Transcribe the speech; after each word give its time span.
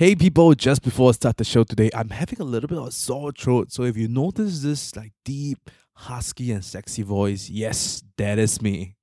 Hey 0.00 0.14
people, 0.14 0.54
just 0.54 0.84
before 0.84 1.08
I 1.08 1.12
start 1.12 1.38
the 1.38 1.44
show 1.44 1.64
today, 1.64 1.90
I'm 1.92 2.10
having 2.10 2.40
a 2.40 2.44
little 2.44 2.68
bit 2.68 2.78
of 2.78 2.86
a 2.86 2.92
sore 2.92 3.32
throat. 3.32 3.72
So 3.72 3.82
if 3.82 3.96
you 3.96 4.06
notice 4.06 4.62
this 4.62 4.94
like 4.94 5.10
deep, 5.24 5.70
husky 5.92 6.52
and 6.52 6.64
sexy 6.64 7.02
voice, 7.02 7.50
yes, 7.50 8.04
that 8.16 8.38
is 8.38 8.62
me. 8.62 8.94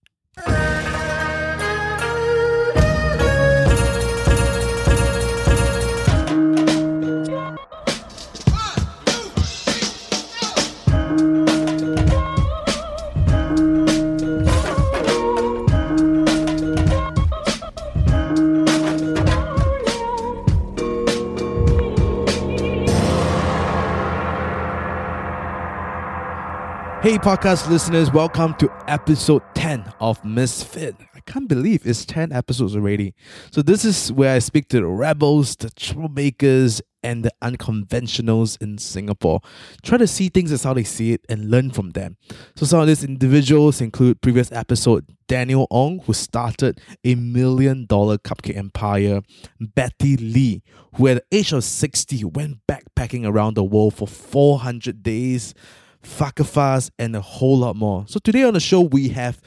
Hey, 27.05 27.19
podcast 27.19 27.69
listeners, 27.69 28.11
welcome 28.11 28.55
to 28.55 28.68
episode 28.87 29.43
10 29.54 29.93
of 30.00 30.25
Misfit. 30.25 30.96
I 31.13 31.19
can't 31.19 31.47
believe 31.47 31.86
it's 31.86 32.03
10 32.03 32.31
episodes 32.31 32.75
already. 32.75 33.13
So, 33.52 33.61
this 33.61 33.86
is 33.86 34.11
where 34.11 34.33
I 34.33 34.39
speak 34.39 34.69
to 34.69 34.80
the 34.80 34.88
rebels, 34.88 35.55
the 35.55 35.67
troublemakers, 35.67 36.81
and 37.03 37.23
the 37.23 37.31
unconventionals 37.44 38.59
in 38.59 38.80
Singapore. 38.80 39.41
Try 39.83 39.99
to 39.99 40.08
see 40.08 40.30
things 40.30 40.52
as 40.52 40.63
how 40.63 40.73
they 40.73 40.83
see 40.83 41.13
it 41.13 41.23
and 41.30 41.52
learn 41.52 41.69
from 41.69 41.91
them. 41.91 42.17
So, 42.55 42.66
some 42.66 42.80
of 42.80 42.88
these 42.88 43.03
individuals 43.03 43.81
include 43.81 44.22
previous 44.22 44.52
episode 44.52 45.05
Daniel 45.27 45.67
Ong, 45.69 45.99
who 46.08 46.13
started 46.13 46.81
a 47.03 47.13
million 47.13 47.85
dollar 47.85 48.17
cupcake 48.17 48.58
empire, 48.58 49.22
Betty 49.59 50.17
Lee, 50.17 50.63
who 50.95 51.08
at 51.09 51.23
the 51.30 51.38
age 51.38 51.53
of 51.53 51.63
60 51.63 52.23
went 52.23 52.66
backpacking 52.67 53.27
around 53.27 53.53
the 53.53 53.63
world 53.63 53.94
for 53.94 54.08
400 54.08 55.03
days. 55.03 55.53
Fakafas, 56.06 56.89
and 56.98 57.16
a 57.16 57.22
whole 57.22 57.58
lot 57.58 57.75
more. 57.75 58.06
So 58.08 58.20
today 58.20 58.44
on 58.44 58.53
the 58.53 58.59
show 58.59 58.81
we 58.81 59.09
have 59.09 59.42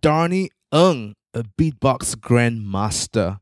Dharni 0.00 0.48
Ng, 0.72 1.14
a 1.34 1.42
beatbox 1.42 2.16
grandmaster. 2.16 3.38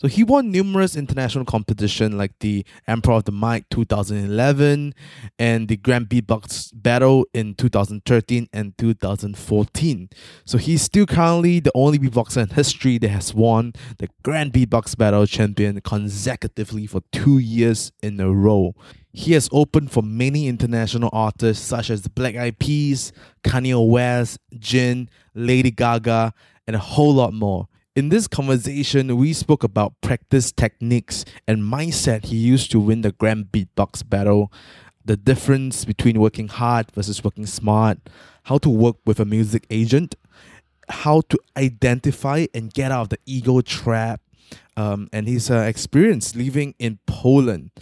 So 0.00 0.08
he 0.08 0.24
won 0.24 0.50
numerous 0.50 0.96
international 0.96 1.44
competitions 1.44 2.14
like 2.14 2.38
the 2.40 2.64
Emperor 2.86 3.14
of 3.14 3.24
the 3.24 3.32
Mic 3.32 3.68
2011 3.70 4.94
and 5.38 5.68
the 5.68 5.76
Grand 5.76 6.08
Beatbox 6.08 6.70
Battle 6.74 7.26
in 7.34 7.54
2013 7.54 8.48
and 8.52 8.76
2014. 8.78 10.10
So 10.44 10.58
he's 10.58 10.82
still 10.82 11.06
currently 11.06 11.60
the 11.60 11.72
only 11.74 11.98
beatboxer 11.98 12.42
in 12.42 12.48
history 12.48 12.98
that 12.98 13.08
has 13.08 13.34
won 13.34 13.74
the 13.98 14.08
Grand 14.22 14.52
Beatbox 14.52 14.96
Battle 14.96 15.26
champion 15.26 15.80
consecutively 15.80 16.86
for 16.86 17.02
two 17.12 17.38
years 17.38 17.92
in 18.02 18.18
a 18.20 18.30
row. 18.30 18.74
He 19.12 19.32
has 19.32 19.48
opened 19.52 19.90
for 19.90 20.02
many 20.02 20.46
international 20.46 21.10
artists 21.12 21.66
such 21.66 21.90
as 21.90 22.02
the 22.02 22.10
Black 22.10 22.36
Eyed 22.36 22.58
Peas, 22.58 23.12
Kanye 23.42 23.88
West, 23.88 24.38
Jin, 24.58 25.10
Lady 25.34 25.70
Gaga, 25.70 26.32
and 26.66 26.76
a 26.76 26.78
whole 26.78 27.14
lot 27.14 27.34
more. 27.34 27.66
In 27.96 28.08
this 28.08 28.28
conversation, 28.28 29.16
we 29.16 29.32
spoke 29.32 29.64
about 29.64 30.00
practice 30.00 30.52
techniques 30.52 31.24
and 31.48 31.60
mindset 31.60 32.26
he 32.26 32.36
used 32.36 32.70
to 32.70 32.78
win 32.78 33.00
the 33.00 33.10
Grand 33.10 33.46
Beatbox 33.50 34.08
battle, 34.08 34.52
the 35.04 35.16
difference 35.16 35.84
between 35.84 36.20
working 36.20 36.46
hard 36.46 36.92
versus 36.92 37.24
working 37.24 37.46
smart, 37.46 37.98
how 38.44 38.58
to 38.58 38.70
work 38.70 38.94
with 39.04 39.18
a 39.18 39.24
music 39.24 39.66
agent, 39.70 40.14
how 40.88 41.22
to 41.22 41.38
identify 41.56 42.46
and 42.54 42.72
get 42.72 42.92
out 42.92 43.02
of 43.02 43.08
the 43.08 43.18
ego 43.26 43.60
trap, 43.60 44.20
um, 44.76 45.08
and 45.12 45.26
his 45.26 45.50
uh, 45.50 45.62
experience 45.62 46.36
living 46.36 46.76
in 46.78 47.00
Poland. 47.06 47.72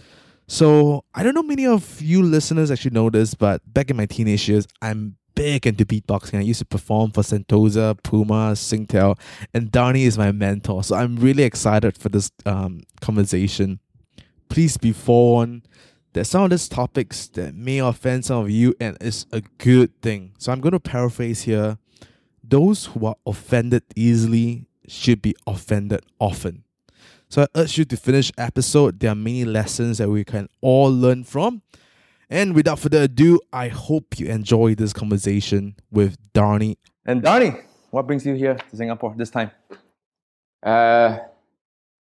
So 0.47 1.05
I 1.13 1.21
don't 1.21 1.35
know 1.35 1.43
many 1.43 1.67
of 1.67 2.01
you 2.01 2.23
listeners 2.23 2.71
actually 2.71 2.95
know 2.95 3.11
this, 3.11 3.35
but 3.35 3.61
back 3.71 3.91
in 3.91 3.97
my 3.97 4.07
teenage 4.07 4.49
years, 4.49 4.65
I'm 4.81 5.18
big 5.39 5.65
into 5.65 5.85
beatboxing. 5.85 6.37
I 6.37 6.41
used 6.41 6.59
to 6.59 6.65
perform 6.65 7.11
for 7.11 7.21
Sentosa, 7.21 7.97
Puma, 8.03 8.51
Singtel, 8.55 9.17
and 9.53 9.71
Dharni 9.71 10.03
is 10.03 10.17
my 10.17 10.33
mentor. 10.33 10.83
So 10.83 10.97
I'm 10.97 11.15
really 11.15 11.43
excited 11.43 11.97
for 11.97 12.09
this 12.09 12.29
um, 12.45 12.81
conversation. 12.99 13.79
Please 14.49 14.75
be 14.75 14.91
forewarned 14.91 15.65
that 16.11 16.25
some 16.25 16.43
of 16.43 16.49
these 16.49 16.67
topics 16.67 17.29
that 17.29 17.55
may 17.55 17.77
offend 17.77 18.25
some 18.25 18.43
of 18.43 18.49
you, 18.49 18.75
and 18.81 18.97
it's 18.99 19.27
a 19.31 19.41
good 19.59 20.01
thing. 20.01 20.33
So 20.37 20.51
I'm 20.51 20.59
going 20.59 20.73
to 20.73 20.79
paraphrase 20.79 21.43
here. 21.43 21.77
Those 22.43 22.87
who 22.87 23.05
are 23.05 23.15
offended 23.25 23.83
easily 23.95 24.65
should 24.89 25.21
be 25.21 25.35
offended 25.47 26.01
often. 26.19 26.65
So 27.29 27.43
I 27.43 27.47
urge 27.55 27.77
you 27.77 27.85
to 27.85 27.95
finish 27.95 28.29
episode. 28.37 28.99
There 28.99 29.11
are 29.11 29.15
many 29.15 29.45
lessons 29.45 29.99
that 29.99 30.09
we 30.09 30.25
can 30.25 30.49
all 30.59 30.91
learn 30.91 31.23
from. 31.23 31.61
And 32.29 32.53
without 32.53 32.77
further 32.77 33.03
ado, 33.03 33.39
I 33.51 33.69
hope 33.69 34.19
you 34.19 34.27
enjoy 34.27 34.75
this 34.75 34.93
conversation 34.93 35.75
with 35.91 36.15
Dharni. 36.33 36.77
And 37.05 37.23
Dharni, 37.23 37.63
what 37.89 38.05
brings 38.05 38.23
you 38.23 38.35
here 38.35 38.53
to 38.55 38.75
Singapore 38.75 39.15
this 39.17 39.31
time? 39.31 39.49
Uh, 40.61 41.17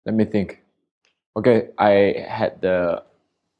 let 0.05 0.15
me 0.15 0.25
think. 0.25 0.61
Okay, 1.37 1.69
I 1.79 2.27
had 2.29 2.61
the 2.61 3.05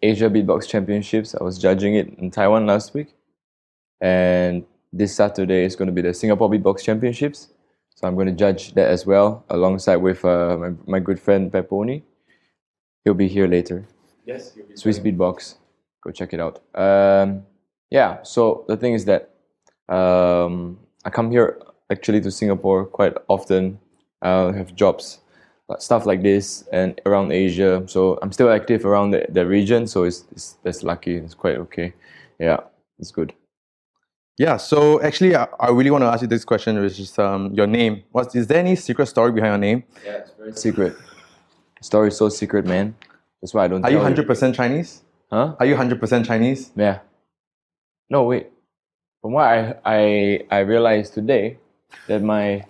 Asia 0.03 0.29
Beatbox 0.29 0.67
Championships. 0.69 1.37
I 1.37 1.45
was 1.45 1.59
judging 1.59 1.95
it 1.95 2.09
in 2.19 2.33
Taiwan 2.33 2.67
last 2.67 2.93
week, 2.93 3.15
and 4.01 4.65
this 4.93 5.15
Saturday 5.15 5.63
is 5.63 5.77
going 5.77 5.87
to 5.87 5.93
be 5.93 6.03
the 6.03 6.13
Singapore 6.13 6.51
Beatbox 6.51 6.83
Championships. 6.83 7.49
So 7.95 8.09
I'm 8.09 8.15
going 8.15 8.27
to 8.27 8.33
judge 8.33 8.75
that 8.75 8.89
as 8.89 9.07
well, 9.07 9.45
alongside 9.49 9.97
with 9.97 10.25
uh, 10.25 10.57
my, 10.57 10.71
my 10.87 10.99
good 10.99 11.21
friend 11.21 11.53
Peponi. 11.53 12.03
He'll 13.05 13.15
be 13.15 13.29
here 13.29 13.47
later. 13.47 13.87
Yes, 14.25 14.57
Swiss 14.75 14.99
Beatbox. 14.99 15.55
Go 16.05 16.11
check 16.11 16.33
it 16.33 16.41
out. 16.41 16.61
Um, 16.75 17.43
yeah, 17.91 18.23
so 18.23 18.65
the 18.69 18.77
thing 18.77 18.95
is 18.95 19.05
that 19.07 19.31
um, 19.89 20.79
I 21.05 21.11
come 21.11 21.31
here 21.31 21.61
actually 21.91 22.21
to 22.21 22.31
Singapore 22.31 22.85
quite 22.85 23.15
often. 23.29 23.79
I 24.23 24.53
have 24.53 24.75
jobs, 24.75 25.21
stuff 25.79 26.07
like 26.07 26.23
this, 26.23 26.65
and 26.73 27.01
around 27.07 27.33
Asia. 27.33 27.83
So 27.87 28.19
I'm 28.23 28.33
still 28.33 28.51
active 28.51 28.85
around 28.85 29.13
the, 29.13 29.27
the 29.29 29.47
region, 29.47 29.87
so 29.87 30.05
it's, 30.05 30.25
it's 30.33 30.57
that's 30.63 30.83
lucky. 30.83 31.17
It's 31.17 31.35
quite 31.35 31.57
okay. 31.57 31.95
Yeah, 32.39 32.61
it's 32.99 33.11
good. 33.11 33.33
Yeah, 34.39 34.57
so 34.57 35.03
actually, 35.03 35.35
I, 35.35 35.49
I 35.59 35.71
really 35.71 35.91
want 35.91 36.03
to 36.03 36.09
ask 36.09 36.23
you 36.23 36.29
this 36.29 36.45
question, 36.45 36.81
which 36.81 37.01
is 37.01 37.19
um, 37.19 37.53
your 37.55 37.67
name. 37.67 38.05
What 38.13 38.35
is 38.37 38.47
there 38.47 38.59
any 38.59 38.77
secret 38.77 39.07
story 39.07 39.33
behind 39.33 39.51
your 39.51 39.59
name? 39.59 39.85
Yeah, 40.05 40.19
it's 40.19 40.31
very 40.39 40.53
secret. 40.53 40.97
story 41.81 42.09
is 42.09 42.17
so 42.17 42.29
secret, 42.29 42.65
man. 42.65 42.95
That's 43.41 43.53
why 43.55 43.65
I 43.65 43.69
don't. 43.69 43.85
Are 43.85 43.91
you 43.91 43.99
hundred 43.99 44.27
percent 44.27 44.55
Chinese? 44.55 45.03
Huh? 45.31 45.57
Are 45.59 45.67
you 45.67 45.77
hundred 45.77 46.01
percent 46.01 46.27
Chinese? 46.27 46.71
Yeah. 46.77 47.01
No, 48.11 48.25
wait. 48.25 48.49
From 49.21 49.33
what 49.33 49.47
I 49.47 49.75
I 49.85 50.01
I 50.51 50.59
realized 50.61 51.15
today, 51.15 51.59
that 52.07 52.23
my 52.23 52.65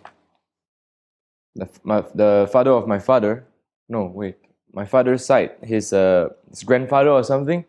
the 1.55 1.69
my 1.85 2.05
the 2.15 2.49
father 2.53 2.73
of 2.73 2.89
my 2.89 2.99
father, 2.99 3.45
no 3.89 4.11
wait, 4.13 4.37
my 4.73 4.85
father's 4.85 5.25
side, 5.25 5.53
his 5.63 5.93
uh 5.93 6.31
his 6.51 6.65
grandfather 6.65 7.11
or 7.11 7.23
something, 7.23 7.65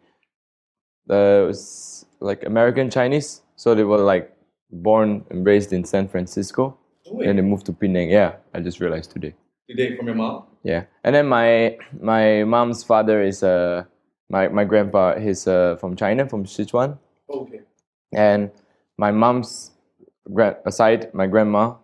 uh 1.09 1.45
was 1.47 2.05
like 2.19 2.44
American 2.45 2.89
Chinese 2.89 3.41
so 3.59 3.75
they 3.75 3.83
were 3.83 3.97
like 3.97 4.31
born 4.72 5.25
and 5.29 5.45
raised 5.45 5.73
in 5.73 5.83
San 5.83 6.07
Francisco. 6.07 6.78
Oh, 7.11 7.19
and 7.19 7.38
they 7.38 7.41
moved 7.41 7.66
to 7.66 7.73
Penang. 7.73 8.09
Yeah, 8.09 8.38
I 8.53 8.61
just 8.61 8.79
realized 8.79 9.11
today. 9.11 9.35
Today 9.69 9.97
from 9.97 10.05
your 10.05 10.16
mom? 10.16 10.45
Yeah. 10.63 10.85
And 11.03 11.13
then 11.13 11.28
my 11.28 11.78
my 11.99 12.45
mom's 12.45 12.85
father 12.85 13.22
is 13.22 13.44
uh 13.44 13.83
my, 14.29 14.47
my 14.47 14.63
grandpa 14.63 15.17
he's 15.19 15.47
uh 15.47 15.75
from 15.78 15.95
China, 15.95 16.28
from 16.28 16.45
Sichuan. 16.45 16.97
Oh, 17.29 17.41
okay. 17.41 17.62
And 18.13 18.51
my 18.97 19.12
mom's 19.12 19.72
grand 20.34 20.57
aside, 20.66 21.13
my 21.13 21.28
grandma 21.28 21.75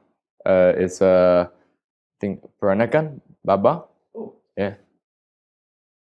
uh 0.45 0.73
is 0.77 1.01
uh 1.01 1.47
I 1.49 2.17
think 2.19 2.47
Peranakan, 2.61 3.19
Baba. 3.43 3.83
Oh. 4.15 4.33
Yeah. 4.57 4.75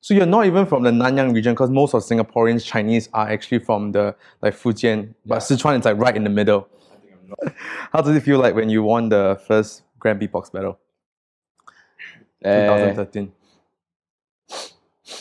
So 0.00 0.14
you're 0.14 0.26
not 0.26 0.46
even 0.46 0.66
from 0.66 0.82
the 0.82 0.90
Nanyang 0.90 1.32
region 1.32 1.54
because 1.54 1.70
most 1.70 1.94
of 1.94 2.02
Singaporeans 2.02 2.66
Chinese 2.66 3.08
are 3.14 3.28
actually 3.28 3.60
from 3.60 3.92
the 3.92 4.16
like 4.42 4.54
Fujian, 4.54 5.14
but 5.24 5.38
Sichuan 5.38 5.78
is 5.78 5.84
like 5.84 5.96
right 5.96 6.16
in 6.16 6.24
the 6.24 6.30
middle. 6.30 6.68
How 7.92 8.00
does 8.02 8.16
it 8.16 8.20
feel 8.20 8.40
like 8.40 8.54
when 8.54 8.68
you 8.68 8.82
won 8.82 9.08
the 9.08 9.40
first 9.46 9.82
Grand 10.00 10.20
Beatbox 10.20 10.52
battle? 10.52 10.78
Uh, 12.44 12.66
2013. 12.66 13.32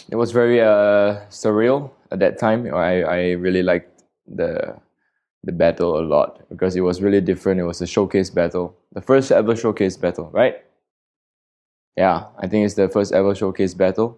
It 0.09 0.15
was 0.15 0.31
very 0.31 0.61
uh, 0.61 1.21
surreal 1.29 1.91
at 2.11 2.19
that 2.19 2.37
time. 2.37 2.73
I, 2.73 3.03
I 3.03 3.31
really 3.31 3.63
liked 3.63 4.03
the 4.27 4.75
the 5.43 5.51
battle 5.51 5.99
a 5.99 6.03
lot 6.05 6.47
because 6.49 6.75
it 6.75 6.81
was 6.81 7.01
really 7.01 7.21
different. 7.21 7.59
It 7.59 7.63
was 7.63 7.81
a 7.81 7.87
showcase 7.87 8.29
battle, 8.29 8.75
the 8.93 9.01
first 9.01 9.31
ever 9.31 9.55
showcase 9.55 9.97
battle, 9.97 10.29
right? 10.31 10.63
Yeah, 11.97 12.25
I 12.37 12.47
think 12.47 12.65
it's 12.65 12.75
the 12.75 12.87
first 12.89 13.11
ever 13.11 13.33
showcase 13.33 13.73
battle, 13.73 14.17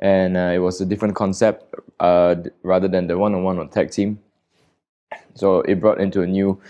and 0.00 0.36
uh, 0.36 0.52
it 0.54 0.58
was 0.58 0.80
a 0.80 0.86
different 0.86 1.14
concept 1.14 1.74
uh, 2.00 2.36
rather 2.62 2.88
than 2.88 3.06
the 3.06 3.18
one-on-one 3.18 3.58
or 3.58 3.66
tag 3.66 3.90
team. 3.90 4.18
So 5.34 5.60
it 5.60 5.80
brought 5.80 6.00
into 6.00 6.22
a 6.22 6.26
new 6.26 6.60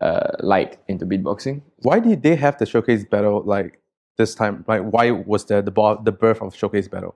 uh, 0.00 0.32
light 0.40 0.78
into 0.88 1.06
beatboxing. 1.06 1.62
Why 1.78 2.00
did 2.00 2.22
they 2.22 2.36
have 2.36 2.58
the 2.58 2.66
showcase 2.66 3.04
battle 3.04 3.42
like 3.44 3.80
this 4.16 4.34
time? 4.34 4.64
Like 4.68 4.82
why 4.82 5.10
was 5.10 5.46
there 5.46 5.62
the 5.62 5.72
the 6.02 6.12
birth 6.12 6.42
of 6.42 6.54
showcase 6.54 6.86
battle? 6.88 7.14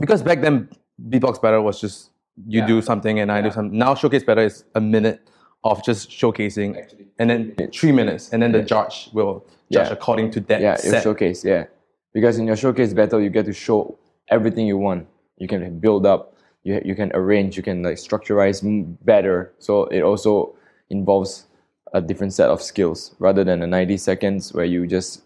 Because 0.00 0.22
back 0.22 0.40
then 0.40 0.68
beatbox 1.08 1.40
battle 1.40 1.62
was 1.62 1.80
just 1.80 2.10
you 2.46 2.60
Yeah. 2.60 2.66
do 2.66 2.80
something 2.82 3.18
and 3.20 3.30
I 3.30 3.40
do 3.40 3.48
Yeah. 3.48 3.54
something. 3.54 3.78
Now 3.78 3.94
showcase 3.94 4.24
battle 4.24 4.44
is 4.44 4.64
a 4.74 4.80
minute 4.80 5.20
of 5.64 5.84
just 5.84 6.10
showcasing, 6.10 6.76
and 7.18 7.30
then 7.30 7.54
three 7.72 7.92
minutes, 7.92 8.32
and 8.32 8.42
then 8.42 8.50
the 8.52 8.62
judge 8.62 9.10
will 9.12 9.44
judge 9.70 9.86
Yeah. 9.88 9.92
according 9.92 10.30
to 10.32 10.40
that 10.40 10.60
yeah, 10.60 10.70
your 10.82 10.92
set. 10.94 11.02
showcase, 11.04 11.44
yeah. 11.44 11.66
Because 12.12 12.36
in 12.38 12.46
your 12.46 12.56
showcase 12.56 12.92
battle, 12.94 13.20
you 13.20 13.30
get 13.30 13.44
to 13.46 13.52
show 13.52 13.96
everything 14.28 14.66
you 14.66 14.76
want. 14.76 15.06
You 15.38 15.46
can 15.48 15.78
build 15.78 16.04
up, 16.04 16.34
you, 16.64 16.80
you 16.84 16.94
can 16.96 17.12
arrange, 17.14 17.56
you 17.56 17.62
can 17.62 17.82
like 17.82 17.96
structureize 17.96 18.60
better. 19.04 19.52
So 19.58 19.84
it 19.86 20.02
also 20.02 20.54
involves 20.90 21.46
a 21.94 22.00
different 22.00 22.32
set 22.32 22.48
of 22.50 22.60
skills 22.60 23.14
rather 23.20 23.44
than 23.44 23.60
the 23.60 23.66
90 23.66 23.96
seconds 23.98 24.52
where 24.52 24.64
you 24.64 24.86
just 24.86 25.22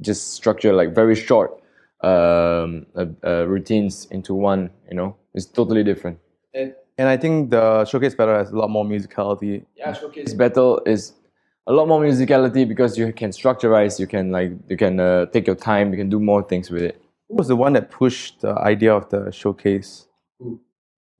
just 0.00 0.32
structure 0.34 0.72
like 0.72 0.94
very 0.94 1.14
short 1.14 1.61
um, 2.02 2.86
uh, 2.96 3.06
uh, 3.24 3.46
routines 3.46 4.06
into 4.10 4.34
one. 4.34 4.70
You 4.90 4.96
know, 4.96 5.16
it's 5.34 5.46
totally 5.46 5.84
different. 5.84 6.18
And 6.98 7.08
I 7.08 7.16
think 7.16 7.50
the 7.50 7.84
showcase 7.86 8.14
battle 8.14 8.34
has 8.36 8.50
a 8.50 8.56
lot 8.56 8.68
more 8.68 8.84
musicality. 8.84 9.64
Yeah, 9.76 9.92
showcase 9.94 10.34
battle 10.34 10.82
is 10.84 11.14
a 11.66 11.72
lot 11.72 11.88
more 11.88 12.00
musicality 12.02 12.68
because 12.68 12.98
you 12.98 13.12
can 13.12 13.30
structureize, 13.30 13.98
you 13.98 14.06
can 14.06 14.30
like 14.30 14.52
you 14.68 14.76
can 14.76 15.00
uh, 15.00 15.26
take 15.26 15.46
your 15.46 15.56
time, 15.56 15.90
you 15.90 15.96
can 15.96 16.10
do 16.10 16.20
more 16.20 16.42
things 16.42 16.70
with 16.70 16.82
it. 16.82 17.00
Who 17.28 17.36
was 17.36 17.48
the 17.48 17.56
one 17.56 17.72
that 17.72 17.90
pushed 17.90 18.42
the 18.42 18.52
idea 18.58 18.92
of 18.94 19.08
the 19.08 19.30
showcase 19.32 20.06
Who? 20.38 20.60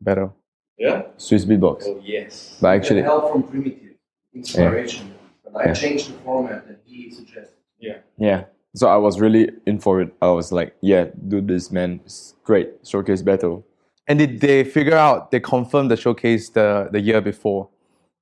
battle? 0.00 0.36
Yeah. 0.76 1.02
Swiss 1.16 1.44
beatbox. 1.46 1.84
Oh 1.86 2.00
yes. 2.04 2.58
But 2.60 2.76
actually- 2.76 3.02
help 3.02 3.32
from 3.32 3.42
primitive 3.44 3.94
inspiration. 4.34 5.14
But 5.44 5.56
I 5.56 5.64
Yeah. 5.68 5.74
changed 5.74 6.08
the 6.10 6.18
format 6.22 6.66
that 6.68 6.80
he 6.84 7.10
suggested. 7.10 7.56
Yeah. 7.80 7.98
Yeah. 8.18 8.44
So 8.74 8.88
I 8.88 8.96
was 8.96 9.20
really 9.20 9.50
in 9.66 9.78
for 9.78 10.00
it. 10.00 10.14
I 10.22 10.30
was 10.30 10.50
like, 10.50 10.74
yeah, 10.80 11.06
do 11.28 11.40
this, 11.40 11.70
man. 11.70 12.00
It's 12.04 12.34
great. 12.42 12.70
Showcase 12.84 13.22
battle. 13.22 13.66
And 14.08 14.18
did 14.18 14.40
they 14.40 14.64
figure 14.64 14.96
out? 14.96 15.30
They 15.30 15.40
confirmed 15.40 15.90
the 15.90 15.96
showcase 15.96 16.48
the 16.48 16.88
the 16.90 17.00
year 17.00 17.20
before, 17.20 17.68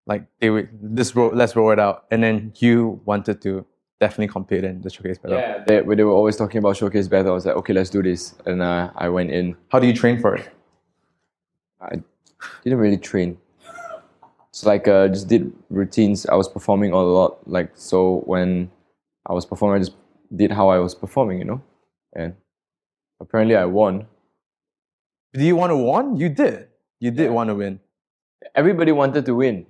like 0.07 0.27
they 0.41 0.51
would 0.51 0.69
this 0.83 1.17
roll, 1.17 1.31
let's 1.33 1.57
roll 1.57 1.71
it 1.71 1.79
out, 1.79 2.05
and 2.11 2.23
then 2.23 2.53
you 2.57 3.01
wanted 3.05 3.41
to 3.43 3.65
definitely 4.01 4.29
compete 4.29 4.65
in 4.65 4.81
the 4.83 4.91
showcase 4.91 5.19
battle. 5.19 5.39
Yeah. 5.39 5.63
They, 5.67 5.81
they 5.95 6.05
were 6.05 6.13
always 6.13 6.37
talking 6.37 6.59
about 6.59 6.77
showcase 6.77 7.07
battle, 7.07 7.33
I 7.33 7.35
was 7.35 7.47
like, 7.47 7.57
okay, 7.57 7.73
let's 7.73 7.91
do 7.91 8.03
this. 8.03 8.35
And 8.47 8.63
uh, 8.63 8.91
I 8.97 9.09
went 9.09 9.31
in. 9.31 9.57
How 9.69 9.79
do 9.79 9.87
you 9.87 9.95
train 9.95 10.21
for 10.21 10.37
it? 10.37 10.49
I 11.81 12.03
didn't 12.65 12.79
really 12.79 12.97
train. 12.97 13.39
So 14.53 14.69
like 14.69 14.89
uh, 14.89 15.09
just 15.09 15.29
did 15.29 15.53
routines. 15.69 16.27
I 16.27 16.35
was 16.35 16.49
performing 16.49 16.93
a 16.93 17.01
lot. 17.01 17.39
Like 17.49 17.71
so 17.75 18.23
when 18.27 18.71
I 19.27 19.33
was 19.33 19.47
performing, 19.47 19.77
I 19.77 19.85
just 19.85 19.93
did 20.35 20.53
how 20.53 20.69
I 20.69 20.79
was 20.79 20.95
performing, 20.95 21.39
you 21.39 21.45
know. 21.45 21.63
And 22.15 22.35
apparently 23.21 23.57
I 23.57 23.65
won. 23.65 24.07
Do 25.33 25.45
you 25.45 25.57
want 25.57 25.71
to 25.71 25.77
win? 25.77 26.17
You 26.17 26.29
did. 26.29 26.69
You 26.99 27.11
did 27.11 27.31
want 27.31 27.49
to 27.49 27.55
win. 27.55 27.81
Everybody 28.55 28.93
wanted 28.93 29.27
to 29.27 29.35
win. 29.35 29.67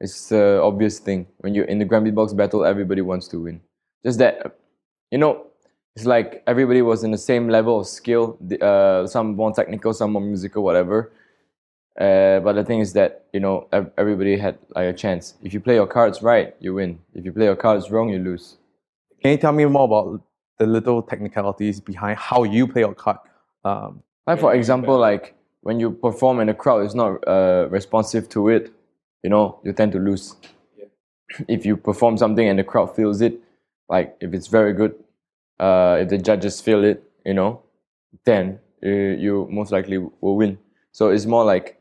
It's 0.00 0.28
the 0.28 0.60
obvious 0.62 0.98
thing. 0.98 1.26
When 1.38 1.54
you're 1.54 1.66
in 1.66 1.78
the 1.78 1.84
Grand 1.84 2.06
Beatbox 2.06 2.36
battle, 2.36 2.64
everybody 2.64 3.02
wants 3.02 3.28
to 3.28 3.40
win. 3.40 3.60
Just 4.04 4.18
that, 4.18 4.58
you 5.10 5.18
know, 5.18 5.46
it's 5.96 6.06
like 6.06 6.42
everybody 6.46 6.80
was 6.80 7.04
in 7.04 7.10
the 7.10 7.18
same 7.18 7.48
level 7.48 7.80
of 7.80 7.86
skill. 7.86 8.38
Uh, 8.60 9.06
some 9.06 9.36
more 9.36 9.52
technical, 9.52 9.92
some 9.92 10.12
more 10.12 10.22
musical, 10.22 10.62
whatever. 10.62 11.12
Uh, 12.00 12.40
but 12.40 12.54
the 12.54 12.64
thing 12.64 12.80
is 12.80 12.92
that 12.94 13.26
you 13.32 13.40
know 13.40 13.68
everybody 13.98 14.38
had 14.38 14.58
like 14.74 14.86
a 14.86 14.92
chance. 14.92 15.34
If 15.42 15.52
you 15.52 15.60
play 15.60 15.74
your 15.74 15.88
cards 15.88 16.22
right, 16.22 16.54
you 16.60 16.74
win. 16.74 17.00
If 17.14 17.24
you 17.24 17.32
play 17.32 17.44
your 17.46 17.56
cards 17.56 17.90
wrong, 17.90 18.08
you 18.08 18.18
lose. 18.20 18.56
Can 19.20 19.32
you 19.32 19.36
tell 19.36 19.52
me 19.52 19.64
more 19.66 19.84
about 19.84 20.22
the 20.58 20.66
little 20.66 21.02
technicalities 21.02 21.80
behind 21.80 22.18
how 22.18 22.44
you 22.44 22.66
play 22.66 22.82
your 22.82 22.94
card? 22.94 23.18
Um, 23.64 24.02
Like 24.26 24.40
for 24.40 24.54
example, 24.54 24.96
like 24.98 25.34
when 25.62 25.80
you 25.80 25.90
perform 25.90 26.40
and 26.40 26.48
the 26.48 26.54
crowd 26.54 26.86
is 26.86 26.94
not 26.94 27.26
uh, 27.26 27.68
responsive 27.70 28.28
to 28.30 28.48
it, 28.48 28.72
you 29.22 29.30
know, 29.30 29.60
you 29.64 29.72
tend 29.72 29.92
to 29.92 29.98
lose. 29.98 30.36
If 31.48 31.64
you 31.66 31.76
perform 31.76 32.16
something 32.16 32.48
and 32.48 32.58
the 32.58 32.64
crowd 32.64 32.94
feels 32.96 33.20
it, 33.20 33.38
like 33.88 34.16
if 34.20 34.32
it's 34.34 34.46
very 34.46 34.72
good, 34.72 34.94
uh, 35.58 35.98
if 36.00 36.08
the 36.08 36.18
judges 36.18 36.60
feel 36.60 36.82
it, 36.84 37.02
you 37.24 37.34
know, 37.34 37.62
then 38.24 38.58
uh, 38.84 38.88
you 38.88 39.46
most 39.50 39.72
likely 39.72 39.98
will 39.98 40.36
win. 40.36 40.58
So 40.92 41.10
it's 41.10 41.26
more 41.26 41.44
like 41.44 41.80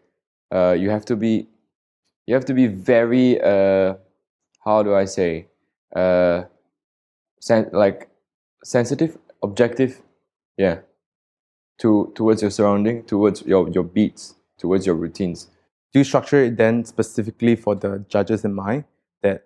uh, 0.51 0.75
you 0.77 0.89
have 0.89 1.05
to 1.05 1.15
be, 1.15 1.47
you 2.27 2.33
have 2.35 2.45
to 2.45 2.53
be 2.53 2.67
very, 2.67 3.41
uh, 3.41 3.95
how 4.63 4.83
do 4.83 4.93
I 4.93 5.05
say, 5.05 5.47
uh, 5.95 6.43
sen- 7.39 7.69
like 7.73 8.09
sensitive, 8.63 9.17
objective, 9.43 10.01
yeah 10.57 10.79
to 11.79 12.11
towards 12.15 12.41
your 12.41 12.51
surrounding, 12.51 13.03
towards 13.03 13.41
your, 13.43 13.69
your 13.69 13.83
beats, 13.83 14.35
towards 14.57 14.85
your 14.85 14.95
routines. 14.95 15.47
do 15.93 15.99
you 15.99 16.03
structure 16.03 16.43
it 16.43 16.57
then 16.57 16.85
specifically 16.85 17.55
for 17.55 17.75
the 17.75 18.03
judges 18.09 18.45
in 18.45 18.53
mind 18.53 18.83
that 19.23 19.45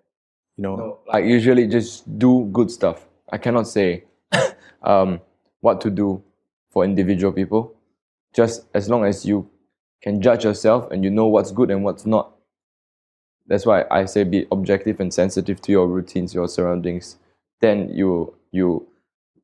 you 0.58 0.64
know? 0.64 1.00
Like 1.08 1.26
usually 1.26 1.68
just 1.68 2.20
do 2.20 2.50
good 2.52 2.70
stuff. 2.70 3.08
I 3.32 3.38
cannot 3.38 3.68
say 3.68 4.04
um, 4.84 5.22
what 5.62 5.82
to 5.82 5.90
do 5.90 6.24
for 6.70 6.84
individual 6.84 7.32
people. 7.32 7.76
Just 8.36 8.66
as 8.74 8.90
long 8.90 9.06
as 9.06 9.26
you 9.26 9.50
can 10.02 10.22
judge 10.22 10.44
yourself 10.44 10.92
and 10.92 11.04
you 11.04 11.10
know 11.10 11.28
what's 11.28 11.52
good 11.52 11.72
and 11.72 11.84
what's 11.84 12.06
not. 12.06 12.32
That's 13.48 13.66
why 13.66 13.86
I 13.92 14.06
say 14.06 14.24
be 14.24 14.48
objective 14.52 15.00
and 15.00 15.14
sensitive 15.14 15.62
to 15.62 15.72
your 15.72 15.88
routines, 15.88 16.34
your 16.34 16.48
surroundings. 16.48 17.18
Then 17.64 17.78
you 18.00 18.10
you 18.52 18.68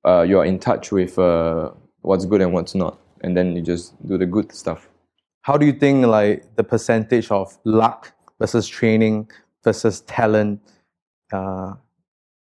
uh, 0.10 0.24
you're 0.30 0.46
in 0.52 0.60
touch 0.60 0.92
with 0.92 1.18
uh, 1.18 1.72
what's 2.02 2.26
good 2.32 2.42
and 2.42 2.52
what's 2.56 2.76
not, 2.76 3.00
and 3.24 3.32
then 3.38 3.56
you 3.56 3.62
just 3.74 3.96
do 4.08 4.18
the 4.18 4.26
good 4.36 4.52
stuff. 4.52 4.90
How 5.48 5.56
do 5.58 5.66
you 5.66 5.74
think 5.84 6.06
like 6.06 6.56
the 6.60 6.64
percentage 6.64 7.32
of 7.32 7.58
luck 7.64 8.12
versus 8.40 8.68
training 8.68 9.32
versus 9.64 10.02
talent 10.02 10.60
uh, 11.32 11.74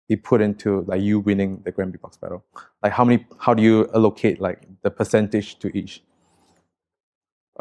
be 0.09 0.15
put 0.15 0.41
into 0.41 0.81
like 0.87 1.01
you 1.01 1.19
winning 1.19 1.61
the 1.63 1.71
Grand 1.71 1.93
Beatbox 1.93 2.19
battle? 2.19 2.43
Like 2.83 2.93
how 2.97 3.05
many? 3.05 3.25
How 3.37 3.53
do 3.53 3.61
you 3.61 3.87
allocate 3.93 4.41
like 4.41 4.59
the 4.83 4.89
percentage 4.89 5.59
to 5.59 5.67
each? 5.77 6.01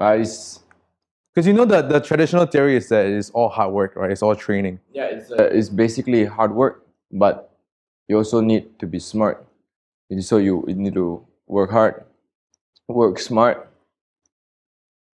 Uh, 0.01 0.17
it's, 0.21 0.61
Because 1.35 1.47
you 1.47 1.53
know 1.53 1.67
that 1.67 1.89
the 1.91 2.01
traditional 2.01 2.47
theory 2.47 2.77
is 2.77 2.89
that 2.89 3.05
it's 3.07 3.31
all 3.31 3.51
hard 3.51 3.73
work, 3.73 3.95
right? 3.97 4.11
It's 4.11 4.23
all 4.23 4.35
training. 4.35 4.81
Yeah, 4.93 5.05
it's, 5.15 5.31
uh, 5.31 5.51
it's 5.53 5.69
basically 5.69 6.25
hard 6.25 6.53
work, 6.55 6.87
but 7.13 7.50
you 8.11 8.17
also 8.17 8.41
need 8.41 8.77
to 8.81 8.87
be 8.89 8.99
smart. 8.99 9.47
And 10.11 10.25
So 10.25 10.39
you, 10.39 10.65
need 10.67 10.95
to 10.95 11.25
work 11.47 11.71
hard, 11.71 12.05
work 12.89 13.21
smart, 13.21 13.71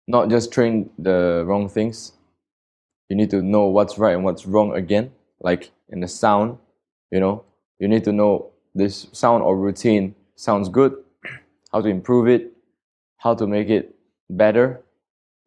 not 0.06 0.28
just 0.28 0.52
train 0.52 0.90
the 0.98 1.42
wrong 1.46 1.70
things. 1.70 2.12
You 3.08 3.16
need 3.16 3.30
to 3.30 3.40
know 3.40 3.64
what's 3.68 3.96
right 3.96 4.14
and 4.14 4.24
what's 4.24 4.44
wrong 4.44 4.74
again, 4.74 5.12
like 5.40 5.70
in 5.88 6.00
the 6.00 6.08
sound, 6.08 6.58
you 7.10 7.18
know. 7.18 7.44
You 7.78 7.88
need 7.88 8.04
to 8.04 8.12
know 8.12 8.50
this 8.74 9.06
sound 9.12 9.42
or 9.42 9.56
routine 9.56 10.14
sounds 10.36 10.68
good, 10.68 10.92
how 11.72 11.80
to 11.80 11.88
improve 11.88 12.28
it, 12.28 12.52
how 13.16 13.34
to 13.34 13.46
make 13.46 13.70
it 13.70 13.94
better, 14.28 14.82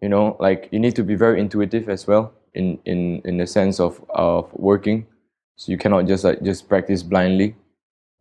you 0.02 0.10
know 0.10 0.36
like 0.40 0.70
you 0.72 0.80
need 0.80 0.96
to 0.96 1.04
be 1.04 1.16
very 1.16 1.40
intuitive 1.40 1.90
as 1.90 2.08
well 2.08 2.34
in 2.54 2.78
in 2.86 3.22
in 3.26 3.38
the 3.38 3.48
sense 3.48 3.80
of 3.80 4.04
of 4.10 4.52
working 4.54 5.08
so 5.56 5.72
you 5.72 5.78
cannot 5.78 6.06
just 6.08 6.24
like 6.24 6.42
just 6.44 6.68
practice 6.70 7.04
blindly. 7.04 7.56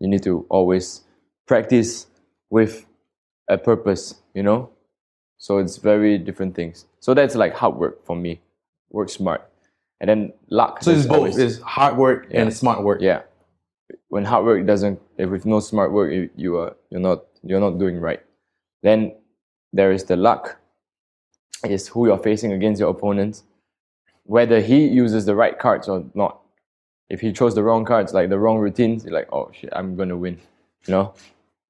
You 0.00 0.08
need 0.08 0.22
to 0.24 0.46
always 0.48 1.02
practice 1.46 2.06
with 2.50 2.86
a 3.48 3.58
purpose 3.58 4.14
you 4.34 4.42
know? 4.42 4.70
So 5.38 5.58
it's 5.58 5.76
very 5.76 6.18
different 6.18 6.54
things. 6.54 6.86
So 7.00 7.14
that's 7.14 7.34
like 7.34 7.54
hard 7.54 7.76
work 7.76 8.04
for 8.04 8.16
me. 8.16 8.40
Work 8.90 9.08
smart. 9.10 9.48
And 10.00 10.08
then 10.10 10.32
luck 10.50 10.82
So 10.82 10.90
it's 10.90 11.00
is 11.00 11.06
both. 11.06 11.38
It's 11.38 11.60
hard 11.60 11.96
work 11.96 12.26
Yeah. 12.30 12.42
and 12.42 12.52
smart 12.54 12.82
work. 12.82 13.00
yeah. 13.00 13.22
When 14.08 14.24
hard 14.24 14.44
work 14.44 14.66
doesn't 14.66 15.00
if 15.18 15.30
with 15.30 15.46
no 15.46 15.60
smart 15.60 15.92
work 15.92 16.12
you, 16.12 16.30
you 16.36 16.56
are 16.56 16.76
you're 16.90 17.00
not 17.00 17.24
you're 17.42 17.60
not 17.60 17.78
doing 17.78 18.00
right. 18.00 18.20
Then 18.82 19.14
there 19.72 19.92
is 19.92 20.04
the 20.04 20.16
luck. 20.16 20.58
Is 21.64 21.88
who 21.88 22.06
you're 22.06 22.18
facing 22.18 22.52
against 22.52 22.80
your 22.80 22.90
opponents. 22.90 23.44
Whether 24.24 24.60
he 24.60 24.86
uses 24.86 25.24
the 25.26 25.34
right 25.34 25.58
cards 25.58 25.88
or 25.88 26.04
not 26.14 26.40
if 27.10 27.20
he 27.20 27.32
chose 27.32 27.54
the 27.54 27.62
wrong 27.62 27.84
cards 27.84 28.12
like 28.14 28.28
the 28.30 28.38
wrong 28.38 28.58
routines 28.58 29.04
you're 29.04 29.14
like 29.14 29.28
oh 29.32 29.50
shit 29.52 29.70
i'm 29.74 29.94
gonna 29.96 30.16
win 30.16 30.38
you 30.86 30.92
know 30.92 31.12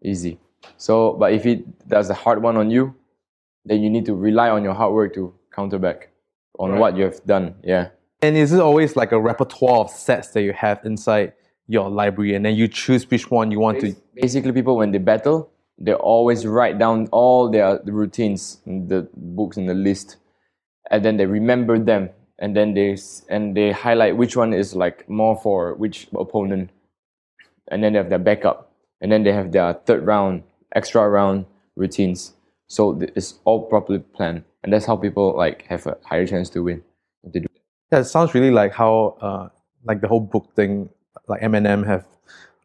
easy 0.03 0.39
so 0.77 1.13
but 1.15 1.33
if 1.33 1.45
he 1.45 1.65
does 1.89 2.09
a 2.11 2.15
hard 2.15 2.43
one 2.43 2.57
on 2.57 2.71
you 2.71 2.95
then 3.65 3.83
you 3.83 3.91
need 3.91 4.05
to 4.07 4.15
rely 4.15 4.49
on 4.51 4.63
your 4.63 4.75
hard 4.75 4.93
work 4.95 5.15
to 5.15 5.33
counter 5.55 5.79
back 5.79 6.11
on 6.59 6.71
Right. 6.71 6.81
what 6.81 6.97
you 6.97 7.05
have 7.05 7.25
done 7.27 7.55
yeah 7.63 7.89
And 8.23 8.37
is 8.37 8.53
it 8.53 8.61
always 8.61 8.97
like 8.97 9.13
a 9.13 9.21
repertoire 9.21 9.81
of 9.81 9.91
sets 9.91 10.29
that 10.33 10.43
you 10.43 10.53
have 10.53 10.79
inside 10.85 11.33
your 11.67 11.89
library, 11.91 12.35
and 12.35 12.45
then 12.45 12.55
you 12.55 12.69
choose 12.69 13.11
which 13.11 13.31
one 13.31 13.51
you 13.51 13.59
want 13.59 13.81
to? 13.81 13.95
basically 14.15 14.53
people 14.53 14.77
when 14.77 14.91
they 14.93 14.99
battle 14.99 15.51
they 15.79 15.95
always 15.95 16.47
write 16.47 16.79
down 16.79 17.09
all 17.11 17.51
their 17.51 17.81
routines 17.87 18.61
in 18.67 18.87
the 18.89 19.09
books 19.17 19.57
in 19.57 19.67
the 19.67 19.75
list 19.75 20.17
and 20.91 21.05
then 21.05 21.17
they 21.17 21.27
remember 21.27 21.79
them 21.79 22.09
and 22.39 22.57
then 22.57 22.75
they 22.75 22.97
and 23.29 23.57
they 23.57 23.73
highlight 23.73 24.17
which 24.17 24.37
one 24.37 24.53
is 24.53 24.75
like 24.75 25.09
more 25.09 25.37
for 25.37 25.75
which 25.75 26.09
opponent 26.15 26.71
and 27.69 27.83
then 27.83 27.93
they 27.93 27.99
have 27.99 28.11
their 28.11 28.19
backup 28.19 28.73
and 29.01 29.11
then 29.13 29.23
they 29.23 29.33
have 29.33 29.53
their 29.53 29.75
third 29.87 30.05
round 30.07 30.43
extra 30.75 31.09
round 31.09 31.47
routines 31.77 32.35
So 32.67 32.99
it's 33.15 33.35
all 33.45 33.67
properly 33.67 33.99
planned, 33.99 34.43
and 34.63 34.73
that's 34.73 34.87
how 34.87 34.97
people 34.97 35.37
like 35.37 35.63
have 35.67 35.87
a 35.87 35.97
higher 36.05 36.27
chance 36.27 36.51
to 36.51 36.63
win. 36.63 36.83
If 37.23 37.33
do. 37.33 37.45
Yeah, 37.93 38.01
it 38.01 38.05
sounds 38.05 38.35
really 38.35 38.51
like 38.51 38.73
how 38.73 39.17
uh, 39.21 39.49
like 39.85 40.01
the 40.01 40.09
whole 40.09 40.21
book 40.21 40.55
thing, 40.57 40.89
like 41.29 41.43
Eminem 41.43 41.87
have 41.87 42.07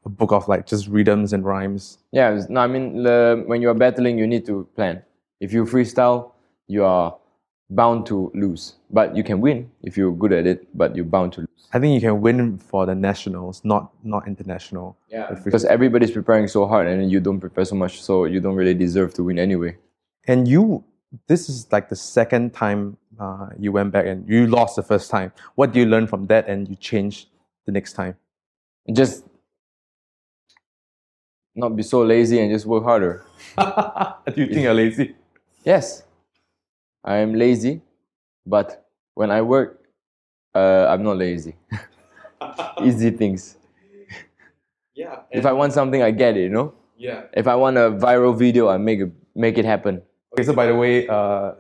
a 0.06 0.10
book 0.10 0.32
of 0.32 0.48
like 0.48 0.66
just 0.66 0.88
rhythms 0.88 1.34
and 1.34 1.46
rhymes. 1.46 2.00
Yeah, 2.12 2.42
no, 2.50 2.62
I 2.62 2.68
mean 2.68 3.04
the, 3.04 3.44
when 3.46 3.62
you 3.62 3.70
are 3.70 3.76
battling, 3.76 4.18
you 4.18 4.26
need 4.26 4.46
to 4.48 4.68
plan. 4.76 5.04
If 5.40 5.54
you 5.54 5.66
freestyle, 5.66 6.32
you 6.68 6.86
are 6.86 7.16
bound 7.70 8.06
to 8.08 8.32
lose, 8.34 8.76
but 8.90 9.16
you 9.16 9.24
can 9.24 9.42
win 9.42 9.70
if 9.84 9.98
you're 9.98 10.12
good 10.12 10.34
at 10.34 10.48
it. 10.48 10.68
But 10.78 10.96
you're 10.96 11.06
bound 11.06 11.34
to 11.34 11.42
lose. 11.42 11.50
I 11.72 11.80
think 11.80 11.94
you 11.94 12.02
can 12.02 12.22
win 12.22 12.58
for 12.58 12.86
the 12.86 12.96
nationals, 12.96 13.62
not 13.64 13.92
not 14.04 14.28
international. 14.28 14.98
Yeah, 15.10 15.32
because 15.44 15.66
everybody's 15.66 16.12
preparing 16.12 16.48
so 16.48 16.68
hard, 16.68 16.88
and 16.88 17.12
you 17.12 17.20
don't 17.20 17.40
prepare 17.40 17.66
so 17.66 17.76
much, 17.76 18.02
so 18.02 18.26
you 18.26 18.40
don't 18.40 18.56
really 18.56 18.74
deserve 18.74 19.14
to 19.16 19.24
win 19.24 19.38
anyway. 19.38 19.78
And 20.28 20.48
you, 20.48 20.84
this 21.28 21.50
is 21.50 21.72
like 21.72 21.90
the 21.90 21.96
second 21.96 22.54
time 22.54 22.98
uh, 23.20 23.50
you 23.60 23.72
went 23.72 23.92
back 23.92 24.06
and 24.06 24.28
you 24.28 24.48
lost 24.48 24.76
the 24.76 24.84
first 24.84 25.10
time. 25.10 25.32
What 25.56 25.74
do 25.74 25.80
you 25.80 25.86
learn 25.86 26.08
from 26.08 26.28
that 26.28 26.48
and 26.48 26.68
you 26.68 26.76
changed 26.76 27.30
the 27.66 27.72
next 27.72 27.94
time? 27.94 28.16
Just 28.92 29.26
not 31.56 31.76
be 31.76 31.84
so 31.84 32.02
lazy 32.02 32.40
and 32.40 32.52
just 32.52 32.66
work 32.66 32.84
harder. 32.84 33.26
do 33.58 34.42
you 34.42 34.48
think 34.48 34.62
you're 34.62 34.74
lazy? 34.74 35.16
Yes, 35.64 36.04
I 37.04 37.18
am 37.18 37.34
lazy, 37.34 37.82
but 38.46 38.86
when 39.16 39.32
I 39.32 39.42
work, 39.42 39.86
uh, 40.56 40.88
I'm 40.90 41.04
not 41.04 41.18
lazy. 41.18 41.56
Easy 42.84 43.12
things. 43.12 43.58
Yeah. 44.94 45.20
If 45.32 45.46
I 45.46 45.54
want 45.54 45.74
something, 45.74 46.02
I 46.02 46.12
get 46.12 46.36
it. 46.38 46.42
You 46.42 46.50
know. 46.50 46.74
yeah. 46.98 47.24
If 47.34 47.48
I 47.48 47.56
want 47.56 47.78
a 47.78 47.92
viral 47.92 48.38
video, 48.38 48.68
I 48.68 48.78
make 48.78 49.00
it 49.00 49.12
make 49.36 49.58
it 49.58 49.66
happen. 49.66 50.02
Okay, 50.34 50.44
so 50.44 50.54
by 50.54 50.68
the 50.68 50.76
way, 50.76 51.08
uh, 51.08 51.54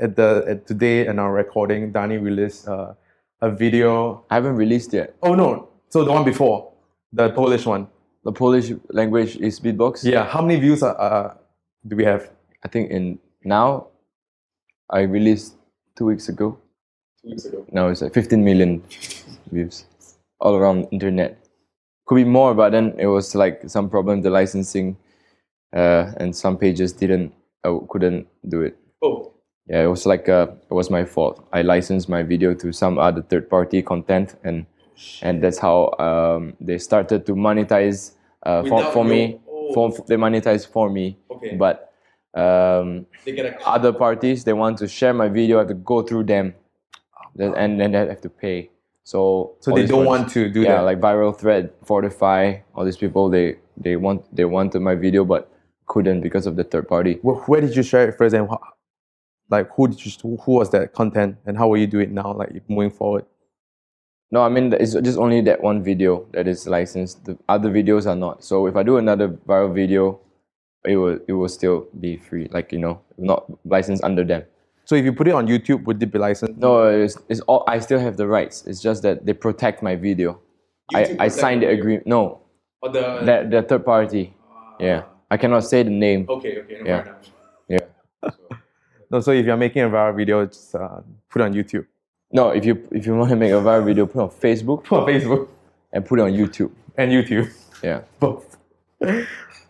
at 0.00 0.16
the 0.16 0.44
at 0.48 0.66
today 0.66 1.06
in 1.06 1.18
our 1.18 1.32
recording, 1.32 1.92
Danny 1.92 2.16
released 2.16 2.66
uh, 2.68 2.94
a 3.40 3.50
video. 3.50 4.24
I 4.30 4.36
haven't 4.36 4.56
released 4.56 4.92
yet. 4.92 5.14
Oh 5.22 5.34
no, 5.34 5.68
so 5.88 6.04
the 6.04 6.12
one 6.12 6.24
before, 6.24 6.72
the 7.12 7.30
Polish 7.30 7.66
one. 7.66 7.88
The 8.24 8.32
Polish 8.32 8.72
language 8.90 9.36
is 9.36 9.60
beatbox. 9.60 10.04
Yeah, 10.04 10.24
how 10.26 10.42
many 10.42 10.58
views 10.60 10.82
uh, 10.82 10.90
uh, 10.92 11.34
do 11.86 11.96
we 11.96 12.04
have? 12.04 12.30
I 12.64 12.68
think 12.68 12.90
in 12.90 13.18
now, 13.44 13.87
I 14.90 15.00
released 15.02 15.54
two 15.96 16.06
weeks 16.06 16.28
ago. 16.28 16.58
Two 17.22 17.30
weeks 17.30 17.44
ago. 17.44 17.66
Now 17.72 17.88
it's 17.88 18.02
like 18.02 18.14
15 18.14 18.42
million 18.44 18.82
views 19.50 19.84
all 20.40 20.54
around 20.54 20.88
internet. 20.92 21.38
Could 22.06 22.16
be 22.16 22.24
more, 22.24 22.54
but 22.54 22.70
then 22.70 22.94
it 22.98 23.06
was 23.06 23.34
like 23.34 23.62
some 23.68 23.90
problem 23.90 24.22
the 24.22 24.30
licensing, 24.30 24.96
uh, 25.76 26.12
and 26.16 26.34
some 26.34 26.56
pages 26.56 26.92
didn't 26.92 27.32
uh, 27.64 27.78
couldn't 27.90 28.26
do 28.48 28.62
it. 28.62 28.78
Oh, 29.02 29.34
Yeah, 29.68 29.82
it 29.82 29.88
was 29.88 30.06
like 30.06 30.26
uh, 30.28 30.46
it 30.70 30.72
was 30.72 30.88
my 30.90 31.04
fault. 31.04 31.46
I 31.52 31.60
licensed 31.60 32.08
my 32.08 32.22
video 32.22 32.54
to 32.54 32.72
some 32.72 32.98
other 32.98 33.20
third 33.20 33.50
party 33.50 33.82
content, 33.82 34.36
and 34.42 34.64
and 35.20 35.42
that's 35.42 35.58
how 35.58 35.92
um, 35.98 36.54
they 36.60 36.78
started 36.78 37.26
to 37.26 37.34
monetize 37.34 38.12
uh, 38.44 38.62
for, 38.64 38.82
for 38.92 39.04
me. 39.04 39.40
oh. 39.46 39.74
For 39.74 39.90
they 40.08 40.16
monetize 40.16 40.66
for 40.66 40.88
me, 40.88 41.18
Okay. 41.30 41.56
but 41.56 41.87
um, 42.34 43.06
other 43.64 43.92
parties 43.92 44.44
they 44.44 44.52
want 44.52 44.78
to 44.78 44.88
share 44.88 45.12
my 45.14 45.28
video, 45.28 45.56
I 45.56 45.60
have 45.60 45.68
to 45.68 45.74
go 45.74 46.02
through 46.02 46.24
them, 46.24 46.54
Then- 47.34 47.54
and 47.56 47.80
then 47.80 47.94
i 47.94 48.00
have 48.06 48.20
to 48.22 48.28
pay. 48.30 48.70
So 49.04 49.56
so 49.60 49.72
they 49.74 49.86
don't 49.86 50.04
ones- 50.04 50.20
want 50.20 50.30
to 50.32 50.48
do 50.50 50.62
yeah, 50.62 50.76
that. 50.76 50.80
like 50.82 51.00
viral 51.00 51.34
thread, 51.38 51.70
Fortify, 51.84 52.58
all 52.74 52.84
these 52.84 52.98
people 52.98 53.30
they 53.30 53.56
they 53.76 53.96
want 53.96 54.24
they 54.34 54.44
wanted 54.44 54.80
my 54.80 54.94
video 54.94 55.24
but 55.24 55.50
couldn't 55.86 56.20
because 56.20 56.46
of 56.46 56.56
the 56.56 56.64
third 56.64 56.86
party. 56.88 57.14
Wh- 57.22 57.48
where 57.48 57.60
did 57.62 57.74
you 57.74 57.82
share 57.82 58.06
it 58.08 58.16
first, 58.18 58.34
and 58.34 58.46
like 59.50 59.70
who 59.74 59.88
did 59.88 60.04
you 60.04 60.12
who 60.44 60.52
was 60.52 60.70
that 60.70 60.92
content, 60.92 61.36
and 61.46 61.56
how 61.56 61.68
will 61.68 61.78
you 61.78 61.86
do 61.86 62.00
it 62.00 62.10
now, 62.10 62.34
like 62.34 62.62
moving 62.68 62.90
forward? 62.90 63.24
No, 64.30 64.42
I 64.42 64.50
mean 64.50 64.74
it's 64.74 64.92
just 64.92 65.16
only 65.18 65.40
that 65.42 65.62
one 65.62 65.82
video 65.82 66.26
that 66.32 66.46
is 66.46 66.66
licensed. 66.68 67.24
The 67.24 67.38
other 67.48 67.70
videos 67.70 68.04
are 68.06 68.14
not. 68.16 68.44
So 68.44 68.66
if 68.66 68.76
I 68.76 68.82
do 68.82 68.98
another 68.98 69.28
viral 69.28 69.72
video, 69.74 70.20
it 70.84 70.96
will 70.96 71.18
it 71.28 71.32
will 71.32 71.48
still 71.48 71.86
be 72.00 72.16
free. 72.16 72.48
Like 72.50 72.72
you 72.72 72.78
know, 72.78 73.00
not 73.16 73.44
licensed 73.64 74.02
under 74.04 74.24
them. 74.24 74.42
So 74.84 74.94
if 74.94 75.04
you 75.04 75.12
put 75.12 75.28
it 75.28 75.34
on 75.34 75.46
YouTube, 75.46 75.84
would 75.84 76.02
it 76.02 76.10
be 76.10 76.18
licensed? 76.18 76.56
No, 76.58 76.86
it's, 76.86 77.16
it's 77.28 77.40
all. 77.42 77.62
I 77.68 77.78
still 77.78 77.98
have 78.00 78.16
the 78.16 78.26
rights. 78.26 78.66
It's 78.66 78.80
just 78.80 79.02
that 79.02 79.26
they 79.26 79.34
protect 79.34 79.82
my 79.82 79.96
video. 79.96 80.40
I, 80.94 81.02
YouTube 81.02 81.10
I 81.12 81.16
protect 81.16 81.32
signed 81.34 81.62
the 81.62 81.66
your 81.66 81.74
agreement. 81.74 82.06
No, 82.06 82.40
Or 82.80 82.88
the 82.88 83.20
that 83.24 83.50
the 83.50 83.62
third 83.62 83.84
party. 83.84 84.34
Yeah, 84.80 85.02
I 85.30 85.36
cannot 85.36 85.64
say 85.64 85.82
the 85.82 85.90
name. 85.90 86.24
okay, 86.28 86.58
okay, 86.60 86.80
Yeah. 86.84 87.14
Yeah. 87.68 87.80
No, 89.10 89.20
so 89.20 89.30
if 89.32 89.46
you're 89.46 89.56
making 89.56 89.82
a 89.82 89.88
viral 89.88 90.14
video, 90.14 90.44
just 90.44 90.74
uh, 90.74 91.00
put 91.30 91.40
it 91.40 91.44
on 91.46 91.54
YouTube. 91.54 91.86
No, 92.30 92.50
if 92.50 92.64
you 92.66 92.86
if 92.90 93.06
you 93.06 93.14
want 93.16 93.30
to 93.30 93.36
make 93.36 93.50
a 93.52 93.54
viral 93.54 93.84
video, 93.84 94.04
put 94.06 94.18
it 94.20 94.22
on 94.22 94.30
Facebook 94.30 94.84
Put 94.84 95.00
on 95.00 95.06
Facebook 95.08 95.48
and 95.92 96.04
put 96.04 96.18
it 96.18 96.22
on 96.22 96.32
YouTube. 96.32 96.70
and 96.96 97.10
YouTube, 97.10 97.50
Yeah, 97.82 98.02
both. 98.20 98.56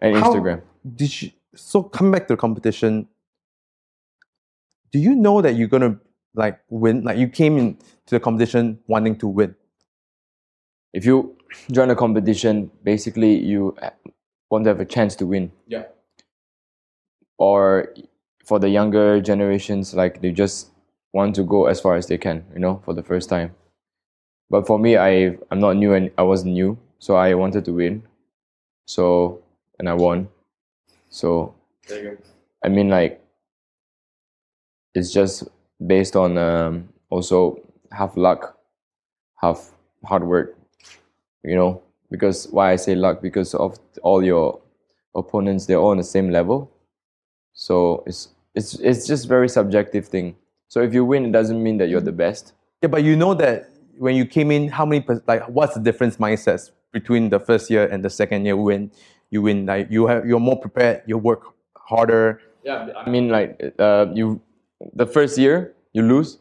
and 0.00 0.16
How- 0.16 0.32
Instagram. 0.32 0.62
Did 0.94 1.22
you? 1.22 1.30
So 1.54 1.82
come 1.82 2.10
back 2.10 2.26
to 2.28 2.34
the 2.34 2.36
competition, 2.36 3.08
do 4.92 4.98
you 4.98 5.14
know 5.14 5.40
that 5.40 5.54
you're 5.54 5.68
gonna 5.68 5.98
like 6.34 6.60
win? 6.68 7.02
Like 7.04 7.18
you 7.18 7.28
came 7.28 7.58
in 7.58 7.74
to 8.06 8.14
the 8.16 8.20
competition 8.20 8.78
wanting 8.86 9.16
to 9.18 9.28
win. 9.28 9.54
If 10.92 11.04
you 11.04 11.36
join 11.70 11.90
a 11.90 11.96
competition, 11.96 12.70
basically 12.82 13.38
you 13.38 13.76
uh, 13.82 13.90
want 14.50 14.64
to 14.64 14.68
have 14.70 14.80
a 14.80 14.84
chance 14.84 15.16
to 15.16 15.26
win. 15.26 15.50
Yeah. 15.66 15.84
Or 17.38 17.92
for 18.44 18.58
the 18.58 18.68
younger 18.68 19.20
generations, 19.20 19.94
like 19.94 20.20
they 20.20 20.30
just 20.30 20.70
want 21.12 21.34
to 21.36 21.42
go 21.42 21.66
as 21.66 21.80
far 21.80 21.96
as 21.96 22.06
they 22.06 22.18
can, 22.18 22.44
you 22.52 22.60
know, 22.60 22.82
for 22.84 22.94
the 22.94 23.02
first 23.02 23.28
time. 23.28 23.54
But 24.50 24.66
for 24.66 24.78
me, 24.78 24.96
I 24.96 25.36
I'm 25.50 25.60
not 25.60 25.76
new 25.76 25.94
and 25.94 26.10
I 26.18 26.22
wasn't 26.22 26.52
new, 26.52 26.78
so 26.98 27.16
I 27.16 27.34
wanted 27.34 27.64
to 27.64 27.72
win. 27.72 28.02
So 28.86 29.43
and 29.78 29.88
I 29.88 29.94
won. 29.94 30.28
So 31.10 31.54
I 32.64 32.68
mean, 32.68 32.88
like, 32.88 33.20
it's 34.94 35.12
just 35.12 35.44
based 35.86 36.16
on 36.16 36.38
um, 36.38 36.88
also 37.10 37.60
half 37.92 38.16
luck, 38.16 38.58
half 39.36 39.70
hard 40.04 40.24
work. 40.24 40.56
You 41.42 41.56
know, 41.56 41.82
because 42.10 42.46
why 42.50 42.72
I 42.72 42.76
say 42.76 42.94
luck 42.94 43.20
because 43.20 43.54
of 43.54 43.78
all 44.02 44.24
your 44.24 44.60
opponents, 45.14 45.66
they're 45.66 45.78
all 45.78 45.90
on 45.90 45.98
the 45.98 46.04
same 46.04 46.30
level. 46.30 46.70
So 47.52 48.02
it's 48.06 48.28
it's 48.54 48.74
it's 48.80 49.06
just 49.06 49.28
very 49.28 49.48
subjective 49.48 50.08
thing. 50.08 50.36
So 50.68 50.80
if 50.80 50.94
you 50.94 51.04
win, 51.04 51.26
it 51.26 51.32
doesn't 51.32 51.62
mean 51.62 51.78
that 51.78 51.88
you're 51.88 52.00
the 52.00 52.12
best. 52.12 52.52
Yeah, 52.82 52.88
but 52.88 53.04
you 53.04 53.14
know 53.16 53.34
that 53.34 53.70
when 53.98 54.16
you 54.16 54.24
came 54.24 54.50
in, 54.50 54.68
how 54.68 54.86
many 54.86 55.04
like 55.26 55.46
what's 55.48 55.74
the 55.74 55.80
difference 55.80 56.16
mindsets 56.16 56.70
between 56.92 57.28
the 57.28 57.40
first 57.40 57.70
year 57.70 57.86
and 57.86 58.04
the 58.04 58.10
second 58.10 58.44
year 58.44 58.56
when 58.56 58.90
you 59.34 59.42
win? 59.42 59.66
Like 59.66 59.90
you 59.90 60.06
have 60.06 60.24
you're 60.24 60.40
more 60.40 60.58
prepared, 60.58 61.02
you 61.06 61.18
work 61.18 61.42
harder. 61.76 62.40
Yeah, 62.62 62.88
I 62.96 63.10
mean, 63.10 63.28
like, 63.28 63.60
uh, 63.78 64.06
you 64.14 64.40
the 64.94 65.06
first 65.06 65.36
year 65.36 65.74
you 65.92 66.02
lose. 66.02 66.38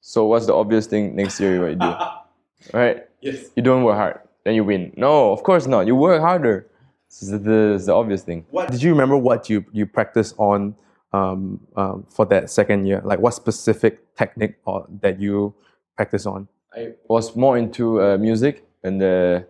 So 0.00 0.26
what's 0.26 0.46
the 0.46 0.54
obvious 0.54 0.86
thing 0.86 1.14
next 1.14 1.38
year 1.38 1.68
you 1.68 1.76
do? 1.76 1.92
right? 2.72 3.06
Yes. 3.20 3.50
You 3.54 3.62
don't 3.62 3.84
work 3.84 3.96
hard, 3.96 4.20
then 4.44 4.54
you 4.54 4.64
win. 4.64 4.92
No, 4.96 5.30
of 5.32 5.42
course 5.42 5.66
not. 5.66 5.86
You 5.86 5.94
work 5.94 6.20
harder. 6.20 6.66
This 7.08 7.22
is 7.22 7.30
the, 7.30 7.38
this 7.38 7.82
is 7.82 7.86
the 7.86 7.94
obvious 7.94 8.22
thing. 8.22 8.46
What 8.50 8.70
did 8.70 8.82
you 8.82 8.90
remember? 8.90 9.16
What 9.16 9.50
you 9.50 9.64
you 9.72 9.84
practiced 9.84 10.34
on 10.38 10.74
um, 11.12 11.60
um, 11.76 12.06
for 12.08 12.24
that 12.26 12.50
second 12.50 12.86
year? 12.86 13.02
Like 13.04 13.20
what 13.20 13.34
specific 13.34 14.16
technique 14.16 14.56
or 14.64 14.86
that 15.02 15.20
you 15.20 15.54
practice 15.96 16.24
on? 16.24 16.48
I 16.72 16.94
was 17.08 17.36
more 17.36 17.58
into 17.58 18.00
uh, 18.00 18.16
music 18.16 18.64
and 18.82 19.00
the 19.00 19.46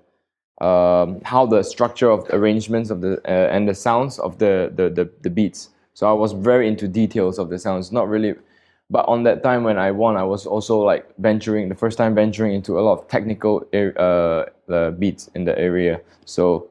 um, 0.61 1.21
how 1.25 1.47
the 1.47 1.63
structure 1.63 2.11
of 2.11 2.27
the 2.27 2.37
arrangements 2.37 2.91
of 2.91 3.01
the 3.01 3.21
uh, 3.25 3.55
and 3.55 3.69
the 3.69 3.75
sounds 3.75 4.19
of 4.19 4.39
the, 4.39 4.73
the, 4.75 4.91
the, 4.91 5.11
the 5.23 5.31
beats. 5.31 5.71
So 5.95 6.09
I 6.09 6.13
was 6.13 6.33
very 6.33 6.69
into 6.69 6.89
details 6.89 7.39
of 7.39 7.51
the 7.51 7.59
sounds, 7.59 7.93
not 7.93 8.09
really. 8.09 8.35
But 8.91 9.07
on 9.07 9.23
that 9.23 9.43
time 9.45 9.63
when 9.63 9.79
I 9.79 9.93
won, 9.93 10.17
I 10.17 10.25
was 10.25 10.47
also 10.47 10.81
like 10.81 11.07
venturing 11.19 11.69
the 11.69 11.77
first 11.77 11.97
time 11.97 12.15
venturing 12.15 12.55
into 12.55 12.79
a 12.79 12.83
lot 12.83 12.99
of 12.99 13.09
technical 13.09 13.65
uh, 13.73 14.47
uh, 14.73 14.91
beats 14.91 15.31
in 15.35 15.45
the 15.45 15.57
area. 15.57 16.01
So 16.25 16.71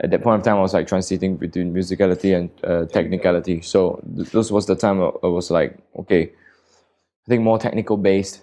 at 0.00 0.10
that 0.10 0.22
point 0.22 0.40
of 0.40 0.44
time, 0.44 0.56
I 0.56 0.60
was 0.60 0.74
like 0.74 0.88
transiting 0.88 1.38
between 1.38 1.72
musicality 1.72 2.36
and 2.36 2.50
uh, 2.64 2.86
technicality. 2.86 3.60
So 3.60 4.02
th- 4.16 4.30
this 4.30 4.50
was 4.50 4.66
the 4.66 4.74
time 4.74 5.00
I 5.00 5.10
I 5.22 5.28
was 5.28 5.50
like, 5.50 5.78
okay, 6.00 6.32
I 7.24 7.28
think 7.28 7.42
more 7.42 7.58
technical 7.58 7.96
based 7.96 8.42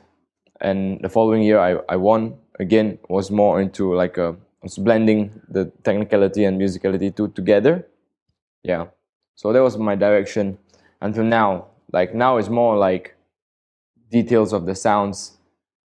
and 0.62 1.00
the 1.02 1.10
following 1.10 1.44
year 1.44 1.60
I, 1.60 1.80
I 1.88 1.96
won 1.96 2.36
again 2.60 3.00
was 3.08 3.32
more 3.32 3.62
into 3.62 3.94
like 3.94 4.18
a 4.18 4.36
was 4.62 4.78
blending 4.78 5.42
the 5.50 5.66
technicality 5.84 6.44
and 6.46 6.60
musicality 6.60 7.16
two 7.16 7.28
together 7.30 7.88
yeah 8.64 8.86
so 9.36 9.54
that 9.54 9.64
was 9.64 9.78
my 9.78 9.96
direction 9.96 10.58
until 11.02 11.24
now 11.24 11.66
like 11.92 12.14
now 12.14 12.38
it's 12.38 12.50
more 12.50 12.78
like 12.78 13.16
details 14.12 14.54
of 14.54 14.66
the 14.66 14.76
sounds 14.76 15.38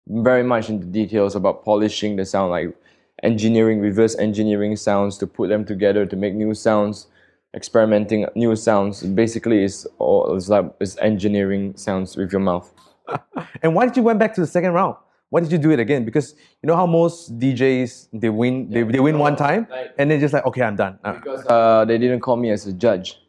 very 0.08 0.44
much 0.44 0.70
into 0.70 0.86
details 0.86 1.36
about 1.36 1.64
polishing 1.64 2.16
the 2.16 2.26
sound 2.26 2.52
like 2.52 2.76
engineering 3.24 3.80
reverse 3.80 4.16
engineering 4.18 4.76
sounds 4.76 5.18
to 5.18 5.28
put 5.28 5.50
them 5.50 5.66
together 5.66 6.06
to 6.06 6.16
make 6.16 6.34
new 6.34 6.54
sounds 6.54 7.08
experimenting 7.56 8.26
new 8.36 8.56
sounds. 8.56 9.04
Basically, 9.04 9.64
it's 9.64 9.86
all 9.98 10.36
it's 10.36 10.50
like 10.50 10.72
it's 10.80 10.98
engineering 10.98 11.76
sounds 11.76 12.16
with 12.16 12.32
your 12.32 12.42
mouth. 12.42 12.72
And 13.64 13.74
why 13.74 13.86
did 13.86 13.98
you 13.98 14.04
went 14.04 14.20
back 14.20 14.36
to 14.36 14.42
the 14.42 14.48
second 14.48 14.72
round? 14.74 14.96
Why 15.30 15.42
did 15.42 15.52
you 15.52 15.58
do 15.60 15.72
it 15.72 15.80
again? 15.80 16.06
Because 16.06 16.34
you 16.62 16.68
know 16.68 16.76
how 16.76 16.86
most 16.88 17.38
DJs 17.40 18.10
they 18.14 18.30
win 18.30 18.70
they, 18.70 18.84
they 18.84 19.00
win 19.00 19.20
one 19.20 19.36
time 19.36 19.68
like- 19.70 19.94
and 19.98 20.10
they're 20.10 20.20
just 20.20 20.34
like 20.34 20.46
okay 20.46 20.62
I'm 20.64 20.76
done. 20.76 21.00
Uh, 21.04 21.14
Because 21.14 21.46
uh, 21.48 21.86
they 21.86 21.98
didn't 21.98 22.22
call 22.22 22.36
me 22.38 22.50
as 22.52 22.66
a 22.68 22.74
judge, 22.74 23.20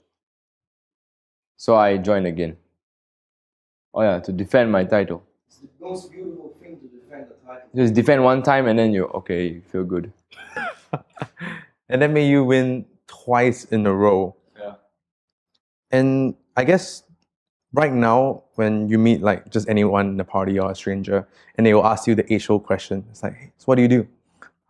so 1.57 1.77
I 1.77 1.97
joined 1.99 2.27
again. 2.27 2.57
Oh 3.95 4.03
yeah, 4.03 4.21
to 4.21 4.33
defend 4.33 4.71
my 4.71 4.85
title. 4.85 5.23
It's 5.47 5.59
the 5.61 5.69
most 5.81 6.11
beautiful 6.11 6.55
thing 6.61 6.79
to 6.81 6.87
defend 6.87 7.27
the 7.31 7.35
title. 7.47 7.69
Just 7.75 7.95
defend 7.95 8.23
one 8.23 8.43
time 8.43 8.67
and 8.67 8.79
then 8.79 8.93
you 8.93 9.07
okay, 9.07 9.47
you 9.49 9.63
feel 9.73 9.85
good. 9.85 10.13
and 11.89 12.03
that 12.03 12.11
made 12.11 12.29
you 12.31 12.45
win 12.45 12.87
twice 13.07 13.65
in 13.65 13.87
a 13.87 13.93
row. 13.93 14.37
Yeah. 14.59 14.75
And 15.91 16.35
I 16.57 16.65
guess 16.65 17.03
right 17.73 17.93
now, 17.93 18.45
when 18.61 18.91
you 18.93 18.99
meet 18.99 19.23
like 19.23 19.51
just 19.51 19.67
anyone 19.75 20.07
in 20.13 20.17
the 20.19 20.29
party 20.37 20.59
or 20.61 20.71
a 20.71 20.75
stranger, 20.75 21.27
and 21.57 21.67
they 21.67 21.73
will 21.73 21.87
ask 21.93 22.07
you 22.07 22.15
the 22.15 22.29
age-old 22.33 22.63
question, 22.71 23.05
it's 23.11 23.23
like, 23.23 23.35
hey, 23.35 23.53
so 23.57 23.65
what 23.65 23.77
do 23.77 23.83
you 23.83 23.89
do? 23.89 24.07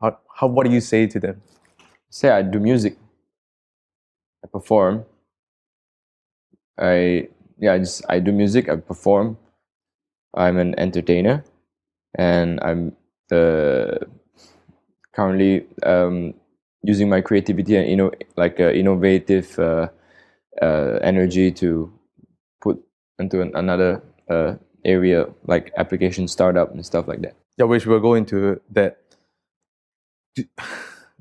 How, 0.01 0.17
how 0.37 0.47
what 0.47 0.65
do 0.67 0.73
you 0.73 0.81
say 0.81 1.07
to 1.09 1.19
them? 1.19 1.43
Say 2.09 2.31
I 2.31 2.43
do 2.43 2.61
music. 2.61 2.97
I 4.45 4.47
perform. 4.47 5.05
I 6.79 7.29
yeah, 7.59 7.75
I 7.75 7.79
just 7.79 8.03
I 8.09 8.21
do 8.21 8.33
music. 8.33 8.69
I 8.69 8.77
perform. 8.77 9.37
I'm 10.35 10.57
an 10.57 10.79
entertainer, 10.79 11.45
and 12.15 12.61
I'm 12.63 12.97
the 13.29 14.07
currently 15.13 15.67
um, 15.83 16.35
using 16.83 17.09
my 17.09 17.21
creativity 17.21 17.75
and 17.77 17.91
you 17.91 17.97
know 17.97 18.11
like 18.37 18.61
uh, 18.61 18.71
innovative 18.71 19.59
uh, 19.59 19.89
uh, 20.63 20.99
energy 21.03 21.51
to 21.63 21.93
into 23.21 23.41
an, 23.43 23.53
another 23.55 24.03
uh, 24.29 24.55
area 24.85 25.27
like 25.47 25.71
application 25.77 26.27
startup 26.29 26.73
and 26.73 26.85
stuff 26.85 27.07
like 27.07 27.21
that. 27.23 27.35
Yeah, 27.59 27.67
which 27.67 27.87
we'll 27.87 28.01
go 28.01 28.15
into 28.15 28.61
that. 28.73 28.99
Do- 30.35 30.45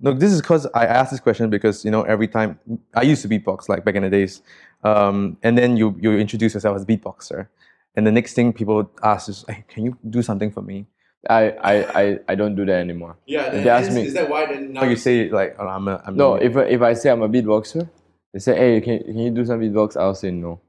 No, 0.02 0.14
this 0.14 0.32
is 0.32 0.40
because 0.40 0.66
I 0.74 0.86
asked 0.86 1.12
this 1.12 1.20
question 1.20 1.50
because 1.50 1.84
you 1.84 1.92
know 1.92 2.04
every 2.04 2.28
time 2.30 2.58
I 2.96 3.02
used 3.02 3.22
to 3.24 3.28
beatbox 3.28 3.68
like 3.68 3.84
back 3.84 3.96
in 3.96 4.04
the 4.04 4.10
days, 4.10 4.42
um, 4.86 5.36
and 5.44 5.58
then 5.58 5.76
you 5.76 5.94
you 6.00 6.18
introduce 6.18 6.54
yourself 6.54 6.78
as 6.78 6.84
a 6.84 6.86
beatboxer, 6.86 7.48
and 7.96 8.08
the 8.08 8.12
next 8.12 8.34
thing 8.34 8.54
people 8.54 8.90
ask 9.04 9.28
is, 9.28 9.44
hey, 9.50 9.66
"Can 9.68 9.84
you 9.84 9.98
do 10.10 10.22
something 10.22 10.52
for 10.52 10.62
me?" 10.62 10.86
I 11.30 11.42
I, 11.72 11.74
I, 12.02 12.20
I 12.30 12.36
don't 12.36 12.56
do 12.56 12.64
that 12.66 12.80
anymore. 12.80 13.18
Yeah, 13.28 13.52
If 13.52 13.64
they 13.66 13.70
ask 13.70 13.92
me, 13.92 14.04
Is 14.04 14.14
that 14.14 14.30
why 14.30 14.46
then 14.46 14.72
Now 14.72 14.86
you 14.86 14.96
say 14.96 15.30
like, 15.30 15.58
oh, 15.60 15.68
"I'm 15.68 15.90
a, 15.90 16.02
I'm 16.06 16.16
No, 16.16 16.36
a- 16.36 16.40
if 16.48 16.56
if 16.56 16.82
I 16.82 16.94
say 16.94 17.10
I'm 17.12 17.22
a 17.22 17.28
beatboxer, 17.28 17.90
they 18.32 18.40
say, 18.40 18.56
"Hey, 18.56 18.80
can 18.80 19.04
can 19.04 19.18
you 19.18 19.32
do 19.32 19.44
some 19.44 19.60
beatbox?" 19.60 19.98
I'll 20.00 20.16
say 20.16 20.32
no, 20.32 20.62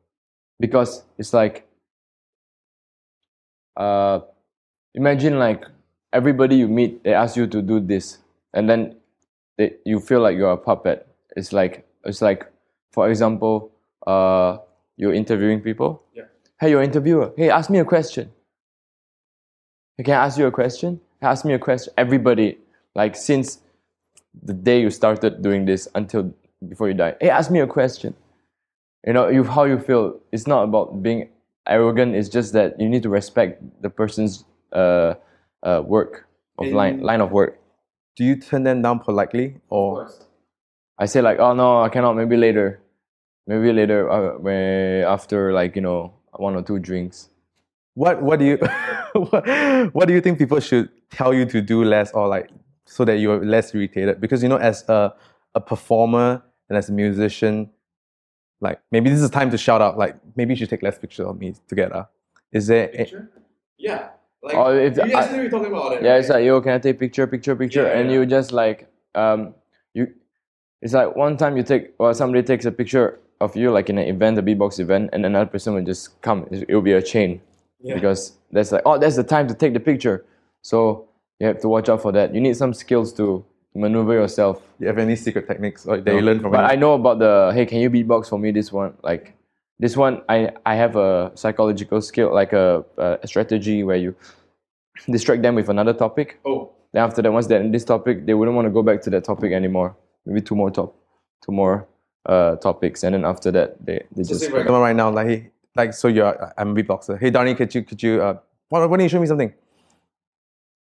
because 0.61 1.03
it's 1.19 1.33
like, 1.33 1.67
uh, 3.77 4.21
imagine 4.95 5.39
like 5.39 5.65
everybody 6.13 6.57
you 6.57 6.69
meet, 6.69 7.03
they 7.03 7.15
ask 7.15 7.37
you 7.37 7.47
to 7.47 7.63
do 7.63 7.81
this, 7.81 8.19
and 8.53 8.69
then 8.69 8.97
they, 9.57 9.75
you 9.85 9.99
feel 9.99 10.21
like 10.21 10.37
you're 10.37 10.53
a 10.53 10.57
puppet. 10.59 11.09
It's 11.35 11.53
like 11.53 11.87
it's 12.05 12.23
like, 12.23 12.47
for 12.93 13.09
example, 13.11 13.73
uh, 14.07 14.59
you're 14.97 15.15
interviewing 15.15 15.61
people. 15.61 16.03
Yeah. 16.15 16.25
Hey, 16.61 16.71
you're 16.71 16.83
interviewer. 16.83 17.33
Hey, 17.37 17.49
ask 17.51 17.71
me 17.71 17.79
a 17.79 17.85
question. 17.85 18.31
Hey, 19.97 20.05
Can 20.05 20.15
I 20.15 20.27
ask 20.27 20.39
you 20.39 20.47
a 20.47 20.51
question? 20.51 21.01
Ask 21.23 21.45
me 21.45 21.55
a 21.55 21.59
question. 21.59 21.93
Everybody, 21.97 22.59
like 22.95 23.17
since 23.17 23.61
the 24.43 24.53
day 24.53 24.81
you 24.81 24.91
started 24.91 25.43
doing 25.43 25.65
this 25.65 25.89
until 25.95 26.35
before 26.69 26.89
you 26.89 26.95
die. 26.95 27.15
Hey, 27.21 27.31
ask 27.31 27.51
me 27.51 27.61
a 27.61 27.67
question. 27.67 28.15
You 29.07 29.13
know, 29.15 29.29
you 29.29 29.45
how 29.45 29.65
you 29.65 29.79
feel. 29.79 30.21
It's 30.33 30.47
not 30.47 30.65
about 30.65 31.03
being 31.03 31.29
arrogant. 31.67 32.15
It's 32.15 32.29
just 32.29 32.53
that 32.53 32.79
you 32.81 32.89
need 32.89 33.03
to 33.05 33.09
respect 33.09 33.63
the 33.83 33.91
person's 33.91 34.45
uh, 34.73 35.15
uh, 35.63 35.83
work 35.87 36.27
of 36.59 36.69
line 36.69 36.95
In- 37.01 37.03
line 37.03 37.21
of 37.21 37.31
work. 37.33 37.59
do 38.17 38.25
you 38.25 38.37
turn 38.37 38.65
them 38.65 38.83
down 38.83 38.99
politely 38.99 39.57
or 39.71 40.11
I 40.99 41.07
say 41.07 41.23
like, 41.23 41.39
oh 41.39 41.55
no, 41.55 41.81
I 41.83 41.89
cannot. 41.89 42.15
Maybe 42.17 42.37
later. 42.37 42.81
Maybe 43.47 43.73
later, 43.73 44.11
uh, 44.11 44.39
when 44.39 45.03
after 45.05 45.53
like 45.53 45.75
you 45.77 45.83
know 45.83 46.13
one 46.37 46.55
or 46.55 46.63
two 46.63 46.79
drinks. 46.79 47.29
what 47.95 48.23
what 48.23 48.39
do 48.39 48.45
you 48.45 48.57
what, 49.31 49.45
what 49.95 50.07
do 50.09 50.15
you 50.15 50.21
think 50.21 50.39
people 50.39 50.61
should 50.61 50.89
tell 51.11 51.33
you 51.35 51.45
to 51.47 51.61
do 51.61 51.83
less 51.85 52.13
or 52.13 52.29
like 52.29 52.51
so 52.87 53.05
that 53.05 53.17
you're 53.19 53.45
less 53.45 53.75
irritated 53.75 54.21
because 54.21 54.43
you 54.45 54.49
know 54.49 54.59
as 54.59 54.85
a 54.89 55.13
a 55.55 55.61
performer 55.61 56.41
and 56.69 56.79
as 56.79 56.89
a 56.89 56.93
musician 56.93 57.69
like 58.61 58.81
maybe 58.93 59.11
this 59.11 59.21
is 59.21 59.31
time 59.31 59.51
to 59.51 59.59
shout 59.59 59.81
out 59.81 59.97
like 59.99 60.17
maybe 60.37 60.53
you 60.53 60.57
should 60.57 60.71
take 60.71 60.83
less 60.83 60.99
pictures 60.99 61.27
of 61.27 61.39
me 61.39 61.55
together 61.69 62.07
is 62.53 62.67
there 62.67 62.91
a- 62.95 63.11
Yeah. 63.79 64.09
Like 64.43 64.57
Or 64.57 64.75
if 64.79 64.97
you 64.97 65.03
I- 65.03 65.09
guys 65.09 65.37
were 65.37 65.49
talking 65.51 65.73
about 65.73 65.93
it. 65.93 66.03
Yeah, 66.03 66.17
it's 66.17 66.29
like, 66.31 66.45
yo, 66.45 66.61
can 66.63 66.73
I 66.73 66.79
take 66.79 66.99
picture, 66.99 67.27
picture, 67.27 67.55
picture? 67.55 67.83
Yeah, 67.83 67.99
and 67.99 68.09
yeah. 68.11 68.17
you 68.21 68.27
just 68.27 68.53
like, 68.53 68.89
um, 69.15 69.55
you, 69.95 70.13
it's 70.83 70.95
like 70.95 71.15
one 71.15 71.37
time 71.37 71.57
you 71.59 71.63
take, 71.63 71.93
or 71.99 72.15
somebody 72.15 72.43
takes 72.43 72.65
a 72.65 72.73
picture 72.73 73.19
of 73.41 73.55
you, 73.55 73.71
like 73.71 73.91
in 73.91 73.99
an 73.99 74.07
event, 74.09 74.39
a 74.39 74.43
beatbox 74.43 74.81
event, 74.81 75.11
and 75.13 75.25
another 75.27 75.45
person 75.49 75.75
will 75.75 75.85
just 75.85 76.21
come. 76.23 76.47
It 76.51 76.69
will 76.73 76.81
be 76.81 76.93
a 76.93 77.03
chain 77.03 77.41
Yeah. 77.83 77.95
because 77.95 78.33
that's 78.51 78.73
like, 78.73 78.83
oh, 78.87 78.99
that's 78.99 79.17
the 79.17 79.25
time 79.25 79.47
to 79.49 79.55
take 79.55 79.75
the 79.75 79.81
picture. 79.81 80.25
So 80.63 81.07
you 81.39 81.47
have 81.47 81.61
to 81.61 81.69
watch 81.69 81.89
out 81.91 82.01
for 82.03 82.13
that. 82.13 82.35
You 82.35 82.41
need 82.41 82.57
some 82.57 82.73
skills 82.75 83.13
to 83.15 83.45
maneuver 83.75 84.15
yourself. 84.15 84.63
you 84.79 84.87
have 84.87 84.99
any 84.99 85.17
secret 85.17 85.47
techniques 85.47 85.87
or 85.87 86.01
that 86.01 86.15
you 86.15 86.21
learn 86.21 86.41
from 86.41 86.53
But 86.53 86.71
I 86.71 86.77
know 86.77 86.95
about 86.95 87.19
the 87.19 87.53
hey, 87.55 87.67
can 87.67 87.79
you 87.79 87.91
beatbox 87.91 88.29
for 88.29 88.39
me? 88.39 88.51
This 88.51 88.73
one, 88.73 88.95
like 89.03 89.35
this 89.79 89.97
one, 89.97 90.23
I 90.29 90.51
I 90.67 90.75
have 90.75 90.97
a 90.97 91.33
psychological 91.35 92.01
skill, 92.01 92.35
like 92.35 92.53
a, 92.53 92.85
a 92.99 93.27
strategy 93.27 93.83
where 93.85 93.97
you 93.97 94.15
distract 95.11 95.43
them 95.43 95.55
with 95.55 95.69
another 95.69 95.93
topic. 95.93 96.39
Oh. 96.45 96.73
Then 96.93 97.05
after 97.05 97.23
that, 97.23 97.33
once 97.33 97.47
they're 97.47 97.61
in 97.61 97.71
this 97.71 97.85
topic, 97.85 98.27
they 98.27 98.35
wouldn't 98.35 98.57
want 98.57 98.67
to 98.67 98.71
go 98.71 98.83
back 98.83 99.01
to 99.03 99.11
that 99.11 99.25
topic 99.25 99.53
anymore. 99.53 99.97
Maybe 100.27 100.41
two 100.41 100.57
more 100.57 100.71
top, 100.71 100.95
two 101.45 101.53
more 101.53 101.87
uh, 102.27 102.57
topics, 102.57 103.05
and 103.05 103.15
then 103.15 103.25
after 103.25 103.51
that, 103.53 103.77
they 103.85 104.03
they 104.15 104.25
So 104.25 104.31
just 104.31 104.41
say 104.41 104.51
come 104.51 104.75
on 104.75 104.83
right 104.83 104.97
now 104.97 105.11
like 105.11 105.27
hey 105.29 105.51
like 105.77 105.95
so 105.95 106.09
you're 106.09 106.53
I'm 106.59 106.77
a 106.77 106.83
beatboxer 106.83 107.19
hey 107.19 107.31
Dharni 107.31 107.57
could 107.57 107.73
you 107.75 107.83
could 107.85 108.03
you 108.03 108.21
uh 108.21 108.39
why, 108.69 108.85
why 108.85 108.97
don't 108.97 109.05
you 109.05 109.09
show 109.09 109.21
me 109.21 109.27
something 109.27 109.55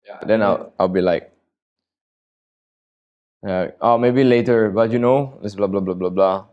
Yeah. 0.08 0.20
then 0.26 0.42
I'll 0.42 0.74
I'll 0.80 0.88
be 0.88 1.02
like, 1.02 1.30
uh, 3.48 3.68
oh 3.82 3.98
maybe 3.98 4.24
later, 4.24 4.70
but 4.70 4.92
you 4.92 5.00
know, 5.00 5.40
it's 5.44 5.56
blah 5.56 5.68
blah 5.68 5.80
blah 5.80 5.94
blah 5.94 6.10
blah, 6.10 6.46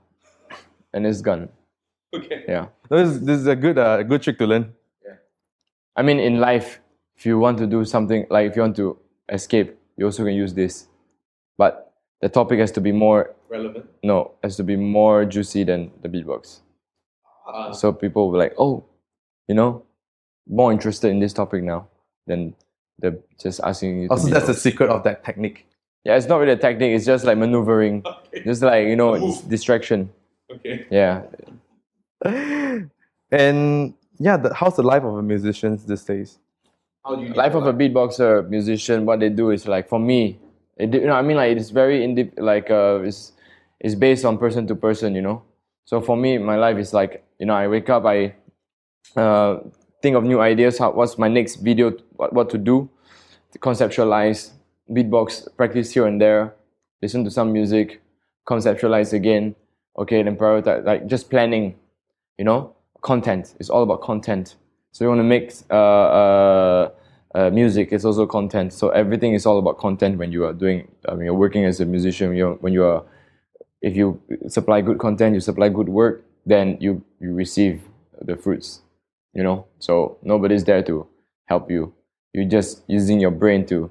and 0.92 1.06
it's 1.06 1.20
gone. 1.20 1.48
Okay. 2.14 2.44
Yeah. 2.48 2.66
this, 2.90 3.08
is- 3.10 3.20
this 3.26 3.38
is 3.40 3.46
a 3.46 3.56
good 3.56 3.78
uh, 3.78 4.02
good 4.04 4.22
trick 4.22 4.38
to 4.38 4.46
learn 4.46 4.72
Yeah. 5.04 5.16
I 5.96 6.02
mean, 6.02 6.20
in 6.20 6.38
life, 6.38 6.80
if 7.16 7.26
you 7.26 7.38
want 7.38 7.58
to 7.58 7.66
do 7.66 7.84
something, 7.84 8.26
like 8.30 8.50
if 8.50 8.56
you 8.56 8.62
want 8.62 8.76
to 8.76 8.96
escape, 9.28 9.76
you 9.96 10.06
also 10.06 10.24
can 10.24 10.34
use 10.34 10.54
this. 10.54 10.86
But 11.58 11.92
the 12.20 12.28
topic 12.28 12.58
has 12.60 12.70
to 12.72 12.80
be 12.80 12.92
more, 12.92 13.34
Relevant. 13.48 13.86
no, 14.02 14.32
has 14.42 14.56
to 14.56 14.62
be 14.64 14.76
more 14.76 15.24
juicy 15.24 15.64
than 15.64 15.90
the 16.02 16.08
beatbox. 16.08 16.60
Uh, 17.46 17.72
So 17.72 17.92
people 17.92 18.26
will 18.26 18.32
be 18.38 18.38
like, 18.44 18.54
oh, 18.58 18.84
you 19.48 19.54
know, 19.54 19.82
more 20.48 20.72
interested 20.72 21.08
in 21.10 21.18
this 21.20 21.32
topic 21.32 21.62
now 21.62 21.88
than 22.26 22.54
the 22.98 23.18
just 23.42 23.60
asking 23.62 24.02
you. 24.02 24.08
To 24.08 24.14
also 24.14 24.28
that's 24.30 24.46
the 24.46 24.54
secret 24.54 24.90
of 24.90 25.02
that 25.04 25.24
technique 25.24 25.66
yeah, 26.04 26.16
it's 26.16 26.26
not 26.26 26.38
really 26.38 26.52
a 26.52 26.56
technique. 26.56 26.94
It's 26.94 27.06
just 27.06 27.24
like 27.24 27.38
maneuvering, 27.38 28.02
okay. 28.06 28.44
just 28.44 28.62
like 28.62 28.86
you 28.86 28.96
know, 28.96 29.14
it's 29.14 29.40
distraction. 29.42 30.10
Okay. 30.50 30.86
Yeah, 30.90 31.22
and 33.30 33.94
yeah 34.18 34.36
the, 34.36 34.54
how's 34.54 34.76
the 34.76 34.82
life 34.82 35.02
of 35.02 35.14
a 35.16 35.22
musician 35.22 35.78
these 35.86 36.04
days 36.04 36.38
How 37.04 37.16
do 37.16 37.24
you 37.24 37.34
life 37.34 37.54
of 37.54 37.66
a 37.66 37.72
beatboxer 37.72 38.48
musician 38.48 39.04
what 39.04 39.20
they 39.20 39.28
do 39.28 39.50
is 39.50 39.66
like 39.68 39.88
for 39.88 39.98
me 39.98 40.38
it, 40.76 40.94
you 40.94 41.06
know 41.06 41.12
i 41.14 41.22
mean 41.22 41.36
like 41.36 41.56
it's 41.56 41.70
very 41.70 42.02
indi- 42.02 42.32
like 42.38 42.70
uh 42.70 43.00
it's, 43.02 43.32
it's 43.80 43.94
based 43.94 44.24
on 44.24 44.38
person 44.38 44.66
to 44.68 44.74
person 44.74 45.14
you 45.14 45.22
know 45.22 45.42
so 45.84 46.00
for 46.00 46.16
me 46.16 46.38
my 46.38 46.56
life 46.56 46.78
is 46.78 46.94
like 46.94 47.24
you 47.38 47.46
know 47.46 47.54
i 47.54 47.68
wake 47.68 47.90
up 47.90 48.04
i 48.06 48.34
uh, 49.16 49.58
think 50.02 50.16
of 50.16 50.24
new 50.24 50.40
ideas 50.40 50.78
how, 50.78 50.90
what's 50.92 51.18
my 51.18 51.28
next 51.28 51.56
video 51.56 51.92
what, 52.16 52.32
what 52.32 52.50
to 52.50 52.58
do 52.58 52.88
to 53.52 53.58
conceptualize 53.58 54.50
beatbox 54.90 55.48
practice 55.56 55.92
here 55.92 56.06
and 56.06 56.20
there 56.20 56.54
listen 57.02 57.24
to 57.24 57.30
some 57.30 57.52
music 57.52 58.02
conceptualize 58.46 59.12
again 59.12 59.54
okay 59.98 60.22
then 60.22 60.36
prioritize 60.36 60.84
like 60.84 61.06
just 61.06 61.30
planning 61.30 61.74
you 62.38 62.44
know? 62.44 62.74
Content. 63.02 63.54
It's 63.60 63.68
all 63.68 63.82
about 63.82 64.00
content. 64.00 64.56
So 64.92 65.04
you 65.04 65.08
want 65.08 65.18
to 65.18 65.24
make 65.24 65.52
uh, 65.70 65.74
uh, 65.74 66.90
uh, 67.34 67.50
music 67.50 67.88
it's 67.92 68.04
also 68.04 68.26
content. 68.26 68.72
So 68.72 68.88
everything 68.90 69.34
is 69.34 69.44
all 69.44 69.58
about 69.58 69.78
content 69.78 70.18
when 70.18 70.32
you 70.32 70.44
are 70.44 70.52
doing 70.52 70.88
i 71.08 71.14
mean 71.14 71.24
you're 71.24 71.34
working 71.34 71.64
as 71.64 71.80
a 71.80 71.84
musician 71.84 72.34
you're, 72.34 72.54
when 72.54 72.72
you 72.72 72.84
are 72.84 73.04
if 73.82 73.96
you 73.96 74.20
supply 74.48 74.80
good 74.80 74.98
content 74.98 75.34
you 75.34 75.40
supply 75.40 75.68
good 75.68 75.88
work 75.88 76.24
then 76.46 76.78
you 76.80 77.04
you 77.20 77.34
receive 77.34 77.82
the 78.22 78.36
fruits 78.36 78.80
you 79.34 79.42
know? 79.42 79.66
So 79.80 80.16
nobody's 80.22 80.64
there 80.64 80.82
to 80.84 81.06
help 81.46 81.70
you. 81.70 81.92
You're 82.32 82.48
just 82.48 82.82
using 82.86 83.20
your 83.20 83.32
brain 83.32 83.66
to 83.66 83.90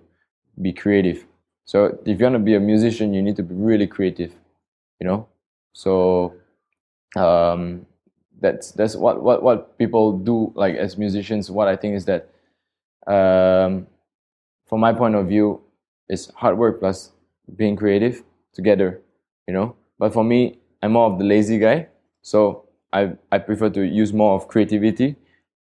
be 0.62 0.72
creative 0.74 1.26
so 1.66 1.98
if 2.06 2.20
you 2.20 2.26
want 2.26 2.36
to 2.36 2.40
be 2.40 2.56
a 2.56 2.60
musician 2.60 3.14
you 3.14 3.22
need 3.22 3.36
to 3.36 3.44
be 3.44 3.56
really 3.56 3.88
creative 3.88 4.34
you 5.00 5.08
know 5.08 5.28
So 5.74 6.34
um, 7.16 7.86
that's 8.42 8.72
that's 8.72 8.96
what, 8.96 9.24
what 9.24 9.44
what 9.44 9.78
people 9.78 10.18
do 10.18 10.52
like 10.56 10.76
as 10.76 10.98
musicians. 10.98 11.52
What 11.52 11.68
I 11.68 11.76
think 11.76 11.96
is 11.96 12.06
that 12.06 12.30
um, 13.08 13.88
from 14.68 14.80
my 14.80 14.94
point 14.94 15.16
of 15.16 15.28
view, 15.28 15.62
it's 16.10 16.32
hard 16.36 16.58
work 16.58 16.80
plus 16.80 17.12
being 17.56 17.76
creative 17.76 18.24
together, 18.54 19.02
you 19.48 19.54
know. 19.54 19.76
But 20.00 20.14
for 20.14 20.24
me, 20.24 20.60
I'm 20.82 20.94
more 20.94 21.12
of 21.12 21.20
the 21.20 21.26
lazy 21.26 21.60
guy, 21.60 21.88
so 22.22 22.66
I 22.92 23.14
I 23.32 23.38
prefer 23.40 23.70
to 23.72 23.82
use 23.84 24.14
more 24.14 24.36
of 24.36 24.48
creativity, 24.48 25.16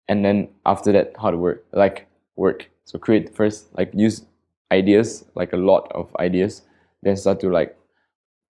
and 0.08 0.24
then 0.24 0.48
after 0.66 0.92
that, 0.92 1.16
hard 1.16 1.36
work, 1.36 1.64
like 1.72 2.06
work. 2.36 2.70
So 2.84 2.98
create 2.98 3.34
first, 3.34 3.68
like 3.76 3.92
use 3.94 4.24
ideas, 4.72 5.24
like 5.34 5.52
a 5.52 5.56
lot 5.56 5.90
of 5.94 6.14
ideas, 6.16 6.62
then 7.02 7.16
start 7.16 7.40
to 7.40 7.50
like 7.50 7.76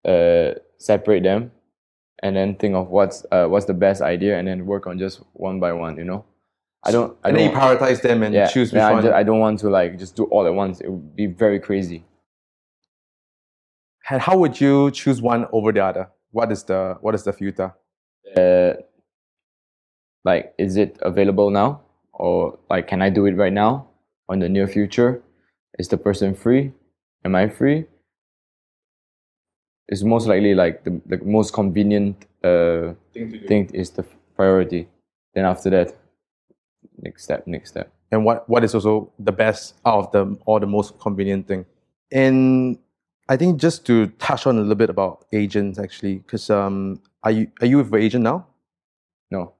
uh, 0.07 0.53
separate 0.79 1.23
them, 1.23 1.51
and 2.23 2.37
then 2.37 2.57
think 2.57 2.75
of 2.75 2.89
what's 2.91 3.25
uh, 3.33 3.47
what's 3.47 3.67
the 3.67 3.75
best 3.75 4.03
idea, 4.03 4.39
and 4.39 4.49
then 4.49 4.67
work 4.67 4.87
on 4.87 4.99
just 4.99 5.21
one 5.35 5.61
by 5.61 5.73
one. 5.73 5.97
You 5.97 6.05
know, 6.05 6.25
I 6.85 6.93
don't. 6.93 7.17
I 7.25 7.29
and 7.29 7.37
don't 7.39 7.45
then 7.47 7.51
you 7.53 7.57
prioritize 7.57 8.03
them 8.03 8.23
and 8.23 8.35
yeah, 8.35 8.47
choose 8.47 8.73
which 8.73 8.79
yeah, 8.81 8.89
I, 8.89 8.93
one. 8.93 9.03
ju- 9.03 9.13
I 9.13 9.23
don't 9.23 9.41
want 9.41 9.61
to 9.61 9.71
like 9.71 9.99
just 9.99 10.17
do 10.17 10.25
all 10.25 10.47
at 10.47 10.55
once. 10.55 10.81
It 10.81 10.89
would 10.91 11.17
be 11.17 11.27
very 11.27 11.61
crazy. 11.61 12.05
and 14.11 14.23
how 14.23 14.37
would 14.39 14.61
you 14.61 14.91
choose 14.91 15.21
one 15.21 15.47
over 15.53 15.73
the 15.73 15.85
other? 15.85 16.09
What 16.33 16.51
is 16.53 16.65
the 16.65 16.97
what 17.01 17.15
is 17.15 17.25
the 17.25 17.33
filter? 17.33 17.75
Uh, 18.37 18.75
like, 20.25 20.55
is 20.59 20.77
it 20.77 20.99
available 21.03 21.51
now, 21.51 21.81
or 22.13 22.59
like, 22.71 22.89
can 22.89 23.03
I 23.03 23.11
do 23.11 23.27
it 23.27 23.33
right 23.37 23.53
now, 23.53 23.89
or 24.29 24.35
in 24.35 24.41
the 24.41 24.49
near 24.49 24.67
future? 24.67 25.23
Is 25.79 25.89
the 25.89 25.97
person 25.97 26.35
free? 26.35 26.73
Am 27.25 27.35
I 27.35 27.49
free? 27.49 27.87
It's 29.89 30.03
most 30.03 30.27
likely 30.27 30.55
like 30.55 30.85
the, 30.85 31.01
the 31.07 31.19
most 31.25 31.53
convenient 31.55 32.27
uh, 32.45 32.93
thing 33.15 33.71
is 33.73 33.91
the 33.91 34.05
priority. 34.37 34.89
Then 35.35 35.45
after 35.45 35.71
that, 35.71 35.95
next 37.01 37.25
step, 37.25 37.47
next 37.47 37.71
step. 37.71 37.93
and 38.11 38.25
what 38.25 38.49
what 38.49 38.65
is 38.65 38.75
also 38.75 39.13
the 39.19 39.33
best 39.33 39.75
out 39.85 39.99
of 40.07 40.13
them 40.13 40.39
or 40.47 40.61
the 40.61 40.67
most 40.67 40.99
convenient 40.99 41.47
thing 41.47 41.65
and 42.11 42.79
i 43.29 43.37
think 43.37 43.61
just 43.61 43.85
to 43.85 44.07
touch 44.19 44.47
on 44.47 44.57
a 44.57 44.61
little 44.61 44.75
bit 44.75 44.89
about 44.89 45.27
agents 45.33 45.79
actually 45.79 46.17
because 46.25 46.49
um 46.49 46.99
are 47.23 47.31
you 47.31 47.47
are 47.61 47.67
you 47.67 47.77
with 47.77 47.93
an 47.93 48.01
agent 48.01 48.25
now 48.25 48.47
No, 49.31 49.53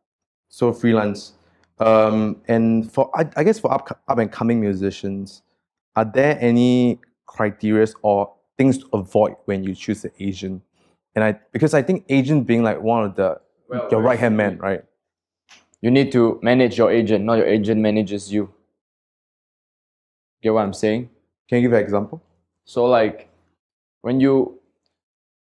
so 0.49 0.73
freelance 0.73 1.35
um 1.79 2.41
and 2.49 2.91
for 2.91 3.11
i, 3.15 3.29
I 3.37 3.45
guess 3.45 3.59
for 3.61 3.71
up, 3.71 3.85
up 4.09 4.19
and 4.19 4.33
coming 4.33 4.61
musicians 4.61 5.43
are 5.99 6.05
there 6.19 6.39
any 6.41 6.99
criteria 7.27 7.87
or 8.03 8.33
things 8.57 8.79
to 8.79 8.87
avoid 8.93 9.35
when 9.47 9.65
you 9.65 9.75
choose 9.75 10.05
an 10.05 10.13
agent 10.29 10.63
and 11.15 11.25
i 11.25 11.31
because 11.53 11.75
i 11.75 11.83
think 11.83 12.05
agent 12.19 12.47
being 12.47 12.63
like 12.63 12.81
one 12.81 13.05
of 13.09 13.17
the 13.21 13.31
your 13.91 14.01
right 14.09 14.19
hand 14.25 14.37
man 14.37 14.59
right 14.59 14.83
you 15.81 15.91
need 15.91 16.11
to 16.13 16.41
manage 16.43 16.77
your 16.77 16.91
agent, 16.91 17.25
not 17.25 17.35
your 17.35 17.47
agent 17.47 17.81
manages 17.81 18.33
you. 18.33 18.53
Get 20.43 20.53
what 20.55 20.63
I'm 20.65 20.73
saying? 20.73 21.09
can 21.49 21.59
you 21.59 21.63
give 21.69 21.73
an 21.73 21.83
example 21.83 22.21
So 22.65 22.85
like 22.85 23.29
when 24.03 24.21
you 24.21 24.59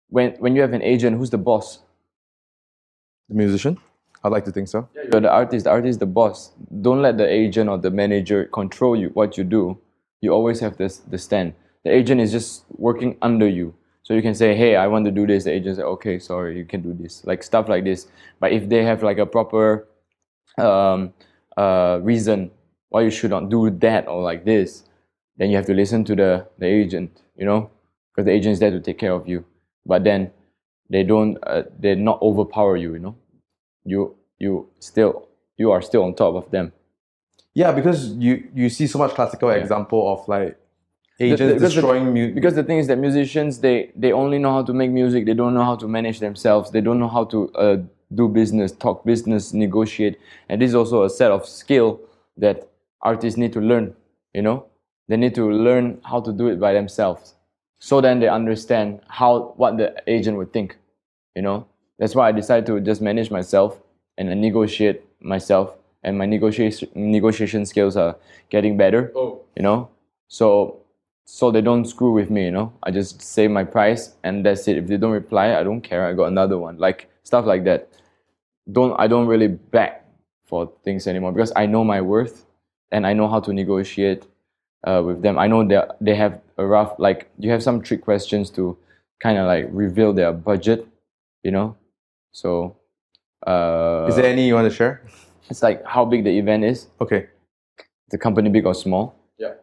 when 0.09 0.33
when 0.45 0.57
you 0.57 0.63
have 0.63 0.73
an 0.73 0.83
agent, 0.83 1.17
who's 1.19 1.31
the 1.31 1.39
boss? 1.39 1.81
the 3.29 3.35
musician 3.35 3.79
i'd 4.23 4.33
like 4.33 4.45
to 4.45 4.53
think 4.53 4.69
so 4.69 4.87
You're 4.95 5.21
the 5.21 5.31
artist. 5.31 5.65
The 5.65 5.71
artist 5.71 5.91
is 5.97 5.99
the 5.99 6.07
boss. 6.21 6.53
Don't 6.87 7.01
let 7.01 7.17
the 7.17 7.29
agent 7.43 7.71
or 7.71 7.79
the 7.79 7.91
manager 7.91 8.45
control 8.61 8.95
you. 8.97 9.09
What 9.21 9.39
you 9.39 9.45
do, 9.45 9.79
you 10.25 10.33
always 10.33 10.61
have 10.61 10.77
this 10.79 10.99
the 10.99 11.19
stand. 11.19 11.55
The 11.85 11.93
agent 11.93 12.21
is 12.21 12.33
just 12.33 12.65
working 12.79 13.17
under 13.23 13.49
you. 13.49 13.75
So 14.03 14.15
you 14.15 14.23
can 14.23 14.35
say, 14.35 14.55
"Hey, 14.57 14.77
I 14.77 14.87
want 14.89 15.05
to 15.07 15.11
do 15.13 15.27
this." 15.27 15.45
The 15.45 15.53
agent 15.53 15.77
say, 15.77 15.83
"Okay, 15.83 16.19
sorry, 16.19 16.59
you 16.59 16.65
can 16.65 16.83
do 16.83 16.95
this." 16.95 17.25
Like 17.27 17.43
stuff 17.43 17.69
like 17.69 17.85
this. 17.85 18.09
But 18.41 18.53
if 18.53 18.69
they 18.69 18.85
have 18.85 19.03
like 19.03 19.19
a 19.19 19.27
proper 19.27 19.89
um, 20.59 21.13
uh, 21.57 22.01
reason 22.03 22.51
why 22.91 23.03
you 23.03 23.11
should 23.11 23.31
not 23.31 23.51
do 23.51 23.71
that 23.71 24.09
or 24.09 24.23
like 24.23 24.45
this, 24.45 24.85
then 25.37 25.51
you 25.51 25.57
have 25.57 25.67
to 25.67 25.75
listen 25.75 26.05
to 26.07 26.17
the 26.17 26.47
the 26.59 26.67
agent. 26.67 27.23
You 27.37 27.47
know, 27.47 27.71
because 28.13 28.27
the 28.27 28.33
agent 28.33 28.55
is 28.55 28.61
there 28.61 28.71
to 28.71 28.81
take 28.81 28.99
care 28.99 29.13
of 29.13 29.29
you. 29.29 29.45
But 29.87 30.05
then 30.05 30.33
they 30.91 31.03
don't. 31.05 31.39
Uh, 31.45 31.65
they 31.79 31.95
not 31.95 32.23
overpower 32.23 32.77
you. 32.77 32.95
You 32.95 33.01
know 33.01 33.17
you 33.85 34.17
you 34.39 34.69
still 34.81 35.29
you 35.57 35.71
are 35.71 35.83
still 35.83 36.05
on 36.05 36.15
top 36.15 36.35
of 36.35 36.51
them. 36.51 36.73
Yeah, 37.55 37.73
because 37.73 38.11
you 38.17 38.49
you 38.55 38.69
see 38.69 38.87
so 38.87 38.99
much 38.99 39.13
classical 39.13 39.51
example 39.51 40.13
of 40.13 40.27
like 40.29 40.57
agents 41.21 41.41
because 41.41 41.61
the- 41.63 41.69
destroying 41.69 42.13
music. 42.13 42.35
Because 42.35 42.55
the 42.55 42.65
thing 42.65 42.79
is 42.79 42.87
that 42.89 42.99
musicians 42.99 43.59
they 43.61 43.93
they 43.95 44.13
only 44.13 44.39
know 44.39 44.53
how 44.53 44.63
to 44.65 44.73
make 44.73 44.91
music. 44.91 45.27
They 45.27 45.35
don't 45.35 45.55
know 45.55 45.65
how 45.65 45.77
to 45.77 45.87
manage 45.89 46.19
themselves. 46.21 46.71
They 46.71 46.81
don't 46.81 46.99
know 46.99 47.09
how 47.09 47.25
to 47.27 47.53
uh, 47.55 47.77
do 48.15 48.29
business, 48.29 48.73
talk 48.73 49.05
business, 49.05 49.53
negotiate. 49.53 50.19
And 50.49 50.61
this 50.61 50.71
is 50.71 50.75
also 50.75 51.05
a 51.05 51.11
set 51.11 51.31
of 51.31 51.47
skill 51.47 52.01
that 52.39 52.69
artists 53.03 53.37
need 53.39 53.53
to 53.53 53.61
learn. 53.61 53.95
You 54.35 54.43
know, 54.43 54.67
they 55.09 55.17
need 55.17 55.35
to 55.37 55.49
learn 55.49 56.01
how 56.05 56.21
to 56.21 56.33
do 56.33 56.49
it 56.49 56.59
by 56.59 56.73
themselves. 56.73 57.35
So 57.79 58.01
then 58.01 58.19
they 58.19 58.29
understand 58.29 59.01
how 59.09 59.55
what 59.57 59.77
the 59.77 59.95
agent 60.09 60.39
would 60.39 60.53
think. 60.53 60.77
You 61.37 61.43
know, 61.43 61.67
that's 61.99 62.15
why 62.17 62.29
I 62.29 62.33
decided 62.33 62.67
to 62.67 62.81
just 62.81 63.01
manage 63.01 63.31
myself 63.31 63.81
and 64.19 64.29
negotiate 64.41 65.03
myself. 65.21 65.75
And 66.05 66.19
my 66.19 66.27
negotiation 66.27 66.89
negotiation 66.95 67.67
skills 67.67 67.97
are 67.97 68.17
getting 68.51 68.77
better. 68.77 69.13
Oh. 69.17 69.41
You 69.57 69.63
know, 69.63 69.89
so 70.29 70.81
so 71.25 71.51
they 71.51 71.63
don't 71.63 71.85
screw 71.87 72.13
with 72.13 72.31
me. 72.31 72.45
You 72.45 72.51
know, 72.51 72.73
I 72.83 72.91
just 72.91 73.23
say 73.23 73.49
my 73.49 73.65
price 73.65 74.15
and 74.23 74.45
that's 74.45 74.69
it. 74.69 74.77
If 74.77 74.87
they 74.87 74.97
don't 74.97 75.13
reply, 75.13 75.57
I 75.57 75.63
don't 75.63 75.81
care. 75.81 76.07
I 76.07 76.13
got 76.13 76.27
another 76.27 76.59
one. 76.59 76.79
Like 76.79 77.09
stuff 77.23 77.47
like 77.47 77.65
that. 77.65 77.89
Don't 78.71 78.99
I 78.99 79.07
don't 79.07 79.27
really 79.27 79.49
beg 79.49 79.93
for 80.45 80.71
things 80.85 81.07
anymore 81.07 81.33
because 81.33 81.53
I 81.57 81.67
know 81.67 81.85
my 81.85 82.01
worth 82.01 82.45
and 82.93 83.07
I 83.07 83.13
know 83.13 83.29
how 83.29 83.41
to 83.41 83.53
negotiate 83.53 84.25
uh, 84.87 85.03
with 85.05 85.23
them. 85.23 85.39
I 85.39 85.47
know 85.47 85.67
they 85.67 85.81
they 86.01 86.15
have 86.15 86.41
a 86.59 86.67
rough 86.67 86.95
like 86.99 87.29
you 87.39 87.51
have 87.51 87.63
some 87.63 87.83
trick 87.83 88.03
questions 88.03 88.51
to 88.51 88.77
kind 89.21 89.39
of 89.39 89.47
like 89.47 89.67
reveal 89.71 90.13
their 90.13 90.33
budget. 90.33 90.87
You 91.43 91.51
know, 91.51 91.77
so 92.33 92.77
uh, 93.47 94.07
Is 94.09 94.17
there 94.17 94.27
any 94.27 94.47
you 94.47 94.55
want 94.55 94.69
to 94.69 94.75
share? 94.75 95.03
It's 95.51 95.63
like 95.63 95.85
how 95.85 96.05
big 96.05 96.25
the 96.25 96.37
event 96.39 96.65
is 96.65 96.89
Okay. 97.01 97.29
the 98.11 98.19
company 98.19 98.51
big 98.51 98.67
or 98.67 98.75
small. 98.75 99.15
Yeah. 99.39 99.55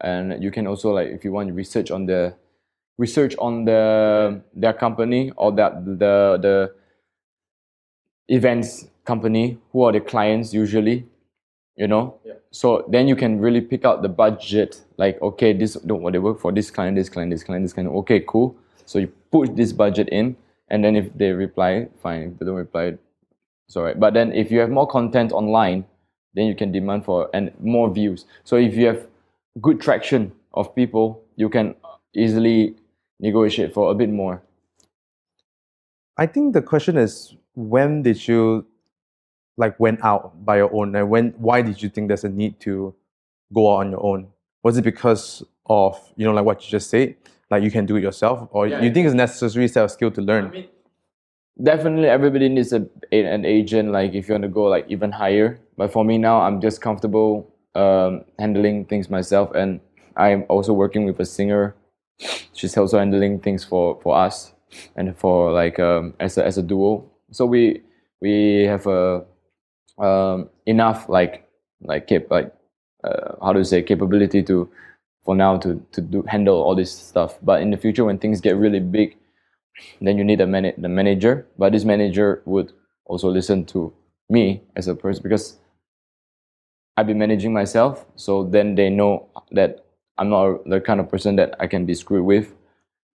And 0.00 0.42
you 0.42 0.50
can 0.50 0.66
also 0.66 0.92
like 0.92 1.08
if 1.08 1.24
you 1.24 1.32
want 1.32 1.48
to 1.48 1.54
research 1.54 1.90
on 1.90 2.06
the 2.06 2.34
research 2.98 3.34
on 3.38 3.64
the 3.64 4.40
their 4.54 4.72
company 4.72 5.32
or 5.36 5.52
that 5.52 5.84
the 5.84 6.38
the 6.40 6.74
events 8.28 8.88
company 9.04 9.58
who 9.72 9.82
are 9.82 9.92
the 9.92 10.00
clients 10.00 10.52
usually 10.54 11.06
you 11.76 11.88
know 11.88 12.18
Yeah. 12.24 12.34
so 12.50 12.84
then 12.88 13.08
you 13.08 13.16
can 13.16 13.40
really 13.40 13.60
pick 13.60 13.84
out 13.84 14.02
the 14.02 14.08
budget 14.08 14.80
like 14.96 15.20
okay 15.22 15.52
this 15.52 15.74
don't 15.74 16.02
what 16.02 16.12
they 16.12 16.18
work 16.18 16.38
for 16.38 16.52
this 16.52 16.70
client 16.70 16.96
this 16.96 17.08
client 17.08 17.30
this 17.30 17.42
client 17.42 17.64
this 17.64 17.72
client 17.72 17.90
okay 17.90 18.20
cool 18.26 18.54
so 18.86 18.98
you 18.98 19.08
put 19.30 19.56
this 19.56 19.72
budget 19.72 20.08
in 20.10 20.36
and 20.68 20.84
then 20.84 20.94
if 20.96 21.12
they 21.16 21.32
reply 21.32 21.88
fine 22.02 22.32
if 22.32 22.38
they 22.38 22.46
don't 22.46 22.56
reply 22.56 22.96
it's 23.66 23.76
all 23.76 23.84
right 23.84 23.98
but 23.98 24.14
then 24.14 24.32
if 24.32 24.50
you 24.50 24.58
have 24.60 24.70
more 24.70 24.86
content 24.86 25.32
online 25.32 25.84
then 26.34 26.46
you 26.46 26.54
can 26.54 26.72
demand 26.72 27.04
for 27.04 27.28
and 27.34 27.52
more 27.60 27.90
views 27.92 28.24
so 28.44 28.56
if 28.56 28.74
you 28.76 28.86
have 28.86 29.06
good 29.60 29.80
traction 29.80 30.32
of 30.54 30.74
people 30.74 31.22
you 31.36 31.48
can 31.48 31.74
easily 32.14 32.74
negotiate 33.20 33.72
for 33.72 33.90
a 33.90 33.94
bit 33.94 34.10
more 34.10 34.42
I 36.16 36.26
think 36.26 36.52
the 36.52 36.62
question 36.62 36.96
is 36.98 37.34
when 37.54 38.02
did 38.02 38.26
you 38.28 38.66
like 39.56 39.78
went 39.80 40.04
out 40.04 40.44
by 40.44 40.56
your 40.58 40.74
own 40.74 40.94
and 40.94 41.08
when 41.08 41.30
why 41.38 41.62
did 41.62 41.82
you 41.82 41.88
think 41.88 42.08
there's 42.08 42.24
a 42.24 42.28
need 42.28 42.58
to 42.60 42.94
go 43.52 43.72
out 43.74 43.80
on 43.80 43.90
your 43.92 44.04
own? 44.04 44.28
Was 44.62 44.76
it 44.78 44.82
because 44.84 45.42
of 45.66 45.98
you 46.16 46.26
know 46.26 46.32
like 46.32 46.44
what 46.44 46.62
you 46.64 46.70
just 46.70 46.90
said, 46.90 47.16
like 47.50 47.62
you 47.62 47.70
can 47.70 47.86
do 47.86 47.96
it 47.96 48.02
yourself, 48.02 48.48
or 48.52 48.66
Yeah. 48.66 48.82
you 48.82 48.92
think 48.92 49.06
it's 49.06 49.14
a 49.14 49.16
necessary 49.16 49.68
set 49.68 49.84
of 49.84 49.90
skill 49.90 50.10
to 50.10 50.20
learn? 50.22 50.66
Definitely 51.60 52.08
everybody 52.08 52.48
needs 52.48 52.72
a, 52.72 52.86
an 53.12 53.44
agent 53.44 53.90
like 53.90 54.14
if 54.14 54.28
you 54.28 54.34
want 54.34 54.42
to 54.42 54.48
go 54.48 54.64
like 54.64 54.86
even 54.88 55.12
higher. 55.12 55.58
But 55.76 55.92
for 55.92 56.04
me 56.04 56.18
now 56.18 56.40
i'm 56.42 56.60
just 56.60 56.80
comfortable 56.80 57.48
um, 57.74 58.24
handling 58.38 58.84
things 58.86 59.10
myself. 59.10 59.50
And 59.54 59.80
i'm 60.16 60.44
also 60.48 60.72
working 60.72 61.04
with 61.04 61.18
a 61.20 61.24
singer. 61.26 61.74
She's 62.52 62.76
also 62.76 62.98
handling 62.98 63.40
things 63.40 63.64
for 63.64 64.00
for 64.02 64.16
us 64.16 64.52
and 64.96 65.16
for 65.16 65.52
like 65.52 65.78
um, 65.78 66.14
as 66.20 66.38
a 66.38 66.44
as 66.44 66.58
a 66.58 66.62
duo. 66.62 67.04
So 67.30 67.46
we 67.46 67.82
we 68.20 68.64
have 68.64 68.86
a 68.86 69.24
um, 69.98 70.48
enough 70.66 71.08
like 71.08 71.48
like 71.82 72.06
cap 72.06 72.30
like 72.30 72.52
uh, 73.04 73.34
how 73.42 73.54
you 73.54 73.64
say 73.64 73.82
capability 73.82 74.42
to 74.44 74.70
for 75.24 75.34
now 75.34 75.56
to 75.58 75.84
to 75.92 76.00
do 76.00 76.22
handle 76.22 76.62
all 76.62 76.74
this 76.74 76.92
stuff. 76.92 77.38
But 77.42 77.62
in 77.62 77.70
the 77.70 77.76
future 77.76 78.04
when 78.04 78.18
things 78.18 78.40
get 78.40 78.56
really 78.56 78.80
big 78.80 79.16
then 80.00 80.18
you 80.18 80.24
need 80.24 80.40
a 80.40 80.46
man- 80.46 80.74
the 80.78 80.88
manager 80.88 81.46
but 81.58 81.72
this 81.72 81.84
manager 81.84 82.42
would 82.44 82.72
also 83.06 83.28
listen 83.30 83.64
to 83.64 83.92
me 84.30 84.62
as 84.76 84.88
a 84.88 84.94
person 84.94 85.22
because 85.22 85.58
i've 86.96 87.06
been 87.06 87.18
managing 87.18 87.52
myself 87.52 88.04
so 88.16 88.44
then 88.44 88.74
they 88.74 88.90
know 88.90 89.28
that 89.50 89.84
i'm 90.18 90.28
not 90.30 90.64
the 90.68 90.80
kind 90.80 91.00
of 91.00 91.08
person 91.08 91.36
that 91.36 91.54
i 91.60 91.66
can 91.66 91.86
be 91.86 91.94
screwed 91.94 92.24
with 92.24 92.54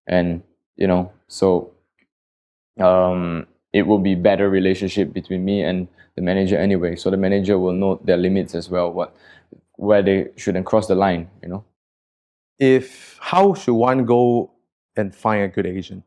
and 0.07 0.41
you 0.75 0.87
know 0.87 1.11
so 1.27 1.71
um, 2.79 3.47
it 3.73 3.83
will 3.83 3.99
be 3.99 4.15
better 4.15 4.49
relationship 4.49 5.13
between 5.13 5.43
me 5.45 5.63
and 5.63 5.87
the 6.15 6.21
manager 6.21 6.57
anyway. 6.57 6.95
So 6.95 7.09
the 7.09 7.17
manager 7.17 7.59
will 7.59 7.73
know 7.73 7.99
their 8.03 8.17
limits 8.17 8.55
as 8.55 8.69
well, 8.69 8.91
what 8.91 9.15
where 9.77 10.01
they 10.01 10.29
shouldn't 10.37 10.65
cross 10.65 10.87
the 10.87 10.95
line. 10.95 11.29
You 11.43 11.49
know. 11.49 11.65
If 12.57 13.17
how 13.21 13.53
should 13.53 13.73
one 13.75 14.05
go 14.05 14.51
and 14.95 15.13
find 15.13 15.43
a 15.43 15.47
good 15.47 15.65
agent? 15.65 16.03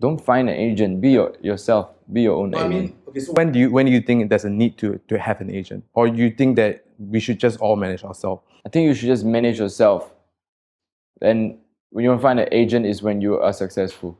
Don't 0.00 0.18
find 0.20 0.48
an 0.48 0.56
agent. 0.56 1.00
Be 1.00 1.10
your, 1.12 1.34
yourself. 1.40 1.90
Be 2.12 2.22
your 2.22 2.36
own 2.36 2.54
I 2.54 2.58
agent. 2.66 2.70
mean, 2.70 2.96
okay, 3.08 3.20
so 3.20 3.32
when 3.32 3.52
do 3.52 3.58
you 3.58 3.70
when 3.70 3.86
do 3.86 3.92
you 3.92 4.00
think 4.00 4.28
there's 4.28 4.44
a 4.44 4.50
need 4.50 4.76
to 4.78 5.00
to 5.08 5.18
have 5.18 5.40
an 5.40 5.50
agent, 5.50 5.84
or 5.94 6.06
you 6.08 6.30
think 6.30 6.56
that 6.56 6.84
we 6.98 7.20
should 7.20 7.38
just 7.38 7.60
all 7.60 7.76
manage 7.76 8.04
ourselves? 8.04 8.42
I 8.66 8.68
think 8.68 8.86
you 8.88 8.94
should 8.94 9.06
just 9.08 9.24
manage 9.24 9.58
yourself. 9.58 10.12
And 11.22 11.58
when 11.90 12.04
you 12.04 12.18
find 12.18 12.40
an 12.40 12.48
agent 12.52 12.86
is 12.86 13.02
when 13.02 13.20
you 13.20 13.38
are 13.38 13.52
successful. 13.52 14.18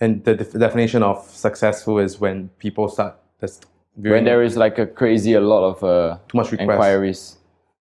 And 0.00 0.24
the 0.24 0.34
def- 0.36 0.52
definition 0.52 1.02
of 1.02 1.28
successful 1.28 1.98
is 1.98 2.18
when 2.20 2.48
people 2.58 2.88
start 2.88 3.16
just 3.40 3.66
When 3.96 4.24
there 4.24 4.42
is 4.42 4.56
like 4.56 4.78
a 4.78 4.86
crazy 4.86 5.34
a 5.34 5.40
lot 5.40 5.64
of 5.64 5.84
uh, 5.84 6.18
too 6.28 6.36
much 6.38 6.52
requests. 6.52 6.70
inquiries 6.74 7.36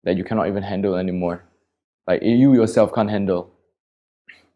that 0.03 0.17
you 0.17 0.23
cannot 0.23 0.47
even 0.47 0.63
handle 0.63 0.95
anymore. 0.95 1.43
Like 2.07 2.21
you 2.23 2.53
yourself 2.53 2.93
can't 2.93 3.09
handle, 3.09 3.51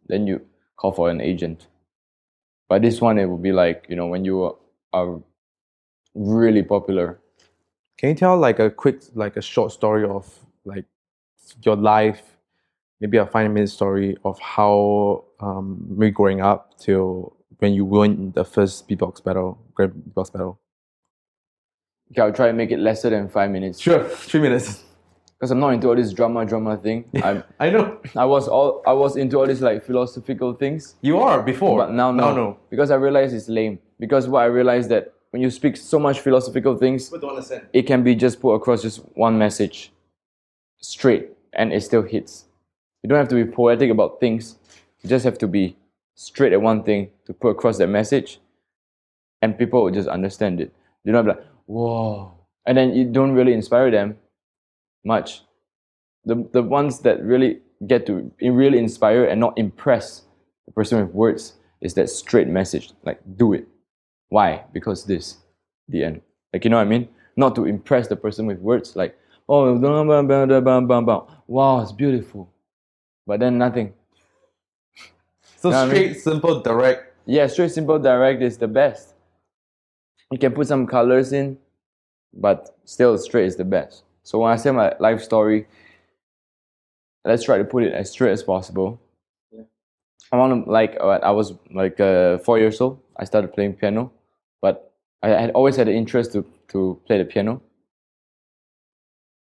then 0.08 0.26
you 0.28 0.42
call 0.76 0.92
for 0.92 1.10
an 1.10 1.22
agent. 1.22 1.68
But 2.70 2.82
this 2.82 3.02
one, 3.02 3.18
it 3.20 3.26
will 3.26 3.38
be 3.38 3.52
like 3.52 3.86
you 3.90 3.96
know 3.96 4.08
when 4.08 4.26
you 4.26 4.58
are 4.92 5.22
really 6.16 6.64
popular. 6.64 7.20
Can 7.98 8.10
you 8.10 8.16
tell 8.16 8.38
like 8.38 8.60
a 8.60 8.70
quick, 8.70 9.02
like 9.14 9.38
a 9.38 9.42
short 9.42 9.72
story 9.72 10.06
of 10.06 10.28
like 10.66 10.86
your 11.62 11.76
life, 11.76 12.22
maybe 13.00 13.18
a 13.18 13.26
five 13.26 13.52
minute 13.52 13.70
story 13.70 14.18
of 14.24 14.40
how 14.40 15.26
um, 15.40 15.86
me 15.90 16.10
growing 16.10 16.42
up 16.42 16.78
till 16.78 17.36
when 17.60 17.74
you 17.74 17.86
won 17.86 18.32
the 18.36 18.44
first 18.44 18.88
beatbox 18.90 19.24
battle, 19.24 19.58
grand 19.74 19.94
beatbox 19.94 20.32
battle? 20.34 20.60
Okay, 22.12 22.22
I'll 22.22 22.34
try 22.34 22.50
and 22.50 22.58
make 22.58 22.72
it 22.72 22.80
lesser 22.80 23.10
than 23.10 23.30
five 23.30 23.52
minutes. 23.52 23.80
Sure, 23.80 24.04
three 24.04 24.42
minutes. 24.42 24.84
Because 25.40 25.52
I'm 25.52 25.60
not 25.60 25.70
into 25.74 25.90
all 25.90 25.96
this 25.96 26.14
drama, 26.14 26.46
drama 26.46 26.78
thing. 26.78 27.06
I'm, 27.24 27.44
I 27.60 27.70
know 27.70 28.00
I 28.16 28.26
was 28.26 28.48
all 28.48 28.82
I 28.88 28.94
was 28.94 29.18
into 29.18 29.38
all 29.38 29.46
these 29.48 29.62
like 29.62 29.84
philosophical 29.86 30.54
things. 30.54 30.96
you 31.02 31.20
are 31.20 31.42
before, 31.42 31.78
But 31.80 31.92
now, 31.92 32.12
no. 32.12 32.30
no, 32.30 32.36
no. 32.36 32.58
Because 32.70 32.92
I 32.92 32.96
realized 32.96 33.36
it's 33.36 33.50
lame. 33.50 33.80
Because 34.00 34.28
what 34.28 34.42
I 34.44 34.46
realized 34.46 34.90
that 34.90 35.14
when 35.32 35.42
you 35.42 35.50
speak 35.50 35.76
so 35.78 36.00
much 36.00 36.20
philosophical 36.22 36.78
things, 36.78 37.10
don't 37.10 37.26
understand. 37.30 37.68
it 37.74 37.84
can 37.84 38.04
be 38.04 38.16
just 38.16 38.40
put 38.40 38.54
across 38.54 38.82
just 38.84 39.00
one 39.16 39.38
message, 39.38 39.92
straight, 40.80 41.30
and 41.54 41.74
it 41.74 41.82
still 41.82 42.04
hits. 42.04 42.46
You 43.02 43.10
don't 43.10 43.18
have 43.18 43.28
to 43.30 43.36
be 43.36 43.46
poetic 43.46 43.90
about 43.90 44.20
things. 44.20 44.58
You 45.02 45.10
just 45.10 45.26
have 45.26 45.38
to 45.40 45.48
be 45.48 45.76
straight 46.16 46.54
at 46.54 46.62
one 46.62 46.84
thing 46.84 47.10
to 47.26 47.34
put 47.34 47.50
across 47.50 47.78
that 47.80 47.88
message, 47.88 48.40
and 49.42 49.58
people 49.58 49.84
will 49.84 49.92
just 49.92 50.08
understand 50.08 50.62
it. 50.62 50.72
You 51.04 51.12
don't 51.12 51.26
have 51.26 51.36
like, 51.38 51.46
whoa, 51.66 52.32
and 52.66 52.78
then 52.78 52.94
you 52.94 53.04
don't 53.06 53.32
really 53.34 53.54
inspire 53.54 53.92
them 53.92 54.16
much. 55.04 55.42
The 56.26 56.48
the 56.52 56.64
ones 56.64 57.00
that 57.00 57.22
really 57.24 57.60
get 57.86 58.06
to 58.08 58.32
really 58.42 58.78
inspire 58.80 59.26
and 59.26 59.40
not 59.40 59.58
impress 59.58 60.24
the 60.66 60.72
person 60.72 61.00
with 61.06 61.14
words 61.14 61.54
is 61.82 61.94
that 61.96 62.10
straight 62.10 62.48
message, 62.48 62.92
like 63.04 63.20
do 63.36 63.54
it. 63.54 63.68
Why? 64.30 64.64
Because 64.72 65.04
this, 65.06 65.38
the 65.90 66.04
end. 66.04 66.22
Like 66.54 66.64
you 66.64 66.70
know 66.70 66.78
what 66.78 66.88
I 66.88 66.90
mean? 66.90 67.10
Not 67.36 67.56
to 67.56 67.66
impress 67.66 68.08
the 68.08 68.16
person 68.16 68.46
with 68.46 68.60
words 68.60 68.96
like, 68.96 69.18
oh, 69.50 69.76
blah, 69.78 70.04
blah, 70.04 70.22
blah, 70.22 70.46
blah, 70.46 70.60
blah, 70.62 70.80
blah, 70.82 71.02
blah. 71.02 71.28
wow, 71.48 71.82
it's 71.82 71.92
beautiful, 71.92 72.50
but 73.28 73.40
then 73.40 73.58
nothing. 73.58 73.94
So 75.58 75.70
Yeah, 75.70 75.82
I 75.82 75.86
mean- 75.86 75.96
straight, 75.96 76.22
simple, 76.22 76.60
direct. 76.62 77.14
Yeah, 77.26 77.48
straight, 77.48 77.72
simple, 77.72 77.98
direct 78.00 78.42
is 78.42 78.58
the 78.58 78.68
best. 78.68 79.14
You 80.32 80.38
can 80.38 80.52
put 80.54 80.68
some 80.68 80.86
colors 80.88 81.32
in, 81.32 81.58
but 82.34 82.76
still 82.86 83.18
straight 83.18 83.46
is 83.46 83.56
the 83.56 83.64
best. 83.64 84.04
So 84.24 84.40
when 84.40 84.52
I 84.52 84.56
say 84.56 84.72
my 84.72 84.94
life 85.00 85.22
story, 85.22 85.68
let's 87.26 87.44
try 87.44 87.58
to 87.58 87.64
put 87.64 87.84
it 87.84 87.94
as 87.94 88.12
straight 88.12 88.32
as 88.32 88.44
possible. 88.44 89.00
I 90.32 90.38
want 90.38 90.66
to 90.66 90.72
like 90.72 90.98
uh, 91.00 91.20
I 91.22 91.32
was 91.32 91.54
like 91.74 92.00
uh, 92.00 92.38
four 92.40 92.58
years 92.60 92.82
old. 92.82 93.00
I 93.18 93.24
started 93.26 93.54
playing 93.54 93.74
piano, 93.76 94.12
but 94.62 94.92
I 95.22 95.30
had 95.30 95.52
always 95.52 95.76
had 95.76 95.88
an 95.88 95.96
interest 95.96 96.34
to 96.34 96.46
to 96.70 97.00
play 97.06 97.18
the 97.20 97.26
piano. 97.26 97.62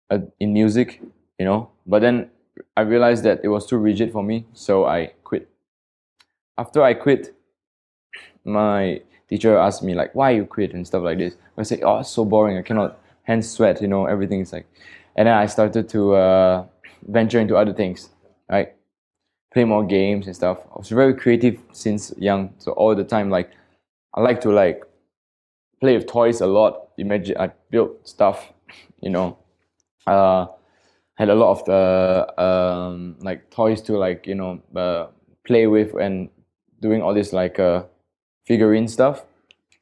Uh, 0.10 0.20
in 0.40 0.54
music, 0.54 1.02
you 1.38 1.44
know, 1.46 1.70
but 1.86 2.00
then 2.00 2.30
I 2.78 2.82
realized 2.82 3.24
that 3.26 3.42
it 3.44 3.50
was 3.50 3.66
too 3.66 3.78
rigid 3.78 4.12
for 4.14 4.24
me, 4.24 4.46
so 4.54 4.86
I 4.86 5.08
quit. 5.26 5.50
After 6.58 6.84
I 6.84 6.94
quit, 6.94 7.34
my 8.44 9.02
teacher 9.30 9.58
asked 9.58 9.84
me 9.84 9.94
like, 9.94 10.14
"Why 10.16 10.32
you 10.32 10.46
quit?" 10.46 10.74
and 10.74 10.86
stuff 10.86 11.04
like 11.04 11.18
this. 11.18 11.36
I 11.58 11.64
say, 11.64 11.82
"Oh, 11.82 12.00
it's 12.00 12.10
so 12.10 12.26
boring. 12.26 12.58
I 12.58 12.62
cannot 12.62 13.00
hands 13.28 13.50
sweat. 13.50 13.82
You 13.82 13.88
know, 13.88 14.06
everything 14.06 14.42
is 14.42 14.54
like." 14.54 14.66
And 15.16 15.28
then 15.28 15.36
I 15.36 15.48
started 15.48 15.90
to 15.90 16.16
uh, 16.16 16.66
venture 17.08 17.40
into 17.40 17.56
other 17.56 17.74
things, 17.74 18.10
right? 18.50 18.74
Play 19.54 19.66
more 19.66 19.86
games 19.86 20.28
and 20.28 20.36
stuff. 20.36 20.60
I 20.72 20.78
was 20.78 20.90
very 20.90 21.14
creative 21.14 21.60
since 21.74 22.14
young, 22.18 22.54
so 22.58 22.72
all 22.74 22.96
the 22.96 23.04
time 23.04 23.30
like 23.30 23.52
I 24.14 24.22
like 24.22 24.42
to 24.42 24.52
like 24.52 24.84
play 25.80 25.96
with 25.98 26.08
toys 26.08 26.42
a 26.42 26.48
lot. 26.48 26.90
Imagine 26.98 27.38
I 27.38 27.52
built 27.70 28.08
stuff, 28.08 28.52
you 29.02 29.10
know. 29.10 29.38
Uh, 30.06 30.48
had 31.18 31.30
a 31.30 31.36
lot 31.36 31.52
of 31.52 31.66
the 31.66 32.42
um, 32.42 33.16
like 33.20 33.50
toys 33.50 33.82
to 33.82 33.98
like 33.98 34.28
you 34.28 34.36
know 34.36 34.62
uh, 34.76 35.08
play 35.46 35.68
with 35.68 35.94
and 35.96 36.30
doing 36.80 37.02
all 37.02 37.14
this 37.14 37.34
like 37.34 37.60
uh, 37.60 37.84
figurine 38.46 38.88
stuff 38.88 39.26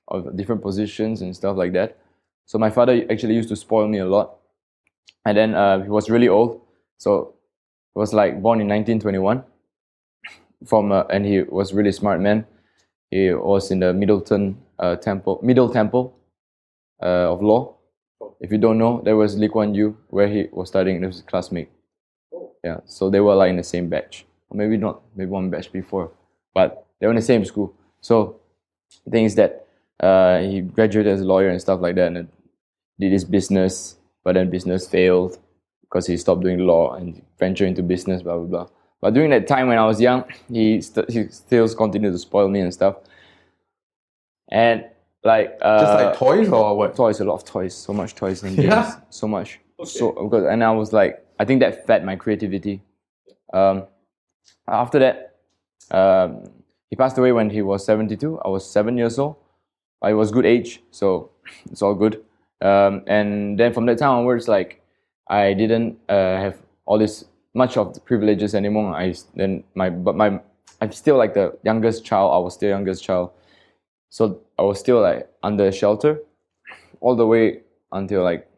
of 0.07 0.35
different 0.37 0.61
positions 0.61 1.21
and 1.21 1.35
stuff 1.35 1.57
like 1.57 1.73
that. 1.73 1.97
So 2.45 2.59
my 2.59 2.69
father 2.69 3.05
actually 3.09 3.35
used 3.35 3.49
to 3.49 3.55
spoil 3.55 3.87
me 3.87 3.99
a 3.99 4.05
lot, 4.05 4.37
and 5.25 5.37
then 5.37 5.55
uh, 5.55 5.81
he 5.81 5.89
was 5.89 6.09
really 6.09 6.27
old, 6.27 6.61
so 6.97 7.33
he 7.93 7.99
was 7.99 8.13
like 8.13 8.41
born 8.41 8.61
in 8.61 8.67
1921. 8.67 9.43
From 10.65 10.91
uh, 10.91 11.03
and 11.09 11.25
he 11.25 11.41
was 11.41 11.73
really 11.73 11.91
smart 11.91 12.21
man. 12.21 12.45
He 13.11 13.31
was 13.31 13.71
in 13.71 13.79
the 13.79 13.93
Middleton 13.93 14.57
uh, 14.79 14.95
Temple, 14.95 15.39
Middle 15.43 15.69
Temple 15.69 16.15
uh, 17.01 17.31
of 17.33 17.41
Law. 17.41 17.75
If 18.39 18.51
you 18.51 18.57
don't 18.57 18.77
know, 18.77 19.01
there 19.03 19.15
was 19.15 19.37
Lee 19.37 19.49
Kuan 19.49 19.75
Yew 19.75 19.97
where 20.09 20.27
he 20.27 20.47
was 20.51 20.69
studying. 20.69 21.01
There 21.01 21.09
was 21.09 21.21
classmate. 21.21 21.69
Yeah, 22.63 22.79
so 22.85 23.09
they 23.09 23.19
were 23.19 23.35
like 23.35 23.49
in 23.49 23.57
the 23.57 23.63
same 23.63 23.89
batch, 23.89 24.25
or 24.49 24.57
maybe 24.57 24.77
not, 24.77 25.01
maybe 25.15 25.29
one 25.29 25.49
batch 25.51 25.71
before, 25.71 26.11
but 26.53 26.87
they 26.99 27.05
were 27.05 27.11
in 27.11 27.17
the 27.17 27.21
same 27.21 27.45
school. 27.45 27.73
So 28.01 28.39
the 29.05 29.11
thing 29.11 29.25
is 29.25 29.35
that 29.35 29.67
uh, 29.99 30.39
he 30.39 30.61
graduated 30.61 31.13
as 31.13 31.21
a 31.21 31.25
lawyer 31.25 31.49
and 31.49 31.61
stuff 31.61 31.79
like 31.79 31.95
that, 31.95 32.07
and 32.07 32.27
did 32.99 33.11
his 33.11 33.25
business, 33.25 33.97
but 34.23 34.33
then 34.33 34.49
business 34.49 34.87
failed 34.87 35.37
because 35.81 36.07
he 36.07 36.17
stopped 36.17 36.41
doing 36.41 36.59
law 36.59 36.93
and 36.95 37.21
ventured 37.39 37.67
into 37.67 37.83
business, 37.83 38.21
blah 38.21 38.37
blah 38.37 38.45
blah. 38.47 38.67
But 39.01 39.13
during 39.13 39.29
that 39.31 39.47
time 39.47 39.67
when 39.67 39.77
I 39.77 39.85
was 39.85 39.99
young, 40.01 40.23
he 40.51 40.81
st- 40.81 41.09
he 41.09 41.27
still 41.29 41.67
continued 41.75 42.11
to 42.13 42.17
spoil 42.19 42.47
me 42.49 42.61
and 42.61 42.73
stuff. 42.73 42.95
And 44.49 44.85
like 45.23 45.57
uh, 45.61 45.79
Just 45.79 45.93
like 45.93 46.17
toys 46.17 46.49
or 46.49 46.77
what? 46.77 46.95
toys, 46.95 47.19
a 47.19 47.25
lot 47.25 47.35
of 47.35 47.45
toys, 47.45 47.73
so 47.75 47.93
much 47.93 48.15
toys 48.15 48.43
and 48.43 48.55
games, 48.55 48.67
Yeah? 48.67 48.95
so 49.09 49.27
much. 49.27 49.59
So 49.83 50.11
because 50.11 50.45
and 50.45 50.63
I 50.63 50.71
was 50.71 50.93
like, 50.93 51.23
I 51.39 51.45
think 51.45 51.59
that 51.59 51.85
fed 51.85 52.05
my 52.05 52.15
creativity. 52.15 52.81
Um, 53.53 53.83
after 54.67 54.99
that, 54.99 55.35
um, 55.91 56.43
he 56.89 56.95
passed 56.95 57.17
away 57.17 57.31
when 57.31 57.49
he 57.49 57.61
was 57.61 57.85
seventy-two. 57.85 58.39
I 58.39 58.47
was 58.47 58.69
seven 58.69 58.97
years 58.97 59.19
old. 59.19 59.35
I 60.01 60.13
was 60.13 60.31
good 60.31 60.45
age, 60.45 60.81
so 60.91 61.31
it's 61.71 61.81
all 61.81 61.93
good. 61.95 62.23
Um, 62.61 63.03
and 63.07 63.59
then 63.59 63.73
from 63.73 63.85
that 63.87 63.97
time 63.97 64.19
onwards, 64.19 64.47
like 64.47 64.81
I 65.27 65.53
didn't 65.53 65.97
uh, 66.09 66.37
have 66.37 66.57
all 66.85 66.97
this 66.97 67.25
much 67.53 67.77
of 67.77 67.93
the 67.93 67.99
privileges 67.99 68.55
anymore. 68.55 68.93
I 68.95 69.13
then 69.35 69.63
my 69.75 69.89
but 69.89 70.15
my 70.15 70.39
I'm 70.81 70.91
still 70.91 71.17
like 71.17 71.33
the 71.33 71.57
youngest 71.63 72.05
child. 72.05 72.33
I 72.33 72.37
was 72.39 72.53
still 72.53 72.69
youngest 72.69 73.03
child, 73.03 73.31
so 74.09 74.41
I 74.57 74.61
was 74.63 74.79
still 74.79 75.01
like 75.01 75.29
under 75.43 75.71
shelter 75.71 76.19
all 77.01 77.15
the 77.15 77.25
way 77.25 77.61
until 77.91 78.23
like 78.23 78.49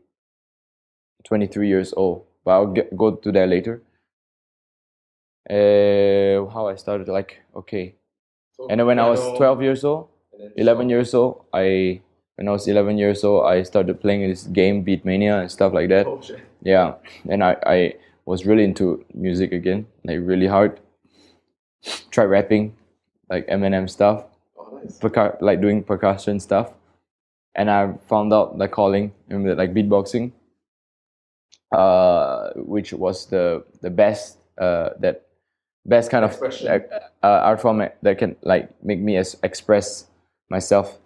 23 1.26 1.68
years 1.68 1.94
old. 1.96 2.26
But 2.44 2.52
I'll 2.52 2.68
get, 2.68 2.96
go 2.96 3.16
to 3.16 3.32
that 3.32 3.50
later. 3.50 3.82
Uh, 5.50 6.46
how 6.52 6.68
I 6.68 6.76
started, 6.76 7.08
like, 7.08 7.42
okay. 7.56 7.96
And 8.70 8.80
then 8.80 8.88
when 8.88 9.00
I 9.00 9.08
was 9.10 9.20
12 9.38 9.62
years 9.62 9.84
old, 9.84 10.08
11 10.56 10.90
years 10.90 11.14
old, 11.14 11.46
I 11.54 12.02
when 12.38 12.48
I 12.48 12.52
was 12.52 12.68
11 12.68 12.98
years 12.98 13.24
old, 13.24 13.46
I 13.46 13.64
started 13.64 14.00
playing 14.00 14.28
this 14.30 14.44
game, 14.46 14.86
Beatmania 14.86 15.42
and 15.42 15.52
stuff 15.52 15.74
like 15.74 15.90
that. 15.90 16.06
Oh 16.08 16.22
shit. 16.22 16.40
Yeah, 16.64 16.94
and 17.30 17.44
I, 17.44 17.58
I 17.66 17.94
was 18.26 18.46
really 18.46 18.64
into 18.64 19.04
music 19.14 19.52
again, 19.52 19.86
like 20.04 20.20
really 20.22 20.48
hard. 20.48 20.80
Tried 22.12 22.26
rapping, 22.26 22.76
like 23.30 23.48
Eminem 23.48 23.90
stuff, 23.90 24.26
Oh, 24.58 24.80
nice. 24.84 24.98
percu- 25.00 25.42
like 25.42 25.62
doing 25.62 25.84
percussion 25.84 26.40
stuff, 26.40 26.74
and 27.56 27.70
I 27.70 27.94
found 28.10 28.34
out 28.34 28.58
the 28.58 28.68
calling 28.68 29.14
in 29.30 29.44
the, 29.44 29.56
like 29.56 29.74
beatboxing, 29.74 30.32
uh, 31.72 32.50
which 32.56 32.94
was 32.94 33.28
the 33.28 33.64
the 33.82 33.90
best 33.90 34.38
uh, 34.58 34.90
that 35.00 35.28
best 35.86 36.10
kind 36.12 36.26
of 36.26 36.32
Expression. 36.32 36.68
like, 36.68 36.90
uh, 37.24 37.28
art 37.46 37.62
form 37.62 37.88
that 38.02 38.18
can 38.18 38.36
like 38.42 38.70
make 38.84 39.00
me 39.00 39.18
as 39.18 39.38
express 39.44 40.08
myself. 40.50 40.98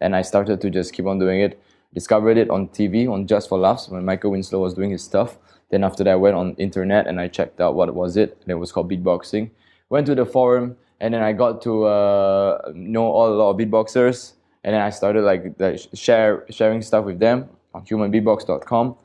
And 0.00 0.14
I 0.16 0.22
started 0.22 0.60
to 0.60 0.70
just 0.70 0.92
keep 0.92 1.06
on 1.06 1.18
doing 1.18 1.40
it. 1.40 1.60
Discovered 1.92 2.36
it 2.36 2.50
on 2.50 2.68
TV 2.68 3.10
on 3.10 3.26
Just 3.26 3.48
for 3.48 3.58
Laughs 3.58 3.88
when 3.88 4.04
Michael 4.04 4.30
Winslow 4.30 4.60
was 4.60 4.74
doing 4.74 4.90
his 4.90 5.02
stuff. 5.02 5.38
Then 5.70 5.84
after 5.84 6.04
that, 6.04 6.12
I 6.12 6.16
went 6.16 6.36
on 6.36 6.54
internet 6.54 7.06
and 7.06 7.20
I 7.20 7.28
checked 7.28 7.60
out 7.60 7.74
what 7.74 7.92
was 7.94 8.16
it. 8.16 8.36
And 8.42 8.50
it 8.50 8.54
was 8.54 8.72
called 8.72 8.90
beatboxing. 8.90 9.50
Went 9.88 10.06
to 10.06 10.14
the 10.14 10.26
forum 10.26 10.76
and 11.00 11.14
then 11.14 11.22
I 11.22 11.32
got 11.32 11.62
to 11.62 11.84
uh, 11.84 12.72
know 12.74 13.04
all 13.04 13.32
a 13.32 13.34
lot 13.34 13.50
of 13.50 13.56
beatboxers. 13.56 14.34
And 14.62 14.74
then 14.74 14.82
I 14.82 14.90
started 14.90 15.22
like 15.22 15.54
sh- 15.78 15.86
share 15.94 16.44
sharing 16.50 16.82
stuff 16.82 17.06
with 17.06 17.18
them 17.18 17.48
on 17.74 17.84
humanbeatbox.com. 17.84 18.96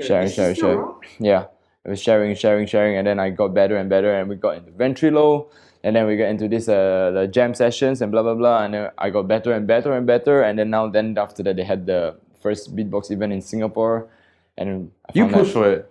Sharing, 0.00 0.30
sharing, 0.30 0.54
sharing. 0.54 0.94
Yeah, 1.18 1.46
I 1.84 1.88
was 1.88 2.00
sharing, 2.00 2.34
sharing, 2.36 2.66
sharing, 2.66 2.96
and 2.96 3.06
then 3.06 3.18
I 3.18 3.30
got 3.30 3.52
better 3.52 3.76
and 3.76 3.90
better, 3.90 4.14
and 4.14 4.28
we 4.28 4.36
got 4.36 4.56
into 4.56 4.70
ventrilo, 4.70 5.48
and 5.82 5.96
then 5.96 6.06
we 6.06 6.16
got 6.16 6.28
into 6.28 6.48
this 6.48 6.68
uh, 6.68 7.10
the 7.14 7.26
jam 7.26 7.54
sessions 7.54 8.02
and 8.02 8.12
blah 8.12 8.22
blah 8.22 8.34
blah, 8.34 8.64
and 8.64 8.74
then 8.74 8.90
I 8.98 9.10
got 9.10 9.28
better 9.28 9.52
and 9.52 9.66
better 9.66 9.92
and 9.92 10.06
better, 10.06 10.42
and 10.42 10.58
then 10.58 10.70
now 10.70 10.88
then 10.88 11.16
after 11.18 11.42
that 11.44 11.56
they 11.56 11.64
had 11.64 11.86
the 11.86 12.16
first 12.42 12.74
beatbox 12.76 13.10
event 13.10 13.32
in 13.32 13.40
Singapore, 13.40 14.08
and 14.56 14.90
I 15.08 15.12
You 15.14 15.22
found 15.24 15.34
that- 15.34 15.38
push 15.38 15.52
for 15.52 15.70
it. 15.72 15.90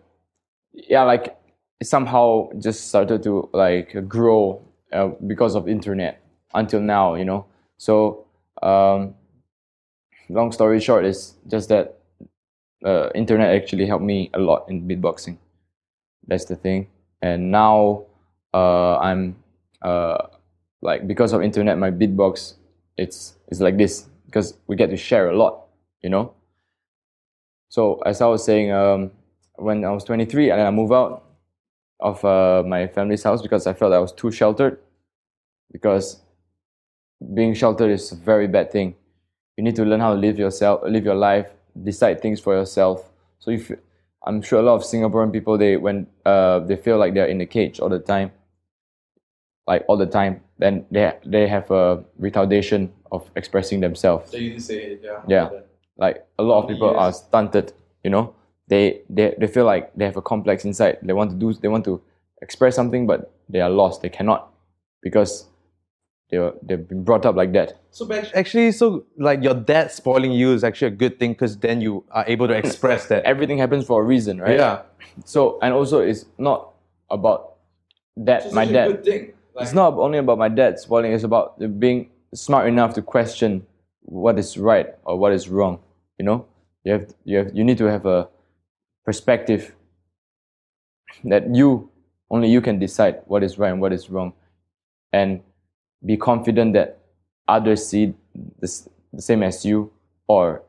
yeah, 0.74 1.04
like 1.04 1.36
it 1.80 1.88
somehow 1.88 2.50
just 2.60 2.88
started 2.88 3.24
to 3.24 3.50
like 3.54 4.08
grow 4.08 4.62
uh, 4.92 5.08
because 5.28 5.56
of 5.56 5.68
internet 5.68 6.22
until 6.54 6.82
now, 6.82 7.16
you 7.16 7.26
know. 7.26 7.46
So, 7.78 8.26
um, 8.62 9.16
long 10.30 10.52
story 10.52 10.80
short 10.80 11.06
is 11.06 11.36
just 11.48 11.70
that 11.70 11.98
uh, 12.86 13.10
internet 13.16 13.56
actually 13.56 13.86
helped 13.86 14.04
me 14.04 14.30
a 14.34 14.40
lot 14.40 14.66
in 14.70 14.88
beatboxing. 14.88 15.38
That's 16.28 16.46
the 16.46 16.56
thing. 16.56 16.88
And 17.22 17.52
now 17.52 18.04
uh, 18.54 18.98
I'm 18.98 19.36
uh, 19.82 20.28
like 20.82 21.08
because 21.08 21.34
of 21.34 21.42
internet, 21.42 21.78
my 21.78 21.92
beatbox 21.92 22.56
it's 22.98 23.36
it's 23.48 23.62
like 23.62 23.78
this 23.78 24.08
because 24.26 24.58
we 24.68 24.76
get 24.76 24.90
to 24.90 24.98
share 24.98 25.30
a 25.30 25.38
lot, 25.38 25.68
you 26.04 26.10
know. 26.10 26.34
So 27.70 28.00
as 28.06 28.22
I 28.22 28.28
was 28.28 28.44
saying, 28.44 28.72
um, 28.72 29.12
when 29.56 29.86
I 29.86 29.92
was 29.92 30.04
23 30.04 30.52
and 30.52 30.62
I 30.62 30.72
moved 30.72 30.94
out 30.94 31.24
of 32.00 32.24
uh, 32.24 32.64
my 32.66 32.88
family's 32.88 33.24
house 33.24 33.42
because 33.42 33.68
I 33.68 33.74
felt 33.74 33.94
I 33.94 34.00
was 34.00 34.12
too 34.12 34.32
sheltered. 34.32 34.80
Because 35.72 36.22
being 37.34 37.54
sheltered 37.54 37.92
is 37.92 38.12
a 38.12 38.16
very 38.16 38.48
bad 38.48 38.72
thing. 38.72 38.96
You 39.58 39.64
need 39.64 39.76
to 39.76 39.86
learn 39.86 40.00
how 40.00 40.14
to 40.14 40.20
live 40.20 40.40
yourself, 40.40 40.82
live 40.84 41.06
your 41.06 41.16
life, 41.16 41.48
decide 41.84 42.22
things 42.22 42.40
for 42.40 42.54
yourself. 42.54 43.12
So 43.40 43.52
if 43.52 43.72
I'm 44.26 44.42
sure 44.42 44.60
a 44.60 44.64
lot 44.64 44.76
of 44.76 44.84
Singaporean 44.84 45.32
people 45.32 45.58
they 45.58 45.78
when 45.78 46.08
uh, 46.26 46.60
they 46.60 46.76
feel 46.76 46.98
like 46.98 47.14
they're 47.14 47.28
in 47.28 47.42
a 47.42 47.46
cage 47.46 47.80
all 47.80 47.90
the 47.90 48.00
time, 48.00 48.32
like 49.70 49.86
all 49.88 49.98
the 49.98 50.12
time, 50.20 50.42
then 50.58 50.86
they 50.92 51.14
they 51.26 51.48
have 51.48 51.72
a 51.72 52.04
retardation 52.20 52.90
of 53.12 53.22
expressing 53.36 53.80
themselves. 53.80 54.34
You 54.34 54.52
did 54.54 54.64
say 54.70 54.78
it, 54.92 55.02
yeah. 55.04 55.22
Yeah. 55.28 55.50
like 55.98 56.18
a 56.38 56.44
lot 56.44 56.64
of 56.64 56.70
people 56.70 56.92
are 57.04 57.12
stunted 57.14 57.74
you 58.04 58.10
know? 58.10 58.36
They, 58.68 59.02
they 59.10 59.36
they 59.40 59.48
feel 59.48 59.66
like 59.66 59.92
they 59.96 60.06
have 60.06 60.18
a 60.18 60.22
complex 60.22 60.64
inside. 60.64 61.00
They 61.02 61.14
want 61.14 61.32
to 61.32 61.36
do 61.36 61.54
they 61.54 61.68
want 61.68 61.86
to 61.86 62.02
express 62.42 62.76
something 62.76 63.08
but 63.08 63.34
they 63.50 63.62
are 63.62 63.70
lost. 63.70 64.04
They 64.04 64.10
cannot 64.10 64.54
because 65.02 65.48
they 66.30 66.38
were, 66.38 66.54
they've 66.62 66.88
been 66.88 67.04
brought 67.04 67.26
up 67.26 67.36
like 67.36 67.52
that. 67.54 67.80
So 67.90 68.08
actually, 68.36 68.72
so 68.74 69.06
like 69.18 69.42
your 69.42 69.56
dad 69.56 69.92
spoiling 69.92 70.32
you 70.32 70.54
is 70.54 70.64
actually 70.64 70.90
a 70.90 70.98
good 70.98 71.18
thing 71.18 71.32
because 71.34 71.58
then 71.58 71.82
you 71.82 72.04
are 72.12 72.24
able 72.28 72.48
to 72.48 72.54
express 72.54 73.08
that. 73.08 73.24
everything 73.24 73.58
happens 73.58 73.88
for 73.88 74.02
a 74.04 74.06
reason 74.06 74.40
right? 74.40 74.58
Yeah. 74.58 74.84
so 75.26 75.58
and 75.64 75.74
also 75.74 76.00
it's 76.00 76.26
not 76.38 76.74
about 77.10 77.56
that 78.18 78.54
my 78.54 78.66
dad 78.66 79.04
thing. 79.60 79.66
it's 79.66 79.74
not 79.74 79.94
only 79.94 80.18
about 80.18 80.38
my 80.38 80.50
dad 80.50 80.80
spoiling 80.80 81.12
it's 81.14 81.24
about 81.24 81.60
being 81.80 82.10
smart 82.34 82.68
enough 82.68 82.94
to 82.94 83.02
question 83.02 83.66
what 84.02 84.40
is 84.40 84.58
right 84.58 84.88
or 85.04 85.18
what 85.18 85.32
is 85.32 85.50
wrong 85.50 85.80
you 86.18 86.26
know 86.26 86.46
you 86.84 86.94
have 86.94 87.14
you 87.26 87.38
have 87.38 87.52
you 87.54 87.64
need 87.64 87.78
to 87.78 87.86
have 87.86 88.06
a 88.06 88.28
perspective 89.06 89.76
that 91.24 91.54
you 91.56 91.90
only 92.30 92.50
you 92.50 92.62
can 92.62 92.80
decide 92.80 93.22
what 93.26 93.44
is 93.44 93.58
right 93.58 93.72
and 93.72 93.82
what 93.82 93.92
is 93.92 94.10
wrong 94.10 94.34
and 95.12 95.42
be 96.06 96.16
confident 96.16 96.74
that 96.74 97.00
others 97.48 97.86
see 97.86 98.14
this, 98.60 98.88
the 99.12 99.22
same 99.22 99.44
as 99.44 99.66
you 99.66 99.92
or 100.28 100.62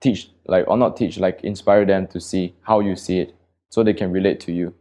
teach 0.00 0.30
like 0.46 0.66
or 0.66 0.76
not 0.76 0.96
teach 0.96 1.18
like 1.18 1.42
inspire 1.44 1.84
them 1.84 2.06
to 2.06 2.20
see 2.20 2.54
how 2.62 2.80
you 2.80 2.96
see 2.96 3.20
it 3.20 3.34
so 3.68 3.82
they 3.82 3.94
can 3.94 4.10
relate 4.10 4.40
to 4.40 4.52
you 4.52 4.74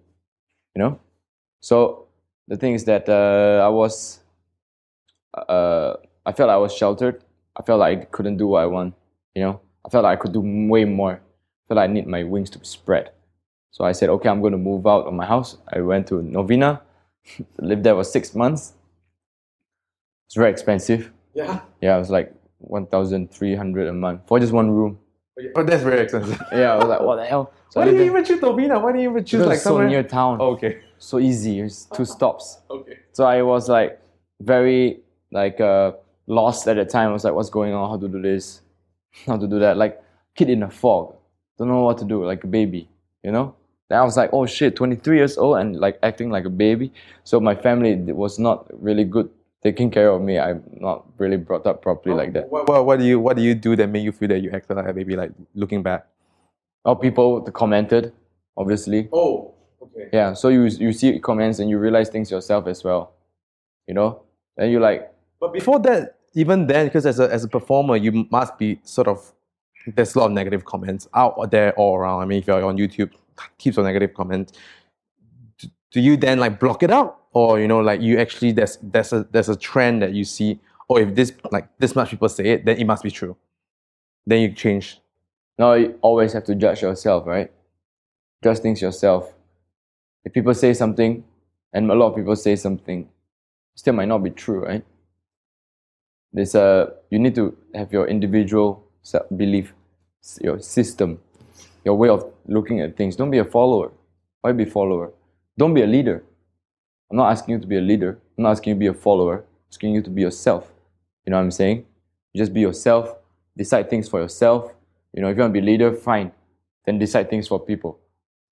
you 0.75 0.81
know 0.81 0.99
so 1.61 2.07
the 2.49 2.57
thing 2.57 2.73
is 2.73 2.83
that 2.85 3.07
uh, 3.07 3.63
I 3.63 3.69
was, 3.69 4.19
uh, 5.37 5.93
I 6.25 6.31
felt 6.33 6.49
I 6.49 6.57
was 6.57 6.73
sheltered. 6.75 7.23
I 7.55 7.61
felt 7.63 7.79
like 7.79 8.01
I 8.01 8.05
couldn't 8.05 8.37
do 8.37 8.47
what 8.47 8.63
I 8.63 8.65
want. 8.65 8.95
You 9.35 9.43
know, 9.43 9.61
I 9.85 9.89
felt 9.89 10.03
like 10.03 10.17
I 10.17 10.21
could 10.21 10.33
do 10.33 10.41
way 10.41 10.83
more. 10.83 11.13
I 11.13 11.61
felt 11.67 11.77
like 11.77 11.89
I 11.89 11.93
need 11.93 12.07
my 12.07 12.23
wings 12.23 12.49
to 12.51 12.65
spread. 12.65 13.11
So 13.71 13.85
I 13.85 13.91
said, 13.91 14.09
okay, 14.09 14.29
I'm 14.29 14.41
going 14.41 14.53
to 14.53 14.57
move 14.57 14.87
out 14.87 15.05
of 15.05 15.13
my 15.13 15.25
house. 15.25 15.57
I 15.71 15.81
went 15.81 16.07
to 16.07 16.23
Novena, 16.23 16.81
lived 17.59 17.83
there 17.83 17.93
for 17.95 18.03
six 18.03 18.33
months. 18.33 18.73
It's 20.25 20.35
very 20.35 20.49
expensive. 20.49 21.11
Yeah. 21.35 21.61
Yeah, 21.81 21.95
it 21.95 21.99
was 21.99 22.09
like 22.09 22.33
one 22.57 22.87
thousand 22.87 23.31
three 23.31 23.55
hundred 23.55 23.87
a 23.87 23.93
month 23.93 24.21
for 24.25 24.39
just 24.39 24.51
one 24.51 24.71
room. 24.71 24.99
Oh, 25.55 25.63
that's 25.63 25.83
very 25.83 26.01
expensive. 26.01 26.41
Yeah, 26.51 26.73
I 26.73 26.75
was 26.77 26.87
like, 26.87 27.01
what 27.01 27.15
the 27.17 27.25
hell? 27.25 27.51
So 27.69 27.79
Why 27.79 27.85
did 27.85 27.95
you 27.95 28.03
even 28.03 28.25
choose 28.25 28.41
Novena? 28.41 28.79
Why 28.79 28.91
did 28.91 29.01
you 29.01 29.09
even 29.11 29.23
choose 29.23 29.45
like 29.45 29.59
so 29.59 29.69
somewhere? 29.71 29.87
near 29.87 30.03
town. 30.03 30.37
Oh, 30.39 30.51
okay. 30.51 30.81
So 30.97 31.19
easy. 31.19 31.59
It's 31.59 31.85
two 31.85 32.05
stops. 32.05 32.59
Okay. 32.69 32.97
So 33.11 33.25
I 33.25 33.41
was 33.41 33.69
like 33.69 33.99
very 34.41 34.99
like 35.31 35.59
uh, 35.61 35.93
lost 36.27 36.67
at 36.67 36.75
the 36.77 36.85
time. 36.85 37.09
I 37.09 37.13
was 37.13 37.23
like, 37.23 37.33
what's 37.33 37.49
going 37.49 37.73
on? 37.73 37.89
How 37.89 37.97
to 37.97 38.07
do 38.07 38.21
this? 38.21 38.61
How 39.25 39.37
to 39.37 39.47
do 39.47 39.59
that? 39.59 39.77
Like 39.77 40.01
kid 40.35 40.49
in 40.49 40.63
a 40.63 40.69
fog. 40.69 41.15
Don't 41.57 41.67
know 41.67 41.81
what 41.83 41.97
to 41.99 42.05
do, 42.05 42.25
like 42.25 42.43
a 42.43 42.47
baby, 42.47 42.87
you 43.23 43.31
know? 43.31 43.53
Then 43.89 43.99
I 43.99 44.03
was 44.03 44.15
like, 44.15 44.29
oh 44.31 44.45
shit, 44.45 44.75
23 44.75 45.17
years 45.17 45.37
old 45.37 45.57
and 45.57 45.75
like 45.75 45.99
acting 46.03 46.29
like 46.29 46.45
a 46.45 46.49
baby. 46.49 46.93
So 47.23 47.39
my 47.39 47.55
family 47.55 47.95
was 48.13 48.39
not 48.39 48.67
really 48.81 49.03
good 49.03 49.29
taking 49.63 49.91
care 49.91 50.09
of 50.09 50.21
me. 50.21 50.39
I'm 50.39 50.63
not 50.71 51.05
really 51.17 51.37
brought 51.37 51.65
up 51.67 51.81
properly 51.81 52.15
like 52.15 52.33
that. 52.33 52.49
What, 52.49 52.67
what, 52.67 52.85
what 52.85 52.99
do 52.99 53.05
you 53.05 53.19
What 53.19 53.37
do 53.37 53.43
you 53.43 53.55
do 53.55 53.75
that 53.75 53.87
made 53.87 54.03
you 54.03 54.11
feel 54.11 54.29
that 54.29 54.39
you 54.39 54.51
acted 54.51 54.77
like 54.77 54.87
a 54.87 54.93
baby? 54.93 55.15
Like 55.15 55.31
looking 55.53 55.83
back. 55.83 56.07
Or 56.85 56.97
people 56.97 57.41
commented, 57.51 58.13
obviously. 58.55 59.09
Oh. 59.11 59.53
Okay. 59.81 60.09
Yeah, 60.11 60.33
so 60.33 60.49
you 60.49 60.65
you 60.65 60.91
see 60.91 61.19
comments 61.19 61.59
and 61.59 61.69
you 61.69 61.77
realize 61.77 62.09
things 62.09 62.29
yourself 62.29 62.67
as 62.67 62.83
well. 62.83 63.13
You 63.87 63.93
know? 63.93 64.23
Then 64.57 64.71
you 64.71 64.79
like, 64.79 65.11
But 65.39 65.53
before 65.53 65.79
that, 65.79 66.17
even 66.33 66.67
then, 66.67 66.87
because 66.87 67.05
as 67.05 67.19
a 67.19 67.31
as 67.31 67.43
a 67.43 67.47
performer, 67.47 67.95
you 67.95 68.27
must 68.29 68.57
be 68.57 68.79
sort 68.83 69.07
of 69.07 69.33
there's 69.87 70.15
a 70.15 70.19
lot 70.19 70.25
of 70.27 70.31
negative 70.33 70.65
comments 70.65 71.07
out 71.13 71.51
there 71.51 71.73
all 71.73 71.95
around. 71.97 72.21
I 72.21 72.25
mean, 72.25 72.39
if 72.39 72.47
you're 72.47 72.63
on 72.63 72.77
YouTube, 72.77 73.11
keeps 73.57 73.77
on 73.77 73.85
negative 73.85 74.13
comments. 74.13 74.53
Do 75.91 75.99
you 76.01 76.17
then 76.17 76.39
like 76.39 76.59
block 76.59 76.83
it 76.83 76.91
out, 76.91 77.18
or 77.33 77.59
you 77.59 77.67
know, 77.67 77.79
like 77.79 78.01
you 78.01 78.19
actually 78.19 78.51
there's 78.51 78.77
there's 78.81 79.13
a 79.13 79.27
there's 79.31 79.49
a 79.49 79.55
trend 79.55 80.01
that 80.01 80.13
you 80.13 80.23
see, 80.23 80.59
or 80.87 81.01
if 81.01 81.15
this 81.15 81.33
like 81.51 81.69
this 81.77 81.95
much 81.95 82.09
people 82.09 82.29
say 82.29 82.45
it, 82.53 82.65
then 82.65 82.77
it 82.77 82.85
must 82.85 83.03
be 83.03 83.11
true. 83.11 83.35
Then 84.25 84.41
you 84.41 84.51
change. 84.53 84.99
No, 85.57 85.73
you 85.73 85.99
always 86.01 86.33
have 86.33 86.45
to 86.45 86.55
judge 86.55 86.81
yourself, 86.81 87.27
right? 87.27 87.51
Judge 88.43 88.59
things 88.59 88.81
yourself. 88.81 89.33
If 90.23 90.33
people 90.33 90.53
say 90.53 90.73
something, 90.73 91.23
and 91.73 91.91
a 91.91 91.95
lot 91.95 92.07
of 92.07 92.15
people 92.15 92.35
say 92.35 92.55
something, 92.55 93.09
still 93.75 93.93
might 93.93 94.07
not 94.07 94.19
be 94.19 94.29
true, 94.29 94.65
right? 94.65 94.85
There's 96.31 96.55
a 96.55 96.93
you 97.09 97.19
need 97.19 97.35
to 97.35 97.57
have 97.75 97.91
your 97.91 98.07
individual 98.07 98.83
belief, 99.35 99.73
your 100.41 100.59
system, 100.59 101.19
your 101.83 101.95
way 101.95 102.09
of 102.09 102.31
looking 102.47 102.81
at 102.81 102.95
things. 102.95 103.15
Don't 103.15 103.31
be 103.31 103.39
a 103.39 103.45
follower. 103.45 103.91
Why 104.41 104.51
be 104.51 104.65
follower? 104.65 105.11
Don't 105.57 105.73
be 105.73 105.81
a 105.81 105.87
leader. 105.87 106.23
I'm 107.09 107.17
not 107.17 107.31
asking 107.31 107.55
you 107.55 107.59
to 107.59 107.67
be 107.67 107.77
a 107.77 107.81
leader. 107.81 108.19
I'm 108.37 108.43
not 108.43 108.51
asking 108.51 108.71
you 108.71 108.75
to 108.75 108.79
be 108.79 108.87
a 108.87 108.93
follower. 108.93 109.37
I'm 109.39 109.45
asking 109.71 109.93
you 109.93 110.01
to 110.01 110.09
be 110.09 110.21
yourself. 110.21 110.71
You 111.25 111.31
know 111.31 111.37
what 111.37 111.43
I'm 111.43 111.51
saying? 111.51 111.85
You 112.33 112.39
just 112.39 112.53
be 112.53 112.61
yourself. 112.61 113.15
Decide 113.57 113.89
things 113.89 114.07
for 114.07 114.19
yourself. 114.21 114.73
You 115.13 115.21
know, 115.21 115.29
if 115.29 115.37
you 115.37 115.41
want 115.41 115.53
to 115.53 115.59
be 115.61 115.65
a 115.65 115.69
leader, 115.71 115.93
fine. 115.93 116.31
Then 116.85 116.99
decide 116.99 117.29
things 117.29 117.47
for 117.47 117.59
people, 117.59 117.99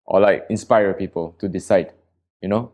or 0.05 0.19
like 0.19 0.45
inspire 0.49 0.93
people 0.93 1.35
to 1.39 1.47
decide. 1.47 1.93
You 2.41 2.49
know, 2.49 2.71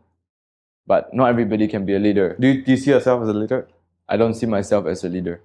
but 0.88 1.14
not 1.14 1.30
everybody 1.30 1.68
can 1.68 1.86
be 1.86 1.96
a 1.96 2.00
leader. 2.00 2.36
Do 2.40 2.48
you, 2.48 2.64
do 2.64 2.72
you 2.72 2.78
see 2.78 2.92
yourself 2.92 3.24
as 3.24 3.30
a 3.30 3.34
leader? 3.34 3.68
I 4.08 4.18
don't 4.18 4.34
see 4.34 4.46
myself 4.46 4.86
as 4.88 5.04
a 5.04 5.10
leader. 5.10 5.42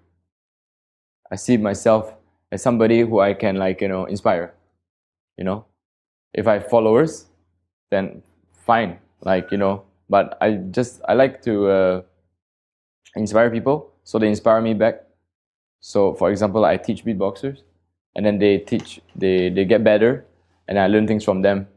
I 1.30 1.36
see 1.36 1.56
myself 1.56 2.14
as 2.50 2.62
somebody 2.62 3.00
who 3.00 3.20
I 3.20 3.34
can 3.34 3.56
like 3.56 3.80
you 3.80 3.88
know 3.88 4.06
inspire. 4.06 4.54
You 5.36 5.44
know, 5.44 5.66
if 6.32 6.46
I 6.46 6.54
have 6.54 6.68
followers, 6.68 7.26
then 7.90 8.22
fine. 8.52 8.98
Like 9.20 9.52
you 9.52 9.58
know, 9.58 9.84
but 10.08 10.36
I 10.40 10.52
just 10.70 11.00
I 11.08 11.14
like 11.14 11.42
to 11.42 11.68
uh, 11.68 12.02
inspire 13.16 13.50
people, 13.50 13.92
so 14.04 14.18
they 14.18 14.28
inspire 14.28 14.60
me 14.60 14.74
back. 14.74 15.04
So 15.80 16.14
for 16.14 16.30
example, 16.30 16.64
I 16.64 16.76
teach 16.76 17.04
beatboxers, 17.04 17.62
and 18.16 18.24
then 18.26 18.38
they 18.38 18.58
teach 18.58 19.00
they 19.14 19.48
they 19.48 19.64
get 19.64 19.84
better, 19.84 20.24
and 20.66 20.78
I 20.78 20.86
learn 20.86 21.06
things 21.06 21.24
from 21.24 21.42
them, 21.42 21.68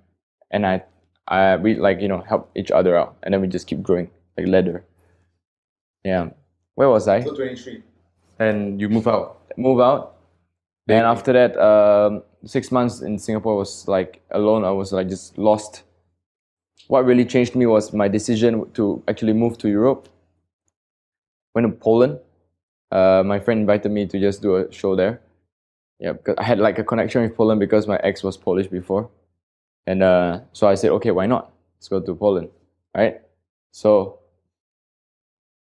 and 0.52 0.66
I 0.66 0.84
I 1.28 1.58
we 1.58 1.76
like 1.76 2.02
you 2.02 2.08
know 2.08 2.22
help 2.22 2.50
each 2.56 2.72
other 2.72 2.96
out, 2.96 3.16
and 3.24 3.34
then 3.34 3.42
we 3.42 3.48
just 3.48 3.68
keep 3.68 3.82
growing 3.82 4.10
like 4.38 4.48
ladder. 4.48 4.84
Yeah. 6.04 6.30
Where 6.76 6.90
was 6.90 7.08
I? 7.08 7.22
23. 7.22 7.84
And 8.40 8.82
you 8.82 8.90
move 8.90 9.08
out. 9.08 9.42
Move 9.58 9.80
out. 9.80 10.18
And 10.88 11.06
after 11.06 11.32
that, 11.34 11.58
um, 11.58 12.24
six 12.46 12.72
months 12.72 13.02
in 13.02 13.18
Singapore 13.20 13.56
was 13.56 13.88
like 13.88 14.22
alone. 14.32 14.66
I 14.66 14.72
was 14.72 14.92
like 14.92 15.08
just 15.10 15.38
lost. 15.38 15.84
What 16.92 17.06
really 17.06 17.24
changed 17.24 17.56
me 17.56 17.66
was 17.66 17.94
my 17.94 18.10
decision 18.10 18.70
to 18.74 19.02
actually 19.08 19.32
move 19.32 19.58
to 19.60 19.70
Europe. 19.70 20.10
Went 21.56 21.66
to 21.66 21.72
Poland. 21.72 22.20
Uh, 22.92 23.24
my 23.26 23.40
friend 23.40 23.62
invited 23.62 23.94
me 23.94 24.06
to 24.08 24.20
just 24.20 24.42
do 24.42 24.58
a 24.58 24.70
show 24.74 24.98
there. 24.98 25.22
Yeah, 26.02 26.12
because 26.12 26.36
I 26.38 26.44
had 26.44 26.60
like 26.60 26.80
a 26.80 26.84
connection 26.84 27.22
with 27.22 27.34
Poland 27.34 27.62
because 27.62 27.88
my 27.88 27.96
ex 28.04 28.24
was 28.24 28.36
Polish 28.36 28.68
before, 28.68 29.10
and 29.88 30.04
uh, 30.04 30.42
so 30.52 30.68
I 30.68 30.76
said, 30.76 30.92
okay, 30.92 31.12
why 31.12 31.28
not? 31.28 31.54
Let's 31.78 31.88
go 31.88 32.02
to 32.02 32.14
Poland, 32.14 32.50
right? 32.94 33.22
So 33.72 34.20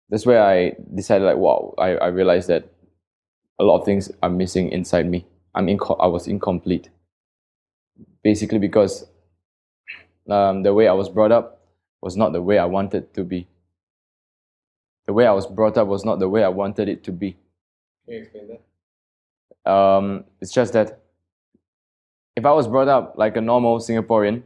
that's 0.09 0.27
where 0.27 0.43
I 0.43 0.75
decided, 0.93 1.25
like, 1.25 1.37
wow, 1.37 1.73
I, 1.79 1.91
I 1.99 2.07
realized 2.09 2.49
that 2.49 2.65
a 3.61 3.65
lot 3.65 3.79
of 3.79 3.85
things 3.85 4.11
are 4.25 4.31
missing 4.31 4.71
inside 4.71 5.09
me. 5.09 5.25
I'm 5.55 5.69
inco- 5.69 6.01
I 6.01 6.09
was 6.09 6.27
incomplete, 6.27 6.91
basically 8.25 8.59
because 8.59 9.07
um, 10.29 10.63
the 10.63 10.73
way 10.75 10.89
I 10.89 10.93
was 10.93 11.09
brought 11.09 11.33
up 11.33 11.61
was 12.01 12.17
not 12.17 12.33
the 12.33 12.43
way 12.43 12.59
I 12.59 12.65
wanted 12.65 13.15
to 13.15 13.25
be. 13.25 13.49
The 15.07 15.13
way 15.13 15.27
I 15.27 15.33
was 15.33 15.47
brought 15.47 15.77
up 15.77 15.89
was 15.89 16.05
not 16.05 16.19
the 16.19 16.29
way 16.29 16.45
I 16.45 16.49
wanted 16.49 16.89
it 16.89 17.05
to 17.05 17.13
be. 17.13 17.37
Can 18.05 18.15
you 18.15 18.21
explain 18.21 18.49
that? 18.49 19.71
Um, 19.71 20.25
it's 20.41 20.53
just 20.53 20.73
that 20.73 21.01
if 22.37 22.45
I 22.47 22.53
was 22.53 22.67
brought 22.67 22.89
up 22.89 23.15
like 23.17 23.37
a 23.37 23.41
normal 23.41 23.79
Singaporean, 23.79 24.43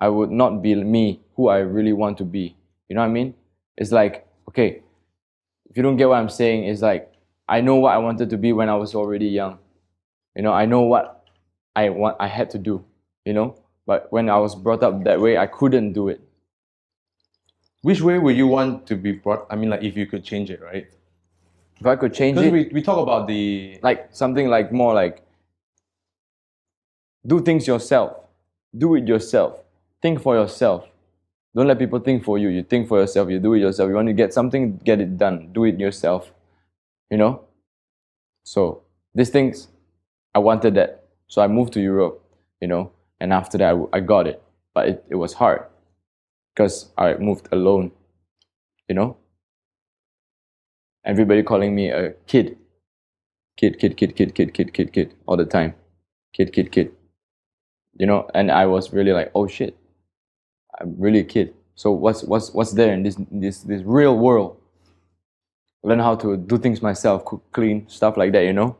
I 0.00 0.08
would 0.08 0.30
not 0.30 0.62
be 0.62 0.74
me 0.74 1.20
who 1.36 1.48
I 1.48 1.58
really 1.58 1.92
want 1.92 2.18
to 2.18 2.24
be. 2.24 2.56
You 2.88 2.96
know 2.96 3.02
what 3.02 3.08
I 3.08 3.12
mean? 3.12 3.34
It's 3.76 3.92
like, 3.92 4.26
okay, 4.48 4.82
if 5.70 5.76
you 5.76 5.82
don't 5.82 5.96
get 5.96 6.08
what 6.08 6.16
I'm 6.16 6.28
saying, 6.28 6.64
it's 6.64 6.82
like 6.82 7.12
I 7.48 7.60
know 7.60 7.76
what 7.76 7.94
I 7.94 7.98
wanted 7.98 8.30
to 8.30 8.38
be 8.38 8.52
when 8.52 8.68
I 8.68 8.76
was 8.76 8.94
already 8.94 9.26
young. 9.26 9.58
You 10.36 10.42
know, 10.42 10.52
I 10.52 10.66
know 10.66 10.82
what 10.82 11.26
I 11.76 11.88
want 11.90 12.16
I 12.20 12.28
had 12.28 12.50
to 12.50 12.58
do, 12.58 12.84
you 13.24 13.32
know? 13.32 13.56
But 13.86 14.10
when 14.10 14.28
I 14.28 14.38
was 14.38 14.54
brought 14.54 14.82
up 14.82 15.04
that 15.04 15.20
way, 15.20 15.36
I 15.36 15.46
couldn't 15.46 15.92
do 15.92 16.08
it. 16.08 16.20
Which 17.82 18.00
way 18.00 18.18
would 18.18 18.36
you 18.36 18.46
want 18.46 18.86
to 18.86 18.96
be 18.96 19.12
brought? 19.12 19.46
I 19.50 19.56
mean, 19.56 19.70
like 19.70 19.82
if 19.82 19.96
you 19.96 20.06
could 20.06 20.24
change 20.24 20.50
it, 20.50 20.62
right? 20.62 20.86
If 21.80 21.86
I 21.86 21.96
could 21.96 22.14
change 22.14 22.38
it, 22.38 22.50
we, 22.50 22.70
we 22.72 22.82
talk 22.82 22.98
about 22.98 23.26
the 23.26 23.78
like 23.82 24.08
something 24.12 24.48
like 24.48 24.72
more 24.72 24.94
like 24.94 25.22
do 27.26 27.42
things 27.42 27.66
yourself. 27.66 28.16
Do 28.76 28.94
it 28.94 29.06
yourself. 29.06 29.60
Think 30.00 30.22
for 30.22 30.34
yourself. 30.34 30.86
Don't 31.54 31.68
let 31.68 31.78
people 31.78 31.98
think 32.00 32.24
for 32.24 32.38
you. 32.38 32.48
You 32.48 32.62
think 32.62 32.88
for 32.88 32.98
yourself. 32.98 33.28
You 33.28 33.38
do 33.38 33.52
it 33.54 33.58
yourself. 33.60 33.88
You 33.88 33.94
want 33.94 34.08
to 34.08 34.14
get 34.14 34.32
something 34.32 34.78
get 34.78 35.00
it 35.00 35.18
done. 35.18 35.50
Do 35.52 35.64
it 35.64 35.78
yourself. 35.78 36.32
You 37.10 37.18
know? 37.18 37.42
So 38.44 38.82
these 39.14 39.30
things 39.30 39.68
i 40.34 40.38
wanted 40.38 40.74
that. 40.74 41.04
So 41.28 41.42
i 41.42 41.46
moved 41.46 41.72
to 41.74 41.80
europe 41.80 42.24
you 42.60 42.68
know 42.68 42.90
and 43.24 43.32
after 43.32 43.56
that, 43.56 43.74
I, 43.94 44.00
got 44.00 44.26
it. 44.26 44.42
But 44.74 44.86
it, 44.86 45.04
it 45.08 45.14
was 45.14 45.32
hard 45.32 45.62
because 46.54 46.90
I 46.98 47.14
moved 47.14 47.48
alone, 47.52 47.90
you 48.86 48.94
know? 48.94 49.16
Everybody 51.06 51.42
calling 51.42 51.74
me 51.74 51.88
a 51.88 52.12
kid. 52.26 52.58
Kid, 53.56 53.78
kid, 53.78 53.96
kid, 53.96 54.14
kid, 54.14 54.34
kid, 54.34 54.52
kid, 54.52 54.74
kid, 54.74 54.92
kid, 54.92 55.14
all 55.24 55.38
the 55.38 55.46
time. 55.46 55.72
Kid, 56.34 56.52
kid, 56.52 56.70
kid. 56.70 56.92
You 57.94 58.04
know, 58.04 58.28
and 58.34 58.50
I 58.50 58.66
was 58.66 58.92
really 58.92 59.12
like, 59.12 59.30
oh 59.34 59.46
shit, 59.46 59.74
I'm 60.78 60.94
really 60.98 61.20
a 61.20 61.24
kid. 61.24 61.54
So 61.76 61.92
what's 61.92 62.24
what's 62.24 62.52
what's 62.52 62.72
there 62.72 62.92
in 62.92 63.04
this 63.04 63.16
this 63.30 63.62
this 63.62 63.80
real 63.86 64.18
world? 64.18 64.60
Learn 65.82 66.00
how 66.00 66.16
to 66.16 66.36
do 66.36 66.58
things 66.58 66.82
myself, 66.82 67.24
cook, 67.24 67.42
clean 67.52 67.88
stuff 67.88 68.18
like 68.18 68.32
that. 68.32 68.44
You 68.44 68.52
know, 68.52 68.76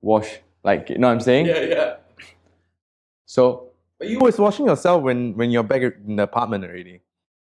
wash 0.00 0.38
like 0.62 0.88
you 0.88 0.96
know 0.96 1.08
what 1.08 1.14
I'm 1.14 1.20
saying. 1.20 1.46
Yeah, 1.46 1.60
yeah. 1.60 1.96
So 3.26 3.73
but 3.98 4.08
you 4.08 4.18
was 4.18 4.38
washing 4.38 4.66
yourself 4.66 5.02
when 5.02 5.34
when 5.36 5.50
you're 5.50 5.62
back 5.62 5.82
in 5.82 6.16
the 6.16 6.22
apartment 6.24 6.64
already. 6.64 7.00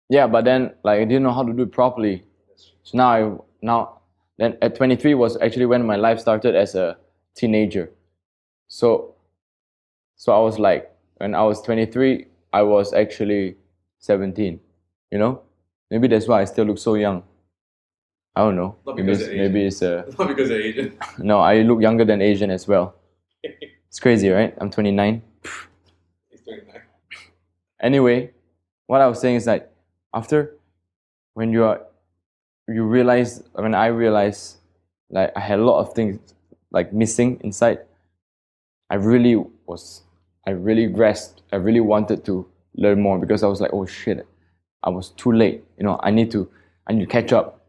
yeah, 0.09 0.27
but 0.27 0.43
then 0.45 0.73
like 0.83 0.99
I 0.99 1.05
didn't 1.05 1.23
know 1.23 1.31
how 1.33 1.43
to 1.43 1.53
do 1.53 1.63
it 1.63 1.71
properly. 1.71 2.23
So 2.83 2.97
now 2.97 3.09
I 3.09 3.37
now 3.61 4.01
then 4.37 4.57
at 4.61 4.75
23 4.75 5.13
was 5.15 5.37
actually 5.41 5.65
when 5.67 5.85
my 5.85 5.95
life 5.95 6.19
started 6.19 6.55
as 6.55 6.75
a 6.75 6.97
teenager. 7.35 7.91
So 8.67 9.15
so 10.15 10.33
I 10.33 10.39
was 10.39 10.57
like 10.59 10.91
when 11.17 11.35
I 11.35 11.43
was 11.43 11.61
23, 11.61 12.25
I 12.53 12.61
was 12.63 12.93
actually 12.93 13.55
17. 13.99 14.59
You 15.11 15.19
know, 15.19 15.41
maybe 15.91 16.07
that's 16.07 16.27
why 16.27 16.41
I 16.41 16.45
still 16.45 16.65
look 16.65 16.77
so 16.79 16.95
young. 16.95 17.23
I 18.35 18.41
don't 18.41 18.55
know. 18.55 18.77
Not 18.85 18.95
Maybe 18.95 19.11
it's, 19.11 19.21
Asian. 19.23 19.37
maybe 19.37 19.65
it's 19.65 19.81
a 19.81 20.05
Not 20.17 20.27
because 20.29 20.49
they're 20.49 20.61
Asian. 20.61 20.97
no. 21.19 21.39
I 21.39 21.61
look 21.61 21.81
younger 21.81 22.05
than 22.05 22.21
Asian 22.21 22.49
as 22.49 22.67
well. 22.67 22.95
It's 23.91 23.99
crazy, 23.99 24.29
right? 24.29 24.55
I'm 24.59 24.69
29. 24.71 25.21
He's 27.81 27.93
29. 27.97 28.15
anyway, 28.15 28.31
what 28.87 29.01
I 29.01 29.07
was 29.07 29.21
saying 29.21 29.37
is 29.37 29.45
that 29.45 29.71
after 30.13 30.57
when 31.33 31.51
you 31.51 31.65
are 31.65 31.81
you 32.67 32.83
realize 32.83 33.43
when 33.53 33.75
I 33.75 33.87
realized 33.87 34.57
like 35.09 35.31
I 35.35 35.41
had 35.41 35.59
a 35.59 35.65
lot 35.65 35.79
of 35.79 35.93
things 35.93 36.19
like 36.71 36.93
missing 36.93 37.39
inside, 37.43 37.79
I 38.89 38.95
really 38.95 39.35
was 39.65 40.03
I 40.47 40.51
really 40.51 40.87
grasped 40.87 41.41
I 41.53 41.57
really 41.57 41.81
wanted 41.81 42.25
to 42.25 42.47
learn 42.75 43.01
more 43.01 43.19
because 43.19 43.43
I 43.43 43.47
was 43.47 43.61
like, 43.61 43.71
oh 43.73 43.85
shit, 43.85 44.25
I 44.83 44.89
was 44.89 45.09
too 45.11 45.31
late. 45.33 45.63
You 45.77 45.85
know, 45.85 45.99
I 46.03 46.11
need 46.11 46.31
to 46.31 46.49
I 46.87 46.93
need 46.93 47.01
to 47.05 47.11
catch 47.11 47.33
up. 47.33 47.65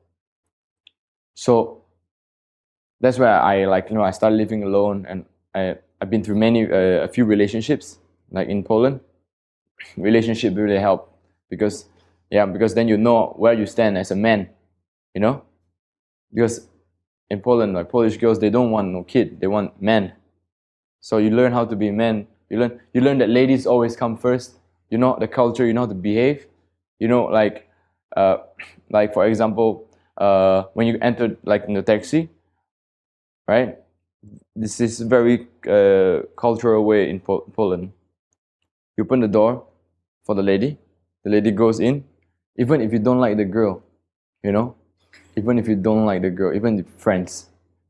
So 1.34 1.82
that's 3.00 3.18
where 3.18 3.40
I 3.40 3.66
like 3.66 3.90
you 3.90 3.96
know 3.96 4.04
I 4.04 4.12
started 4.12 4.36
living 4.36 4.64
alone 4.64 5.06
and 5.08 5.24
I 5.54 5.76
I've 6.00 6.10
been 6.10 6.24
through 6.24 6.36
many 6.36 6.64
uh, 6.64 7.04
a 7.04 7.08
few 7.08 7.24
relationships 7.24 7.98
like 8.30 8.48
in 8.48 8.64
Poland 8.64 9.00
relationship 9.96 10.54
really 10.56 10.78
help 10.78 11.12
because 11.50 11.86
yeah 12.30 12.46
because 12.46 12.74
then 12.74 12.88
you 12.88 12.96
know 12.96 13.34
where 13.36 13.52
you 13.54 13.66
stand 13.66 13.98
as 13.98 14.10
a 14.10 14.16
man 14.16 14.48
you 15.14 15.20
know? 15.20 15.42
Because 16.32 16.68
in 17.30 17.40
poland 17.40 17.74
like 17.74 17.90
polish 17.90 18.16
girls 18.18 18.38
they 18.40 18.50
don't 18.50 18.70
want 18.70 18.88
no 18.88 19.02
kid 19.04 19.40
they 19.40 19.46
want 19.46 19.80
men 19.82 20.12
so 21.00 21.18
you 21.18 21.30
learn 21.30 21.52
how 21.52 21.64
to 21.64 21.76
be 21.76 21.90
men 21.90 22.26
you 22.50 22.58
learn 22.58 22.80
you 22.94 23.00
learn 23.00 23.18
that 23.18 23.30
ladies 23.30 23.66
always 23.66 23.96
come 23.96 24.16
first. 24.16 24.58
You 24.90 24.98
know 24.98 25.16
the 25.20 25.28
culture 25.28 25.66
you 25.66 25.72
know 25.74 25.82
how 25.82 25.86
to 25.88 25.94
behave. 25.94 26.46
You 26.98 27.08
know 27.08 27.24
like 27.24 27.68
uh, 28.16 28.38
like 28.90 29.14
for 29.14 29.26
example 29.26 29.88
uh, 30.18 30.64
when 30.74 30.86
you 30.86 30.98
enter 31.02 31.36
like 31.44 31.64
in 31.68 31.74
the 31.74 31.82
taxi 31.82 32.30
right? 33.46 33.78
This 34.56 34.80
is 34.80 35.00
very 35.00 35.48
uh, 35.68 36.26
cultural 36.36 36.84
way 36.84 37.10
in 37.10 37.20
po- 37.20 37.46
poland. 37.54 37.92
You 38.96 39.04
open 39.04 39.20
the 39.20 39.28
door 39.28 39.66
for 40.24 40.34
the 40.34 40.42
lady. 40.42 40.78
The 41.24 41.30
lady 41.30 41.50
goes 41.50 41.80
in. 41.80 42.04
Even 42.56 42.80
if 42.80 42.92
you 42.92 42.98
don't 42.98 43.20
like 43.20 43.36
the 43.36 43.44
girl 43.44 43.82
you 44.42 44.52
know 44.52 44.74
even 45.36 45.58
if 45.58 45.68
you 45.68 45.76
don't 45.76 46.04
like 46.04 46.22
the 46.22 46.30
girl 46.30 46.54
even 46.54 46.76
the 46.76 46.84
friends 46.96 47.48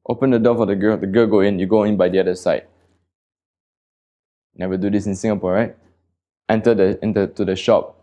open 0.08 0.30
the 0.30 0.38
door 0.38 0.56
for 0.56 0.66
the 0.66 0.76
girl 0.76 0.96
the 0.96 1.06
girl 1.06 1.26
go 1.26 1.40
in 1.40 1.58
you 1.58 1.66
go 1.66 1.84
in 1.84 1.96
by 1.96 2.08
the 2.08 2.18
other 2.18 2.34
side. 2.34 2.66
Never 4.54 4.76
do 4.76 4.90
this 4.90 5.06
in 5.06 5.14
singapore 5.14 5.52
right? 5.54 5.76
Enter 6.48 6.74
the 6.74 6.98
enter 7.02 7.26
to 7.26 7.44
the 7.44 7.56
shop. 7.56 7.98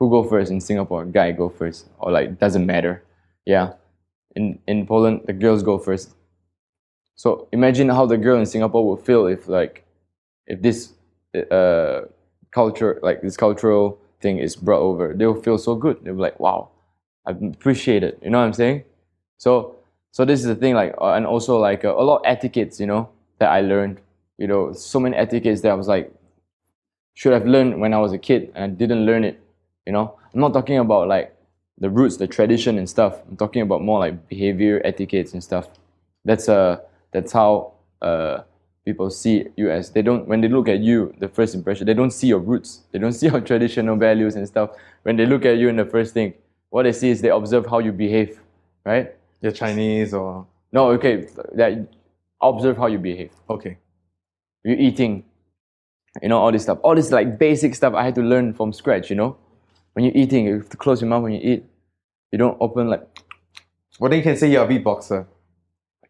Who 0.00 0.10
go 0.10 0.24
first 0.24 0.50
in 0.50 0.60
singapore? 0.60 1.04
Guy 1.04 1.32
go 1.32 1.48
first 1.48 1.86
or 1.98 2.10
like 2.10 2.38
doesn't 2.38 2.66
matter. 2.66 3.02
Yeah. 3.46 3.74
In 4.34 4.58
in 4.66 4.86
poland 4.86 5.22
the 5.26 5.32
girls 5.32 5.62
go 5.62 5.78
first. 5.78 6.14
So 7.14 7.48
imagine 7.52 7.88
how 7.88 8.06
the 8.06 8.16
girl 8.18 8.38
in 8.40 8.46
singapore 8.46 8.88
would 8.88 9.04
feel 9.06 9.26
if 9.26 9.48
like 9.48 9.84
if 10.46 10.60
this 10.60 10.92
uh 11.50 12.02
culture 12.54 12.98
like 13.02 13.20
this 13.22 13.36
cultural 13.36 13.98
thing 14.20 14.38
is 14.38 14.56
brought 14.56 14.80
over 14.80 15.12
they'll 15.14 15.40
feel 15.42 15.58
so 15.58 15.74
good. 15.74 15.98
They'll 16.02 16.14
be 16.14 16.20
like 16.20 16.40
wow 16.40 16.70
i 17.26 17.30
appreciate 17.32 18.02
it. 18.02 18.18
You 18.22 18.30
know 18.30 18.38
what 18.38 18.46
i'm 18.46 18.52
saying? 18.52 18.84
So 19.38 19.76
so 20.12 20.24
this 20.24 20.40
is 20.40 20.46
the 20.46 20.54
thing 20.54 20.74
like 20.74 20.94
uh, 21.00 21.12
and 21.12 21.26
also 21.26 21.58
like 21.58 21.84
uh, 21.84 21.94
a 21.94 22.04
lot 22.04 22.18
of 22.18 22.22
etiquettes 22.24 22.80
you 22.80 22.86
know 22.86 23.08
that 23.38 23.50
i 23.50 23.60
learned. 23.60 24.00
You 24.38 24.46
know 24.48 24.72
so 24.72 24.98
many 25.00 25.16
etiquettes 25.16 25.60
that 25.62 25.70
i 25.70 25.74
was 25.74 25.88
like 25.88 26.12
should 27.14 27.32
have 27.32 27.46
learned 27.46 27.80
when 27.80 27.94
i 27.94 27.98
was 27.98 28.12
a 28.12 28.18
kid 28.18 28.50
and 28.54 28.64
i 28.64 28.66
didn't 28.66 29.06
learn 29.06 29.24
it 29.24 29.40
you 29.86 29.92
know? 29.92 30.18
I'm 30.32 30.40
not 30.40 30.52
talking 30.52 30.78
about 30.78 31.08
like 31.08 31.34
the 31.78 31.90
roots 31.90 32.16
the 32.16 32.26
tradition 32.26 32.78
and 32.78 32.88
stuff. 32.88 33.20
I'm 33.28 33.36
talking 33.36 33.62
about 33.62 33.82
more 33.82 33.98
like 33.98 34.28
behavior 34.28 34.80
etiquettes 34.84 35.32
and 35.32 35.42
stuff. 35.42 35.68
That's 36.24 36.48
uh 36.48 36.78
that's 37.12 37.32
how 37.32 37.72
uh 38.02 38.42
people 38.84 39.10
see 39.10 39.46
you 39.56 39.70
as 39.70 39.90
they 39.90 40.02
don't 40.02 40.28
when 40.28 40.40
they 40.40 40.48
look 40.48 40.68
at 40.68 40.80
you 40.80 41.14
the 41.18 41.28
first 41.28 41.54
impression 41.54 41.86
they 41.86 41.94
don't 41.94 42.10
see 42.12 42.26
your 42.26 42.38
roots 42.38 42.82
they 42.92 42.98
don't 42.98 43.12
see 43.20 43.26
your 43.28 43.40
traditional 43.40 43.96
values 43.96 44.36
and 44.36 44.46
stuff 44.46 44.70
when 45.02 45.16
they 45.16 45.26
look 45.26 45.44
at 45.44 45.58
you 45.58 45.68
in 45.68 45.76
the 45.76 45.84
first 45.84 46.14
thing 46.14 46.34
what 46.70 46.84
they 46.84 46.92
see 46.92 47.10
is 47.10 47.20
they 47.20 47.30
observe 47.30 47.66
how 47.66 47.78
you 47.78 47.92
behave 47.92 48.40
right 48.84 49.14
You're 49.40 49.52
Chinese 49.52 50.14
or 50.14 50.46
no 50.72 50.90
okay 50.90 51.28
that 51.54 51.88
observe 52.42 52.76
how 52.76 52.86
you 52.86 52.98
behave 52.98 53.30
okay. 53.48 53.78
you 54.64 54.74
eating 54.74 55.24
You 56.22 56.28
know, 56.28 56.38
all 56.38 56.52
this 56.52 56.62
stuff. 56.62 56.78
All 56.82 56.94
this 56.94 57.10
like 57.10 57.38
basic 57.38 57.74
stuff 57.74 57.94
I 57.94 58.04
had 58.04 58.14
to 58.16 58.22
learn 58.22 58.54
from 58.54 58.72
scratch, 58.72 59.10
you 59.10 59.16
know? 59.16 59.36
When 59.94 60.04
you're 60.04 60.14
eating, 60.14 60.46
you 60.46 60.58
have 60.58 60.68
to 60.70 60.76
close 60.76 61.00
your 61.00 61.10
mouth 61.10 61.22
when 61.24 61.32
you 61.32 61.40
eat. 61.42 61.64
You 62.32 62.38
don't 62.38 62.56
open 62.60 62.88
like 62.88 63.06
Well, 63.98 64.10
then 64.10 64.18
you 64.18 64.22
can 64.22 64.36
say 64.36 64.50
you're 64.50 64.64
a 64.64 64.68
beatboxer. 64.68 65.26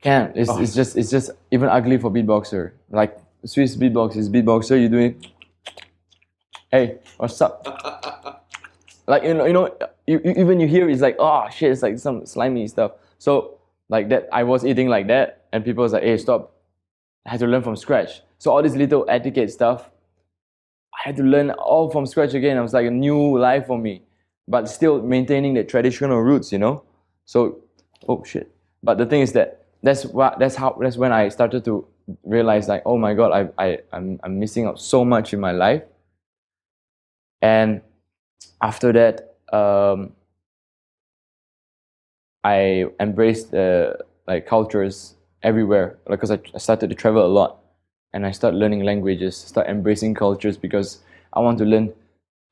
Can't. 0.05 0.37
It's, 0.37 0.51
oh. 0.51 0.61
it's 0.61 0.75
just 0.75 0.97
it's 0.97 1.11
just 1.11 1.31
even 1.51 1.69
ugly 1.69 1.99
for 1.99 2.11
beatboxer. 2.11 2.73
Like 2.91 3.19
Swiss 3.45 3.77
beatbox 3.77 4.17
is 4.17 4.29
beatboxer, 4.29 4.81
you 4.81 4.89
doing 4.89 5.25
Hey, 6.71 6.99
what's 7.17 7.41
up? 7.41 7.65
like 9.07 9.23
you 9.23 9.33
know, 9.33 9.47
you 9.47 9.53
know, 9.53 9.77
you, 10.07 10.21
you, 10.25 10.33
even 10.37 10.61
you 10.61 10.69
hear 10.69 10.91
it's 10.91 11.01
like, 11.01 11.17
oh 11.19 11.49
shit, 11.49 11.73
it's 11.73 11.83
like 11.83 11.99
some 11.99 12.27
slimy 12.27 12.67
stuff. 12.69 12.93
So 13.19 13.59
like 13.89 14.09
that, 14.11 14.29
I 14.33 14.43
was 14.43 14.65
eating 14.65 14.89
like 14.89 15.07
that, 15.07 15.47
and 15.53 15.65
people 15.65 15.83
was 15.83 15.93
like, 15.93 16.03
hey, 16.03 16.19
stop. 16.19 16.53
I 17.27 17.31
had 17.31 17.41
to 17.41 17.47
learn 17.47 17.63
from 17.63 17.77
scratch. 17.77 18.21
So 18.39 18.51
all 18.51 18.63
this 18.63 18.75
little 18.75 19.07
etiquette 19.09 19.51
stuff, 19.51 19.89
I 20.93 21.09
had 21.09 21.17
to 21.17 21.23
learn 21.23 21.53
all 21.53 21.91
from 21.91 22.05
scratch 22.05 22.35
again. 22.35 22.59
It 22.59 22.61
was 22.61 22.75
like 22.75 22.87
a 22.87 22.91
new 22.91 23.39
life 23.39 23.67
for 23.67 23.79
me, 23.79 24.03
but 24.47 24.69
still 24.69 25.01
maintaining 25.01 25.55
the 25.55 25.65
traditional 25.65 26.21
roots, 26.21 26.53
you 26.53 26.59
know. 26.59 26.83
So, 27.25 27.63
oh 28.07 28.23
shit. 28.25 28.51
But 28.83 28.99
the 28.99 29.07
thing 29.07 29.23
is 29.23 29.33
that 29.33 29.64
that's 29.85 30.07
what 30.07 30.39
that's 30.39 30.57
how 30.57 30.77
that's 30.81 30.97
when 30.97 31.13
I 31.13 31.29
started 31.29 31.65
to 31.67 31.87
realize 32.25 32.69
like, 32.69 32.83
oh 32.87 32.97
my 32.97 33.13
god, 33.15 33.31
I 33.33 33.65
I 33.65 33.79
I'm, 33.93 34.19
I'm 34.25 34.41
missing 34.41 34.67
out 34.67 34.81
so 34.81 35.05
much 35.05 35.33
in 35.35 35.41
my 35.41 35.53
life. 35.53 35.83
And 37.43 37.83
after 38.63 38.93
that, 38.93 39.37
um, 39.53 40.15
I 42.43 42.87
embraced 42.99 43.55
uh, 43.55 43.95
like 44.27 44.47
cultures 44.47 45.15
everywhere 45.43 45.99
because 46.09 46.31
I, 46.31 46.41
I 46.55 46.59
started 46.59 46.89
to 46.89 46.97
travel 46.97 47.25
a 47.25 47.29
lot 47.29 47.59
and 48.15 48.25
I 48.25 48.31
start 48.31 48.55
learning 48.55 48.85
languages, 48.85 49.37
start 49.37 49.67
embracing 49.67 50.15
cultures 50.15 50.57
because 50.57 51.01
I 51.35 51.41
want 51.41 51.59
to 51.59 51.67
learn 51.67 51.93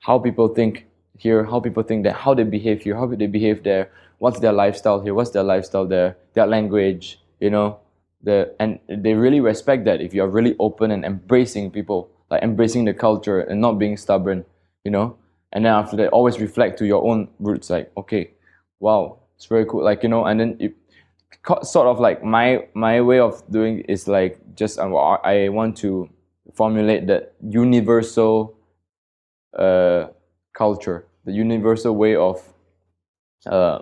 how 0.00 0.18
people 0.18 0.48
think 0.48 0.86
here, 1.16 1.44
how 1.44 1.60
people 1.60 1.82
think 1.82 2.02
there, 2.02 2.12
how 2.12 2.34
they 2.34 2.44
behave 2.44 2.82
here, 2.82 2.96
how 2.96 3.06
they 3.06 3.26
behave 3.26 3.62
there, 3.62 3.90
what's 4.18 4.40
their 4.40 4.52
lifestyle 4.52 5.00
here, 5.00 5.14
what's 5.14 5.30
their 5.30 5.42
lifestyle 5.44 5.86
there, 5.86 6.16
their 6.34 6.46
language, 6.46 7.18
you 7.42 7.50
know, 7.50 7.80
the 8.22 8.54
and 8.60 8.78
they 8.88 9.14
really 9.14 9.40
respect 9.40 9.84
that 9.84 10.00
if 10.00 10.14
you 10.14 10.22
are 10.22 10.28
really 10.28 10.54
open 10.60 10.92
and 10.92 11.04
embracing 11.04 11.72
people, 11.72 12.08
like 12.30 12.42
embracing 12.42 12.84
the 12.84 12.94
culture 12.94 13.40
and 13.40 13.60
not 13.60 13.78
being 13.78 13.96
stubborn, 13.96 14.44
you 14.84 14.92
know. 14.92 15.16
And 15.52 15.66
then 15.66 15.72
after 15.74 15.96
that, 15.96 16.10
always 16.10 16.40
reflect 16.40 16.78
to 16.78 16.86
your 16.86 17.04
own 17.04 17.28
roots, 17.40 17.68
like 17.68 17.90
okay, 17.96 18.30
wow, 18.78 19.18
it's 19.36 19.46
very 19.46 19.66
cool, 19.66 19.82
like 19.84 20.04
you 20.04 20.08
know, 20.08 20.24
and 20.24 20.38
then 20.38 20.56
you, 20.60 20.72
sort 21.62 21.88
of 21.88 21.98
like 21.98 22.22
my 22.22 22.64
my 22.74 23.00
way 23.00 23.18
of 23.18 23.42
doing 23.50 23.80
is 23.80 24.06
like 24.06 24.38
just 24.54 24.78
uh, 24.78 24.94
I 25.24 25.48
want 25.48 25.76
to 25.78 26.08
formulate 26.54 27.08
that 27.08 27.34
universal 27.42 28.54
uh, 29.58 30.06
culture, 30.54 31.06
the 31.24 31.32
universal 31.32 31.96
way 31.96 32.14
of 32.14 32.40
uh, 33.46 33.80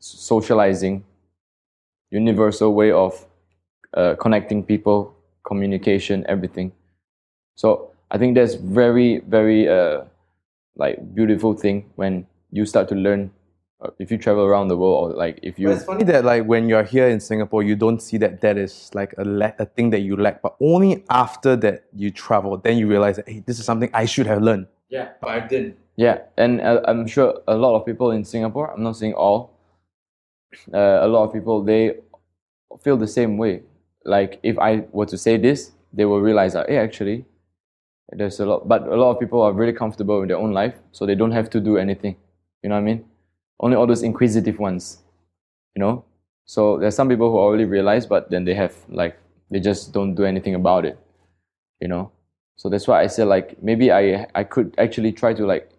socializing, 0.00 1.04
universal 2.10 2.74
way 2.74 2.90
of 2.90 3.26
uh, 3.94 4.14
connecting 4.16 4.62
people, 4.64 5.14
communication, 5.44 6.24
everything. 6.28 6.72
So 7.54 7.90
I 8.10 8.18
think 8.18 8.34
that's 8.34 8.54
very 8.54 9.18
very 9.26 9.68
uh, 9.68 10.02
like 10.76 11.14
beautiful 11.14 11.54
thing 11.54 11.90
when 11.96 12.26
you 12.50 12.66
start 12.66 12.88
to 12.88 12.94
learn. 12.94 13.30
Uh, 13.82 13.88
if 13.98 14.10
you 14.10 14.18
travel 14.18 14.44
around 14.44 14.68
the 14.68 14.76
world, 14.76 15.12
or 15.12 15.16
like 15.16 15.40
if 15.42 15.58
you 15.58 15.68
But 15.68 15.76
it's 15.76 15.84
funny 15.84 16.04
that 16.04 16.22
like 16.22 16.44
when 16.44 16.68
you're 16.68 16.84
here 16.84 17.08
in 17.08 17.18
Singapore, 17.18 17.62
you 17.62 17.74
don't 17.76 18.00
see 18.02 18.18
that 18.18 18.42
that 18.42 18.58
is 18.58 18.90
like 18.92 19.14
a 19.16 19.24
lack, 19.24 19.58
a 19.58 19.64
thing 19.64 19.88
that 19.90 20.00
you 20.00 20.16
lack. 20.16 20.42
But 20.42 20.54
only 20.60 21.02
after 21.08 21.56
that 21.56 21.84
you 21.96 22.10
travel, 22.10 22.58
then 22.58 22.76
you 22.76 22.86
realize 22.86 23.16
that 23.16 23.28
hey, 23.28 23.42
this 23.46 23.58
is 23.58 23.64
something 23.64 23.88
I 23.94 24.04
should 24.04 24.26
have 24.26 24.42
learned. 24.42 24.66
Yeah, 24.90 25.08
but 25.22 25.30
I 25.30 25.40
didn't. 25.40 25.78
Yeah, 25.96 26.18
and 26.36 26.60
uh, 26.60 26.82
I'm 26.84 27.06
sure 27.06 27.40
a 27.48 27.56
lot 27.56 27.74
of 27.74 27.86
people 27.86 28.10
in 28.10 28.24
Singapore, 28.24 28.70
I'm 28.70 28.82
not 28.82 28.96
saying 28.96 29.14
all, 29.14 29.52
uh, 30.72 30.98
a 31.02 31.08
lot 31.08 31.24
of 31.24 31.32
people, 31.32 31.62
they 31.62 31.96
feel 32.82 32.96
the 32.96 33.08
same 33.08 33.36
way. 33.38 33.62
Like 34.04 34.40
if 34.42 34.58
I 34.58 34.84
were 34.92 35.06
to 35.06 35.18
say 35.18 35.36
this, 35.36 35.72
they 35.92 36.04
will 36.04 36.20
realize 36.20 36.52
that, 36.54 36.68
hey, 36.68 36.78
actually, 36.78 37.24
there's 38.12 38.40
a 38.40 38.46
lot, 38.46 38.66
but 38.66 38.82
a 38.86 38.96
lot 38.96 39.10
of 39.12 39.20
people 39.20 39.40
are 39.42 39.52
really 39.52 39.72
comfortable 39.72 40.22
in 40.22 40.28
their 40.28 40.36
own 40.36 40.52
life, 40.52 40.74
so 40.92 41.06
they 41.06 41.14
don't 41.14 41.32
have 41.32 41.50
to 41.50 41.60
do 41.60 41.76
anything. 41.76 42.16
You 42.62 42.68
know 42.68 42.76
what 42.76 42.82
I 42.82 42.84
mean? 42.84 43.04
Only 43.60 43.76
all 43.76 43.86
those 43.86 44.02
inquisitive 44.02 44.58
ones, 44.58 44.98
you 45.76 45.80
know? 45.80 46.04
So 46.44 46.78
there's 46.78 46.96
some 46.96 47.08
people 47.08 47.30
who 47.30 47.38
already 47.38 47.64
realize, 47.64 48.06
but 48.06 48.30
then 48.30 48.44
they 48.44 48.54
have, 48.54 48.74
like, 48.88 49.16
they 49.50 49.60
just 49.60 49.92
don't 49.92 50.14
do 50.14 50.24
anything 50.24 50.54
about 50.54 50.84
it, 50.84 50.98
you 51.80 51.88
know? 51.88 52.10
So 52.56 52.68
that's 52.68 52.88
why 52.88 53.02
I 53.02 53.06
said, 53.06 53.28
like, 53.28 53.62
maybe 53.62 53.92
I, 53.92 54.26
I 54.34 54.44
could 54.44 54.74
actually 54.78 55.12
try 55.12 55.32
to, 55.34 55.46
like, 55.46 55.70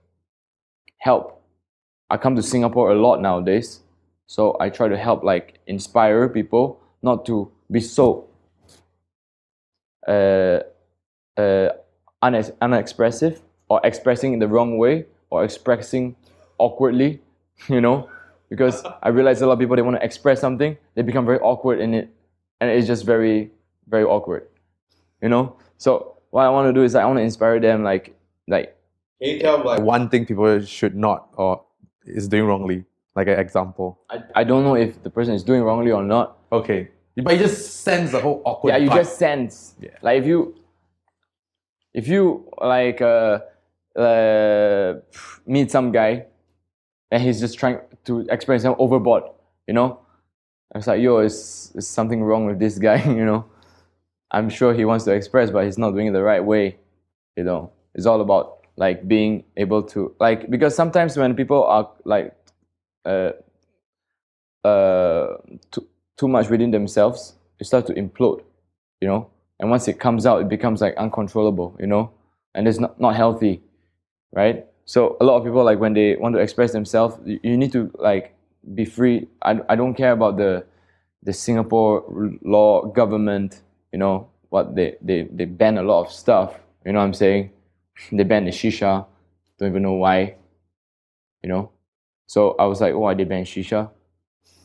help. 0.99 1.41
I 2.09 2.17
come 2.17 2.35
to 2.35 2.43
Singapore 2.43 2.91
a 2.91 2.95
lot 2.95 3.21
nowadays, 3.21 3.81
so 4.31 4.55
I 4.61 4.69
try 4.69 4.87
to 4.87 4.95
help 4.95 5.25
like 5.25 5.59
inspire 5.67 6.29
people 6.29 6.79
not 7.03 7.25
to 7.25 7.51
be 7.69 7.81
so 7.81 8.29
uh, 10.07 10.59
uh, 11.35 11.69
unex- 12.23 12.55
unexpressive 12.61 13.41
or 13.67 13.81
expressing 13.83 14.31
in 14.31 14.39
the 14.39 14.47
wrong 14.47 14.77
way 14.77 15.05
or 15.31 15.43
expressing 15.43 16.15
awkwardly, 16.59 17.19
you 17.67 17.81
know, 17.81 18.09
because 18.49 18.85
I 19.03 19.09
realize 19.09 19.41
a 19.41 19.47
lot 19.47 19.53
of 19.53 19.59
people 19.59 19.75
they 19.75 19.81
want 19.81 19.97
to 19.97 20.05
express 20.05 20.39
something, 20.39 20.77
they 20.95 21.01
become 21.01 21.25
very 21.25 21.39
awkward 21.39 21.81
in 21.81 21.93
it, 21.93 22.09
and 22.61 22.71
it's 22.71 22.87
just 22.87 23.03
very 23.03 23.51
very 23.89 24.05
awkward, 24.05 24.47
you 25.21 25.27
know. 25.27 25.57
So 25.77 26.15
what 26.29 26.45
I 26.45 26.49
want 26.49 26.69
to 26.69 26.73
do 26.73 26.85
is 26.85 26.95
I 26.95 27.03
want 27.03 27.17
to 27.17 27.23
inspire 27.23 27.59
them, 27.59 27.83
like 27.83 28.15
like 28.47 28.77
Can 29.21 29.31
you 29.31 29.39
tell 29.41 29.57
like 29.57 29.79
Like 29.79 29.81
one 29.81 30.07
thing 30.07 30.25
people 30.25 30.61
should 30.61 30.95
not 30.95 31.27
or 31.35 31.65
is 32.05 32.29
doing 32.29 32.45
wrongly, 32.45 32.85
like 33.15 33.27
an 33.27 33.39
example. 33.39 33.99
I, 34.09 34.23
I 34.35 34.43
don't 34.43 34.63
know 34.63 34.75
if 34.75 35.01
the 35.03 35.09
person 35.09 35.33
is 35.33 35.43
doing 35.43 35.61
wrongly 35.63 35.91
or 35.91 36.03
not, 36.03 36.37
Okay, 36.51 36.89
but 37.23 37.33
you 37.33 37.39
just 37.39 37.81
sense 37.83 38.11
the 38.11 38.19
whole 38.21 38.41
awkward. 38.45 38.71
yeah 38.71 38.77
you 38.77 38.89
just 38.89 39.17
sense 39.17 39.75
Yeah. 39.81 39.89
like 40.01 40.19
if 40.19 40.25
you 40.25 40.55
if 41.93 42.07
you 42.07 42.45
like 42.61 43.01
uh, 43.01 43.39
uh 43.97 44.93
meet 45.45 45.69
some 45.71 45.91
guy 45.91 46.25
and 47.11 47.21
he's 47.21 47.39
just 47.39 47.57
trying 47.59 47.79
to 48.05 48.21
express 48.29 48.61
himself 48.63 48.77
overboard 48.79 49.23
you 49.67 49.73
know 49.73 49.99
it's 50.75 50.87
like 50.87 51.01
yo 51.01 51.19
is, 51.19 51.71
is 51.75 51.87
something 51.87 52.23
wrong 52.23 52.45
with 52.45 52.59
this 52.59 52.79
guy 52.79 53.03
you 53.19 53.25
know 53.25 53.45
i'm 54.31 54.49
sure 54.49 54.73
he 54.73 54.85
wants 54.85 55.03
to 55.05 55.11
express 55.11 55.51
but 55.51 55.65
he's 55.65 55.77
not 55.77 55.91
doing 55.91 56.07
it 56.07 56.13
the 56.13 56.23
right 56.23 56.43
way 56.43 56.77
you 57.35 57.43
know 57.43 57.69
it's 57.93 58.05
all 58.05 58.21
about 58.21 58.59
like 58.77 59.05
being 59.07 59.43
able 59.57 59.83
to 59.83 60.15
like 60.19 60.49
because 60.49 60.73
sometimes 60.75 61.17
when 61.17 61.35
people 61.35 61.63
are 61.65 61.89
like 62.05 62.33
uh 63.05 63.31
uh 64.63 65.37
too, 65.71 65.87
too 66.17 66.27
much 66.27 66.49
within 66.49 66.71
themselves 66.71 67.35
they 67.59 67.65
start 67.65 67.85
to 67.87 67.93
implode 67.93 68.43
you 68.99 69.07
know? 69.07 69.27
And 69.59 69.69
once 69.69 69.87
it 69.87 69.99
comes 69.99 70.25
out 70.25 70.41
it 70.41 70.49
becomes 70.49 70.81
like 70.81 70.95
uncontrollable 70.97 71.75
you 71.79 71.87
know? 71.87 72.11
And 72.53 72.67
it's 72.67 72.79
not, 72.79 72.99
not 72.99 73.15
healthy 73.15 73.61
right? 74.33 74.65
So 74.85 75.17
a 75.21 75.23
lot 75.23 75.37
of 75.37 75.43
people 75.43 75.63
like 75.63 75.79
when 75.79 75.93
they 75.93 76.15
want 76.15 76.35
to 76.35 76.41
express 76.41 76.71
themselves 76.71 77.17
you, 77.25 77.39
you 77.43 77.57
need 77.57 77.71
to 77.73 77.91
like 77.99 78.35
be 78.75 78.85
free. 78.85 79.27
I, 79.41 79.59
I 79.69 79.75
don't 79.75 79.95
care 79.95 80.11
about 80.11 80.37
the 80.37 80.65
the 81.23 81.33
singapore 81.33 82.03
law 82.43 82.85
government 82.85 83.61
you 83.91 83.99
know 83.99 84.29
what 84.49 84.75
they, 84.75 84.95
they 85.01 85.27
they 85.31 85.45
ban 85.45 85.77
a 85.77 85.83
lot 85.83 86.05
of 86.05 86.11
stuff 86.11 86.59
you 86.85 86.91
know 86.91 86.99
what 86.99 87.05
i'm 87.05 87.13
saying? 87.13 87.51
They 88.11 88.23
ban 88.23 88.45
the 88.45 88.51
shisha 88.51 89.05
don't 89.59 89.69
even 89.69 89.83
know 89.83 89.93
why 89.93 90.35
you 91.43 91.49
know 91.49 91.71
so 92.31 92.55
i 92.63 92.65
was 92.71 92.79
like 92.81 92.93
oh, 92.93 92.99
why 92.99 93.13
they 93.13 93.27
ban 93.33 93.43
shisha 93.43 93.89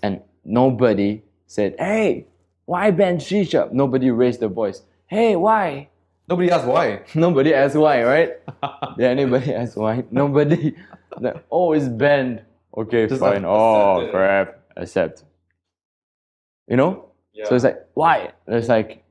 and 0.03 0.21
nobody 0.45 1.11
said 1.47 1.75
hey 1.79 2.27
why 2.65 2.91
ban 2.91 3.19
shisha 3.19 3.71
nobody 3.73 4.11
raised 4.11 4.41
their 4.41 4.55
voice 4.63 4.83
hey 5.07 5.37
why 5.37 5.89
Nobody 6.29 6.51
asked 6.51 6.67
why. 6.67 7.03
Nobody 7.15 7.55
asked 7.55 7.77
why, 7.77 8.03
right? 8.03 8.31
yeah, 8.99 9.09
anybody 9.09 9.55
asked 9.55 9.77
why? 9.77 10.05
Nobody. 10.11 10.75
Like, 11.21 11.45
oh, 11.51 11.73
it's 11.73 11.89
banned. 11.89 12.43
Okay, 12.77 13.07
Just 13.07 13.21
fine. 13.21 13.45
Oh, 13.47 14.01
it. 14.01 14.11
crap. 14.11 14.59
Accept. 14.77 15.25
You 16.69 16.77
know? 16.77 17.11
yeah. 17.33 17.49
So 17.49 17.55
it's 17.55 17.65
like, 17.65 17.87
why? 17.95 18.33
It's 18.49 18.69
like, 18.69 19.05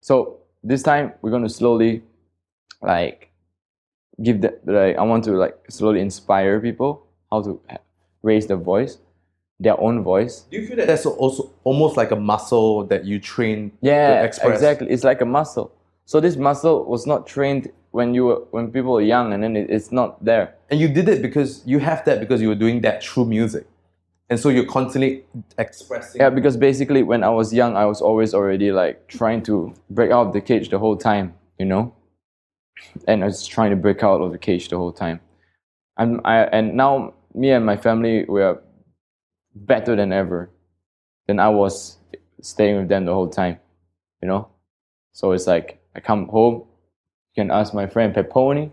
so 0.00 0.40
this 0.62 0.82
time 0.82 1.12
we're 1.22 1.30
going 1.30 1.44
to 1.44 1.48
slowly, 1.48 2.02
like, 2.82 3.30
give 4.22 4.40
that, 4.42 4.66
like, 4.66 4.96
I 4.96 5.02
want 5.02 5.24
to, 5.24 5.32
like, 5.32 5.56
slowly 5.70 6.00
inspire 6.00 6.60
people 6.60 7.06
how 7.30 7.42
to 7.42 7.60
raise 8.22 8.46
the 8.46 8.56
voice, 8.56 8.98
their 9.58 9.78
own 9.80 10.02
voice. 10.02 10.46
Do 10.50 10.58
you 10.58 10.66
feel 10.66 10.76
that 10.76 10.86
That's 10.86 11.06
also 11.06 11.50
almost 11.64 11.96
like 11.96 12.10
a 12.10 12.16
muscle 12.16 12.84
that 12.86 13.04
you 13.04 13.18
train 13.18 13.72
Yeah, 13.80 14.20
to 14.20 14.24
express. 14.24 14.54
exactly. 14.58 14.90
It's 14.90 15.04
like 15.04 15.20
a 15.20 15.24
muscle. 15.26 15.72
So 16.06 16.20
this 16.20 16.36
muscle 16.36 16.84
was 16.84 17.06
not 17.06 17.26
trained 17.26 17.70
when 17.92 18.14
you 18.14 18.24
were 18.26 18.40
when 18.50 18.70
people 18.70 18.92
were 18.92 19.02
young, 19.02 19.32
and 19.32 19.42
then 19.42 19.56
it, 19.56 19.68
it's 19.70 19.90
not 19.90 20.24
there. 20.24 20.54
And 20.70 20.78
you 20.80 20.88
did 20.88 21.08
it 21.08 21.22
because 21.22 21.62
you 21.66 21.78
have 21.80 22.04
that 22.04 22.20
because 22.20 22.40
you 22.40 22.48
were 22.48 22.54
doing 22.66 22.80
that 22.82 23.02
through 23.02 23.24
music. 23.26 23.66
And 24.28 24.38
so 24.38 24.48
you're 24.48 24.64
constantly 24.66 25.24
expressing. 25.58 26.20
Yeah, 26.20 26.30
because 26.30 26.56
basically 26.56 27.02
when 27.02 27.24
I 27.24 27.30
was 27.30 27.52
young, 27.52 27.76
I 27.76 27.84
was 27.86 28.00
always 28.00 28.32
already 28.32 28.70
like 28.70 29.08
trying 29.08 29.42
to 29.44 29.74
break 29.90 30.12
out 30.12 30.28
of 30.28 30.32
the 30.32 30.40
cage 30.40 30.68
the 30.70 30.78
whole 30.78 30.96
time, 30.96 31.34
you 31.58 31.66
know. 31.66 31.92
and 33.08 33.22
I 33.24 33.26
was 33.26 33.44
trying 33.46 33.70
to 33.70 33.76
break 33.76 34.02
out 34.04 34.20
of 34.20 34.30
the 34.32 34.38
cage 34.38 34.68
the 34.68 34.76
whole 34.76 34.92
time. 34.92 35.20
And 35.96 36.20
I 36.24 36.44
and 36.44 36.74
now 36.76 37.14
me 37.34 37.50
and 37.50 37.64
my 37.64 37.76
family 37.76 38.24
we 38.28 38.42
are 38.42 38.62
better 39.54 39.96
than 39.96 40.12
ever 40.12 40.50
than 41.26 41.38
I 41.38 41.48
was 41.48 41.98
staying 42.40 42.76
with 42.76 42.88
them 42.88 43.04
the 43.04 43.14
whole 43.14 43.28
time. 43.28 43.58
You 44.22 44.28
know? 44.28 44.48
So 45.12 45.32
it's 45.32 45.46
like 45.46 45.80
I 45.94 46.00
come 46.00 46.28
home, 46.28 46.64
you 47.34 47.42
can 47.42 47.50
ask 47.50 47.74
my 47.74 47.86
friend 47.86 48.14
Peponi. 48.14 48.70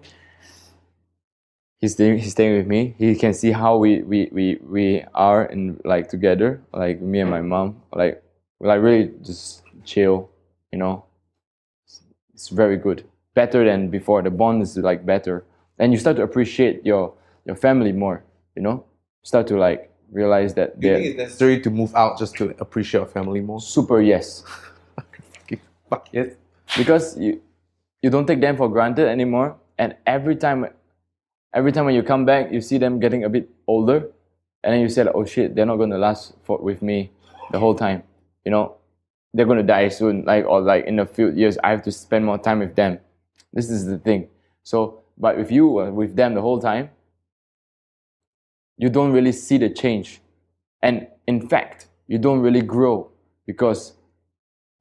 He's 1.79 1.93
staying 1.93 2.17
he's 2.17 2.31
staying 2.31 2.57
with 2.57 2.67
me. 2.67 2.95
He 2.97 3.15
can 3.15 3.33
see 3.33 3.51
how 3.51 3.77
we 3.77 4.01
we, 4.01 4.29
we, 4.31 4.59
we 4.63 5.03
are 5.13 5.45
in 5.45 5.79
like 5.85 6.09
together, 6.09 6.61
like 6.73 7.01
me 7.01 7.19
and 7.19 7.29
my 7.29 7.41
mom. 7.41 7.81
Like 7.93 8.23
like 8.59 8.81
really 8.81 9.11
just 9.23 9.61
chill, 9.85 10.29
you 10.71 10.79
know. 10.79 11.05
It's, 11.85 12.01
it's 12.33 12.49
very 12.49 12.77
good. 12.77 13.05
Better 13.35 13.63
than 13.63 13.89
before. 13.89 14.23
The 14.23 14.31
bond 14.31 14.63
is 14.63 14.75
like 14.77 15.05
better. 15.05 15.45
And 15.77 15.93
you 15.93 15.99
start 15.99 16.17
to 16.17 16.23
appreciate 16.23 16.83
your 16.83 17.13
your 17.45 17.55
family 17.55 17.91
more, 17.91 18.23
you 18.57 18.63
know? 18.63 18.83
Start 19.23 19.47
to 19.47 19.57
like 19.57 19.93
realize 20.11 20.53
that 20.55 20.79
Do 20.79 20.87
you 20.87 20.93
they're 20.93 21.01
think 21.01 21.09
it's 21.11 21.23
necessary 21.23 21.61
to 21.61 21.69
move 21.69 21.95
out 21.95 22.17
just 22.17 22.35
to 22.37 22.55
appreciate 22.59 23.01
your 23.01 23.07
family 23.07 23.39
more? 23.41 23.61
super 23.61 24.01
yes. 24.01 24.43
Fuck 25.89 26.09
yes. 26.11 26.35
because 26.75 27.17
you 27.17 27.41
you 28.01 28.09
don't 28.09 28.25
take 28.25 28.41
them 28.41 28.57
for 28.57 28.67
granted 28.69 29.07
anymore 29.07 29.55
and 29.77 29.95
every 30.05 30.35
time 30.35 30.67
every 31.53 31.71
time 31.71 31.85
when 31.85 31.95
you 31.95 32.03
come 32.03 32.25
back 32.25 32.51
you 32.51 32.59
see 32.61 32.77
them 32.77 32.99
getting 32.99 33.23
a 33.23 33.29
bit 33.29 33.49
older 33.67 34.09
and 34.63 34.73
then 34.73 34.81
you 34.81 34.89
say 34.89 35.03
like, 35.03 35.15
oh 35.15 35.23
shit 35.25 35.55
they're 35.55 35.65
not 35.65 35.77
going 35.77 35.89
to 35.89 35.97
last 35.97 36.33
for, 36.43 36.57
with 36.57 36.81
me 36.81 37.09
the 37.51 37.59
whole 37.59 37.73
time 37.75 38.03
you 38.43 38.51
know 38.51 38.75
they're 39.33 39.45
going 39.45 39.57
to 39.57 39.63
die 39.63 39.87
soon 39.87 40.25
like 40.25 40.45
or 40.45 40.59
like 40.59 40.85
in 40.85 40.99
a 40.99 41.05
few 41.05 41.31
years 41.31 41.57
i 41.63 41.69
have 41.71 41.81
to 41.81 41.91
spend 41.91 42.25
more 42.25 42.37
time 42.37 42.59
with 42.59 42.75
them 42.75 42.99
this 43.53 43.69
is 43.69 43.85
the 43.85 43.97
thing 43.97 44.27
so 44.63 45.01
but 45.17 45.39
if 45.39 45.51
you 45.51 45.67
were 45.67 45.91
with 45.91 46.15
them 46.17 46.33
the 46.33 46.41
whole 46.41 46.59
time 46.59 46.89
you 48.77 48.89
don't 48.89 49.11
really 49.11 49.31
see 49.31 49.57
the 49.57 49.69
change. 49.69 50.21
And 50.81 51.07
in 51.27 51.47
fact 51.49 51.87
you 52.07 52.17
don't 52.17 52.39
really 52.39 52.61
grow 52.61 53.09
because 53.45 53.93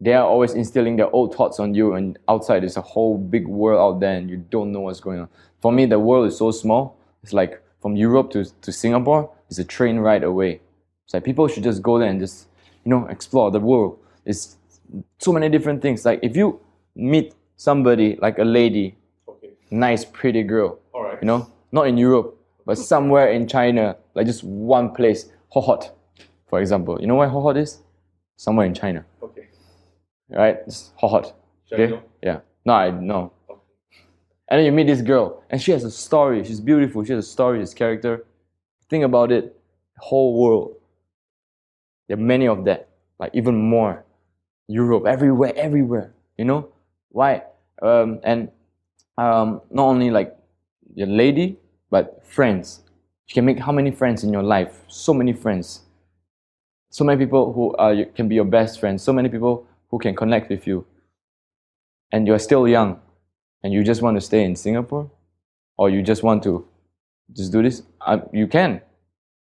they 0.00 0.12
are 0.12 0.26
always 0.26 0.52
instilling 0.52 0.96
their 0.96 1.10
old 1.14 1.34
thoughts 1.34 1.58
on 1.58 1.74
you 1.74 1.94
and 1.94 2.18
outside 2.28 2.62
is 2.64 2.76
a 2.76 2.82
whole 2.82 3.16
big 3.16 3.46
world 3.48 3.80
out 3.80 4.00
there 4.00 4.16
and 4.16 4.28
you 4.28 4.36
don't 4.36 4.70
know 4.72 4.80
what's 4.80 5.00
going 5.00 5.20
on. 5.20 5.28
For 5.62 5.72
me 5.72 5.86
the 5.86 5.98
world 5.98 6.26
is 6.28 6.36
so 6.36 6.50
small. 6.50 6.98
It's 7.22 7.32
like 7.32 7.62
from 7.80 7.96
europe 7.96 8.30
to, 8.30 8.44
to 8.62 8.72
singapore 8.72 9.30
it's 9.48 9.58
a 9.58 9.64
train 9.64 9.98
ride 9.98 10.22
away. 10.24 10.60
It's 11.04 11.14
like 11.14 11.24
people 11.24 11.48
should 11.48 11.62
just 11.62 11.82
go 11.82 11.98
there 11.98 12.08
and 12.08 12.20
just 12.20 12.48
you 12.84 12.90
know 12.90 13.06
explore 13.06 13.50
the 13.50 13.60
world. 13.60 13.98
It's 14.24 14.56
so 15.18 15.32
many 15.32 15.48
different 15.48 15.80
things. 15.82 16.04
Like 16.04 16.20
if 16.22 16.36
you 16.36 16.60
meet 16.94 17.34
somebody 17.56 18.18
like 18.20 18.38
a 18.38 18.44
lady 18.44 18.96
Okay. 19.28 19.50
nice 19.70 20.04
pretty 20.04 20.42
girl 20.42 20.78
All 20.92 21.02
right. 21.02 21.18
you 21.20 21.26
know 21.26 21.50
not 21.72 21.86
in 21.88 21.96
europe 21.98 22.35
but 22.66 22.76
somewhere 22.76 23.30
in 23.30 23.46
china 23.48 23.96
like 24.14 24.26
just 24.26 24.44
one 24.44 24.92
place 24.92 25.30
Hohhot 25.54 25.90
for 26.48 26.60
example 26.60 27.00
you 27.00 27.06
know 27.06 27.14
where 27.14 27.28
hot 27.28 27.56
is 27.56 27.80
somewhere 28.36 28.66
in 28.66 28.74
china 28.74 29.04
Okay. 29.22 29.48
right? 30.28 30.58
It's 30.66 30.92
hot. 30.96 31.34
Should 31.68 31.80
I 31.80 31.82
Okay? 31.84 32.00
Yeah. 32.22 32.40
No, 32.64 32.74
I 32.74 32.90
know. 32.90 33.32
Okay. 33.48 33.60
And 34.48 34.58
then 34.58 34.64
you 34.66 34.72
meet 34.72 34.86
this 34.86 35.02
girl, 35.02 35.42
and 35.50 35.60
she 35.60 35.72
has 35.72 35.84
a 35.84 35.90
story. 35.90 36.44
She's 36.44 36.60
beautiful. 36.60 37.04
She 37.04 37.12
has 37.12 37.24
a 37.24 37.28
story, 37.28 37.58
this 37.58 37.74
character. 37.74 38.24
Think 38.88 39.04
about 39.04 39.32
it. 39.32 39.56
The 39.96 40.02
whole 40.02 40.40
world. 40.40 40.76
There 42.08 42.16
are 42.16 42.20
many 42.20 42.46
of 42.46 42.64
that. 42.64 42.88
Like 43.18 43.32
even 43.34 43.56
more. 43.56 44.04
Europe, 44.68 45.06
everywhere, 45.06 45.52
everywhere. 45.56 46.12
You 46.36 46.44
know? 46.44 46.68
Why? 47.10 47.42
Um, 47.82 48.20
and 48.24 48.50
um, 49.16 49.62
not 49.70 49.84
only 49.84 50.10
like 50.10 50.36
your 50.94 51.06
lady, 51.06 51.58
but 51.90 52.24
friends. 52.26 52.82
You 53.28 53.34
can 53.34 53.44
make 53.44 53.58
how 53.58 53.72
many 53.72 53.90
friends 53.90 54.24
in 54.24 54.32
your 54.32 54.42
life? 54.42 54.84
So 54.88 55.12
many 55.12 55.32
friends. 55.32 55.80
So 56.90 57.04
many 57.04 57.24
people 57.24 57.52
who 57.52 57.74
you- 57.92 58.06
can 58.06 58.28
be 58.28 58.34
your 58.36 58.44
best 58.44 58.78
friends. 58.80 59.02
So 59.02 59.12
many 59.12 59.28
people 59.28 59.66
who 59.90 59.98
can 59.98 60.14
connect 60.14 60.48
with 60.50 60.66
you. 60.66 60.86
And 62.12 62.26
you're 62.26 62.38
still 62.38 62.68
young, 62.68 63.00
and 63.62 63.72
you 63.72 63.82
just 63.82 64.00
want 64.00 64.16
to 64.16 64.20
stay 64.20 64.44
in 64.44 64.54
Singapore, 64.54 65.10
or 65.76 65.90
you 65.90 66.02
just 66.02 66.22
want 66.22 66.42
to 66.44 66.66
just 67.32 67.52
do 67.52 67.62
this. 67.62 67.82
Uh, 68.00 68.18
you 68.32 68.46
can, 68.46 68.80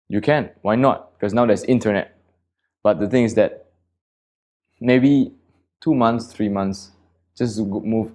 you 0.09 0.20
can. 0.20 0.51
Why 0.62 0.74
not? 0.74 1.12
Because 1.12 1.33
now 1.33 1.47
there's 1.47 1.64
internet. 1.64 2.16
But 2.83 2.99
the 2.99 3.09
thing 3.09 3.24
is 3.24 3.35
that 3.35 3.66
maybe 4.81 5.33
two 5.81 5.95
months, 5.95 6.33
three 6.33 6.49
months, 6.49 6.91
just 7.37 7.59
move, 7.61 8.12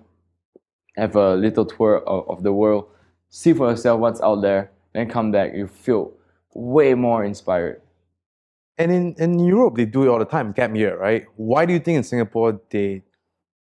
have 0.98 1.16
a 1.16 1.36
little 1.36 1.66
tour 1.66 2.00
of, 2.06 2.30
of 2.30 2.44
the 2.44 2.52
world, 2.52 2.88
see 3.36 3.52
for 3.52 3.70
yourself 3.70 4.00
what's 4.00 4.22
out 4.22 4.42
there, 4.42 4.72
then 4.94 5.10
come 5.10 5.30
back. 5.30 5.54
You 5.54 5.68
feel 5.68 6.14
way 6.54 6.94
more 6.94 7.26
inspired. 7.26 7.82
And 8.78 8.90
in, 8.92 9.16
in 9.18 9.40
Europe, 9.40 9.76
they 9.76 9.84
do 9.84 10.04
it 10.04 10.08
all 10.08 10.20
the 10.20 10.26
time, 10.26 10.54
gap 10.54 10.74
year, 10.74 10.98
right? 10.98 11.26
Why 11.36 11.66
do 11.66 11.74
you 11.74 11.80
think 11.80 11.98
in 11.98 12.04
Singapore 12.04 12.62
they 12.70 13.04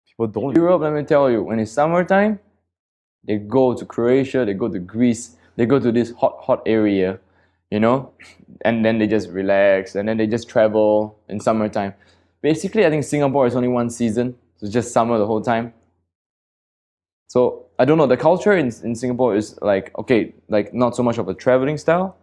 people 0.05 0.27
don't? 0.27 0.55
Europe, 0.57 0.81
let 0.81 0.91
me 0.91 1.03
tell 1.03 1.31
you, 1.31 1.41
when 1.41 1.57
it's 1.57 1.71
summertime, 1.71 2.39
they 3.23 3.37
go 3.37 3.73
to 3.73 3.85
Croatia, 3.85 4.43
they 4.43 4.53
go 4.53 4.67
to 4.67 4.77
Greece, 4.77 5.37
they 5.55 5.65
go 5.65 5.79
to 5.79 5.89
this 5.89 6.11
hot, 6.11 6.37
hot 6.41 6.61
area, 6.65 7.19
you 7.69 7.79
know, 7.79 8.11
and 8.65 8.83
then 8.83 8.99
they 8.99 9.07
just 9.07 9.29
relax 9.29 9.95
and 9.95 10.07
then 10.07 10.17
they 10.17 10.27
just 10.27 10.49
travel 10.49 11.17
in 11.29 11.39
summertime. 11.39 11.93
Basically, 12.41 12.85
I 12.85 12.89
think 12.89 13.05
Singapore 13.05 13.47
is 13.47 13.55
only 13.55 13.69
one 13.69 13.89
season, 13.89 14.35
so 14.57 14.65
it's 14.65 14.73
just 14.73 14.91
summer 14.91 15.17
the 15.17 15.25
whole 15.25 15.41
time. 15.41 15.73
So 17.31 17.67
I 17.79 17.85
don't 17.85 17.97
know, 17.97 18.07
the 18.07 18.17
culture 18.17 18.51
in, 18.51 18.67
in 18.83 18.93
Singapore 18.93 19.37
is 19.37 19.57
like, 19.61 19.97
okay, 19.97 20.33
like 20.49 20.73
not 20.73 20.97
so 20.97 21.01
much 21.01 21.17
of 21.17 21.29
a 21.29 21.33
traveling 21.33 21.77
style, 21.77 22.17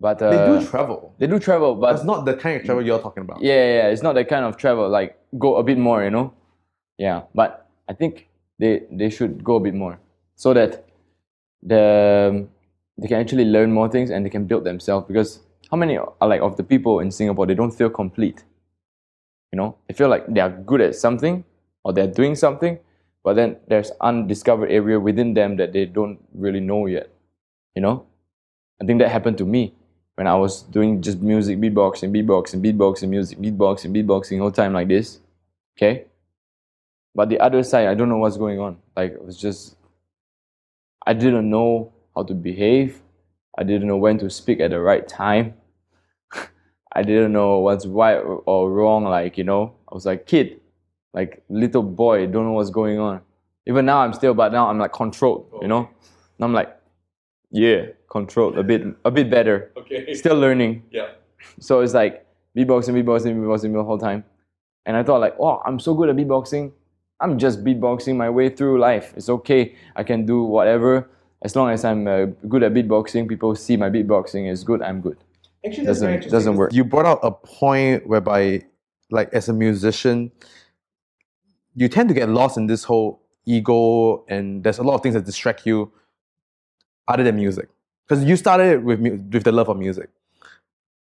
but 0.00 0.20
uh, 0.20 0.30
They 0.30 0.44
do 0.60 0.66
travel. 0.66 1.14
they 1.20 1.28
do 1.28 1.38
travel, 1.38 1.76
but 1.76 1.94
it's 1.94 2.02
not 2.02 2.24
the 2.24 2.34
kind 2.34 2.56
of 2.58 2.64
travel 2.66 2.84
you're 2.84 2.98
talking 2.98 3.22
about. 3.22 3.40
yeah, 3.40 3.54
yeah, 3.54 3.74
yeah, 3.76 3.86
it's 3.92 4.02
not 4.02 4.14
that 4.16 4.28
kind 4.28 4.44
of 4.44 4.56
travel. 4.56 4.88
Like 4.88 5.16
go 5.38 5.54
a 5.58 5.62
bit 5.62 5.78
more, 5.78 6.02
you 6.02 6.10
know. 6.10 6.34
Yeah, 6.98 7.22
but 7.36 7.68
I 7.88 7.92
think 7.94 8.28
they 8.58 8.82
they 8.90 9.10
should 9.10 9.44
go 9.44 9.54
a 9.56 9.60
bit 9.60 9.74
more 9.74 10.00
so 10.34 10.52
that 10.54 10.84
the 11.62 11.84
they 12.98 13.06
can 13.06 13.20
actually 13.20 13.44
learn 13.44 13.70
more 13.72 13.88
things 13.88 14.10
and 14.10 14.26
they 14.26 14.30
can 14.30 14.44
build 14.50 14.64
themselves. 14.64 15.06
Because 15.06 15.38
how 15.70 15.76
many 15.76 15.96
are 15.98 16.28
like 16.28 16.40
of 16.42 16.56
the 16.56 16.64
people 16.64 16.98
in 16.98 17.12
Singapore 17.12 17.46
they 17.46 17.54
don't 17.54 17.70
feel 17.80 17.90
complete. 17.90 18.42
You 19.52 19.58
know, 19.58 19.76
they 19.86 19.94
feel 19.94 20.08
like 20.08 20.26
they 20.26 20.40
are 20.40 20.50
good 20.50 20.80
at 20.80 20.96
something 20.96 21.44
or 21.84 21.92
they're 21.92 22.14
doing 22.20 22.34
something, 22.34 22.78
but 23.24 23.34
then 23.34 23.56
there's 23.68 23.90
undiscovered 24.00 24.70
area 24.70 24.98
within 24.98 25.34
them 25.34 25.56
that 25.56 25.72
they 25.72 25.84
don't 25.86 26.18
really 26.34 26.60
know 26.60 26.86
yet. 26.86 27.10
You 27.74 27.82
know, 27.82 28.06
I 28.80 28.84
think 28.84 29.00
that 29.00 29.10
happened 29.10 29.38
to 29.38 29.44
me 29.44 29.74
when 30.16 30.26
I 30.26 30.34
was 30.34 30.62
doing 30.62 31.00
just 31.00 31.20
music, 31.20 31.58
beatboxing, 31.58 32.10
beatboxing, 32.10 32.60
beatboxing, 32.62 33.08
music, 33.08 33.38
beatboxing, 33.38 33.92
beatboxing, 33.96 34.38
whole 34.38 34.50
time 34.50 34.72
like 34.72 34.88
this. 34.88 35.20
Okay. 35.76 36.06
But 37.14 37.28
the 37.28 37.40
other 37.40 37.62
side, 37.62 37.88
I 37.88 37.94
don't 37.94 38.08
know 38.08 38.18
what's 38.18 38.36
going 38.36 38.58
on. 38.58 38.78
Like 38.96 39.12
it 39.12 39.24
was 39.24 39.38
just, 39.38 39.76
I 41.06 41.12
didn't 41.12 41.48
know 41.48 41.92
how 42.14 42.24
to 42.24 42.34
behave. 42.34 43.00
I 43.56 43.64
didn't 43.64 43.88
know 43.88 43.96
when 43.96 44.18
to 44.18 44.30
speak 44.30 44.60
at 44.60 44.70
the 44.70 44.80
right 44.80 45.06
time. 45.06 45.54
I 46.94 47.02
didn't 47.02 47.32
know 47.32 47.58
what's 47.58 47.86
right 47.86 48.18
or 48.18 48.70
wrong. 48.70 49.04
Like 49.04 49.36
you 49.36 49.44
know, 49.44 49.74
I 49.90 49.94
was 49.94 50.06
like 50.06 50.26
kid, 50.26 50.60
like 51.12 51.42
little 51.48 51.82
boy, 51.82 52.26
don't 52.26 52.44
know 52.44 52.52
what's 52.52 52.70
going 52.70 52.98
on. 52.98 53.20
Even 53.66 53.84
now, 53.86 53.98
I'm 53.98 54.12
still, 54.12 54.34
but 54.34 54.52
now 54.52 54.68
I'm 54.68 54.78
like 54.78 54.92
controlled. 54.92 55.48
You 55.62 55.68
know, 55.68 55.78
and 56.38 56.44
I'm 56.44 56.52
like, 56.52 56.76
yeah, 57.50 57.86
controlled 58.10 58.58
a 58.58 58.62
bit, 58.62 58.82
a 59.04 59.10
bit 59.10 59.30
better 59.30 59.70
Okay. 59.76 60.14
still 60.14 60.36
learning. 60.36 60.82
Yeah. 60.90 61.10
So 61.60 61.80
it's 61.80 61.94
like 61.94 62.26
beatboxing, 62.56 62.94
beatboxing, 62.94 63.36
beatboxing 63.36 63.72
the 63.72 63.84
whole 63.84 63.98
time. 63.98 64.24
And 64.86 64.96
I 64.96 65.02
thought 65.02 65.20
like, 65.20 65.36
oh, 65.38 65.60
I'm 65.64 65.78
so 65.78 65.94
good 65.94 66.08
at 66.08 66.16
beatboxing. 66.16 66.72
I'm 67.20 67.38
just 67.38 67.62
beatboxing 67.62 68.16
my 68.16 68.28
way 68.30 68.48
through 68.48 68.80
life. 68.80 69.12
It's 69.16 69.28
okay. 69.28 69.76
I 69.94 70.02
can 70.02 70.26
do 70.26 70.42
whatever 70.42 71.08
as 71.42 71.54
long 71.54 71.70
as 71.70 71.84
I'm 71.84 72.06
uh, 72.08 72.26
good 72.48 72.62
at 72.64 72.72
beatboxing. 72.74 73.28
People 73.28 73.54
see 73.54 73.76
my 73.76 73.90
beatboxing 73.90 74.50
is 74.50 74.64
good. 74.64 74.82
I'm 74.82 75.00
good. 75.00 75.18
Actually, 75.64 75.84
that's 75.84 75.98
Doesn't 75.98 76.06
very 76.06 76.14
interesting. 76.14 76.36
doesn't 76.36 76.56
work. 76.56 76.72
You 76.72 76.84
brought 76.84 77.06
out 77.06 77.20
a 77.22 77.30
point 77.30 78.08
whereby, 78.08 78.62
like, 79.12 79.32
as 79.32 79.48
a 79.48 79.52
musician, 79.52 80.32
you 81.74 81.88
tend 81.88 82.08
to 82.08 82.14
get 82.14 82.28
lost 82.28 82.56
in 82.56 82.66
this 82.66 82.84
whole 82.84 83.20
ego, 83.46 84.24
and 84.28 84.62
there's 84.64 84.78
a 84.78 84.82
lot 84.82 84.94
of 84.94 85.02
things 85.02 85.14
that 85.14 85.24
distract 85.24 85.66
you 85.66 85.92
other 87.08 87.22
than 87.24 87.36
music. 87.36 87.68
Because 88.08 88.24
you 88.24 88.36
started 88.36 88.84
with 88.84 89.00
with 89.00 89.44
the 89.44 89.52
love 89.52 89.68
of 89.68 89.78
music, 89.78 90.10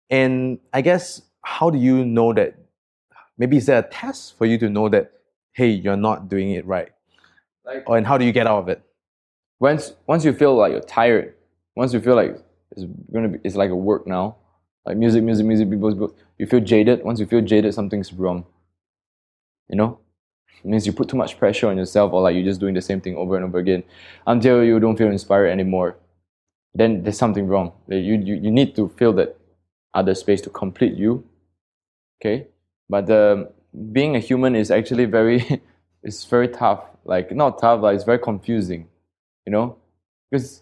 and 0.10 0.60
I 0.74 0.82
guess 0.82 1.22
how 1.44 1.70
do 1.70 1.78
you 1.78 2.06
know 2.06 2.34
that? 2.34 2.56
Maybe 3.38 3.58
is 3.58 3.66
there 3.68 3.80
a 3.80 3.84
test 3.84 4.38
for 4.38 4.46
you 4.46 4.58
to 4.60 4.70
know 4.70 4.90
that 4.90 5.14
hey, 5.54 5.70
you're 5.70 5.98
not 5.98 6.30
doing 6.30 6.52
it 6.52 6.66
right, 6.66 6.90
Like 7.66 7.84
or 7.88 7.98
and 7.98 8.06
how 8.06 8.18
do 8.18 8.26
you 8.26 8.32
get 8.32 8.48
out 8.48 8.60
of 8.60 8.70
it? 8.70 8.82
once 9.60 9.94
once 10.08 10.24
you 10.26 10.34
feel 10.34 10.56
like 10.56 10.72
you're 10.72 10.82
tired, 10.82 11.34
once 11.76 11.94
you 11.94 12.00
feel 12.00 12.16
like 12.16 12.38
it's 12.72 12.86
gonna 13.14 13.30
be 13.30 13.40
it's 13.44 13.56
like 13.56 13.70
a 13.72 13.76
work 13.76 14.08
now, 14.08 14.36
like 14.86 14.98
music, 14.98 15.24
music, 15.24 15.46
music, 15.46 15.70
people, 15.70 15.92
people 15.92 16.16
you 16.38 16.46
feel 16.48 16.60
jaded. 16.62 17.04
Once 17.04 17.20
you 17.20 17.26
feel 17.26 17.42
jaded, 17.42 17.74
something's 17.74 18.14
wrong. 18.14 18.46
You 19.70 19.78
know, 19.78 20.00
It 20.64 20.66
means 20.66 20.86
you 20.86 20.94
put 20.94 21.10
too 21.10 21.18
much 21.18 21.38
pressure 21.38 21.68
on 21.68 21.78
yourself 21.78 22.12
or 22.14 22.22
like 22.22 22.36
you're 22.36 22.44
just 22.44 22.60
doing 22.60 22.74
the 22.74 22.82
same 22.82 23.02
thing 23.02 23.16
over 23.16 23.36
and 23.36 23.46
over 23.46 23.60
again 23.60 23.84
until 24.28 24.64
you 24.64 24.80
don't 24.80 24.98
feel 24.98 25.08
inspired 25.08 25.50
anymore. 25.50 25.98
Then 26.74 27.04
there's 27.04 27.18
something 27.18 27.48
wrong. 27.48 27.72
You, 27.88 27.98
you, 27.98 28.36
you 28.36 28.52
need 28.52 28.76
to 28.76 28.90
feel 28.90 29.14
that 29.14 29.38
other 29.94 30.14
space 30.16 30.42
to 30.42 30.50
complete 30.50 30.96
you. 30.96 31.24
Okay? 32.22 32.48
But 32.90 33.10
um, 33.10 33.48
being 33.92 34.16
a 34.16 34.20
human 34.20 34.56
is 34.56 34.72
actually 34.72 35.06
very 35.06 35.62
it's 36.04 36.26
very 36.26 36.48
tough. 36.48 36.84
Like 37.06 37.32
not 37.32 37.60
tough, 37.60 37.82
like 37.82 37.96
it's 37.96 38.04
very 38.04 38.20
confusing. 38.20 38.88
You 39.46 39.52
know? 39.52 39.78
Because 40.30 40.62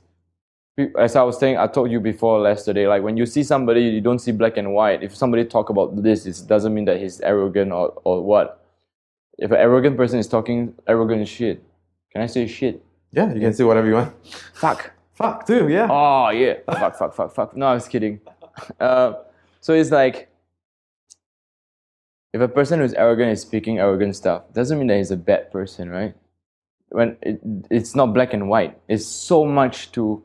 as 0.98 1.16
I 1.16 1.24
was 1.24 1.40
saying, 1.40 1.58
I 1.58 1.68
told 1.68 1.92
you 1.92 2.00
before 2.00 2.48
yesterday, 2.48 2.88
like 2.88 3.02
when 3.02 3.18
you 3.18 3.26
see 3.26 3.44
somebody, 3.44 3.82
you 3.82 4.02
don't 4.02 4.20
see 4.20 4.32
black 4.32 4.58
and 4.58 4.74
white. 4.74 5.02
If 5.02 5.16
somebody 5.16 5.44
talk 5.44 5.70
about 5.70 6.02
this, 6.04 6.26
it 6.26 6.48
doesn't 6.48 6.74
mean 6.74 6.86
that 6.86 7.00
he's 7.00 7.20
arrogant 7.22 7.72
or, 7.72 7.94
or 8.04 8.24
what. 8.24 8.64
If 9.38 9.52
an 9.52 9.58
arrogant 9.58 9.98
person 9.98 10.20
is 10.20 10.28
talking 10.28 10.74
arrogant 10.88 11.28
shit, 11.28 11.64
can 12.12 12.22
I 12.22 12.26
say 12.26 12.48
shit? 12.48 12.84
Yeah, 13.12 13.34
you 13.34 13.40
can 13.40 13.54
say 13.54 13.64
whatever 13.64 13.88
you 13.88 13.94
want. 13.94 14.14
Fuck. 14.54 14.92
Fuck 15.14 15.48
too, 15.48 15.68
yeah. 15.68 15.88
Oh 15.90 16.30
yeah. 16.30 16.56
fuck, 16.66 16.96
fuck, 16.98 17.14
fuck, 17.14 17.34
fuck. 17.34 17.58
No, 17.58 17.68
I 17.68 17.74
was 17.74 17.88
kidding. 17.88 18.20
Uh, 18.80 19.14
so 19.60 19.76
it's 19.76 19.92
like 19.92 20.30
if 22.34 22.42
a 22.42 22.48
person 22.48 22.80
who's 22.80 22.94
arrogant 22.94 23.32
is 23.32 23.42
speaking 23.42 23.80
arrogant 23.80 24.16
stuff, 24.16 24.44
doesn't 24.54 24.78
mean 24.78 24.88
that 24.88 24.98
he's 24.98 25.12
a 25.12 25.18
bad 25.18 25.52
person, 25.52 25.90
right? 25.90 26.16
When 26.90 27.18
it, 27.22 27.40
it's 27.70 27.96
not 27.96 28.14
black 28.14 28.34
and 28.34 28.50
white. 28.50 28.80
It's 28.88 29.06
so 29.06 29.46
much 29.46 29.92
to 29.94 30.24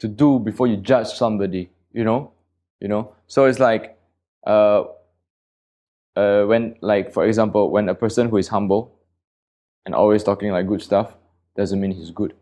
to 0.00 0.08
do 0.08 0.38
before 0.38 0.66
you 0.66 0.76
judge 0.76 1.08
somebody, 1.08 1.70
you 1.92 2.04
know? 2.04 2.32
You 2.80 2.88
know? 2.88 3.14
So 3.26 3.44
it's 3.44 3.58
like 3.58 3.98
uh 4.46 4.84
uh 6.16 6.44
when 6.44 6.76
like 6.80 7.12
for 7.12 7.26
example, 7.26 7.70
when 7.70 7.88
a 7.88 7.94
person 7.94 8.28
who 8.28 8.36
is 8.36 8.48
humble 8.48 8.92
and 9.86 9.94
always 9.94 10.22
talking 10.24 10.50
like 10.52 10.66
good 10.68 10.82
stuff 10.82 11.14
doesn't 11.56 11.80
mean 11.80 11.92
he's 11.92 12.10
good. 12.10 12.34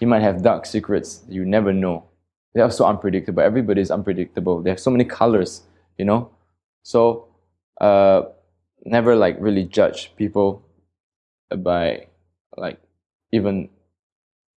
He 0.00 0.06
might 0.06 0.22
have 0.22 0.42
dark 0.42 0.66
secrets 0.66 1.24
you 1.28 1.44
never 1.44 1.72
know. 1.72 2.04
They 2.54 2.60
are 2.60 2.70
so 2.70 2.86
unpredictable. 2.86 3.42
Everybody 3.42 3.80
is 3.80 3.90
unpredictable. 3.90 4.62
They 4.62 4.70
have 4.70 4.80
so 4.80 4.90
many 4.90 5.04
colors, 5.04 5.62
you 5.98 6.04
know. 6.04 6.30
So, 6.82 7.28
uh, 7.80 8.22
never 8.84 9.14
like 9.14 9.36
really 9.38 9.64
judge 9.64 10.14
people 10.16 10.64
by 11.56 12.06
like 12.56 12.80
even 13.32 13.68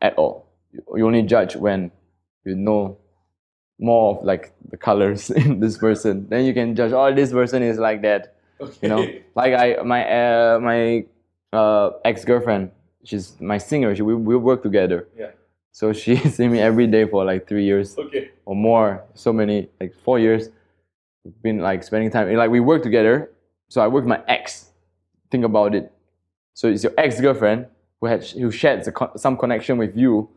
at 0.01 0.14
all. 0.16 0.47
You 0.72 0.82
you 0.97 1.07
only 1.07 1.22
judge 1.22 1.57
when 1.57 1.91
you 2.45 2.55
know 2.55 2.99
more 3.81 4.18
of 4.18 4.24
like 4.24 4.53
the 4.70 4.76
colors 4.76 5.31
in 5.43 5.59
this 5.61 5.76
person. 5.78 6.28
Then 6.28 6.45
you 6.45 6.55
can 6.55 6.76
judge. 6.76 6.93
Oh, 6.93 7.12
this 7.14 7.33
person 7.33 7.62
is 7.62 7.78
like 7.78 8.03
that. 8.03 8.37
You 8.83 8.89
know, 8.91 9.09
like 9.35 9.55
I 9.55 9.83
my 9.83 10.01
uh, 10.09 10.59
my 10.61 11.05
uh, 11.53 11.91
ex 12.05 12.24
girlfriend. 12.24 12.70
She's 13.05 13.41
my 13.41 13.57
singer. 13.59 13.95
She, 13.97 14.03
we 14.03 14.14
we 14.14 14.37
work 14.37 14.62
together. 14.62 15.09
Yeah. 15.18 15.31
So 15.72 15.93
she 15.93 16.16
see 16.37 16.47
me 16.49 16.61
every 16.61 16.87
day 16.87 17.07
for 17.07 17.24
like 17.24 17.49
three 17.49 17.64
years 17.64 17.97
Okay. 17.97 18.31
or 18.45 18.55
more. 18.55 19.03
So 19.14 19.33
many, 19.33 19.68
like 19.81 19.95
four 20.05 20.18
years. 20.18 20.51
We've 21.24 21.43
been 21.43 21.59
like 21.61 21.83
spending 21.83 22.11
time. 22.11 22.33
Like 22.35 22.51
we 22.51 22.61
work 22.61 22.83
together. 22.83 23.31
So 23.68 23.81
I 23.81 23.87
work 23.87 24.05
with 24.05 24.09
my 24.09 24.22
ex. 24.28 24.70
Think 25.31 25.45
about 25.45 25.74
it. 25.74 25.91
So 26.55 26.68
it's 26.68 26.83
your 26.85 26.93
ex 26.99 27.20
girlfriend 27.20 27.66
who 28.01 28.07
had 28.09 28.24
who 28.24 28.51
shared 28.51 28.85
con- 28.95 29.16
some 29.16 29.37
connection 29.39 29.78
with 29.78 29.97
you, 29.97 30.28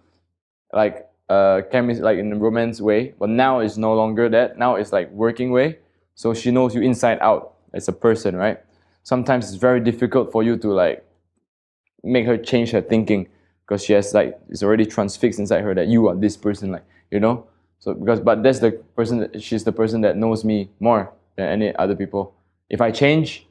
like 0.71 1.09
uh, 1.29 1.61
chemistry, 1.71 2.03
like 2.03 2.17
in 2.17 2.31
a 2.33 2.35
romance 2.37 2.81
way. 2.81 3.13
But 3.19 3.29
now 3.29 3.59
it's 3.59 3.77
no 3.77 3.93
longer 3.93 4.29
that. 4.29 4.57
Now 4.57 4.75
it's 4.75 4.91
like 4.91 5.09
working 5.11 5.51
way. 5.51 5.79
So 6.15 6.33
she 6.33 6.51
knows 6.51 6.75
you 6.75 6.81
inside 6.81 7.19
out 7.21 7.55
as 7.73 7.87
a 7.87 7.93
person, 7.93 8.35
right? 8.35 8.59
Sometimes 9.03 9.47
it's 9.47 9.55
very 9.55 9.79
difficult 9.79 10.31
for 10.31 10.43
you 10.43 10.57
to 10.57 10.71
like 10.71 11.05
make 12.03 12.25
her 12.25 12.37
change 12.37 12.71
her 12.71 12.81
thinking 12.81 13.27
because 13.65 13.83
she 13.83 13.93
has 13.93 14.13
like 14.13 14.37
it's 14.49 14.63
already 14.63 14.85
transfixed 14.85 15.39
inside 15.39 15.61
her 15.61 15.73
that 15.73 15.87
you 15.87 16.07
are 16.07 16.15
this 16.15 16.37
person, 16.37 16.71
like 16.71 16.85
you 17.11 17.19
know. 17.19 17.47
So 17.79 17.93
because 17.93 18.19
but 18.19 18.43
that's 18.43 18.59
the 18.59 18.71
person 18.95 19.19
that 19.19 19.41
she's 19.41 19.63
the 19.63 19.71
person 19.71 20.01
that 20.01 20.17
knows 20.17 20.45
me 20.45 20.69
more 20.79 21.11
than 21.35 21.47
any 21.47 21.75
other 21.75 21.95
people. 21.95 22.35
If 22.69 22.81
I 22.81 22.91
change, 22.91 23.47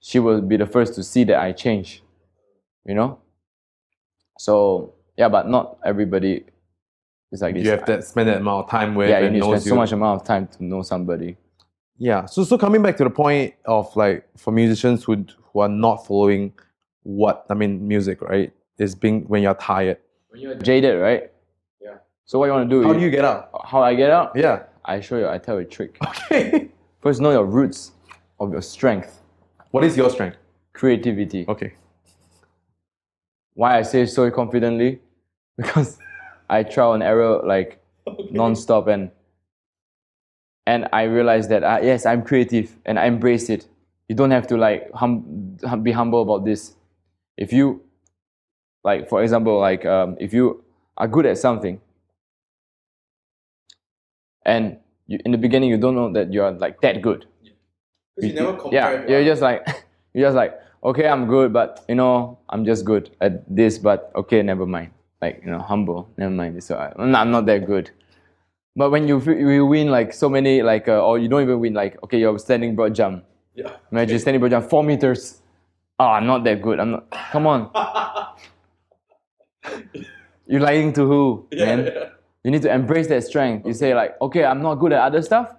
she 0.00 0.18
will 0.18 0.40
be 0.40 0.56
the 0.56 0.66
first 0.66 0.94
to 0.94 1.02
see 1.02 1.24
that 1.24 1.40
I 1.40 1.52
change. 1.52 2.02
You 2.86 2.94
know. 2.94 3.18
So 4.38 4.94
yeah, 5.16 5.28
but 5.28 5.48
not 5.48 5.78
everybody 5.84 6.44
is 7.32 7.42
like 7.42 7.54
this. 7.54 7.64
You 7.64 7.70
have 7.70 7.84
to 7.86 8.02
spend 8.02 8.28
that 8.28 8.38
amount 8.38 8.64
of 8.64 8.70
time 8.70 8.94
with 8.94 9.08
yeah, 9.08 9.20
you 9.20 9.30
need 9.30 9.40
to 9.40 9.46
spend 9.46 9.62
so 9.62 9.70
you. 9.70 9.74
much 9.76 9.92
amount 9.92 10.20
of 10.20 10.26
time 10.26 10.46
to 10.46 10.64
know 10.64 10.82
somebody. 10.82 11.36
Yeah. 11.96 12.26
So 12.26 12.44
so 12.44 12.56
coming 12.58 12.82
back 12.82 12.96
to 12.98 13.04
the 13.04 13.10
point 13.10 13.54
of 13.64 13.94
like 13.96 14.26
for 14.36 14.52
musicians 14.52 15.04
who 15.04 15.24
who 15.52 15.60
are 15.60 15.68
not 15.68 16.06
following 16.06 16.52
what 17.02 17.46
I 17.50 17.54
mean 17.54 17.86
music, 17.86 18.22
right? 18.22 18.52
Is 18.78 18.94
being 18.94 19.22
when 19.28 19.42
you're 19.42 19.54
tired. 19.54 19.98
When 20.30 20.40
you're 20.40 20.54
jaded, 20.54 21.00
right? 21.00 21.30
Yeah. 21.80 21.96
So 22.24 22.38
what 22.38 22.46
you 22.46 22.52
want 22.52 22.68
to 22.68 22.76
do? 22.80 22.86
How 22.86 22.92
do 22.92 23.00
you 23.00 23.10
get 23.10 23.24
out? 23.24 23.50
How 23.64 23.82
I 23.82 23.94
get 23.94 24.10
out? 24.10 24.32
Yeah. 24.34 24.64
I 24.84 25.00
show 25.00 25.18
you. 25.18 25.28
I 25.28 25.38
tell 25.38 25.56
you 25.56 25.62
a 25.62 25.64
trick. 25.64 25.98
Okay. 26.02 26.70
First, 27.00 27.20
know 27.20 27.30
your 27.30 27.44
roots 27.44 27.92
of 28.40 28.52
your 28.52 28.62
strength, 28.62 29.22
what 29.70 29.84
is 29.84 29.96
your 29.96 30.10
strength? 30.10 30.36
creativity. 30.72 31.44
Okay. 31.48 31.74
Why 33.54 33.78
I 33.78 33.82
say 33.82 34.06
so 34.06 34.30
confidently? 34.30 35.00
Because 35.58 35.98
I 36.48 36.62
trial 36.62 36.92
and 36.94 37.02
error 37.02 37.40
like 37.44 37.80
non-stop 38.30 38.86
and 38.88 39.10
and 40.66 40.88
I 40.92 41.04
realized 41.04 41.48
that 41.50 41.62
uh, 41.64 41.80
yes, 41.82 42.04
I'm 42.04 42.22
creative 42.22 42.76
and 42.84 42.98
I 42.98 43.06
embrace 43.06 43.48
it. 43.48 43.66
You 44.08 44.14
don't 44.16 44.30
have 44.30 44.46
to 44.48 44.56
like 44.56 44.90
hum, 44.92 45.56
be 45.82 45.92
humble 45.92 46.22
about 46.22 46.44
this. 46.44 46.74
If 47.36 47.52
you 47.52 47.82
like, 48.84 49.08
for 49.08 49.22
example, 49.22 49.58
like 49.58 49.84
um, 49.86 50.16
if 50.20 50.32
you 50.32 50.64
are 50.96 51.08
good 51.08 51.26
at 51.26 51.38
something 51.38 51.80
and 54.44 54.78
you, 55.06 55.18
in 55.24 55.32
the 55.32 55.38
beginning 55.38 55.70
you 55.70 55.78
don't 55.78 55.94
know 55.94 56.12
that 56.12 56.32
you're 56.32 56.50
like 56.52 56.80
that 56.80 57.02
good. 57.02 57.26
Because 58.16 58.30
you 58.30 58.34
never. 58.34 58.58
Yeah, 58.72 59.06
you're 59.06 59.24
just 59.24 59.42
like 59.42 59.66
you're 60.14 60.26
just 60.26 60.36
like 60.36 60.58
okay, 60.84 61.08
I'm 61.08 61.26
good, 61.26 61.52
but 61.52 61.84
you 61.88 61.94
know 61.94 62.38
I'm 62.48 62.64
just 62.64 62.84
good 62.84 63.10
at 63.20 63.44
this, 63.54 63.78
but 63.78 64.10
okay, 64.14 64.42
never 64.42 64.66
mind. 64.66 64.90
Like 65.20 65.42
you 65.44 65.50
know, 65.50 65.58
humble, 65.60 66.08
never 66.16 66.30
mind. 66.30 66.62
So 66.62 66.76
I, 66.76 66.92
I'm 66.96 67.10
not- 67.10 67.20
I'm 67.22 67.30
not 67.30 67.46
that 67.46 67.66
good. 67.66 67.90
But 68.76 68.90
when 68.90 69.08
you 69.08 69.18
you 69.20 69.66
win 69.66 69.88
like 69.90 70.12
so 70.12 70.28
many 70.28 70.62
like 70.62 70.86
uh, 70.88 71.04
or 71.04 71.18
you 71.18 71.28
don't 71.28 71.42
even 71.42 71.58
win 71.60 71.74
like 71.74 72.00
okay, 72.04 72.18
you're 72.20 72.38
standing 72.38 72.76
broad 72.76 72.94
jump. 72.94 73.24
Yeah. 73.54 73.72
Imagine 73.90 74.18
standing 74.20 74.38
broad 74.40 74.50
jump 74.50 74.70
four 74.70 74.84
meters. 74.84 75.42
Oh, 75.98 76.06
I'm 76.06 76.26
not 76.26 76.44
that 76.44 76.62
good. 76.62 76.78
I'm 76.78 76.92
not. 76.92 77.10
Come 77.32 77.46
on. 77.48 77.70
You're 80.46 80.60
lying 80.60 80.92
to 80.94 81.04
who, 81.06 81.46
Yeah, 81.50 81.64
man? 81.76 81.84
yeah. 81.86 82.08
You 82.44 82.50
need 82.52 82.62
to 82.62 82.72
embrace 82.72 83.08
that 83.08 83.22
strength. 83.24 83.66
You 83.66 83.74
say 83.74 83.94
like, 83.94 84.18
okay, 84.22 84.44
I'm 84.44 84.62
not 84.62 84.76
good 84.76 84.92
at 84.92 85.00
other 85.02 85.20
stuff, 85.22 85.52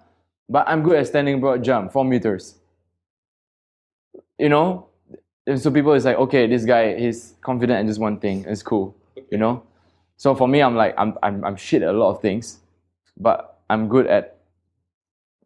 but 0.47 0.67
I'm 0.67 0.81
good 0.81 0.95
at 0.97 1.05
standing 1.07 1.39
broad 1.39 1.63
jump, 1.63 1.91
four 1.91 2.03
meters. 2.05 2.55
You 4.39 4.49
know, 4.49 4.87
and 5.45 5.61
so 5.61 5.69
people 5.69 5.93
is 5.93 6.05
like, 6.05 6.17
okay, 6.17 6.47
this 6.47 6.65
guy 6.65 6.97
he's 6.97 7.35
confident 7.41 7.81
in 7.81 7.85
this 7.87 7.97
one 7.99 8.19
thing. 8.19 8.45
It's 8.47 8.63
cool. 8.63 8.95
You 9.31 9.37
know, 9.37 9.63
so 10.17 10.35
for 10.35 10.47
me, 10.47 10.61
I'm 10.61 10.75
like, 10.75 10.93
I'm 10.97 11.17
I'm 11.23 11.45
I'm 11.45 11.55
shit 11.55 11.81
at 11.81 11.89
a 11.89 11.97
lot 11.97 12.11
of 12.11 12.21
things, 12.21 12.59
but 13.17 13.59
I'm 13.69 13.87
good 13.87 14.05
at 14.07 14.37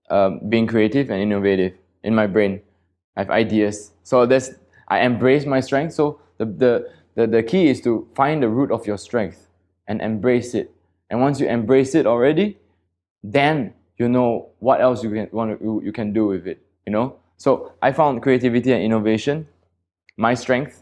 um, 0.10 0.40
being 0.50 0.66
creative 0.66 1.12
and 1.12 1.22
innovative 1.22 1.74
in 2.04 2.16
my 2.16 2.26
brain. 2.26 2.60
I 3.16 3.22
have 3.22 3.30
ideas, 3.30 3.92
so 4.02 4.26
that's 4.26 4.50
I 4.88 5.02
embrace 5.02 5.46
my 5.46 5.60
strength. 5.60 5.94
So 5.94 6.20
the 6.40 6.46
the 6.46 6.90
the, 7.14 7.28
the 7.28 7.44
key 7.44 7.68
is 7.68 7.82
to 7.82 8.08
find 8.16 8.42
the 8.42 8.50
root 8.50 8.72
of 8.72 8.88
your 8.88 8.98
strength 8.98 9.48
and 9.88 10.02
embrace 10.02 10.56
it. 10.56 10.72
And 11.12 11.22
once 11.22 11.40
you 11.40 11.48
embrace 11.48 11.94
it 11.94 12.08
already, 12.08 12.58
then 13.24 13.76
you 14.00 14.10
know 14.10 14.50
what 14.58 14.82
else 14.82 15.04
you 15.04 15.12
can 15.12 15.30
want 15.32 15.60
to, 15.60 15.64
you, 15.64 15.82
you 15.84 15.92
can 15.92 16.14
do 16.14 16.26
with 16.26 16.48
it. 16.48 16.66
You 16.88 16.94
know. 16.94 17.18
So 17.38 17.74
I 17.82 17.92
found 17.92 18.24
creativity 18.24 18.72
and 18.72 18.82
innovation 18.82 19.48
my 20.18 20.34
strength 20.34 20.82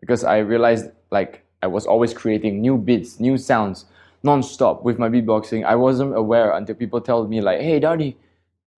because 0.00 0.22
I 0.22 0.38
realized 0.38 0.90
like 1.10 1.45
I 1.62 1.66
was 1.66 1.86
always 1.86 2.12
creating 2.14 2.60
new 2.60 2.76
beats, 2.76 3.18
new 3.20 3.38
sounds, 3.38 3.86
non-stop 4.22 4.82
with 4.82 4.98
my 4.98 5.08
beatboxing. 5.08 5.64
I 5.64 5.74
wasn't 5.74 6.16
aware 6.16 6.52
until 6.52 6.74
people 6.74 7.00
tell 7.00 7.26
me 7.26 7.40
like, 7.40 7.60
"Hey, 7.60 7.80
Dharni, 7.80 8.14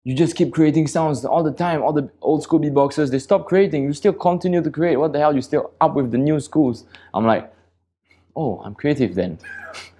you 0.04 0.14
just 0.14 0.36
keep 0.36 0.52
creating 0.52 0.86
sounds 0.86 1.24
all 1.24 1.42
the 1.42 1.52
time. 1.52 1.82
All 1.82 1.92
the 1.92 2.10
old 2.20 2.42
school 2.42 2.60
beatboxers 2.60 3.10
they 3.10 3.18
stop 3.18 3.46
creating. 3.46 3.84
You 3.84 3.92
still 3.92 4.12
continue 4.12 4.62
to 4.62 4.70
create. 4.70 4.96
What 4.96 5.12
the 5.12 5.18
hell? 5.18 5.34
You 5.34 5.42
still 5.42 5.72
up 5.80 5.94
with 5.94 6.10
the 6.10 6.18
new 6.18 6.38
schools?" 6.40 6.84
I'm 7.14 7.26
like, 7.26 7.52
"Oh, 8.34 8.60
I'm 8.64 8.74
creative 8.74 9.14
then." 9.14 9.38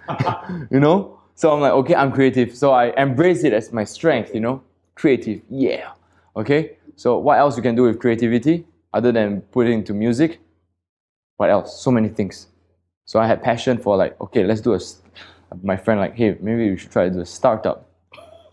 you 0.71 0.79
know. 0.79 1.19
So 1.35 1.51
I'm 1.53 1.61
like, 1.61 1.73
okay, 1.73 1.93
I'm 1.93 2.11
creative. 2.11 2.55
So 2.55 2.71
I 2.71 2.85
embrace 2.99 3.43
it 3.43 3.53
as 3.53 3.71
my 3.71 3.83
strength. 3.83 4.33
You 4.33 4.41
know, 4.41 4.63
creative. 4.95 5.41
Yeah. 5.49 5.91
Okay. 6.35 6.77
So 6.95 7.19
what 7.19 7.37
else 7.37 7.55
you 7.57 7.63
can 7.63 7.75
do 7.75 7.83
with 7.83 7.99
creativity 7.99 8.65
other 8.93 9.11
than 9.11 9.41
put 9.41 9.67
it 9.67 9.71
into 9.71 9.93
music? 9.93 10.39
What 11.37 11.51
else? 11.51 11.79
So 11.79 11.91
many 11.91 12.09
things. 12.09 12.47
So 13.07 13.19
I 13.21 13.25
had 13.25 13.41
passion 13.41 13.77
for 13.77 13.95
like, 13.95 14.19
okay, 14.21 14.43
let's 14.43 14.61
do 14.61 14.73
a. 14.73 14.79
My 15.63 15.77
friend 15.77 15.97
like, 15.99 16.15
hey, 16.15 16.37
maybe 16.41 16.69
we 16.69 16.77
should 16.77 16.91
try 16.91 17.05
to 17.05 17.09
do 17.09 17.21
a 17.21 17.25
startup. 17.25 17.89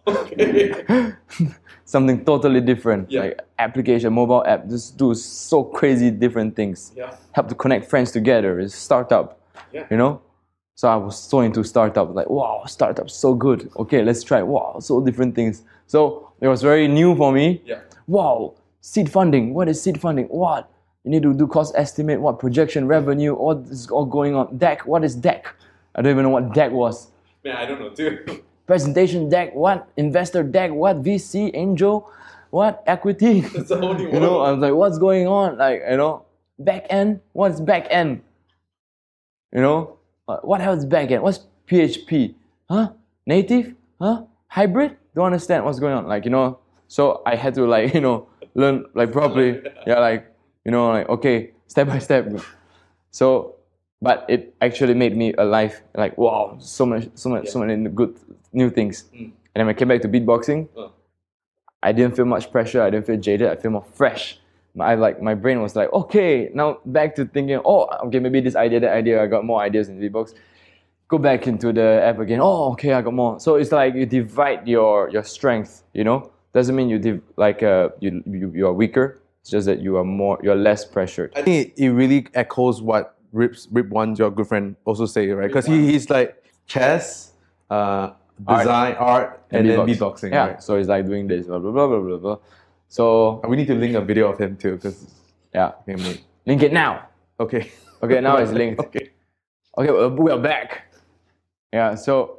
Okay. 0.06 1.12
something 1.84 2.24
totally 2.24 2.60
different, 2.60 3.10
Yeah. 3.10 3.20
like 3.22 3.40
application, 3.58 4.12
mobile 4.12 4.44
app, 4.46 4.68
just 4.68 4.96
do 4.96 5.12
so 5.14 5.64
crazy 5.64 6.10
different 6.12 6.54
things. 6.54 6.92
Yeah. 6.94 7.16
Help 7.32 7.48
to 7.48 7.54
connect 7.56 7.90
friends 7.90 8.12
together. 8.12 8.60
It's 8.60 8.74
startup, 8.76 9.40
Yeah. 9.72 9.86
you 9.90 9.96
know. 9.96 10.22
So 10.76 10.88
I 10.88 10.96
was 10.96 11.18
so 11.18 11.40
into 11.40 11.64
startup, 11.64 12.14
like 12.14 12.30
wow, 12.30 12.62
startup 12.66 13.10
so 13.10 13.34
good. 13.34 13.70
Okay, 13.76 14.02
let's 14.04 14.22
try. 14.22 14.40
Wow, 14.42 14.78
so 14.80 15.00
different 15.00 15.34
things. 15.34 15.62
So 15.86 16.30
it 16.40 16.46
was 16.48 16.62
very 16.62 16.86
new 16.86 17.16
for 17.16 17.32
me. 17.32 17.60
Yeah. 17.66 17.80
Wow, 18.06 18.54
seed 18.80 19.10
funding. 19.10 19.52
What 19.52 19.68
is 19.68 19.82
seed 19.82 20.00
funding? 20.00 20.26
What? 20.26 20.70
You 21.04 21.10
need 21.10 21.22
to 21.22 21.34
do 21.34 21.46
cost 21.46 21.74
estimate. 21.76 22.20
What 22.20 22.38
projection 22.38 22.86
revenue? 22.86 23.34
What 23.34 23.58
is 23.70 23.88
all 23.90 24.06
going 24.06 24.34
on? 24.34 24.56
Deck. 24.56 24.86
What 24.86 25.04
is 25.04 25.14
deck? 25.14 25.54
I 25.94 26.02
don't 26.02 26.10
even 26.12 26.24
know 26.24 26.30
what 26.30 26.52
deck 26.54 26.72
was 26.72 27.08
Man, 27.44 27.56
I 27.56 27.66
don't 27.66 27.78
know 27.78 27.90
too. 27.90 28.42
presentation 28.66 29.28
deck, 29.28 29.54
what 29.54 29.86
investor 29.98 30.42
deck, 30.42 30.70
what 30.72 31.02
VC 31.02 31.50
angel, 31.54 32.10
what 32.50 32.82
equity. 32.86 33.40
That's 33.54 33.70
a 33.70 33.78
whole 33.78 33.94
new 33.94 34.10
you 34.10 34.18
know, 34.18 34.40
I 34.40 34.52
was 34.52 34.60
like, 34.60 34.72
what's 34.72 34.96
going 34.98 35.26
on? 35.26 35.58
Like, 35.58 35.82
you 35.88 35.98
know, 35.98 36.24
back 36.58 36.86
end, 36.88 37.20
what's 37.32 37.60
back 37.60 37.86
end? 37.90 38.22
You 39.52 39.60
know, 39.60 39.98
Uh, 40.26 40.38
what 40.38 40.62
else 40.62 40.78
is 40.78 40.86
back 40.86 41.10
end? 41.10 41.22
What's 41.22 41.40
PHP? 41.68 42.34
Huh? 42.70 42.92
Native? 43.26 43.74
Huh? 44.00 44.24
Hybrid? 44.48 44.96
Don't 45.14 45.26
understand 45.26 45.66
what's 45.66 45.78
going 45.78 45.92
on. 45.92 46.06
Like, 46.08 46.24
you 46.24 46.30
know, 46.30 46.58
so 46.88 47.20
I 47.26 47.36
had 47.36 47.52
to 47.54 47.66
like, 47.66 47.92
you 47.96 48.00
know, 48.00 48.26
learn 48.54 48.86
like 48.94 49.12
properly. 49.12 49.60
Yeah, 49.86 49.98
like, 50.00 50.33
you 50.64 50.70
know, 50.72 50.88
like, 50.88 51.08
okay, 51.08 51.52
step 51.66 51.88
by 51.88 51.98
step. 51.98 52.28
So, 53.10 53.56
but 54.02 54.24
it 54.28 54.54
actually 54.60 54.94
made 54.94 55.16
me 55.16 55.32
alive. 55.34 55.80
Like, 55.94 56.16
wow, 56.18 56.56
so 56.60 56.86
much, 56.86 57.08
so 57.14 57.28
much, 57.30 57.48
so 57.48 57.60
many 57.60 57.88
good 57.90 58.16
new 58.52 58.70
things. 58.70 59.04
And 59.12 59.32
then 59.54 59.66
when 59.66 59.74
I 59.74 59.78
came 59.78 59.88
back 59.88 60.02
to 60.02 60.08
beatboxing, 60.08 60.68
Uh. 60.76 60.88
I 61.82 61.92
didn't 61.92 62.16
feel 62.16 62.24
much 62.24 62.50
pressure. 62.50 62.80
I 62.82 62.90
didn't 62.90 63.06
feel 63.06 63.18
jaded. 63.18 63.48
I 63.48 63.56
feel 63.56 63.70
more 63.70 63.84
fresh. 63.94 64.38
My, 64.74 64.92
I 64.92 64.94
like 64.94 65.20
my 65.20 65.34
brain 65.34 65.60
was 65.60 65.76
like, 65.76 65.92
okay, 65.92 66.50
now 66.54 66.78
back 66.86 67.14
to 67.16 67.26
thinking. 67.26 67.60
Oh, 67.64 67.88
okay, 68.06 68.18
maybe 68.18 68.40
this 68.40 68.56
idea, 68.56 68.80
that 68.80 68.92
idea. 68.92 69.22
I 69.22 69.26
got 69.26 69.44
more 69.44 69.60
ideas 69.60 69.88
in 69.88 70.00
beatbox. 70.00 70.34
Go 71.08 71.18
back 71.18 71.46
into 71.46 71.72
the 71.72 72.00
app 72.02 72.18
again. 72.18 72.40
Oh, 72.42 72.72
okay, 72.72 72.94
I 72.94 73.02
got 73.02 73.12
more. 73.12 73.38
So 73.38 73.56
it's 73.56 73.70
like 73.70 73.94
you 73.94 74.06
divide 74.06 74.66
your 74.66 75.10
your 75.10 75.22
strength. 75.22 75.84
You 75.92 76.04
know, 76.04 76.30
doesn't 76.54 76.74
mean 76.74 76.88
you 76.88 76.98
div- 76.98 77.22
like 77.36 77.62
uh 77.62 77.90
you, 78.00 78.22
you 78.26 78.50
you 78.54 78.66
are 78.66 78.72
weaker. 78.72 79.20
It's 79.44 79.50
just 79.50 79.66
that 79.66 79.80
you 79.82 79.98
are 79.98 80.04
more 80.04 80.38
you're 80.42 80.54
less 80.56 80.86
pressured. 80.86 81.30
I 81.36 81.42
think 81.42 81.68
it, 81.76 81.82
it 81.84 81.90
really 81.90 82.26
echoes 82.32 82.80
what 82.80 83.18
Reeps, 83.32 83.68
Reeps 83.70 83.90
One, 83.90 84.16
your 84.16 84.30
good 84.30 84.46
friend, 84.46 84.74
also 84.86 85.04
say, 85.04 85.28
right? 85.28 85.48
Because 85.48 85.66
he, 85.66 85.84
he's 85.84 86.08
like 86.08 86.42
chess, 86.66 87.32
uh, 87.68 88.12
design, 88.48 88.94
art, 88.94 89.44
and, 89.50 89.68
then 89.68 89.80
beatboxing, 89.80 90.30
Yeah. 90.30 90.46
right? 90.46 90.62
So 90.62 90.76
it's 90.76 90.88
like 90.88 91.04
doing 91.04 91.26
this, 91.28 91.44
blah 91.44 91.58
blah 91.58 91.72
blah 91.72 91.86
blah 91.88 92.00
blah. 92.00 92.16
blah. 92.16 92.38
So 92.88 93.42
We 93.46 93.56
need 93.58 93.66
to 93.66 93.74
link 93.74 93.94
a 93.94 94.00
video 94.00 94.32
of 94.32 94.38
him 94.38 94.56
too, 94.56 94.76
because 94.76 95.12
yeah, 95.54 95.72
okay. 95.86 96.20
link 96.46 96.62
it 96.62 96.72
now. 96.72 97.06
okay. 97.38 97.70
Okay, 98.02 98.22
now 98.22 98.38
it's 98.38 98.52
linked. 98.60 98.80
okay. 98.80 99.10
Okay, 99.76 99.90
well, 99.90 100.08
we 100.08 100.30
are 100.30 100.38
back. 100.38 100.90
Yeah, 101.70 101.96
so 101.96 102.38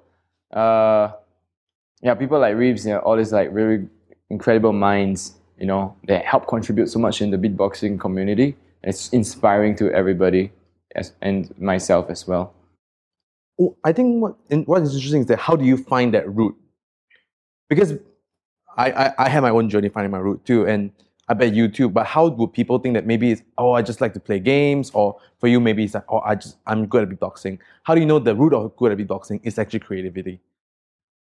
uh, 0.51 1.11
yeah, 2.01 2.15
people 2.15 2.39
like 2.39 2.55
Reeps, 2.55 2.83
you 2.83 2.93
know, 2.93 2.99
all 3.01 3.15
these 3.15 3.31
like 3.31 3.49
really 3.51 3.87
incredible 4.31 4.73
minds, 4.73 5.35
you 5.57 5.65
know, 5.65 5.95
they 6.07 6.19
help 6.19 6.47
contribute 6.47 6.89
so 6.89 6.99
much 6.99 7.21
in 7.21 7.31
the 7.31 7.37
beatboxing 7.37 7.99
community. 7.99 8.55
It's 8.83 9.09
inspiring 9.09 9.75
to 9.77 9.91
everybody, 9.91 10.51
as, 10.95 11.13
and 11.21 11.57
myself 11.59 12.09
as 12.09 12.27
well. 12.27 12.53
I 13.83 13.93
think 13.93 14.21
what 14.21 14.35
what 14.67 14.81
is 14.81 14.93
interesting 14.95 15.21
is 15.21 15.27
that 15.27 15.39
how 15.39 15.55
do 15.55 15.63
you 15.63 15.77
find 15.77 16.13
that 16.13 16.29
route? 16.33 16.55
Because 17.69 17.93
I, 18.77 18.91
I, 18.91 19.13
I 19.17 19.29
had 19.29 19.41
my 19.41 19.49
own 19.49 19.69
journey 19.69 19.89
finding 19.89 20.11
my 20.11 20.17
route 20.17 20.43
too, 20.45 20.67
and 20.67 20.91
I 21.29 21.33
bet 21.33 21.53
you 21.53 21.69
too. 21.69 21.89
But 21.89 22.05
how 22.05 22.27
would 22.27 22.51
people 22.51 22.79
think 22.79 22.95
that 22.95 23.05
maybe 23.05 23.31
it's 23.31 23.41
oh 23.57 23.71
I 23.71 23.81
just 23.81 24.01
like 24.01 24.13
to 24.13 24.19
play 24.19 24.39
games, 24.39 24.91
or 24.93 25.17
for 25.39 25.47
you 25.47 25.61
maybe 25.61 25.85
it's 25.85 25.93
like 25.93 26.03
oh 26.09 26.19
I 26.19 26.35
just 26.35 26.57
I'm 26.67 26.85
good 26.85 27.03
at 27.03 27.09
beatboxing. 27.17 27.59
How 27.83 27.95
do 27.95 28.01
you 28.01 28.05
know 28.05 28.19
the 28.19 28.35
root 28.35 28.53
of 28.53 28.75
good 28.75 28.91
at 28.91 28.97
beatboxing 28.97 29.39
is 29.43 29.57
actually 29.57 29.79
creativity? 29.79 30.41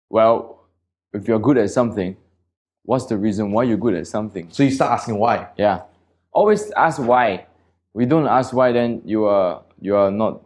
Well, 0.10 0.66
if 1.14 1.28
you're 1.28 1.40
good 1.40 1.60
at 1.60 1.70
something, 1.70 2.18
what's 2.84 3.06
the 3.06 3.18
reason 3.18 3.52
why 3.52 3.64
you're 3.64 3.78
good 3.78 3.96
at 3.96 4.08
something? 4.08 4.48
So 4.52 4.64
you 4.64 4.72
start 4.72 4.92
asking 4.92 5.18
why. 5.18 5.48
Yeah. 5.58 5.82
Always 6.32 6.72
ask 6.72 7.02
why. 7.02 7.46
We 7.94 8.06
don't 8.06 8.28
ask 8.28 8.54
why, 8.54 8.72
then 8.72 9.02
you 9.06 9.26
are 9.26 9.64
you 9.80 9.96
are 9.96 10.12
not 10.12 10.42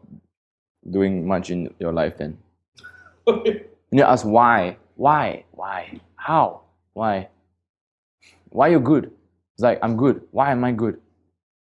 doing 0.90 1.28
much 1.28 1.50
in 1.50 1.74
your 1.80 1.94
life. 1.94 2.18
Then 2.18 2.38
you 3.28 4.04
ask 4.04 4.26
why, 4.26 4.78
why, 4.96 5.46
why, 5.52 6.00
how, 6.16 6.62
why, 6.94 7.30
why 8.50 8.68
you're 8.68 8.80
good? 8.80 9.12
It's 9.56 9.64
like 9.64 9.80
I'm 9.82 9.96
good. 9.96 10.22
Why 10.32 10.52
am 10.52 10.64
I 10.64 10.72
good? 10.72 11.00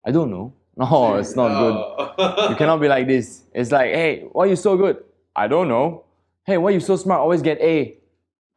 I 0.06 0.10
don't 0.10 0.30
know. 0.30 0.52
No, 0.76 1.16
it's 1.16 1.36
not 1.36 1.58
good. 1.58 2.50
You 2.50 2.56
cannot 2.56 2.80
be 2.80 2.88
like 2.88 3.06
this. 3.06 3.42
It's 3.52 3.70
like, 3.70 3.92
hey, 3.92 4.24
why 4.32 4.46
you 4.46 4.56
so 4.56 4.78
good? 4.78 5.04
I 5.36 5.46
don't 5.46 5.68
know. 5.68 6.04
Hey, 6.46 6.56
why 6.56 6.70
you 6.70 6.80
so 6.80 6.96
smart? 6.96 7.20
Always 7.20 7.42
get 7.42 7.60
A. 7.60 7.98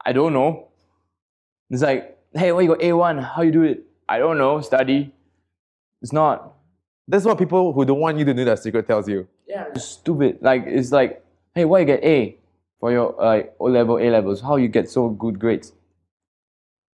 I 0.05 0.13
don't 0.13 0.31
know. 0.31 0.69
It's 1.73 1.81
like, 1.81 2.19
hey, 2.35 2.51
why 2.51 2.61
you 2.61 2.67
got 2.67 2.79
A1? 2.79 3.33
How 3.35 3.41
you 3.41 3.51
do 3.51 3.63
it? 3.63 3.83
I 4.07 4.19
don't 4.19 4.37
know. 4.37 4.61
Study. 4.61 5.11
It's 6.03 6.13
not. 6.13 6.53
That's 7.07 7.25
what 7.25 7.39
people 7.39 7.73
who 7.73 7.83
don't 7.83 7.99
want 7.99 8.19
you 8.19 8.25
to 8.25 8.33
know 8.33 8.45
that 8.45 8.59
secret 8.59 8.85
tells 8.85 9.09
you. 9.09 9.27
Yeah. 9.47 9.65
It's 9.73 9.83
stupid. 9.83 10.37
Like 10.39 10.65
it's 10.67 10.91
like, 10.91 11.25
hey, 11.55 11.65
why 11.65 11.79
you 11.79 11.85
get 11.85 12.03
A 12.03 12.37
for 12.79 12.91
your 12.91 13.15
like 13.17 13.55
O 13.59 13.65
level, 13.65 13.97
A 13.97 14.07
levels? 14.11 14.39
How 14.39 14.57
you 14.57 14.67
get 14.67 14.87
so 14.87 15.09
good 15.09 15.39
grades? 15.39 15.73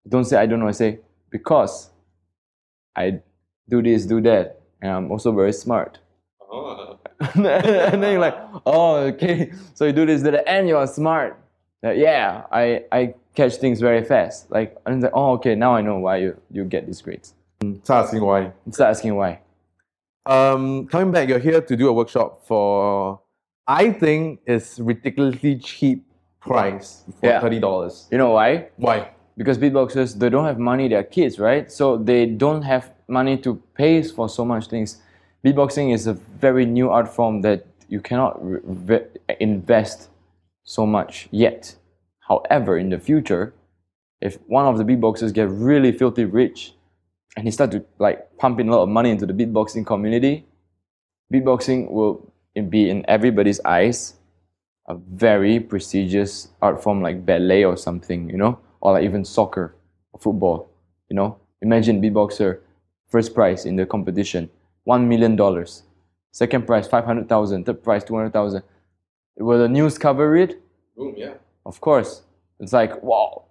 Don't 0.08 0.24
say 0.24 0.38
I 0.38 0.46
don't 0.46 0.62
know. 0.62 0.70
I 0.70 0.72
say 0.72 1.00
because 1.30 1.90
I 2.96 3.20
do 3.68 3.82
this, 3.82 4.06
do 4.06 4.22
that, 4.22 4.62
and 4.82 4.92
I'm 4.92 5.12
also 5.12 5.34
very 5.34 5.52
smart. 5.52 6.00
Oh. 6.42 7.00
and 7.36 7.46
then 7.46 8.12
you're 8.14 8.20
like, 8.20 8.38
oh, 8.66 8.96
okay. 9.12 9.52
So 9.74 9.86
you 9.86 9.92
do 9.92 10.06
this, 10.06 10.22
do 10.22 10.32
that, 10.32 10.48
and 10.48 10.68
you're 10.70 10.88
smart. 10.88 11.39
Uh, 11.84 11.92
yeah, 11.92 12.44
I, 12.52 12.84
I 12.92 13.14
catch 13.36 13.56
things 13.56 13.80
very 13.80 14.04
fast. 14.04 14.52
Like, 14.52 14.76
and 14.86 14.96
it's 14.96 15.04
like, 15.04 15.14
oh, 15.16 15.34
okay, 15.34 15.56
now 15.56 15.76
I 15.76 15.82
know 15.82 15.98
why 16.00 16.18
you, 16.18 16.40
you 16.52 16.66
get 16.66 16.86
these 16.86 17.02
grades. 17.02 17.34
Start 17.84 18.06
asking 18.06 18.24
why. 18.24 18.52
Start 18.72 18.90
asking 18.92 19.16
why. 19.16 19.40
Um, 20.26 20.88
coming 20.88 21.12
back, 21.12 21.30
you're 21.30 21.40
here 21.40 21.62
to 21.62 21.76
do 21.76 21.88
a 21.88 21.94
workshop 21.94 22.46
for 22.46 23.22
I 23.68 23.92
think 23.92 24.42
it's 24.46 24.80
ridiculously 24.80 25.58
cheap 25.58 26.04
price 26.42 27.04
for 27.20 27.28
Yeah. 27.28 27.40
thirty 27.40 27.60
dollars. 27.60 28.08
You 28.12 28.18
know 28.18 28.32
why? 28.32 28.70
Why? 28.78 29.10
Because 29.38 29.58
beatboxers, 29.58 30.18
they 30.20 30.30
don't 30.30 30.46
have 30.46 30.60
money, 30.60 30.88
they're 30.88 31.04
kids, 31.04 31.40
right? 31.40 31.72
So 31.72 31.98
they 31.98 32.26
don't 32.26 32.62
have 32.64 32.92
money 33.08 33.38
to 33.38 33.56
pay 33.76 34.02
for 34.04 34.28
so 34.28 34.44
much 34.44 34.68
things. 34.68 35.02
Beatboxing 35.46 35.94
is 35.94 36.08
a 36.08 36.14
very 36.14 36.66
new 36.66 36.90
art 36.90 37.08
form 37.14 37.42
that 37.42 37.66
you 37.88 38.02
cannot 38.02 38.44
re- 38.46 38.60
re- 38.64 39.08
invest 39.40 40.10
so 40.70 40.86
much 40.86 41.28
yet. 41.32 41.76
However, 42.20 42.78
in 42.78 42.92
the 42.92 43.00
future, 43.00 43.54
if 44.22 44.38
one 44.46 44.68
of 44.68 44.78
the 44.78 44.84
beatboxers 44.84 45.34
get 45.34 45.50
really 45.50 45.92
filthy 45.92 46.26
rich 46.26 46.76
and 47.36 47.48
he 47.48 47.52
start 47.52 47.72
to 47.72 47.84
like 47.98 48.38
pump 48.38 48.60
in 48.60 48.70
a 48.70 48.72
lot 48.72 48.84
of 48.84 48.90
money 48.90 49.10
into 49.10 49.26
the 49.26 49.34
beatboxing 49.34 49.84
community, 49.84 50.46
beatboxing 51.34 51.90
will 51.90 52.32
be 52.70 52.88
in 52.88 53.04
everybody's 53.08 53.60
eyes 53.66 54.14
a 54.88 54.94
very 54.94 55.60
prestigious 55.60 56.50
art 56.62 56.84
form 56.84 57.02
like 57.02 57.26
ballet 57.26 57.64
or 57.64 57.76
something, 57.76 58.30
you 58.30 58.38
know, 58.38 58.60
or 58.82 58.94
like 58.94 59.04
even 59.04 59.26
soccer 59.26 59.76
or 60.14 60.20
football, 60.20 60.70
you 61.10 61.16
know. 61.16 61.38
Imagine 61.64 62.00
beatboxer, 62.00 62.60
first 63.08 63.34
prize 63.34 63.66
in 63.66 63.76
the 63.76 63.86
competition, 63.88 64.50
one 64.84 65.10
million 65.10 65.36
dollars. 65.36 65.84
Second 66.32 66.68
prize, 66.68 66.88
five 66.88 67.06
hundred 67.06 67.28
thousand. 67.28 67.66
Third 67.66 67.84
prize, 67.84 68.04
two 68.04 68.16
hundred 68.16 68.34
thousand. 68.34 68.62
Will 69.40 69.60
the 69.60 69.68
news 69.70 69.98
cover 69.98 70.36
it? 70.38 70.62
Boom, 70.96 71.14
yeah. 71.18 71.34
Of 71.66 71.80
course. 71.82 72.22
It's 72.60 72.74
like 72.74 73.02
wow. 73.02 73.44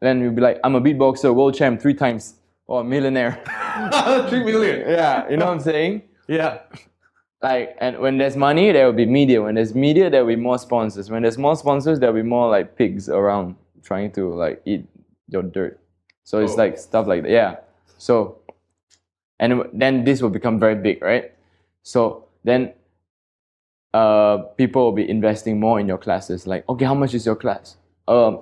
Then 0.00 0.20
you'll 0.20 0.32
be 0.32 0.40
like, 0.42 0.58
I'm 0.64 0.74
a 0.74 0.80
beatboxer, 0.80 1.34
world 1.34 1.54
champ 1.54 1.80
three 1.80 1.94
times, 1.94 2.34
or 2.66 2.80
a 2.80 2.84
millionaire. 2.84 3.42
Three 4.28 4.42
million. 4.44 4.80
yeah, 4.88 5.28
you 5.30 5.36
know 5.36 5.46
what 5.46 5.52
I'm 5.54 5.60
saying? 5.60 6.02
Yeah. 6.28 6.60
like 7.42 7.76
and 7.80 7.98
when 8.00 8.18
there's 8.18 8.36
money 8.36 8.72
there 8.72 8.84
will 8.86 8.92
be 9.04 9.06
media 9.06 9.40
when 9.40 9.54
there's 9.54 9.72
media 9.74 10.10
there 10.10 10.24
will 10.24 10.34
be 10.34 10.40
more 10.50 10.58
sponsors 10.58 11.08
when 11.08 11.22
there's 11.22 11.38
more 11.38 11.54
sponsors 11.54 12.00
there 12.00 12.12
will 12.12 12.20
be 12.22 12.28
more 12.28 12.50
like 12.50 12.74
pigs 12.74 13.08
around 13.08 13.54
trying 13.84 14.10
to 14.10 14.34
like 14.34 14.60
eat 14.66 14.84
your 15.28 15.44
dirt 15.44 15.78
so 16.24 16.40
it's 16.42 16.54
Oh. 16.54 16.56
like 16.56 16.76
stuff 16.76 17.06
like 17.06 17.22
that 17.22 17.30
yeah 17.30 17.56
so 17.96 18.38
and 19.38 19.62
then 19.72 20.02
this 20.04 20.20
will 20.20 20.30
become 20.38 20.58
very 20.58 20.74
big 20.74 21.00
right 21.00 21.32
so 21.84 22.24
then 22.42 22.72
uh 23.94 24.38
people 24.56 24.84
will 24.84 24.92
be 24.92 25.08
investing 25.08 25.58
more 25.58 25.80
in 25.80 25.88
your 25.88 25.98
classes 25.98 26.46
like 26.46 26.68
okay 26.68 26.84
how 26.84 26.94
much 26.94 27.14
is 27.14 27.24
your 27.24 27.36
class 27.36 27.76
um 28.06 28.34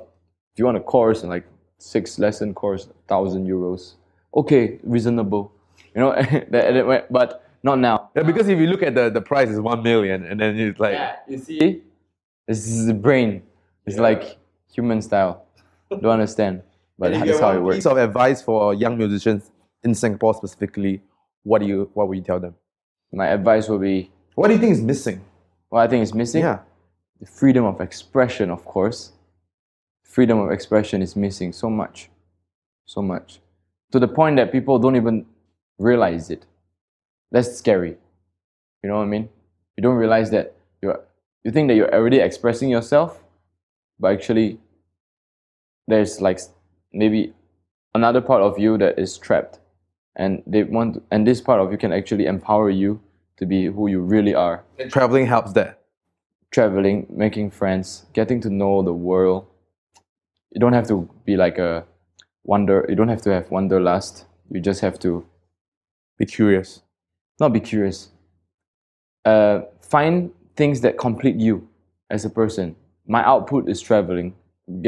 if 0.53 0.59
you 0.59 0.65
want 0.65 0.77
a 0.77 0.81
course 0.81 1.23
like 1.25 1.47
six 1.79 2.19
lesson 2.19 2.53
course 2.53 2.89
thousand 3.07 3.47
euros 3.47 3.95
okay 4.35 4.79
reasonable 4.83 5.53
you 5.95 6.01
know 6.01 6.13
that- 6.51 6.51
that- 6.51 7.07
but 7.13 7.45
not 7.63 7.79
now 7.79 8.11
Yeah, 8.17 8.23
because 8.23 8.49
if 8.49 8.59
you 8.59 8.67
look 8.67 8.83
at 8.83 8.95
the, 8.95 9.09
the 9.11 9.21
price 9.21 9.49
is 9.49 9.61
one 9.61 9.83
million 9.83 10.25
and 10.25 10.41
then 10.41 10.57
it's 10.59 10.79
like 10.81 10.93
yeah, 10.95 11.17
you 11.29 11.39
see, 11.39 11.83
this 12.47 12.67
is 12.69 12.87
the 12.87 12.95
brain. 12.95 13.43
It's 13.87 13.97
Yeah. 13.97 14.03
like 14.03 14.39
human 14.73 15.03
style. 15.03 15.47
don't 15.91 16.05
understand. 16.07 16.63
But 16.99 17.13
that's 17.13 17.41
how 17.41 17.53
it 17.57 17.61
works. 17.61 17.77
Piece 17.79 17.87
of 17.87 17.97
advice 17.97 18.41
for 18.41 18.73
young 18.75 18.97
musicians 18.97 19.51
in 19.83 19.95
Singapore 19.95 20.35
specifically. 20.35 21.03
What 21.43 21.61
do 21.61 21.67
you 21.67 21.91
what 21.95 22.07
would 22.09 22.19
you 22.19 22.25
tell 22.25 22.39
them? 22.39 22.55
My 23.13 23.27
advice 23.29 23.69
will 23.69 23.81
be 23.81 24.11
What 24.37 24.47
do 24.49 24.55
you 24.55 24.61
think 24.61 24.73
is 24.73 24.83
missing? 24.83 25.21
What 25.77 25.85
I 25.85 25.89
think 25.89 26.03
is 26.03 26.15
missing. 26.15 26.43
Yeah. 26.43 26.61
the 27.21 27.27
freedom 27.27 27.65
of 27.65 27.81
expression, 27.83 28.51
of 28.51 28.65
course. 28.65 29.13
Freedom 30.03 30.39
of 30.39 30.51
expression 30.51 31.03
is 31.03 31.15
missing 31.15 31.53
so 31.53 31.69
much, 31.69 32.09
so 32.87 33.03
much, 33.03 33.41
to 33.93 33.99
the 33.99 34.09
point 34.09 34.37
that 34.37 34.51
people 34.53 34.79
don't 34.79 34.97
even 34.97 35.27
realize 35.79 36.31
it. 36.31 36.47
That's 37.31 37.59
scary. 37.59 37.99
You 38.83 38.89
know 38.89 38.97
what 38.97 39.03
I 39.03 39.07
mean? 39.07 39.29
You 39.77 39.83
don't 39.83 39.97
realize 39.97 40.31
that 40.31 40.55
you're. 40.81 41.01
You 41.45 41.53
think 41.53 41.69
that 41.69 41.75
you're 41.75 41.95
already 41.95 42.21
expressing 42.21 42.71
yourself, 42.71 43.23
but 44.01 44.13
actually, 44.13 44.59
there's 45.87 46.21
like 46.23 46.41
maybe 46.93 47.35
another 47.95 48.23
part 48.23 48.43
of 48.43 48.59
you 48.59 48.79
that 48.79 48.99
is 48.99 49.19
trapped, 49.19 49.59
and 50.17 50.43
they 50.47 50.63
want. 50.63 50.95
To, 50.95 51.03
and 51.11 51.27
this 51.27 51.43
part 51.43 51.61
of 51.61 51.71
you 51.71 51.77
can 51.77 51.93
actually 51.93 52.25
empower 52.25 52.71
you 52.71 53.01
to 53.39 53.47
be 53.47 53.67
who 53.67 53.87
you 53.89 54.01
really 54.01 54.35
are 54.35 54.65
And 54.79 54.91
traveling 54.91 55.27
helps 55.27 55.53
that. 55.53 55.81
traveling, 56.51 57.07
making 57.11 57.51
friends, 57.51 58.07
getting 58.15 58.41
to 58.41 58.51
know 58.51 58.83
the 58.83 58.93
world. 58.95 59.47
You 60.53 60.61
don't 60.61 60.73
have 60.73 60.89
to 60.89 61.09
be 61.25 61.37
like 61.37 61.59
a 61.59 61.85
wonder. 62.45 62.87
You 62.89 62.95
don't 62.95 63.09
have 63.09 63.23
to 63.23 63.31
have 63.31 63.51
wanderlust. 63.51 64.25
You 64.51 64.61
just 64.61 64.81
have 64.81 64.99
to 65.01 65.27
Be 66.19 66.25
curious. 66.27 66.83
not 67.41 67.53
be 67.53 67.61
curious. 67.61 68.09
Uh, 69.25 69.63
find 69.81 70.31
things 70.57 70.81
that 70.83 70.99
complete 70.99 71.37
you 71.37 71.69
as 72.11 72.25
a 72.25 72.31
person. 72.31 72.77
My 73.07 73.23
output 73.25 73.69
is 73.69 73.81
traveling, 73.81 74.35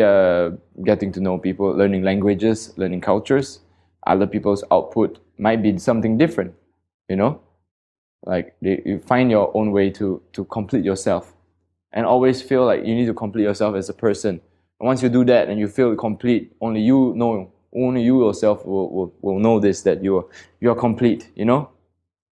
uh, 0.00 0.50
getting 0.84 1.12
to 1.12 1.20
know 1.20 1.38
people, 1.38 1.70
learning 1.76 2.02
languages, 2.02 2.72
learning 2.76 3.00
cultures. 3.02 3.60
Other 4.06 4.26
people's 4.26 4.64
output 4.70 5.18
might 5.38 5.62
be 5.62 5.76
something 5.78 6.16
different, 6.16 6.54
you 7.08 7.16
know. 7.16 7.40
Like 8.24 8.56
they, 8.60 8.82
you 8.84 8.98
find 8.98 9.30
your 9.30 9.56
own 9.56 9.72
way 9.72 9.90
to 9.90 10.20
to 10.32 10.44
complete 10.46 10.84
yourself, 10.84 11.34
and 11.92 12.04
always 12.04 12.42
feel 12.42 12.64
like 12.66 12.84
you 12.84 12.94
need 12.94 13.06
to 13.06 13.14
complete 13.14 13.44
yourself 13.44 13.76
as 13.76 13.88
a 13.88 13.94
person. 13.94 14.40
And 14.80 14.86
once 14.86 15.02
you 15.02 15.08
do 15.08 15.24
that 15.24 15.48
and 15.48 15.58
you 15.58 15.68
feel 15.68 15.94
complete, 15.96 16.52
only 16.60 16.80
you 16.80 17.12
know, 17.16 17.52
only 17.74 18.02
you 18.02 18.24
yourself 18.24 18.64
will, 18.66 18.90
will, 18.90 19.14
will 19.22 19.38
know 19.38 19.60
this 19.60 19.82
that 19.82 20.02
you 20.02 20.18
are 20.18 20.26
you 20.60 20.70
are 20.70 20.74
complete. 20.74 21.30
You 21.36 21.44
know, 21.44 21.70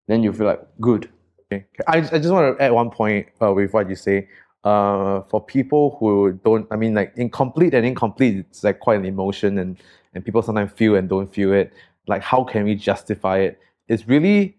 then 0.07 0.23
you 0.23 0.33
feel 0.33 0.47
like 0.47 0.61
good. 0.81 1.09
Okay. 1.51 1.65
I, 1.88 1.97
I 1.97 2.17
just 2.19 2.31
want 2.31 2.57
to 2.57 2.63
add 2.63 2.71
one 2.71 2.89
point 2.89 3.27
uh, 3.41 3.53
with 3.53 3.73
what 3.73 3.89
you 3.89 3.95
say. 3.95 4.27
Uh, 4.63 5.21
for 5.29 5.39
people 5.45 5.95
who 5.99 6.31
don't, 6.43 6.67
I 6.71 6.75
mean, 6.75 6.95
like 6.95 7.13
incomplete 7.17 7.75
and 7.75 7.86
incomplete, 7.86 8.38
it's 8.49 8.63
like 8.63 8.79
quite 8.79 8.97
an 8.97 9.05
emotion, 9.05 9.59
and 9.59 9.77
and 10.15 10.25
people 10.25 10.41
sometimes 10.41 10.71
feel 10.71 10.95
and 10.95 11.07
don't 11.07 11.31
feel 11.31 11.53
it. 11.53 11.71
Like, 12.07 12.23
how 12.23 12.43
can 12.43 12.63
we 12.63 12.73
justify 12.73 13.39
it? 13.39 13.59
It's 13.88 14.07
really 14.07 14.57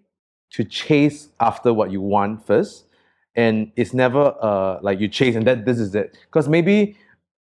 to 0.50 0.64
chase 0.64 1.28
after 1.40 1.72
what 1.72 1.90
you 1.90 2.00
want 2.00 2.46
first, 2.46 2.86
and 3.34 3.70
it's 3.76 3.92
never 3.92 4.34
uh 4.40 4.78
like 4.82 5.00
you 5.00 5.08
chase 5.08 5.34
and 5.36 5.46
that 5.46 5.64
this 5.64 5.78
is 5.78 5.94
it. 5.94 6.16
Because 6.26 6.48
maybe 6.48 6.96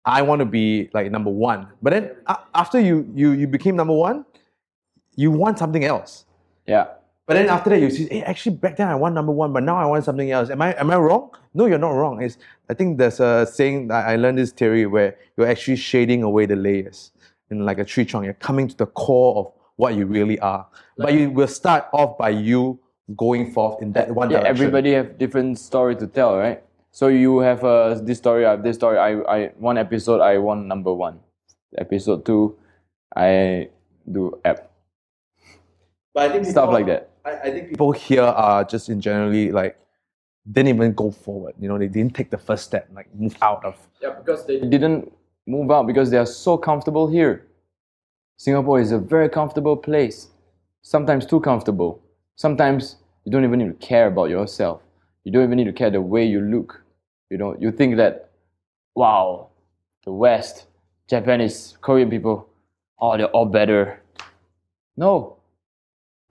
I 0.05 0.23
want 0.23 0.41
to 0.41 0.47
be 0.47 0.89
like 0.95 1.11
number 1.11 1.31
one, 1.31 1.69
but 1.83 1.91
then 1.91 2.11
a- 2.27 2.39
after 2.55 2.81
you 2.81 3.11
you 3.15 3.33
you 3.33 3.47
became 3.47 3.77
number 3.77 3.95
one, 3.95 4.25
you 5.17 5.31
want 5.31 5.59
something 5.59 5.85
else. 5.85 6.25
Yeah. 6.67 6.87
But 7.27 7.35
then 7.35 7.49
after 7.49 7.71
that, 7.71 7.81
you 7.81 7.91
see, 7.91 8.09
hey, 8.09 8.23
actually 8.23 8.57
back 8.57 8.77
then 8.77 8.89
I 8.89 8.97
want 8.97 9.15
number 9.15 9.31
one, 9.31 9.53
but 9.53 9.63
now 9.63 9.77
I 9.77 9.85
want 9.87 10.05
something 10.05 10.33
else. 10.33 10.51
Am 10.51 10.61
I 10.61 10.75
am 10.75 10.91
I 10.91 10.97
wrong? 10.97 11.31
No, 11.55 11.67
you're 11.67 11.79
not 11.79 11.91
wrong. 11.91 12.21
It's 12.23 12.39
I 12.69 12.75
think 12.75 12.99
there's 12.99 13.21
a 13.21 13.47
saying 13.47 13.89
that 13.89 14.09
I 14.09 14.17
learned 14.17 14.39
this 14.39 14.51
theory 14.51 14.87
where 14.87 15.17
you're 15.37 15.47
actually 15.47 15.77
shading 15.77 16.23
away 16.25 16.47
the 16.47 16.57
layers 16.57 17.13
in 17.51 17.65
like 17.65 17.79
a 17.79 17.85
tree 17.85 18.05
trunk. 18.05 18.25
You're 18.25 18.35
coming 18.35 18.67
to 18.69 18.77
the 18.77 18.87
core 18.87 19.37
of 19.39 19.53
what 19.77 19.95
you 19.95 20.07
really 20.07 20.39
are. 20.41 20.67
but 20.97 21.15
you 21.15 21.31
will 21.31 21.49
start 21.49 21.87
off 21.93 22.19
by 22.19 22.31
you 22.31 22.79
going 23.17 23.53
forth 23.53 23.83
in 23.83 23.93
that 23.93 24.15
one 24.15 24.31
yeah, 24.31 24.39
direction. 24.39 24.57
everybody 24.57 24.93
have 24.93 25.19
different 25.19 25.59
story 25.59 25.97
to 25.97 26.07
tell, 26.07 26.37
right? 26.37 26.63
So 26.93 27.09
you 27.09 27.39
have 27.41 27.65
uh, 27.65 27.95
this 28.03 28.19
story, 28.19 28.45
I 28.45 28.53
have 28.53 28.63
this 28.63 28.77
story. 28.77 28.99
I, 28.99 29.21
I 29.23 29.47
one 29.59 29.79
episode 29.79 30.21
I 30.21 30.39
won 30.39 30.67
number 30.67 30.93
one. 30.93 31.21
Episode 31.79 32.25
two, 32.25 32.59
I 33.15 33.69
do 34.11 34.41
app 34.45 34.71
But 36.13 36.31
I 36.31 36.33
think 36.33 36.47
stuff 36.47 36.71
like 36.71 36.87
that. 36.87 37.11
I, 37.25 37.33
I 37.33 37.51
think 37.51 37.69
people 37.69 37.93
here 37.93 38.23
are 38.23 38.65
just 38.65 38.89
in 38.89 39.01
generally 39.01 39.53
like 39.53 39.79
didn't 40.51 40.69
even 40.69 40.93
go 40.95 41.11
forward. 41.11 41.55
You 41.61 41.69
know, 41.69 41.79
they 41.79 41.87
didn't 41.87 42.15
take 42.15 42.31
the 42.31 42.39
first 42.39 42.65
step, 42.65 42.89
like 42.93 43.15
move 43.15 43.37
out 43.43 43.65
of. 43.65 43.77
Yeah, 44.03 44.11
because 44.11 44.47
they 44.47 44.59
didn't 44.59 45.13
move 45.47 45.71
out 45.71 45.87
because 45.87 46.11
they 46.11 46.17
are 46.17 46.27
so 46.27 46.57
comfortable 46.57 47.09
here. 47.09 47.47
Singapore 48.37 48.81
is 48.81 48.91
a 48.91 48.99
very 48.99 49.29
comfortable 49.29 49.77
place. 49.77 50.29
Sometimes 50.83 51.27
too 51.27 51.41
comfortable. 51.41 52.03
Sometimes 52.37 52.97
you 53.25 53.33
don't 53.33 53.45
even 53.45 53.59
need 53.59 53.81
to 53.81 53.87
care 53.87 54.07
about 54.07 54.31
yourself. 54.31 54.83
You 55.25 55.33
don't 55.33 55.45
even 55.45 55.57
need 55.57 55.65
to 55.65 55.73
care 55.73 55.91
the 55.91 56.01
way 56.01 56.25
you 56.25 56.41
look. 56.41 56.83
You 57.31 57.39
know, 57.39 57.57
you 57.59 57.71
think 57.71 57.97
that, 57.97 58.31
wow, 58.95 59.49
the 60.05 60.13
West, 60.13 60.67
Japanese, 61.09 61.77
Korean 61.81 62.11
people, 62.11 62.49
oh, 62.99 63.17
they're 63.17 63.27
all 63.27 63.47
better. 63.47 64.03
No. 64.97 65.37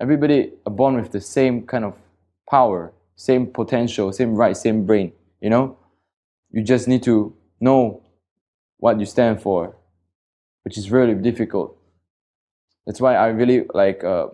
Everybody 0.02 0.54
are 0.66 0.72
born 0.72 0.96
with 0.96 1.12
the 1.12 1.22
same 1.22 1.66
kind 1.68 1.86
of 1.86 1.96
power, 2.50 2.94
same 3.16 3.48
potential, 3.48 4.12
same 4.12 4.34
right, 4.36 4.56
same 4.56 4.86
brain. 4.86 5.12
You 5.42 5.50
know, 5.50 5.78
you 6.52 6.64
just 6.64 6.88
need 6.88 7.04
to 7.04 7.36
know 7.60 8.02
what 8.78 9.00
you 9.00 9.06
stand 9.06 9.42
for, 9.42 9.76
which 10.64 10.78
is 10.78 10.90
really 10.90 11.14
difficult. 11.14 11.78
That's 12.86 13.00
why 13.00 13.16
I 13.16 13.28
really 13.28 13.66
like. 13.74 14.04
Uh, 14.04 14.28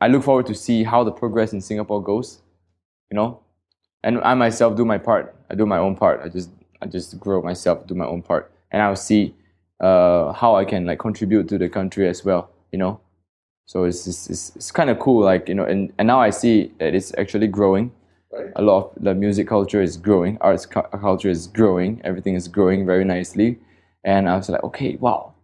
I 0.00 0.08
look 0.08 0.22
forward 0.24 0.46
to 0.46 0.54
see 0.54 0.84
how 0.84 1.04
the 1.04 1.12
progress 1.12 1.52
in 1.52 1.60
Singapore 1.60 2.02
goes. 2.02 2.40
You 3.10 3.16
know, 3.16 3.40
and 4.04 4.20
I 4.22 4.34
myself 4.34 4.76
do 4.76 4.84
my 4.84 4.98
part. 4.98 5.34
I 5.50 5.54
do 5.54 5.66
my 5.66 5.78
own 5.78 5.96
part. 5.96 6.20
I 6.24 6.28
just 6.28 6.50
I 6.80 6.86
just 6.86 7.18
grow 7.18 7.42
myself, 7.42 7.86
do 7.86 7.94
my 7.94 8.06
own 8.06 8.22
part, 8.22 8.52
and 8.70 8.80
I'll 8.82 8.96
see 8.96 9.34
uh, 9.80 10.32
how 10.32 10.54
I 10.56 10.64
can 10.64 10.86
like 10.86 10.98
contribute 10.98 11.48
to 11.48 11.58
the 11.58 11.68
country 11.68 12.08
as 12.08 12.24
well. 12.24 12.50
You 12.72 12.78
know, 12.78 13.00
so 13.66 13.84
it's 13.84 14.06
it's, 14.06 14.30
it's, 14.30 14.56
it's 14.56 14.70
kind 14.70 14.90
of 14.90 14.98
cool. 15.00 15.24
Like 15.24 15.48
you 15.48 15.54
know, 15.54 15.64
and, 15.64 15.92
and 15.98 16.06
now 16.06 16.20
I 16.20 16.30
see 16.30 16.72
that 16.78 16.94
it's 16.94 17.12
actually 17.18 17.48
growing 17.48 17.92
Right. 18.32 18.52
a 18.54 18.62
lot 18.62 18.92
of 18.96 19.02
the 19.02 19.12
music 19.12 19.48
culture 19.48 19.82
is 19.82 19.96
growing, 19.96 20.38
arts 20.40 20.64
cu- 20.64 20.82
culture 20.82 21.28
is 21.28 21.48
growing, 21.48 22.00
everything 22.04 22.36
is 22.36 22.46
growing 22.46 22.86
very 22.86 23.04
nicely, 23.04 23.58
and 24.04 24.28
I 24.28 24.36
was 24.36 24.48
like, 24.48 24.62
okay, 24.62 24.94
wow, 25.00 25.34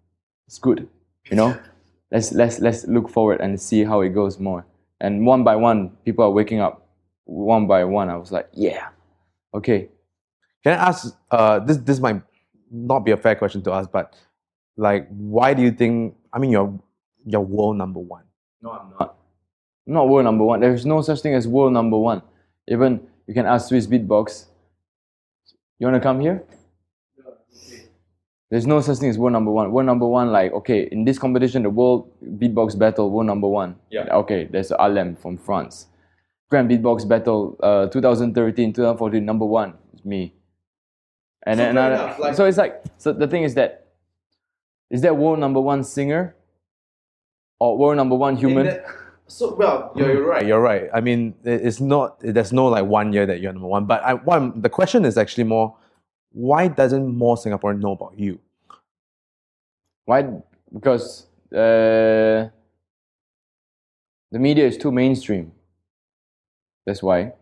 it's 0.46 0.60
good, 0.60 0.88
you 1.28 1.36
know, 1.36 1.58
let's 2.12 2.32
let's 2.32 2.60
let's 2.60 2.86
look 2.86 3.08
forward 3.10 3.40
and 3.40 3.60
see 3.60 3.84
how 3.84 4.00
it 4.02 4.10
goes 4.10 4.38
more. 4.40 4.66
And 5.00 5.26
one 5.26 5.44
by 5.44 5.56
one, 5.56 5.90
people 6.04 6.24
are 6.24 6.30
waking 6.30 6.60
up, 6.60 6.86
one 7.24 7.66
by 7.66 7.84
one. 7.84 8.10
I 8.10 8.16
was 8.16 8.32
like, 8.32 8.48
yeah, 8.52 8.88
okay, 9.54 9.88
Can 10.64 10.74
I 10.78 10.88
ask? 10.88 11.16
Uh, 11.30 11.60
this 11.60 11.78
this 11.78 12.00
might 12.00 12.22
not 12.70 13.00
be 13.00 13.12
a 13.12 13.16
fair 13.16 13.36
question 13.36 13.62
to 13.64 13.72
ask, 13.72 13.90
but 13.92 14.14
like, 14.76 15.08
why 15.10 15.54
do 15.54 15.62
you 15.62 15.70
think? 15.70 16.16
I 16.32 16.38
mean, 16.40 16.50
you're 16.50 16.72
you're 17.26 17.40
world 17.40 17.76
number 17.78 18.00
one. 18.00 18.24
no, 18.62 18.72
I'm 18.72 18.90
not, 18.98 19.16
I'm 19.86 19.94
not 19.94 20.08
world 20.08 20.24
number 20.24 20.44
one. 20.44 20.60
There 20.60 20.74
is 20.74 20.86
no 20.86 21.02
such 21.02 21.20
thing 21.22 21.34
as 21.34 21.48
world 21.48 21.72
number 21.72 21.98
one. 21.98 22.22
Even 22.68 23.00
you 23.28 23.34
can 23.34 23.46
ask 23.46 23.68
Swiss 23.68 23.86
Beatbox. 23.86 24.46
You 25.78 25.86
wanna 25.86 26.00
come 26.00 26.20
here? 26.20 26.44
There's 28.50 28.66
no 28.66 28.80
such 28.80 28.98
thing 28.98 29.10
as 29.10 29.18
world 29.18 29.32
number 29.32 29.50
one. 29.50 29.72
World 29.72 29.86
number 29.86 30.06
one, 30.06 30.30
like 30.30 30.52
okay, 30.52 30.88
in 30.92 31.04
this 31.04 31.18
competition, 31.18 31.62
the 31.64 31.70
world 31.70 32.10
beatbox 32.22 32.78
battle, 32.78 33.10
world 33.10 33.26
number 33.26 33.48
one. 33.48 33.76
Yeah. 33.90 34.06
Okay, 34.22 34.44
there's 34.44 34.70
Alem 34.72 35.16
from 35.16 35.36
France. 35.36 35.86
Grand 36.48 36.70
Beatbox 36.70 37.08
Battle, 37.08 37.56
uh, 37.60 37.88
2013, 37.88 38.72
2014, 38.72 39.24
number 39.24 39.44
one, 39.44 39.74
is 39.92 40.04
me. 40.04 40.32
And 41.44 41.58
So 41.58 41.62
then 41.64 41.70
another, 41.72 41.94
enough, 41.96 42.18
like- 42.20 42.34
so 42.36 42.44
it's 42.44 42.56
like 42.56 42.84
so 42.98 43.12
the 43.12 43.26
thing 43.26 43.42
is 43.42 43.54
that 43.54 43.88
is 44.90 45.00
that 45.02 45.16
world 45.16 45.40
number 45.40 45.60
one 45.60 45.82
singer 45.82 46.36
or 47.58 47.76
world 47.76 47.96
number 47.96 48.14
one 48.14 48.36
human? 48.36 48.78
so 49.26 49.56
well, 49.56 49.90
you're, 49.96 50.12
you're 50.12 50.26
right. 50.28 50.46
You're 50.46 50.60
right. 50.60 50.88
I 50.94 51.00
mean, 51.00 51.34
it's 51.42 51.80
not. 51.80 52.20
There's 52.20 52.52
no 52.52 52.66
like 52.68 52.84
one 52.84 53.12
year 53.12 53.26
that 53.26 53.40
you're 53.40 53.52
number 53.52 53.66
one. 53.66 53.86
But 53.86 54.04
I, 54.04 54.14
what 54.14 54.34
I'm- 54.34 54.60
the 54.60 54.68
question 54.70 55.04
is 55.04 55.18
actually 55.18 55.44
more, 55.44 55.74
why 56.36 56.68
doesn't 56.68 57.16
more 57.16 57.36
Singaporean 57.36 57.80
know 57.80 57.92
about 57.92 58.18
you? 58.18 58.38
Why? 60.04 60.28
Because 60.70 61.24
uh, 61.50 62.52
the 64.30 64.38
media 64.38 64.66
is 64.66 64.76
too 64.76 64.92
mainstream. 64.92 65.52
That's 66.84 67.02
why 67.02 67.32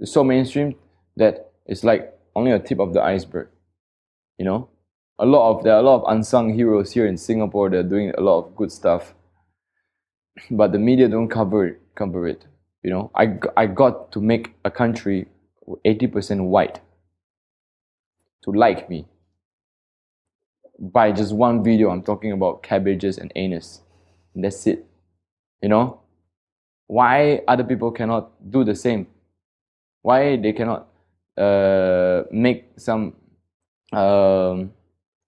it's 0.00 0.10
so 0.10 0.24
mainstream 0.24 0.74
that 1.16 1.52
it's 1.66 1.84
like 1.84 2.12
only 2.34 2.50
a 2.50 2.58
tip 2.58 2.80
of 2.80 2.92
the 2.94 3.00
iceberg. 3.00 3.48
You 4.38 4.44
know, 4.44 4.68
a 5.20 5.24
lot 5.24 5.50
of 5.50 5.62
there 5.62 5.74
are 5.74 5.78
a 5.78 5.82
lot 5.82 6.02
of 6.02 6.04
unsung 6.08 6.52
heroes 6.52 6.90
here 6.90 7.06
in 7.06 7.16
Singapore. 7.16 7.70
They're 7.70 7.84
doing 7.84 8.10
a 8.18 8.20
lot 8.20 8.38
of 8.38 8.56
good 8.56 8.72
stuff, 8.72 9.14
but 10.50 10.72
the 10.72 10.80
media 10.80 11.08
don't 11.08 11.28
cover 11.28 11.64
it. 11.64 11.80
Cover 11.94 12.26
it. 12.26 12.44
You 12.82 12.90
know, 12.90 13.10
I 13.14 13.38
I 13.56 13.66
got 13.66 14.10
to 14.12 14.20
make 14.20 14.56
a 14.64 14.70
country 14.70 15.28
eighty 15.84 16.08
percent 16.08 16.42
white 16.42 16.80
to 18.44 18.52
like 18.52 18.88
me. 18.88 19.06
by 20.78 21.10
just 21.12 21.34
one 21.34 21.62
video, 21.64 21.90
I'm 21.90 22.02
talking 22.02 22.32
about 22.32 22.62
cabbages 22.62 23.18
and 23.18 23.32
anus. 23.34 23.80
And 24.34 24.44
that's 24.44 24.66
it. 24.66 24.84
You 25.62 25.68
know? 25.68 26.00
Why 26.86 27.42
other 27.48 27.64
people 27.64 27.90
cannot 27.90 28.30
do 28.50 28.64
the 28.64 28.74
same? 28.74 29.06
Why 30.02 30.36
they 30.36 30.52
cannot 30.52 30.88
uh, 31.36 32.22
make 32.30 32.66
some 32.76 33.14
um, 33.92 34.72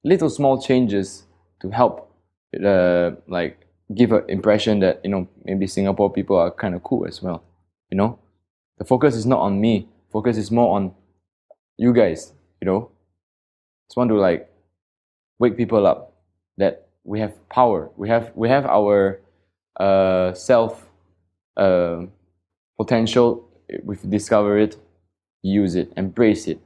little 0.05 0.31
small 0.31 0.61
changes 0.61 1.25
to 1.61 1.71
help 1.71 2.15
uh, 2.65 3.11
like 3.27 3.67
give 3.95 4.13
an 4.13 4.25
impression 4.29 4.81
that 4.81 5.01
you 5.03 5.11
know 5.11 5.29
maybe 5.45 5.67
Singapore 5.67 6.13
people 6.13 6.37
are 6.37 6.51
kind 6.51 6.75
of 6.75 6.83
cool 6.85 7.07
as 7.07 7.21
well. 7.23 7.43
You 7.91 7.97
know, 7.97 8.19
the 8.79 8.85
focus 8.85 9.17
is 9.17 9.27
not 9.27 9.41
on 9.41 9.61
me. 9.61 9.89
Focus 10.13 10.37
is 10.37 10.51
more 10.51 10.77
on 10.77 10.95
you 11.77 11.93
guys. 11.93 12.33
You 12.61 12.67
know, 12.67 12.91
just 13.89 13.97
want 13.97 14.11
to 14.11 14.17
like 14.17 14.51
wake 15.39 15.57
people 15.57 15.87
up 15.87 16.15
that 16.57 16.89
we 17.05 17.21
have 17.21 17.33
power. 17.49 17.91
We 17.97 18.09
have 18.09 18.33
we 18.35 18.49
have 18.49 18.67
our 18.67 19.21
uh, 19.81 20.35
self 20.35 20.87
uh, 21.57 22.05
potential. 22.79 23.49
We've 23.83 24.11
discovered 24.11 24.59
it. 24.59 24.77
Use 25.43 25.75
it. 25.75 25.93
Embrace 25.97 26.47
it. 26.49 26.61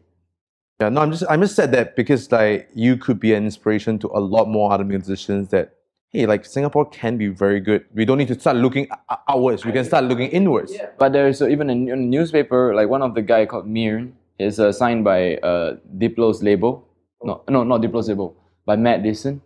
Yeah, 0.81 0.89
no, 0.89 1.03
I'm 1.03 1.13
just 1.13 1.25
I'm 1.29 1.41
just 1.41 1.55
said 1.55 1.71
that 1.73 1.95
because 1.95 2.33
like 2.33 2.69
you 2.75 2.97
could 2.97 3.21
be 3.21 3.35
an 3.35 3.45
inspiration 3.45 3.99
to 4.01 4.09
a 4.09 4.19
lot 4.19 4.49
more 4.49 4.73
other 4.73 4.85
musicians 4.85 5.49
that 5.49 5.75
hey, 6.13 6.27
like 6.27 6.45
Singapore 6.45 6.87
can 6.87 7.17
be 7.17 7.29
very 7.29 7.61
good. 7.61 7.85
We 7.95 8.05
don't 8.05 8.19
need 8.19 8.29
to 8.29 8.39
start 8.39 8.57
looking 8.57 8.89
outwards. 9.29 9.65
We 9.65 9.73
can 9.73 9.85
start 9.85 10.05
looking 10.05 10.29
inwards. 10.31 10.73
Yeah. 10.75 10.89
But 10.99 11.13
there's 11.13 11.41
uh, 11.41 11.49
even 11.49 11.71
a 11.71 11.75
newspaper, 11.75 12.75
like 12.75 12.89
one 12.89 13.03
of 13.03 13.15
the 13.15 13.23
guy 13.23 13.47
called 13.47 13.67
Myrne, 13.67 14.15
is 14.39 14.61
uh, 14.61 14.73
signed 14.73 15.05
by 15.05 15.37
uh, 15.37 15.77
Diplo's 15.99 16.43
label. 16.43 16.87
No, 17.25 17.43
no, 17.49 17.65
not 17.65 17.81
Diplo's 17.81 18.09
label, 18.09 18.37
by 18.65 18.77
Matt 18.77 19.03
Dixon. 19.03 19.41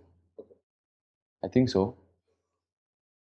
I 1.45 1.49
think 1.49 1.69
so. 1.69 1.95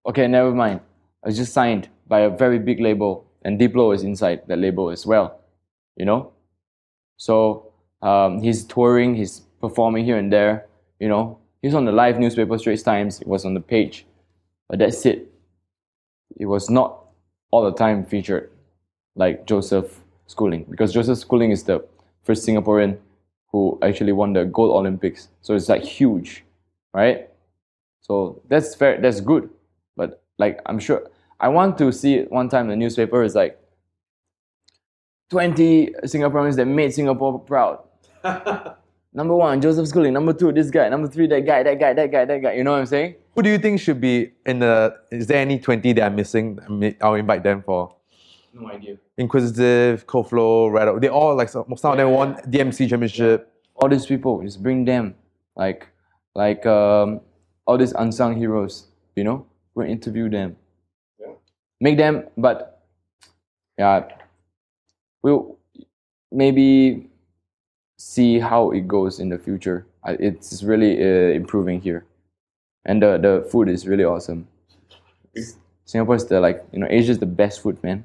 Okay, 0.05 0.27
never 0.27 0.51
mind. 0.51 0.81
I 1.23 1.27
was 1.27 1.37
just 1.37 1.53
signed 1.53 1.89
by 2.07 2.21
a 2.21 2.29
very 2.29 2.59
big 2.59 2.79
label, 2.79 3.25
and 3.43 3.59
Diplo 3.59 3.93
is 3.93 4.03
inside 4.03 4.41
that 4.47 4.59
label 4.59 4.89
as 4.89 5.05
well. 5.05 5.39
You 5.95 6.05
know, 6.05 6.33
so 7.17 7.71
um, 8.01 8.41
he's 8.41 8.63
touring, 8.63 9.15
he's 9.15 9.41
performing 9.61 10.05
here 10.05 10.17
and 10.17 10.31
there. 10.31 10.67
You 10.99 11.07
know, 11.07 11.39
he's 11.61 11.73
on 11.73 11.85
the 11.85 11.91
live 11.91 12.19
newspaper 12.19 12.57
Straits 12.57 12.83
Times. 12.83 13.21
It 13.21 13.27
was 13.27 13.45
on 13.45 13.53
the 13.53 13.61
page, 13.61 14.05
but 14.69 14.79
that's 14.79 15.05
it. 15.05 15.31
It 16.37 16.45
was 16.45 16.69
not 16.69 17.05
all 17.51 17.63
the 17.63 17.77
time 17.77 18.05
featured 18.05 18.51
like 19.15 19.45
Joseph 19.47 20.01
Schooling 20.27 20.65
because 20.69 20.93
Joseph 20.93 21.17
Schooling 21.17 21.51
is 21.51 21.63
the 21.63 21.85
first 22.23 22.45
Singaporean 22.45 22.97
who 23.55 23.79
actually 23.81 24.11
won 24.11 24.33
the 24.33 24.43
gold 24.43 24.71
Olympics. 24.75 25.29
So 25.41 25.55
it's 25.55 25.69
like 25.69 25.81
huge, 25.81 26.43
right? 26.93 27.29
So 28.01 28.41
that's 28.49 28.75
fair. 28.75 28.99
That's 28.99 29.21
good, 29.21 29.49
but 29.95 30.21
like 30.37 30.59
I'm 30.65 30.77
sure 30.77 31.09
I 31.39 31.47
want 31.47 31.77
to 31.77 31.93
see 31.93 32.23
one 32.23 32.49
time 32.49 32.65
in 32.65 32.71
the 32.71 32.75
newspaper 32.75 33.23
is 33.23 33.33
like 33.33 33.57
20 35.29 35.93
Singaporeans 36.03 36.57
that 36.57 36.65
made 36.65 36.93
Singapore 36.93 37.39
proud. 37.39 37.79
Number 39.13 39.33
one, 39.33 39.61
Joseph 39.61 39.87
Schooling. 39.87 40.11
Number 40.11 40.33
two, 40.33 40.51
this 40.51 40.69
guy. 40.69 40.89
Number 40.89 41.07
three, 41.07 41.25
that 41.27 41.45
guy, 41.45 41.63
that 41.63 41.79
guy, 41.79 41.93
that 41.93 42.11
guy, 42.11 42.25
that 42.25 42.41
guy. 42.41 42.53
You 42.55 42.65
know 42.65 42.73
what 42.73 42.81
I'm 42.81 42.85
saying? 42.85 43.15
Who 43.35 43.41
do 43.41 43.49
you 43.49 43.57
think 43.57 43.79
should 43.79 44.01
be 44.01 44.33
in 44.45 44.59
the? 44.59 44.97
Is 45.11 45.27
there 45.27 45.37
any 45.37 45.59
twenty 45.59 45.93
that 45.93 46.03
I'm 46.03 46.15
missing? 46.15 46.59
I'll 46.99 47.13
invite 47.13 47.43
them 47.43 47.63
for 47.63 47.94
No 48.57 48.69
idea. 48.71 48.95
Inquisitive, 49.17 50.07
Koflow, 50.07 50.71
Red. 50.71 51.01
They 51.01 51.09
all 51.09 51.35
like 51.35 51.49
some, 51.49 51.65
some 51.75 51.91
of 51.91 51.97
them 51.97 52.09
won 52.11 52.35
DMC 52.49 52.87
championship. 52.89 53.51
all 53.75 53.89
these 53.89 54.05
people 54.05 54.41
just 54.41 54.63
bring 54.63 54.85
them 54.85 55.13
like 55.57 55.87
like 56.33 56.65
um, 56.65 57.19
all 57.67 57.77
these 57.77 57.91
unsung 57.91 58.37
heroes 58.37 58.87
you 59.17 59.23
know 59.25 59.45
go 59.75 59.81
and 59.81 59.91
interview 59.91 60.29
them 60.29 60.55
Yeah. 61.19 61.33
make 61.81 61.97
them 61.97 62.23
but 62.37 62.87
yeah 63.77 64.07
we'll 65.21 65.57
maybe 66.31 67.09
see 67.97 68.39
how 68.39 68.71
it 68.71 68.87
goes 68.87 69.19
in 69.19 69.27
the 69.29 69.37
future 69.37 69.85
it's 70.07 70.63
really 70.63 70.93
uh, 71.03 71.35
improving 71.35 71.81
here 71.81 72.05
and 72.85 73.01
the, 73.03 73.17
the 73.17 73.33
food 73.51 73.67
is 73.67 73.85
really 73.87 74.05
awesome 74.05 74.47
singapore 75.85 76.15
is 76.15 76.25
the 76.27 76.39
like 76.39 76.63
you 76.71 76.79
know 76.79 76.87
asia 76.89 77.11
is 77.11 77.19
the 77.19 77.25
best 77.43 77.61
food 77.61 77.77
man 77.83 78.03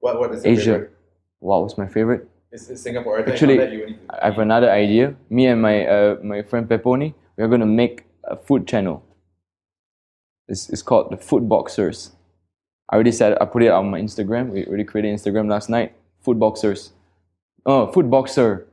What 0.00 0.18
what 0.18 0.34
is 0.34 0.44
your 0.44 0.52
asia 0.52 0.72
favorite? 0.72 0.92
wow 1.40 1.64
it's 1.64 1.78
my 1.78 1.86
favorite 1.86 2.28
It's, 2.50 2.68
it's 2.72 2.80
Singapore. 2.82 3.20
Actually, 3.28 3.54
I'll 3.60 3.64
let 3.66 3.72
you 3.76 3.86
need 3.86 3.98
to- 4.08 4.24
I 4.24 4.26
have 4.30 4.38
another 4.38 4.70
idea. 4.72 5.14
Me 5.28 5.42
and 5.52 5.60
my 5.60 5.74
uh, 5.94 6.16
my 6.32 6.40
friend 6.50 6.64
Peponi, 6.70 7.12
we 7.36 7.44
are 7.44 7.48
gonna 7.54 7.66
make 7.82 8.04
a 8.24 8.36
food 8.36 8.62
channel. 8.66 8.96
It's, 10.48 10.70
it's 10.70 10.80
called 10.82 11.10
the 11.12 11.18
Food 11.18 11.44
Boxers. 11.48 12.12
I 12.88 12.94
already 12.94 13.12
said 13.12 13.36
I 13.40 13.44
put 13.44 13.62
it 13.62 13.68
on 13.70 13.90
my 13.90 14.00
Instagram. 14.00 14.48
We 14.54 14.64
already 14.64 14.84
created 14.84 15.12
Instagram 15.14 15.46
last 15.50 15.68
night. 15.68 15.92
Food 16.24 16.38
Boxers. 16.40 16.92
Oh, 17.66 17.92
Food 17.92 18.08
Boxer, 18.10 18.66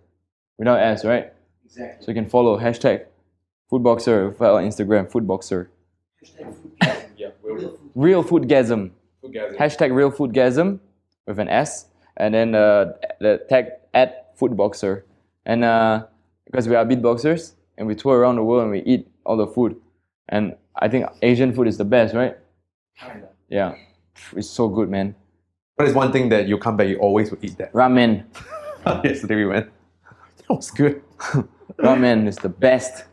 without 0.58 0.80
S, 0.80 1.04
right? 1.04 1.34
Exactly. 1.66 2.06
So 2.06 2.12
you 2.12 2.16
can 2.16 2.30
follow 2.30 2.58
hashtag 2.58 3.06
Food 3.70 3.84
Boxer 3.84 4.32
on 4.40 4.64
Instagram. 4.72 5.12
Food 5.12 5.28
Boxer. 5.28 5.70
Hashtag 6.24 6.56
food. 6.56 6.72
yeah, 7.18 7.32
Real 7.44 7.60
food. 7.60 7.80
Real 7.96 8.24
Foodgasm. 8.24 8.92
we'll. 9.22 9.60
Hashtag 9.60 9.94
Real 9.94 10.12
Foodgasm 10.12 10.80
with 11.28 11.40
an 11.40 11.50
S, 11.50 11.88
and 12.18 12.34
then 12.34 12.56
uh, 12.56 12.94
the 13.20 13.42
tag 13.50 13.68
at 13.94 14.38
Foodboxer. 14.38 15.04
And 15.46 15.64
uh, 15.64 16.06
because 16.46 16.68
we 16.68 16.76
are 16.76 16.86
beatboxers 16.86 17.54
and 17.78 17.88
we 17.88 17.96
tour 17.96 18.18
around 18.18 18.36
the 18.36 18.44
world 18.44 18.64
and 18.64 18.72
we 18.72 18.82
eat 18.82 19.08
all 19.26 19.38
the 19.38 19.48
food, 19.48 19.76
and 20.30 20.56
I 20.76 20.88
think 20.88 21.06
Asian 21.22 21.54
food 21.54 21.68
is 21.68 21.78
the 21.78 21.86
best, 21.86 22.14
right? 22.14 22.38
Kinda. 23.00 23.30
Yeah, 23.50 23.76
it's 24.36 24.50
so 24.50 24.68
good, 24.68 24.90
man. 24.90 25.16
What 25.76 25.88
is 25.88 25.94
one 25.94 26.12
thing 26.12 26.30
that 26.30 26.48
you 26.48 26.58
come 26.58 26.78
back, 26.78 26.88
you 26.88 26.98
always 26.98 27.32
will 27.32 27.40
eat 27.42 27.58
that? 27.58 27.74
Ramen, 27.74 28.24
Yesterday 29.04 29.36
we 29.36 29.46
went. 29.48 29.70
That 30.38 30.56
was 30.56 30.72
good. 30.72 31.02
ramen 31.80 32.28
is 32.28 32.38
the 32.38 32.50
best, 32.50 33.06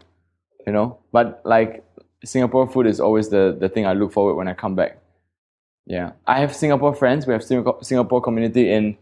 you 0.67 0.73
know. 0.73 0.99
But 1.13 1.41
like 1.45 1.85
Singapore 2.25 2.69
food 2.69 2.87
is 2.87 3.01
always 3.01 3.29
the 3.29 3.57
the 3.59 3.69
thing 3.69 3.87
I 3.87 3.95
look 3.95 4.13
forward 4.13 4.35
when 4.35 4.49
I 4.49 4.55
come 4.55 4.75
back. 4.75 5.02
Yeah, 5.87 6.13
I 6.27 6.41
have 6.41 6.55
Singapore 6.55 6.95
friends. 6.95 7.27
We 7.27 7.33
have 7.33 7.43
Singapore 7.43 7.79
Singapore 7.83 8.21
community 8.21 8.73
in 8.73 8.97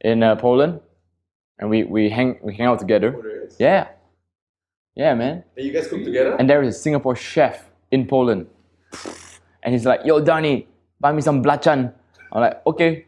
in 0.00 0.22
uh, 0.22 0.36
Poland, 0.36 0.80
and 1.58 1.70
we 1.70 1.84
we 1.84 2.10
hang 2.10 2.38
we 2.42 2.54
hang 2.54 2.66
out 2.66 2.78
together. 2.78 3.14
Oh. 3.16 3.54
Yeah. 3.58 3.88
Yeah, 4.96 5.14
man. 5.14 5.42
And 5.56 5.66
you 5.66 5.72
guys 5.72 5.88
cook 5.88 6.04
together? 6.04 6.36
And 6.38 6.48
there 6.48 6.62
is 6.62 6.76
a 6.76 6.78
Singapore 6.78 7.16
chef 7.16 7.68
in 7.90 8.06
Poland. 8.06 8.46
And 9.62 9.74
he's 9.74 9.84
like, 9.84 10.00
yo, 10.04 10.20
Danny, 10.20 10.68
buy 11.00 11.12
me 11.12 11.20
some 11.20 11.42
blachan. 11.42 11.92
I'm 12.32 12.40
like, 12.40 12.64
okay. 12.66 13.06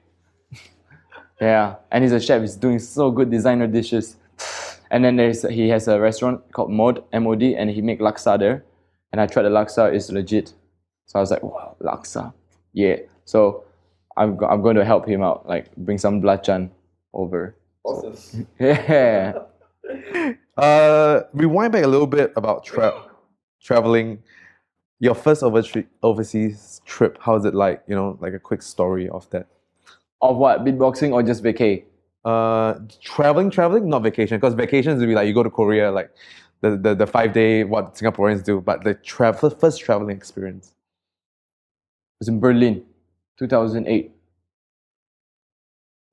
yeah. 1.40 1.77
And 1.93 2.03
he's 2.03 2.12
a 2.12 2.20
chef. 2.20 2.40
He's 2.40 2.57
doing 2.57 2.81
so 2.81 3.11
good 3.11 3.31
designer 3.31 3.66
dishes. 3.69 4.16
And 4.90 5.05
then 5.05 5.16
there's 5.16 5.43
he 5.43 5.69
has 5.69 5.89
a 5.89 6.01
restaurant 6.01 6.40
called 6.53 6.70
Mod, 6.70 7.05
M-O-D, 7.12 7.57
and 7.57 7.70
he 7.70 7.82
make 7.82 8.01
laksa 8.01 8.39
there. 8.39 8.65
And 9.12 9.20
I 9.20 9.27
tried 9.27 9.44
the 9.44 9.51
laksa, 9.51 9.93
it's 9.93 10.11
legit. 10.11 10.53
So 11.07 11.19
I 11.19 11.20
was 11.20 11.31
like, 11.31 11.43
wow, 11.43 11.77
laksa. 11.81 12.32
Yeah. 12.77 12.98
So 13.24 13.65
I'm, 14.16 14.36
go- 14.36 14.47
I'm 14.47 14.62
going 14.62 14.77
to 14.77 14.85
help 14.85 15.09
him 15.09 15.23
out, 15.23 15.48
like 15.48 15.74
bring 15.77 15.98
some 15.98 16.20
blachan 16.23 16.70
over. 17.12 17.57
Awesome. 17.85 18.47
Yeah. 18.61 19.32
Uh, 20.57 21.20
rewind 21.35 21.70
back 21.73 21.85
a 21.85 21.86
little 21.86 22.07
bit 22.07 22.32
about 22.35 22.65
tra- 22.65 23.05
traveling. 23.62 24.19
Your 25.01 25.15
first 25.15 25.43
overtre- 25.43 25.86
overseas 26.03 26.81
trip, 26.86 27.19
how's 27.20 27.44
it 27.44 27.55
like? 27.55 27.82
You 27.86 27.94
know, 27.94 28.16
like 28.23 28.32
a 28.32 28.39
quick 28.39 28.62
story 28.62 29.09
of 29.11 29.28
that. 29.31 29.47
of 30.23 30.39
what? 30.39 30.65
Beatboxing 30.65 31.12
or 31.12 31.23
just 31.23 31.43
vacay? 31.44 31.85
Uh, 32.24 32.78
traveling, 33.03 33.51
traveling, 33.51 33.89
not 33.90 34.03
vacation, 34.03 34.39
because 34.39 34.55
vacations 34.55 34.98
would 35.01 35.07
be 35.09 35.15
like 35.15 35.28
you 35.28 35.35
go 35.35 35.43
to 35.43 35.51
Korea, 35.51 35.93
like 35.93 36.11
the, 36.62 36.77
the, 36.78 36.94
the 36.94 37.07
five 37.07 37.35
day 37.35 37.65
what 37.65 37.94
Singaporeans 37.94 38.43
do, 38.43 38.62
but 38.62 38.82
the 38.82 38.94
travel 38.94 39.51
first 39.51 39.81
traveling 39.81 40.16
experience. 40.16 40.73
It 42.17 42.21
was 42.25 42.29
in 42.29 42.41
Berlin, 42.41 42.83
2008. 43.39 44.11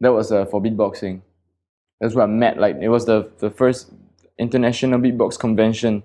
That 0.02 0.12
was 0.12 0.34
uh, 0.34 0.44
for 0.46 0.62
beatboxing. 0.62 1.22
That's 2.02 2.14
where 2.14 2.26
I 2.26 2.28
met. 2.28 2.58
Like 2.58 2.76
it 2.82 2.90
was 2.90 3.06
the 3.06 3.32
the 3.40 3.50
first 3.50 3.90
international 4.38 5.00
beatbox 5.00 5.40
convention, 5.40 6.04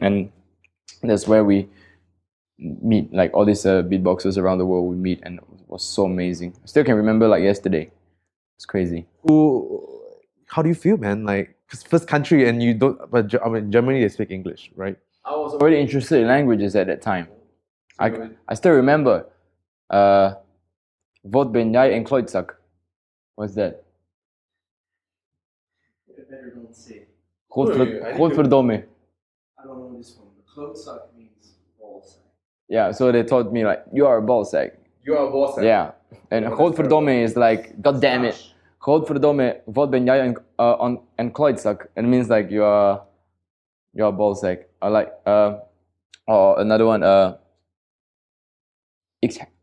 and 0.00 0.30
that's 1.02 1.26
where 1.26 1.42
we 1.42 1.68
meet. 2.58 3.12
Like 3.12 3.34
all 3.34 3.44
these 3.44 3.66
uh, 3.66 3.82
beatboxers 3.82 4.38
around 4.38 4.58
the 4.58 4.66
world, 4.66 4.88
we 4.88 4.94
meet, 4.94 5.18
and 5.24 5.40
it 5.40 5.44
was 5.66 5.82
so 5.82 6.04
amazing. 6.04 6.54
I 6.62 6.66
still 6.66 6.84
can 6.84 6.94
remember 6.94 7.26
like 7.26 7.42
yesterday. 7.42 7.90
It's 8.56 8.66
crazy. 8.66 9.08
Who, 9.22 9.82
how 10.46 10.62
do 10.62 10.68
you 10.68 10.76
feel, 10.76 10.96
man? 10.96 11.24
Like 11.24 11.56
'cause 11.68 11.82
first 11.82 12.06
country, 12.06 12.48
and 12.48 12.62
you 12.62 12.72
don't. 12.74 13.10
But 13.10 13.34
I 13.44 13.48
mean, 13.48 13.72
Germany 13.72 14.00
they 14.00 14.08
speak 14.10 14.30
English, 14.30 14.70
right? 14.76 14.96
I 15.24 15.34
was 15.34 15.54
already 15.54 15.80
interested 15.80 16.20
in 16.20 16.28
languages 16.28 16.76
at 16.76 16.86
that 16.86 17.02
time. 17.02 17.26
I, 17.98 18.30
I 18.46 18.54
still 18.54 18.72
remember. 18.74 19.26
Uh, 19.90 20.34
Wat 21.22 21.52
ben 21.52 21.70
jij 21.70 21.92
en 21.92 22.02
klootzak? 22.04 22.60
What's 23.34 23.54
that? 23.54 23.74
You 26.06 26.26
better 26.28 26.52
don't 26.54 26.76
say. 26.76 26.96
I 26.96 28.12
Godverdomme. 28.16 28.74
I 28.74 28.82
don't 29.64 29.76
know 29.78 29.96
this 29.96 30.16
one. 30.18 30.28
Clothes 30.54 30.84
suck 30.84 31.12
means 31.16 31.54
ball 31.78 32.02
sack. 32.02 32.22
Yeah, 32.66 32.92
so 32.92 33.12
they 33.12 33.24
taught 33.24 33.52
me 33.52 33.64
like 33.64 33.82
you 33.92 34.06
are 34.06 34.16
a 34.18 34.22
ball 34.22 34.44
sack. 34.44 34.72
You 35.02 35.16
are 35.16 35.26
a 35.28 35.30
boss. 35.30 35.58
eh? 35.58 35.62
Yeah, 35.64 35.90
and 36.30 36.44
Oh, 36.44 36.48
that's 36.48 36.60
godverdomme 36.60 37.22
is 37.22 37.36
like 37.36 37.74
god 37.82 38.00
damn 38.00 38.24
it. 38.24 38.54
Godverdomme, 38.78 39.60
wat 39.64 39.90
ben 39.90 40.04
jij 40.04 40.20
een, 40.26 40.38
uh, 40.56 40.76
on, 40.80 41.00
een 41.16 41.32
klootzak? 41.32 41.88
And 41.94 42.06
it 42.06 42.10
means 42.10 42.28
like 42.28 42.50
you 42.50 42.64
are 42.64 43.02
you're 43.90 44.12
a 44.12 44.16
ball 44.16 44.34
sack. 44.34 44.58
Or 44.80 44.90
like 44.90 45.12
uh, 45.26 45.52
or 46.26 46.58
another 46.60 46.86
one 46.86 47.02
uh. 47.02 47.32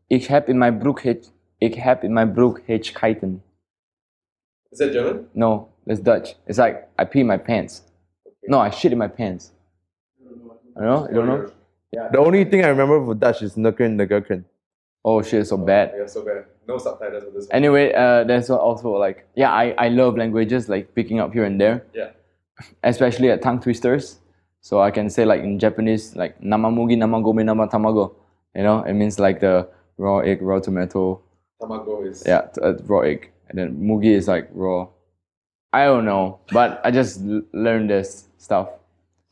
Ik, 0.08 0.20
ik 0.22 0.26
heb 0.26 0.48
in 0.48 0.58
mijn 0.58 0.78
broek 0.78 1.00
het, 1.02 1.32
ik 1.58 1.74
heb 1.74 2.02
in 2.02 2.12
mijn 2.12 2.32
broek 2.32 2.60
het 2.64 2.86
schijten. 2.86 3.42
Is 4.70 4.78
that 4.78 4.90
German? 4.90 5.26
No, 5.32 5.68
that's 5.86 6.00
Dutch. 6.02 6.36
It's 6.46 6.58
like 6.58 6.86
I 7.00 7.04
pee 7.04 7.20
in 7.20 7.26
my 7.26 7.38
pants. 7.38 7.82
No, 8.42 8.60
I 8.60 8.70
shit 8.70 8.92
in 8.92 8.98
my 8.98 9.08
pants. 9.08 9.52
I 10.76 10.80
don't 10.80 10.88
know. 10.88 11.06
You 11.06 11.14
don't 11.14 11.26
know? 11.26 11.50
Yeah. 11.90 12.10
The 12.10 12.18
only 12.18 12.44
thing 12.44 12.64
I 12.64 12.68
remember 12.68 13.04
for 13.04 13.14
Dutch 13.14 13.42
is 13.42 13.56
nukken 13.56 13.96
nukken. 13.96 14.44
Oh 15.02 15.22
shit, 15.22 15.46
so 15.46 15.56
bad. 15.56 15.92
Yeah, 15.96 16.06
so 16.06 16.22
bad. 16.22 16.44
No 16.66 16.78
subtitles 16.78 17.24
for 17.24 17.30
this 17.30 17.46
one. 17.48 17.56
Anyway, 17.56 17.92
uh, 17.92 18.24
there's 18.24 18.50
also 18.50 18.90
like 18.98 19.24
yeah, 19.34 19.50
I, 19.50 19.74
I 19.78 19.88
love 19.88 20.16
languages 20.16 20.68
like 20.68 20.94
picking 20.94 21.20
up 21.20 21.32
here 21.32 21.44
and 21.44 21.58
there, 21.58 21.82
Yeah. 21.94 22.10
especially 22.82 23.30
at 23.30 23.40
tongue 23.40 23.60
twisters. 23.60 24.18
So 24.60 24.80
I 24.80 24.90
can 24.90 25.08
say 25.08 25.24
like 25.24 25.42
in 25.42 25.58
Japanese 25.58 26.14
like 26.16 26.38
namamugi 26.40 26.96
namagome 26.96 27.44
nama 27.44 27.66
tamago. 27.68 28.14
You 28.54 28.64
know, 28.64 28.82
it 28.82 28.94
means 28.94 29.18
like 29.18 29.40
the 29.40 29.66
raw 29.98 30.18
egg, 30.20 30.40
raw 30.42 30.60
tomato. 30.60 31.20
Tamago 31.60 32.06
is. 32.06 32.22
Yeah, 32.26 32.42
t- 32.42 32.60
uh, 32.62 32.74
raw 32.86 33.00
egg, 33.00 33.30
and 33.48 33.58
then 33.58 33.76
mugi 33.76 34.14
is 34.14 34.28
like 34.28 34.48
raw. 34.52 34.88
I 35.72 35.84
don't 35.84 36.04
know, 36.06 36.40
but 36.52 36.80
I 36.84 36.90
just 36.90 37.20
l- 37.20 37.42
learned 37.52 37.90
this 37.90 38.28
stuff, 38.38 38.68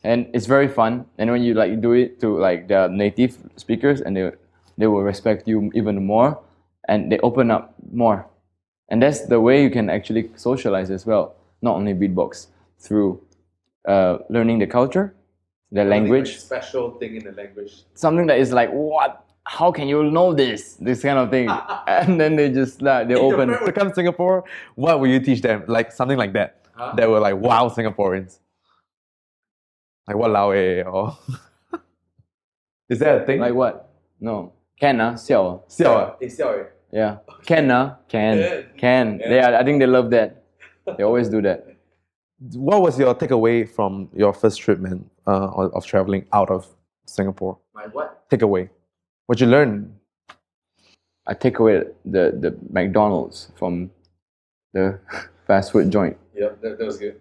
and 0.05 0.29
it's 0.35 0.47
very 0.47 0.69
fun. 0.69 1.07
And 1.19 1.31
when 1.31 1.43
you 1.43 1.55
like 1.55 1.81
do 1.81 1.93
it 1.93 2.21
to 2.21 2.37
like 2.39 2.69
the 2.69 2.89
native 2.89 3.39
speakers, 3.57 4.01
and 4.01 4.17
they 4.17 4.33
they 4.77 4.87
will 4.87 5.03
respect 5.03 5.49
you 5.49 5.71
even 5.75 6.05
more, 6.05 6.39
and 6.89 7.11
they 7.11 7.19
open 7.21 7.51
up 7.51 7.75
more, 7.93 8.27
and 8.91 9.03
that's 9.03 9.27
the 9.27 9.41
way 9.41 9.63
you 9.63 9.71
can 9.71 9.89
actually 9.89 10.31
socialize 10.37 10.91
as 10.91 11.07
well. 11.07 11.35
Not 11.63 11.77
only 11.77 11.95
beatbox 11.95 12.49
through 12.79 13.21
uh, 13.89 14.19
learning 14.29 14.59
the 14.59 14.67
culture, 14.67 15.15
the 15.73 15.85
like, 15.85 15.91
language, 15.91 16.39
special 16.39 16.91
thing 16.99 17.17
in 17.17 17.25
the 17.25 17.33
language. 17.33 17.85
something 17.95 18.27
that 18.27 18.39
is 18.39 18.53
like 18.53 18.71
what. 18.71 19.26
How 19.49 19.71
can 19.71 19.87
you 19.87 20.03
know 20.03 20.35
this? 20.35 20.75
This 20.75 21.03
kind 21.03 21.19
of 21.19 21.31
thing, 21.31 21.49
and 21.87 22.21
then 22.21 22.35
they 22.35 22.51
just 22.51 22.83
like 22.83 23.07
they 23.07 23.15
open. 23.15 23.49
To 23.49 23.73
come 23.73 23.89
to 23.91 23.95
Singapore, 23.95 24.43
what 24.75 24.99
will 24.99 25.07
you 25.07 25.21
teach 25.21 25.41
them? 25.41 25.63
Like 25.69 25.93
something 25.93 26.19
like 26.19 26.33
that. 26.33 26.67
Huh? 26.75 26.95
That 26.97 27.09
will 27.09 27.21
like 27.21 27.37
wow 27.37 27.69
Singaporeans. 27.69 28.41
Like 30.09 30.17
what 30.17 30.31
lao 30.31 30.51
eh 30.51 30.83
or 30.83 31.17
is 32.89 32.99
that 32.99 33.23
a 33.23 33.25
thing? 33.25 33.41
Like 33.41 33.55
what? 33.55 33.89
No. 34.21 34.53
Can 34.81 35.01
ah, 35.01 35.13
xiao. 35.13 35.63
Xiao 35.69 35.95
ah? 35.95 36.17
Eh, 36.21 36.27
xiao 36.27 36.61
eh. 36.61 36.67
Yeah. 36.93 37.19
Can 37.45 37.71
ah, 37.71 37.97
can, 38.09 38.37
Can. 38.39 38.65
can. 38.77 39.21
Yeah. 39.21 39.29
They 39.29 39.57
I 39.57 39.65
think 39.65 39.79
they 39.79 39.87
love 39.87 40.11
that. 40.11 40.43
They 40.97 41.05
always 41.05 41.29
do 41.29 41.41
that. 41.43 41.67
What 42.53 42.83
was 42.83 42.99
your 42.99 43.15
takeaway 43.15 43.67
from 43.67 44.11
your 44.13 44.35
first 44.35 44.61
trip, 44.61 44.79
man, 44.79 45.09
uh, 45.27 45.49
of 45.57 45.73
of 45.73 45.87
traveling 45.87 46.27
out 46.33 46.51
of 46.51 46.67
Singapore? 47.07 47.57
My 47.75 47.87
what? 47.87 48.29
Takeaway. 48.29 48.69
What 49.27 49.41
you 49.41 49.47
learn? 49.47 49.93
I 51.27 51.35
take 51.35 51.59
away 51.59 51.83
the 52.05 52.31
the 52.39 52.57
McDonald's 52.71 53.51
from 53.57 53.91
the 54.73 55.01
fast 55.47 55.73
food 55.73 55.91
joint. 55.91 56.17
Yeah, 56.35 56.51
that, 56.63 56.79
that 56.79 56.85
was 56.87 56.99
good. 56.99 57.21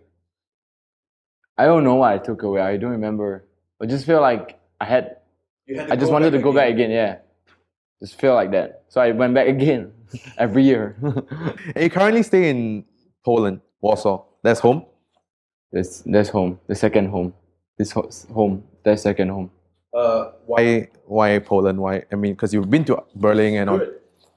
I 1.57 1.65
don't 1.65 1.83
know 1.83 1.95
what 1.95 2.11
I 2.13 2.17
took 2.17 2.43
away. 2.43 2.61
I 2.61 2.77
don't 2.77 2.91
remember. 2.91 3.45
I 3.81 3.85
just 3.85 4.05
feel 4.05 4.21
like 4.21 4.59
I 4.79 4.85
had. 4.85 5.17
You 5.65 5.79
had 5.79 5.91
I 5.91 5.95
just 5.95 6.11
wanted 6.11 6.31
to 6.31 6.39
go 6.39 6.53
back 6.53 6.69
again. 6.69 6.91
Yeah. 6.91 7.17
Just 8.01 8.19
feel 8.19 8.35
like 8.35 8.51
that. 8.51 8.83
So 8.89 9.01
I 9.01 9.11
went 9.11 9.33
back 9.33 9.47
again 9.47 9.91
every 10.37 10.63
year. 10.63 10.95
And 11.01 11.83
you 11.83 11.89
currently 11.89 12.23
stay 12.23 12.49
in 12.49 12.83
Poland, 13.23 13.61
Warsaw. 13.81 14.23
That's 14.43 14.59
home. 14.59 14.85
that's 15.71 16.01
that's 16.05 16.29
home. 16.29 16.59
The 16.67 16.75
second 16.75 17.07
home. 17.09 17.33
This 17.77 17.91
ho- 17.91 18.09
home. 18.33 18.63
That's 18.83 19.01
second 19.01 19.29
home. 19.29 19.49
Uh, 19.95 20.31
Why? 20.45 20.89
Why 21.05 21.39
Poland? 21.39 21.79
Why? 21.79 22.03
I 22.11 22.15
mean, 22.15 22.33
because 22.33 22.53
you've 22.53 22.69
been 22.69 22.83
to 22.85 23.03
Berlin 23.15 23.55
and 23.55 23.69
all. 23.69 23.81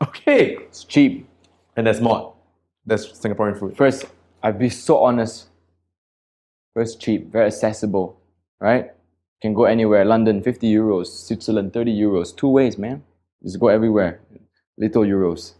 Okay. 0.01 0.55
It's 0.57 0.85
cheap. 0.85 1.29
And 1.77 1.87
that's 1.87 2.01
more. 2.01 2.35
That's 2.87 3.07
Singaporean 3.07 3.59
food. 3.59 3.77
First, 3.77 4.05
I'd 4.43 4.59
be 4.59 4.71
so 4.71 4.99
honest. 4.99 5.49
First, 6.75 7.01
cheap, 7.01 7.33
very 7.33 7.47
accessible, 7.47 8.21
right? 8.61 8.93
Can 9.43 9.55
go 9.55 9.65
anywhere. 9.65 10.05
London, 10.05 10.43
50 10.43 10.73
euros. 10.73 11.07
Switzerland, 11.27 11.73
30 11.73 11.93
euros. 12.01 12.37
Two 12.37 12.49
ways, 12.49 12.79
man. 12.79 13.03
Just 13.43 13.59
go 13.59 13.67
everywhere. 13.69 14.21
Little 14.77 15.03
euros. 15.03 15.55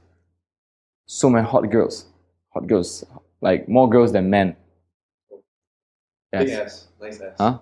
So 1.07 1.29
many 1.31 1.47
hot 1.47 1.69
girls. 1.71 2.07
Hot 2.55 2.67
girls. 2.69 3.05
Like 3.41 3.69
more 3.69 3.89
girls 3.91 4.13
than 4.13 4.31
men. 4.31 4.57
Big 6.33 6.49
Yes. 6.49 6.61
ass. 6.61 6.87
Nice 7.01 7.21
ass. 7.21 7.35
Huh? 7.39 7.59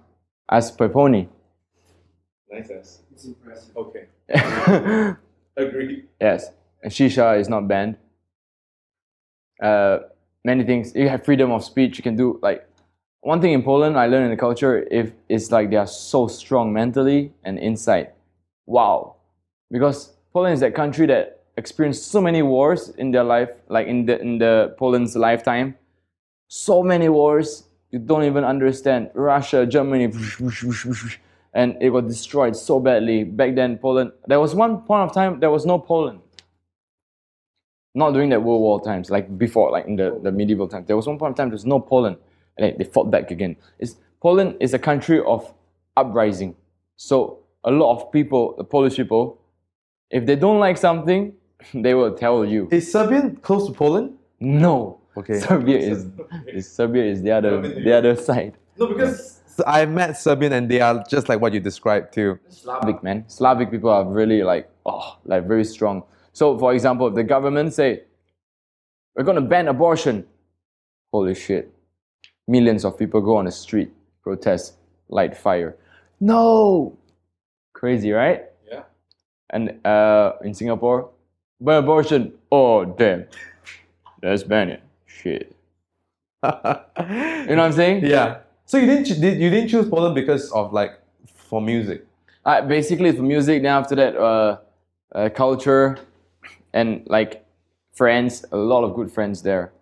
As 0.50 0.70
per 0.70 0.88
pony. 0.88 1.28
Nice 2.50 2.70
ass. 2.70 3.00
It's 3.12 3.24
impressive. 3.24 3.76
Okay. 3.76 4.04
Agree. 5.56 6.04
Yes. 6.20 6.48
Agreed. 6.48 6.56
And 6.82 6.92
shisha 6.92 7.38
is 7.40 7.48
not 7.48 7.66
banned. 7.66 7.96
Uh, 9.60 9.98
many 10.44 10.64
things. 10.64 10.94
You 10.94 11.08
have 11.08 11.24
freedom 11.24 11.50
of 11.50 11.64
speech. 11.64 11.98
You 11.98 12.02
can 12.02 12.16
do 12.16 12.38
like 12.42 12.66
one 13.20 13.40
thing 13.40 13.52
in 13.52 13.62
Poland 13.62 13.98
I 13.98 14.06
learned 14.06 14.26
in 14.26 14.30
the 14.30 14.36
culture 14.36 14.86
if 14.90 15.12
it's 15.28 15.50
like 15.50 15.70
they 15.70 15.76
are 15.76 15.86
so 15.86 16.28
strong 16.28 16.72
mentally 16.72 17.32
and 17.42 17.58
inside. 17.58 18.12
Wow. 18.66 19.16
Because 19.70 20.12
Poland 20.32 20.54
is 20.54 20.60
that 20.60 20.74
country 20.74 21.06
that 21.06 21.42
experienced 21.56 22.08
so 22.12 22.20
many 22.20 22.42
wars 22.42 22.90
in 22.90 23.10
their 23.10 23.24
life, 23.24 23.50
like 23.68 23.86
in 23.86 24.06
the 24.06 24.20
in 24.20 24.38
the 24.38 24.74
Poland's 24.78 25.16
lifetime. 25.16 25.74
So 26.48 26.82
many 26.82 27.08
wars 27.08 27.64
you 27.90 27.98
don't 27.98 28.24
even 28.24 28.44
understand. 28.44 29.10
Russia, 29.14 29.66
Germany, 29.66 30.06
and 31.56 31.74
it 31.80 31.88
was 31.88 32.04
destroyed 32.04 32.54
so 32.54 32.78
badly. 32.78 33.24
Back 33.24 33.54
then, 33.54 33.78
Poland. 33.78 34.12
There 34.26 34.38
was 34.38 34.54
one 34.54 34.82
point 34.82 35.08
of 35.08 35.14
time 35.14 35.40
there 35.40 35.50
was 35.50 35.64
no 35.64 35.78
Poland. 35.78 36.20
Not 37.94 38.12
during 38.12 38.28
that 38.28 38.42
World 38.42 38.60
War 38.60 38.84
times, 38.84 39.10
like 39.10 39.38
before, 39.38 39.70
like 39.70 39.86
in 39.86 39.96
the, 39.96 40.20
the 40.22 40.30
medieval 40.30 40.68
times. 40.68 40.86
There 40.86 40.96
was 40.96 41.06
one 41.06 41.18
point 41.18 41.30
of 41.30 41.36
time 41.36 41.48
there 41.48 41.54
was 41.54 41.64
no 41.64 41.80
Poland, 41.80 42.18
and 42.58 42.62
they, 42.66 42.76
they 42.76 42.84
fought 42.84 43.10
back 43.10 43.30
again. 43.30 43.56
It's, 43.78 43.96
Poland 44.20 44.56
is 44.60 44.74
a 44.74 44.78
country 44.78 45.18
of 45.22 45.54
uprising. 45.96 46.54
So 46.96 47.38
a 47.64 47.70
lot 47.70 47.96
of 47.96 48.12
people, 48.12 48.54
the 48.58 48.64
Polish 48.64 48.96
people, 48.96 49.38
if 50.10 50.26
they 50.26 50.36
don't 50.36 50.60
like 50.60 50.76
something, 50.76 51.32
they 51.74 51.94
will 51.94 52.14
tell 52.14 52.44
you. 52.44 52.68
Is 52.70 52.92
serbia 52.92 53.30
close 53.40 53.66
to 53.66 53.72
Poland? 53.72 54.18
No. 54.40 55.00
Okay. 55.16 55.40
Serbia 55.40 55.78
is, 55.92 56.06
is 56.48 56.70
Serbia 56.70 57.04
is 57.04 57.22
the 57.22 57.30
other 57.30 57.62
the 57.62 57.96
other 57.96 58.14
side. 58.14 58.52
No, 58.76 58.88
because 58.88 59.35
So 59.35 59.35
I 59.66 59.86
met 59.86 60.18
Serbian 60.18 60.52
and 60.52 60.70
they 60.70 60.80
are 60.80 61.04
just 61.08 61.28
like 61.28 61.40
what 61.40 61.52
you 61.54 61.60
described 61.60 62.12
too. 62.12 62.38
Slavic 62.48 63.02
man. 63.02 63.24
Slavic 63.28 63.70
people 63.70 63.90
are 63.90 64.04
really 64.04 64.42
like 64.42 64.68
oh 64.84 65.18
like 65.24 65.46
very 65.46 65.64
strong. 65.64 66.02
So 66.32 66.58
for 66.58 66.74
example, 66.74 67.06
if 67.08 67.14
the 67.14 67.24
government 67.24 67.72
say 67.74 68.02
we're 69.14 69.24
gonna 69.24 69.40
ban 69.40 69.68
abortion, 69.68 70.26
holy 71.12 71.34
shit. 71.34 71.72
Millions 72.48 72.84
of 72.84 72.98
people 72.98 73.20
go 73.20 73.36
on 73.36 73.46
the 73.46 73.52
street, 73.52 73.92
protest, 74.22 74.74
light 75.08 75.36
fire. 75.36 75.76
No 76.20 76.96
crazy, 77.72 78.12
right? 78.12 78.44
yeah. 78.70 78.82
And 79.50 79.84
uh, 79.86 80.32
in 80.44 80.54
Singapore, 80.54 81.10
ban 81.60 81.82
abortion. 81.82 82.32
Oh 82.52 82.84
damn. 82.84 83.26
Let's 84.22 84.42
ban 84.42 84.70
it. 84.70 84.82
Shit. 85.06 85.54
You 87.48 87.54
know 87.54 87.62
what 87.62 87.66
I'm 87.66 87.72
saying? 87.72 88.04
yeah. 88.04 88.38
So 88.66 88.78
you 88.78 88.86
didn't 88.86 89.20
did, 89.20 89.40
you 89.40 89.48
didn't 89.48 89.68
choose 89.68 89.88
Poland 89.88 90.16
because 90.16 90.50
of 90.50 90.72
like 90.72 91.00
for 91.34 91.60
music. 91.60 92.04
Uh, 92.44 92.62
basically, 92.62 93.12
for 93.12 93.22
music. 93.22 93.62
Then 93.62 93.72
after 93.72 93.94
that, 93.94 94.16
uh, 94.16 94.58
uh, 95.14 95.28
culture, 95.30 95.98
and 96.72 97.02
like 97.06 97.46
friends. 97.94 98.44
A 98.50 98.56
lot 98.56 98.82
of 98.82 98.94
good 98.94 99.10
friends 99.10 99.42
there. 99.42 99.72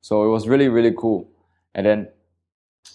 So 0.00 0.24
it 0.24 0.28
was 0.28 0.48
really 0.48 0.68
really 0.68 0.94
cool. 0.96 1.28
And 1.74 1.84
then 1.84 2.08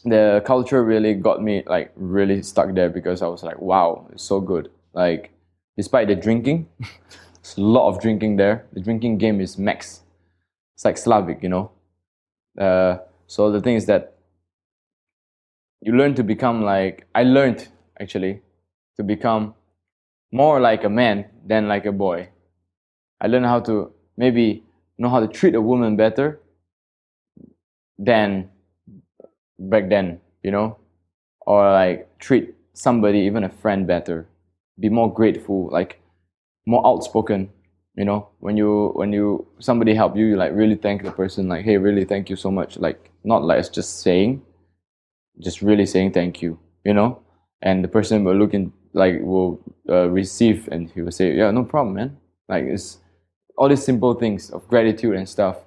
the 0.04 0.42
culture 0.46 0.84
really 0.84 1.14
got 1.14 1.44
me 1.44 1.64
like 1.68 1.92
really 1.96 2.42
stuck 2.42 2.74
there 2.74 2.90
because 2.90 3.22
I 3.22 3.28
was 3.28 3.44
like, 3.44 3.62
wow, 3.62 4.08
it's 4.12 4.24
so 4.24 4.42
good. 4.42 4.72
Like 4.94 5.32
despite 5.78 6.08
the 6.08 6.16
drinking, 6.16 6.68
there's 6.80 7.58
a 7.58 7.62
lot 7.62 7.88
of 7.88 8.02
drinking 8.02 8.38
there. 8.38 8.66
The 8.74 8.82
drinking 8.82 9.20
game 9.20 9.40
is 9.40 9.60
max. 9.60 10.02
It's 10.74 10.86
like 10.86 10.98
Slavic, 10.98 11.44
you 11.44 11.50
know. 11.50 11.72
Uh, 12.60 12.98
so 13.28 13.52
the 13.52 13.62
thing 13.62 13.76
is 13.76 13.86
that 13.86 14.15
you 15.82 15.94
learn 15.94 16.16
to 16.16 16.24
become 16.24 16.64
like 16.64 17.06
I 17.14 17.24
learned 17.24 17.68
actually 18.00 18.42
to 18.98 19.04
become 19.04 19.54
more 20.32 20.60
like 20.60 20.84
a 20.84 20.90
man 20.90 21.26
than 21.46 21.68
like 21.68 21.86
a 21.86 21.92
boy. 21.92 22.30
I 23.22 23.28
learned 23.28 23.46
how 23.46 23.60
to 23.62 23.92
maybe 24.18 24.64
know 24.98 25.10
how 25.10 25.20
to 25.20 25.28
treat 25.28 25.56
a 25.56 25.62
woman 25.62 25.96
better 25.96 26.40
than 27.98 28.50
back 29.58 29.90
then, 29.90 30.20
you 30.44 30.52
know, 30.52 30.78
or 31.42 31.72
like 31.72 32.18
treat 32.20 32.56
somebody, 32.74 33.20
even 33.20 33.44
a 33.44 33.50
friend, 33.50 33.88
better. 33.88 34.28
Be 34.80 34.90
more 34.90 35.12
grateful, 35.14 35.70
like 35.72 36.02
more 36.66 36.86
outspoken. 36.86 37.50
You 37.96 38.04
know, 38.04 38.28
when 38.40 38.58
you 38.58 38.92
when 38.96 39.14
you 39.14 39.48
somebody 39.60 39.96
help 39.96 40.18
you, 40.18 40.26
you 40.26 40.36
like 40.36 40.54
really 40.54 40.76
thank 40.76 41.04
the 41.04 41.12
person. 41.12 41.48
Like, 41.48 41.64
hey, 41.64 41.78
really 41.78 42.04
thank 42.04 42.30
you 42.30 42.36
so 42.36 42.52
much. 42.52 42.78
Like, 42.78 43.10
not 43.24 43.44
like 43.44 43.60
it's 43.60 43.70
just 43.70 44.02
saying, 44.02 44.42
just 45.40 45.62
really 45.62 45.86
saying 45.86 46.14
thank 46.14 46.42
you. 46.42 46.60
You 46.84 46.94
know, 46.94 47.22
and 47.62 47.84
the 47.84 47.88
person 47.88 48.24
will 48.24 48.36
look 48.36 48.54
in 48.54 48.72
like 48.94 49.20
will 49.22 49.60
uh, 49.90 50.10
receive 50.10 50.70
and 50.72 50.90
he 50.92 51.02
will 51.02 51.12
say, 51.12 51.36
yeah, 51.36 51.52
no 51.52 51.64
problem, 51.64 51.96
man. 51.96 52.18
Like 52.48 52.66
it's 52.66 53.00
all 53.58 53.68
these 53.68 53.84
simple 53.84 54.14
things 54.14 54.50
of 54.52 54.68
gratitude 54.68 55.16
and 55.16 55.28
stuff. 55.28 55.58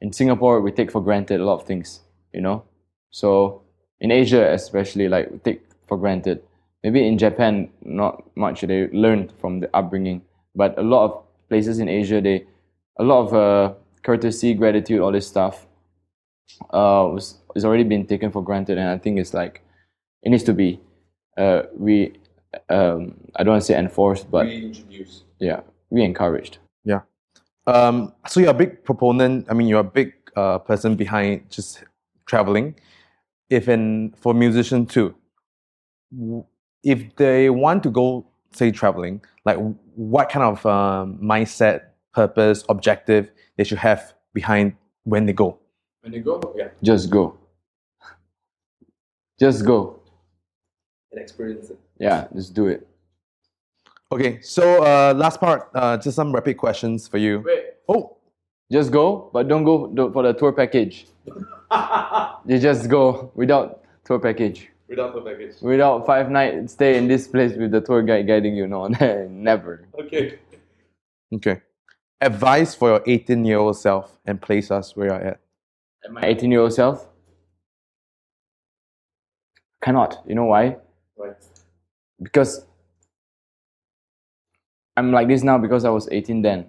In 0.00 0.12
Singapore, 0.12 0.60
we 0.60 0.72
take 0.72 0.90
for 0.90 1.02
granted 1.02 1.40
a 1.40 1.44
lot 1.44 1.60
of 1.60 1.66
things. 1.66 2.00
You 2.32 2.40
know, 2.40 2.64
so 3.10 3.62
in 4.00 4.10
Asia 4.10 4.52
especially, 4.52 5.08
like 5.08 5.30
we 5.30 5.38
take 5.38 5.62
for 5.86 5.98
granted. 5.98 6.42
Maybe 6.82 7.06
in 7.06 7.18
Japan, 7.18 7.68
not 7.82 8.24
much. 8.36 8.62
They 8.62 8.88
learned 8.88 9.34
from 9.38 9.60
the 9.60 9.68
upbringing, 9.76 10.22
but 10.54 10.78
a 10.78 10.82
lot 10.82 11.04
of 11.04 11.22
places 11.50 11.78
in 11.78 11.88
Asia, 11.88 12.22
they 12.22 12.46
a 12.98 13.04
lot 13.04 13.26
of 13.26 13.34
uh, 13.34 13.74
courtesy, 14.02 14.54
gratitude, 14.54 15.00
all 15.00 15.12
this 15.12 15.26
stuff 15.26 15.66
uh, 16.72 17.08
was 17.12 17.38
is 17.54 17.64
already 17.64 17.84
been 17.84 18.06
taken 18.06 18.30
for 18.30 18.42
granted, 18.42 18.78
and 18.78 18.88
I 18.88 18.98
think 18.98 19.18
it's 19.18 19.34
like 19.34 19.62
it 20.22 20.30
needs 20.30 20.44
to 20.44 20.52
be 20.52 20.80
uh, 21.36 21.62
re 21.74 22.12
um, 22.68 23.14
I 23.36 23.44
don't 23.44 23.52
want 23.52 23.62
to 23.62 23.66
say 23.66 23.78
enforced, 23.78 24.30
but 24.30 24.46
Reintroduce. 24.46 25.24
yeah, 25.38 25.60
re 25.90 26.04
encouraged. 26.04 26.58
Yeah. 26.84 27.00
Um, 27.66 28.12
so 28.26 28.40
you're 28.40 28.50
a 28.50 28.54
big 28.54 28.84
proponent. 28.84 29.46
I 29.48 29.54
mean, 29.54 29.68
you're 29.68 29.80
a 29.80 29.84
big 29.84 30.14
uh, 30.36 30.58
person 30.58 30.96
behind 30.96 31.48
just 31.50 31.84
traveling. 32.26 32.74
If 33.48 33.68
in 33.68 34.14
for 34.16 34.34
musician 34.34 34.86
too, 34.86 35.14
if 36.82 37.14
they 37.16 37.50
want 37.50 37.82
to 37.84 37.90
go 37.90 38.26
say 38.52 38.70
traveling, 38.70 39.22
like 39.44 39.58
what 39.94 40.28
kind 40.28 40.44
of 40.44 40.64
um, 40.66 41.18
mindset, 41.22 41.82
purpose, 42.12 42.64
objective 42.68 43.30
they 43.56 43.64
should 43.64 43.78
have 43.78 44.14
behind 44.34 44.74
when 45.04 45.26
they 45.26 45.32
go? 45.32 45.59
When 46.02 46.12
you 46.12 46.20
go, 46.22 46.40
yeah, 46.56 46.68
Just 46.82 47.10
go. 47.10 47.36
Just 49.38 49.64
go. 49.64 50.00
and 51.12 51.20
experience 51.20 51.70
it. 51.70 51.78
Yeah, 51.98 52.26
just 52.34 52.54
do 52.54 52.66
it. 52.68 52.86
Okay, 54.12 54.40
so 54.40 54.82
uh, 54.84 55.14
last 55.14 55.38
part, 55.40 55.70
uh, 55.74 55.96
just 55.96 56.16
some 56.16 56.32
rapid 56.32 56.56
questions 56.56 57.06
for 57.06 57.18
you. 57.18 57.42
Wait. 57.44 57.64
Oh, 57.88 58.16
Just 58.72 58.90
go, 58.92 59.30
but 59.32 59.48
don't 59.48 59.64
go 59.64 59.88
for 60.12 60.22
the 60.22 60.32
tour 60.32 60.52
package. 60.52 61.06
You 62.46 62.58
just 62.58 62.88
go 62.88 63.30
without 63.36 63.84
tour 64.04 64.18
package. 64.18 64.68
Without 64.88 65.14
the 65.14 65.20
package. 65.20 65.54
Without 65.62 66.04
five 66.04 66.28
night 66.30 66.68
stay 66.68 66.96
in 66.98 67.06
this 67.06 67.28
place 67.28 67.52
with 67.56 67.70
the 67.70 67.80
tour 67.80 68.02
guide 68.02 68.26
guiding 68.26 68.56
you. 68.56 68.66
No, 68.66 68.88
never. 69.30 69.86
Okay. 70.00 70.38
okay. 71.32 71.60
Advice 72.20 72.74
for 72.74 72.88
your 72.90 73.02
18 73.06 73.44
year 73.44 73.58
old 73.58 73.76
self 73.78 74.18
and 74.26 74.42
place 74.42 74.72
us 74.72 74.96
where 74.96 75.06
you're 75.08 75.22
at. 75.22 75.40
And 76.04 76.14
my 76.14 76.22
18 76.24 76.50
year 76.50 76.60
old 76.60 76.72
self 76.72 77.06
cannot. 79.82 80.22
You 80.26 80.34
know 80.34 80.44
why? 80.46 80.76
Right. 81.16 81.36
Because 82.22 82.64
I'm 84.96 85.12
like 85.12 85.28
this 85.28 85.42
now 85.42 85.58
because 85.58 85.84
I 85.84 85.90
was 85.90 86.08
18 86.10 86.42
then. 86.42 86.66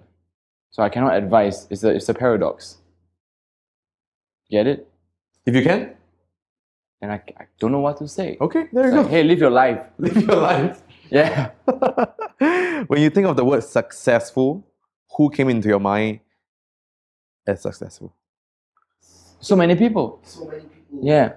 So 0.70 0.82
I 0.82 0.88
cannot 0.88 1.16
advise. 1.16 1.66
It's 1.70 1.84
a, 1.84 1.90
it's 1.90 2.08
a 2.08 2.14
paradox. 2.14 2.78
Get 4.50 4.66
it? 4.66 4.88
If 5.44 5.54
you 5.54 5.62
can, 5.62 5.94
And 7.02 7.10
I, 7.12 7.20
I 7.38 7.44
don't 7.58 7.72
know 7.72 7.80
what 7.80 7.96
to 7.98 8.08
say. 8.08 8.36
okay, 8.40 8.68
there 8.72 8.86
you 8.88 8.92
like, 8.96 9.04
go. 9.06 9.08
hey, 9.10 9.22
live 9.24 9.38
your 9.40 9.50
life. 9.50 9.80
Live 9.98 10.16
your 10.16 10.36
life. 10.36 10.82
Yeah. 11.10 11.50
when 12.86 13.02
you 13.02 13.10
think 13.10 13.26
of 13.26 13.36
the 13.36 13.44
word 13.44 13.62
successful, 13.64 14.66
who 15.14 15.28
came 15.28 15.50
into 15.50 15.68
your 15.68 15.78
mind 15.80 16.20
as 17.46 17.60
successful? 17.60 18.14
So 19.42 19.56
many 19.56 19.74
people. 19.74 20.20
So 20.22 20.46
many 20.46 20.62
people. 20.62 21.00
Yeah. 21.02 21.32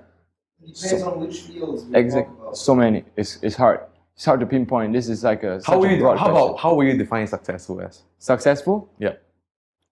It 0.63 0.75
depends 0.75 1.03
on 1.03 1.19
which 1.19 1.41
fields 1.41 1.85
Exactly. 1.93 2.35
So 2.53 2.75
many. 2.75 3.03
It's, 3.17 3.39
it's 3.41 3.55
hard. 3.55 3.79
It's 4.15 4.23
hard 4.25 4.39
to 4.39 4.45
pinpoint. 4.45 4.93
This 4.93 5.09
is 5.09 5.23
like 5.23 5.43
a 5.43 5.59
How 5.65 5.77
will 5.79 5.91
you, 5.91 5.99
broad 5.99 6.17
how 6.17 6.25
question. 6.29 6.43
about 6.49 6.59
how 6.59 6.73
will 6.75 6.85
you 6.85 6.97
define 6.97 7.27
successful 7.27 7.81
as? 7.81 8.03
successful? 8.19 8.89
Yeah. 8.99 9.13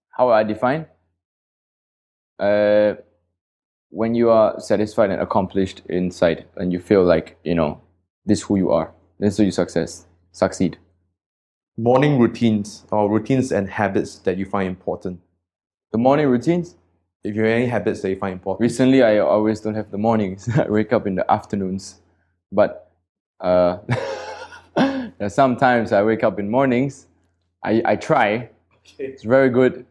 How 0.10 0.30
I 0.30 0.44
define? 0.44 0.86
Uh, 2.40 2.94
when 3.90 4.16
you 4.16 4.30
are 4.30 4.60
satisfied 4.60 5.10
and 5.10 5.22
accomplished 5.22 5.82
inside, 5.90 6.46
and 6.56 6.72
you 6.72 6.80
feel 6.80 7.04
like 7.04 7.38
you 7.44 7.54
know 7.56 7.82
this 8.26 8.40
is 8.40 8.44
who 8.46 8.56
you 8.56 8.72
are. 8.72 8.92
This 9.20 9.34
is 9.34 9.38
who 9.38 9.44
you 9.44 9.52
success 9.52 10.06
succeed. 10.32 10.78
Morning 11.78 12.18
routines 12.20 12.86
or 12.92 13.10
routines 13.10 13.52
and 13.52 13.70
habits 13.70 14.20
that 14.20 14.38
you 14.38 14.46
find 14.46 14.68
important. 14.68 15.20
The 15.92 15.98
morning 15.98 16.28
routines. 16.28 16.76
If 17.24 17.36
you 17.36 17.44
have 17.44 17.52
any 17.52 17.68
habits 17.68 18.02
that 18.02 18.10
you 18.10 18.18
find 18.18 18.34
important. 18.34 18.62
Recently, 18.62 19.02
I 19.02 19.20
always 19.20 19.62
don't 19.62 19.76
have 19.76 19.90
the 19.92 19.98
mornings. 19.98 20.50
I 20.58 20.68
wake 20.70 20.92
up 20.92 21.08
in 21.08 21.16
the 21.16 21.30
afternoons, 21.32 22.02
but 22.52 22.92
uh, 23.40 23.78
sometimes 25.30 25.94
I 25.94 26.04
wake 26.04 26.24
up 26.24 26.38
in 26.38 26.50
mornings. 26.50 27.08
I, 27.64 27.82
I 27.86 27.96
try. 27.96 28.50
Okay. 28.76 29.06
It's 29.06 29.24
very 29.24 29.50
good. 29.50 29.86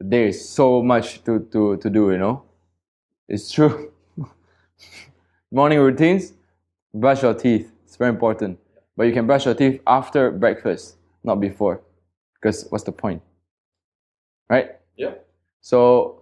There 0.00 0.26
is 0.26 0.48
so 0.48 0.82
much 0.82 1.22
to, 1.24 1.40
to, 1.52 1.76
to 1.76 1.90
do, 1.90 2.10
you 2.10 2.18
know. 2.18 2.42
It's 3.28 3.52
true. 3.52 3.92
Morning 5.52 5.78
routines, 5.78 6.32
brush 6.92 7.22
your 7.22 7.34
teeth. 7.34 7.70
It's 7.84 7.96
very 7.96 8.10
important. 8.10 8.58
But 8.96 9.04
you 9.04 9.12
can 9.12 9.28
brush 9.28 9.44
your 9.44 9.54
teeth 9.54 9.80
after 9.86 10.32
breakfast, 10.32 10.96
not 11.22 11.36
before. 11.40 11.82
Because 12.34 12.66
what's 12.70 12.84
the 12.84 12.92
point? 12.92 13.22
Right? 14.48 14.70
Yeah. 14.96 15.14
So 15.60 16.17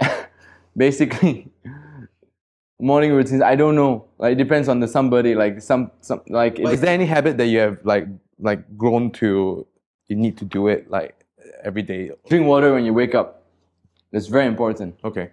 basically 0.76 1.50
morning 2.82 3.12
routines, 3.12 3.40
I 3.40 3.54
don't 3.54 3.76
know. 3.76 4.04
Like 4.18 4.32
it 4.32 4.38
depends 4.38 4.68
on 4.68 4.80
the 4.80 4.88
somebody, 4.88 5.34
like 5.34 5.62
some 5.62 5.90
some 6.00 6.20
like 6.28 6.58
Is 6.58 6.80
there 6.80 6.92
any 6.92 7.06
habit 7.06 7.38
that 7.38 7.46
you 7.46 7.60
have 7.60 7.78
like 7.84 8.06
like 8.38 8.76
grown 8.76 9.10
to 9.12 9.66
you 10.08 10.16
need 10.16 10.36
to 10.38 10.44
do 10.44 10.68
it 10.68 10.90
like 10.90 11.24
every 11.62 11.82
day? 11.82 12.10
drink 12.28 12.46
water 12.46 12.74
when 12.74 12.84
you 12.84 12.92
wake 12.92 13.14
up. 13.14 13.44
That's 14.10 14.26
very 14.26 14.46
important. 14.46 14.98
Okay. 15.02 15.30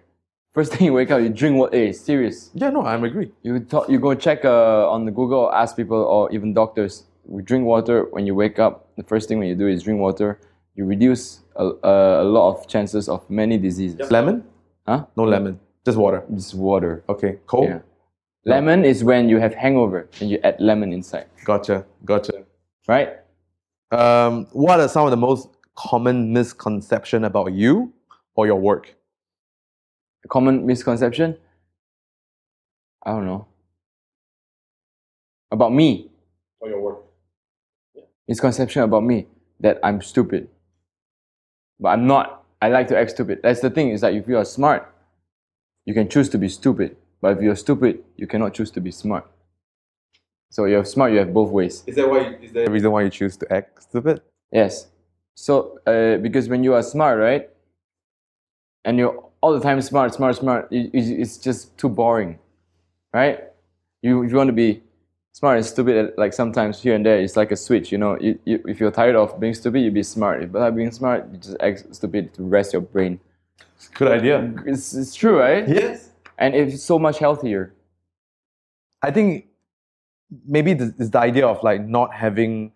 First 0.54 0.72
thing 0.74 0.86
you 0.86 0.92
wake 0.94 1.10
up, 1.10 1.20
you 1.20 1.28
drink 1.28 1.56
water. 1.56 1.76
Hey, 1.76 1.92
serious. 1.92 2.50
Yeah, 2.54 2.70
no, 2.70 2.82
I'm 2.82 3.04
agree. 3.04 3.30
You 3.42 3.60
talk, 3.60 3.90
you 3.90 3.98
go 3.98 4.14
check 4.14 4.44
uh, 4.44 4.88
on 4.88 5.04
the 5.04 5.10
Google, 5.10 5.40
or 5.40 5.54
ask 5.54 5.76
people, 5.76 5.98
or 5.98 6.30
even 6.32 6.54
doctors. 6.54 7.04
We 7.24 7.42
drink 7.42 7.64
water 7.64 8.06
when 8.10 8.26
you 8.26 8.34
wake 8.34 8.58
up. 8.58 8.88
The 8.96 9.04
first 9.04 9.28
thing 9.28 9.38
when 9.38 9.48
you 9.48 9.54
do 9.54 9.68
is 9.68 9.82
drink 9.82 10.00
water. 10.00 10.40
You 10.74 10.86
reduce 10.86 11.40
a, 11.60 11.64
a, 11.86 12.22
a 12.22 12.26
lot 12.36 12.56
of 12.56 12.66
chances 12.66 13.08
of 13.08 13.28
many 13.28 13.58
diseases. 13.58 14.10
Lemon? 14.10 14.44
Huh? 14.86 15.04
No 15.16 15.24
lemon. 15.24 15.60
Just 15.84 15.98
water. 15.98 16.24
Just 16.34 16.54
water. 16.54 17.04
Okay. 17.08 17.38
Cold? 17.46 17.68
Yeah. 17.68 17.80
Lemon 18.46 18.84
is 18.84 19.04
when 19.04 19.28
you 19.28 19.38
have 19.38 19.54
hangover 19.54 20.08
and 20.20 20.30
you 20.30 20.38
add 20.42 20.56
lemon 20.58 20.92
inside, 20.92 21.26
Gotcha. 21.44 21.84
Gotcha. 22.06 22.44
right? 22.88 23.10
Um, 23.90 24.46
what 24.52 24.80
are 24.80 24.88
some 24.88 25.04
of 25.04 25.10
the 25.10 25.16
most 25.18 25.48
common 25.76 26.32
misconception 26.32 27.24
about 27.24 27.52
you 27.52 27.92
or 28.34 28.46
your 28.46 28.56
work? 28.56 28.94
common 30.28 30.64
misconception? 30.66 31.36
I 33.04 33.10
don't 33.12 33.24
know. 33.26 33.46
About 35.50 35.72
me. 35.72 36.10
Or 36.60 36.68
your 36.68 36.80
work. 36.80 36.98
Yeah. 37.94 38.02
Misconception 38.28 38.82
about 38.82 39.02
me 39.02 39.26
that 39.60 39.78
I'm 39.82 40.00
stupid. 40.02 40.48
But 41.80 41.90
I'm 41.90 42.06
not. 42.06 42.44
I 42.62 42.68
like 42.68 42.88
to 42.88 42.98
act 42.98 43.10
stupid. 43.12 43.40
That's 43.42 43.60
the 43.60 43.70
thing, 43.70 43.88
is 43.90 44.02
that 44.02 44.14
if 44.14 44.28
you 44.28 44.36
are 44.36 44.44
smart, 44.44 44.92
you 45.86 45.94
can 45.94 46.08
choose 46.08 46.28
to 46.28 46.38
be 46.38 46.48
stupid. 46.48 46.96
But 47.20 47.36
if 47.38 47.42
you're 47.42 47.56
stupid, 47.56 48.04
you 48.16 48.26
cannot 48.26 48.54
choose 48.54 48.70
to 48.72 48.80
be 48.80 48.90
smart. 48.90 49.26
So 50.50 50.64
you're 50.66 50.84
smart, 50.84 51.12
you 51.12 51.18
have 51.18 51.32
both 51.32 51.50
ways. 51.50 51.84
Is 51.86 51.96
that 51.96 52.08
why? 52.08 52.34
Is 52.42 52.52
The 52.52 52.64
that 52.64 52.70
reason 52.70 52.90
why 52.90 53.02
you 53.02 53.10
choose 53.10 53.36
to 53.38 53.52
act 53.52 53.82
stupid? 53.82 54.20
Yes. 54.52 54.88
So, 55.34 55.78
uh, 55.86 56.18
because 56.18 56.48
when 56.48 56.62
you 56.64 56.74
are 56.74 56.82
smart, 56.82 57.18
right, 57.18 57.48
and 58.84 58.98
you're 58.98 59.30
all 59.40 59.52
the 59.52 59.60
time 59.60 59.80
smart, 59.80 60.12
smart, 60.14 60.36
smart, 60.36 60.68
it- 60.70 60.90
it's 60.92 61.38
just 61.38 61.76
too 61.78 61.88
boring, 61.88 62.38
right? 63.14 63.44
You, 64.02 64.22
you 64.24 64.36
want 64.36 64.48
to 64.48 64.52
be 64.52 64.82
smart 65.32 65.56
and 65.56 65.66
stupid, 65.66 65.96
uh, 65.96 66.10
like 66.16 66.32
sometimes 66.32 66.82
here 66.82 66.94
and 66.94 67.04
there, 67.04 67.20
it's 67.20 67.36
like 67.36 67.52
a 67.52 67.56
switch, 67.56 67.92
you 67.92 67.98
know. 67.98 68.18
You, 68.20 68.38
you, 68.44 68.62
if 68.66 68.80
you're 68.80 68.90
tired 68.90 69.16
of 69.16 69.38
being 69.38 69.54
stupid, 69.54 69.80
you'd 69.80 69.94
be 69.94 70.02
smart. 70.02 70.42
If 70.42 70.52
not 70.52 70.76
being 70.76 70.90
smart, 70.90 71.28
you 71.32 71.38
just 71.38 71.56
act 71.60 71.94
stupid 71.94 72.34
to 72.34 72.42
rest 72.42 72.72
your 72.72 72.82
brain. 72.82 73.20
Good 73.94 74.12
idea. 74.12 74.52
It's, 74.66 74.94
it's 74.94 75.14
true, 75.14 75.38
right? 75.38 75.66
Yes. 75.68 76.10
And 76.38 76.54
it's 76.54 76.82
so 76.82 76.98
much 76.98 77.18
healthier. 77.18 77.74
I 79.02 79.10
think 79.10 79.46
maybe 80.46 80.74
this 80.74 81.08
the 81.08 81.18
idea 81.18 81.46
of 81.46 81.62
like 81.62 81.86
not 81.86 82.14
having 82.14 82.72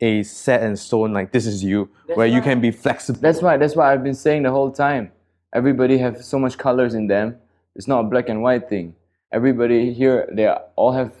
a 0.00 0.22
set 0.22 0.62
and 0.62 0.78
stone 0.78 1.12
like 1.12 1.32
this 1.32 1.46
is 1.46 1.62
you, 1.62 1.90
where 2.14 2.26
you 2.26 2.40
can 2.40 2.60
be 2.60 2.70
flexible. 2.70 3.20
That's 3.20 3.42
why. 3.42 3.56
That's 3.56 3.76
why 3.76 3.92
I've 3.92 4.02
been 4.02 4.14
saying 4.14 4.44
the 4.44 4.50
whole 4.50 4.70
time. 4.70 5.12
Everybody 5.52 5.98
have 5.98 6.24
so 6.24 6.38
much 6.38 6.56
colors 6.56 6.94
in 6.94 7.06
them. 7.06 7.36
It's 7.74 7.86
not 7.86 8.00
a 8.00 8.02
black 8.04 8.28
and 8.28 8.42
white 8.42 8.68
thing. 8.68 8.94
Everybody 9.32 9.92
here, 9.92 10.28
they 10.32 10.48
all 10.76 10.92
have 10.92 11.12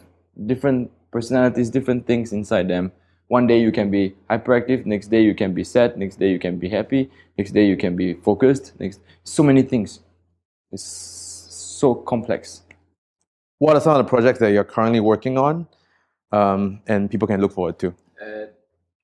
different 0.46 0.90
personalities, 1.10 1.70
different 1.70 2.06
things 2.06 2.32
inside 2.32 2.68
them. 2.68 2.92
One 3.28 3.46
day 3.46 3.60
you 3.60 3.72
can 3.72 3.90
be 3.90 4.14
hyperactive, 4.30 4.86
next 4.86 5.08
day 5.08 5.22
you 5.22 5.34
can 5.34 5.52
be 5.52 5.62
sad, 5.64 5.98
next 5.98 6.18
day 6.18 6.30
you 6.30 6.38
can 6.38 6.58
be 6.58 6.68
happy, 6.68 7.10
next 7.36 7.52
day 7.52 7.66
you 7.66 7.76
can 7.76 7.94
be 7.94 8.14
focused. 8.14 8.72
Next, 8.80 9.00
so 9.24 9.42
many 9.42 9.62
things. 9.62 10.00
It's 10.72 10.82
so 10.82 11.94
complex. 11.94 12.62
What 13.58 13.76
are 13.76 13.80
some 13.80 13.92
of 13.92 13.98
the 13.98 14.08
projects 14.08 14.38
that 14.38 14.52
you're 14.52 14.64
currently 14.64 15.00
working 15.00 15.36
on, 15.36 15.66
um, 16.32 16.80
and 16.86 17.10
people 17.10 17.28
can 17.28 17.40
look 17.40 17.52
forward 17.52 17.78
to? 17.80 17.94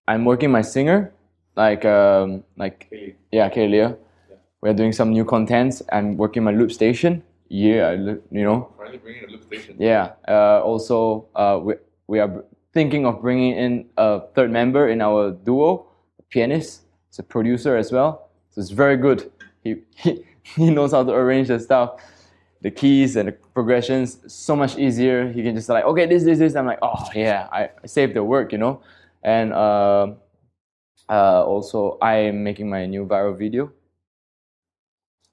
I'm 0.07 0.25
working 0.25 0.51
my 0.51 0.63
singer, 0.63 1.13
like 1.57 1.85
um, 1.85 2.45
like 2.57 2.89
yeah, 3.33 3.51
Kalia. 3.51 3.97
We're 4.61 4.75
doing 4.75 4.93
some 4.93 5.11
new 5.11 5.25
contents. 5.25 5.83
I'm 5.93 6.17
working 6.17 6.45
my 6.45 6.53
loop 6.53 6.73
station. 6.73 7.23
Yeah, 7.55 7.87
I 7.91 7.95
look- 7.95 8.25
you 8.33 8.43
know. 8.43 8.69
Finally 8.77 8.99
bringing 8.99 9.25
a. 9.31 9.75
Yeah. 9.79 10.15
Uh, 10.27 10.61
also, 10.65 11.29
uh, 11.37 11.61
we 11.63 11.75
we 12.09 12.19
are 12.19 12.45
thinking 12.73 13.07
of 13.07 13.23
bringing 13.23 13.55
in 13.55 13.87
a 13.97 14.23
third 14.35 14.51
member 14.51 14.89
in 14.89 15.01
our 15.01 15.31
duo, 15.31 15.87
a 16.19 16.23
pianist. 16.25 16.83
It's 17.09 17.21
a 17.21 17.23
producer 17.23 17.77
as 17.77 17.93
well. 17.93 18.29
So 18.51 18.61
it's 18.61 18.71
very 18.71 18.97
good. 18.97 19.31
He 19.63 19.77
he, 19.95 20.25
he 20.43 20.71
knows 20.71 20.91
how 20.91 21.05
to 21.05 21.13
arrange 21.13 21.47
the 21.47 21.61
stuff, 21.61 22.03
the 22.61 22.73
keys 22.73 23.15
and 23.15 23.29
the 23.29 23.33
progressions. 23.55 24.19
So 24.27 24.57
much 24.57 24.77
easier. 24.77 25.31
He 25.31 25.45
can 25.45 25.55
just 25.55 25.69
like 25.69 25.85
okay, 25.85 26.07
this 26.07 26.25
this 26.25 26.41
this. 26.41 26.57
I'm 26.57 26.67
like 26.67 26.81
oh 26.83 27.07
yeah, 27.15 27.47
I, 27.53 27.71
I 27.85 27.87
saved 27.87 28.15
the 28.15 28.25
work, 28.25 28.51
you 28.51 28.59
know. 28.59 28.83
And 29.23 29.53
uh, 29.53 30.15
uh, 31.09 31.45
also, 31.47 31.99
I 32.03 32.17
am 32.35 32.43
making 32.43 32.69
my 32.69 32.87
new 32.87 33.07
viral 33.07 33.39
video. 33.39 33.71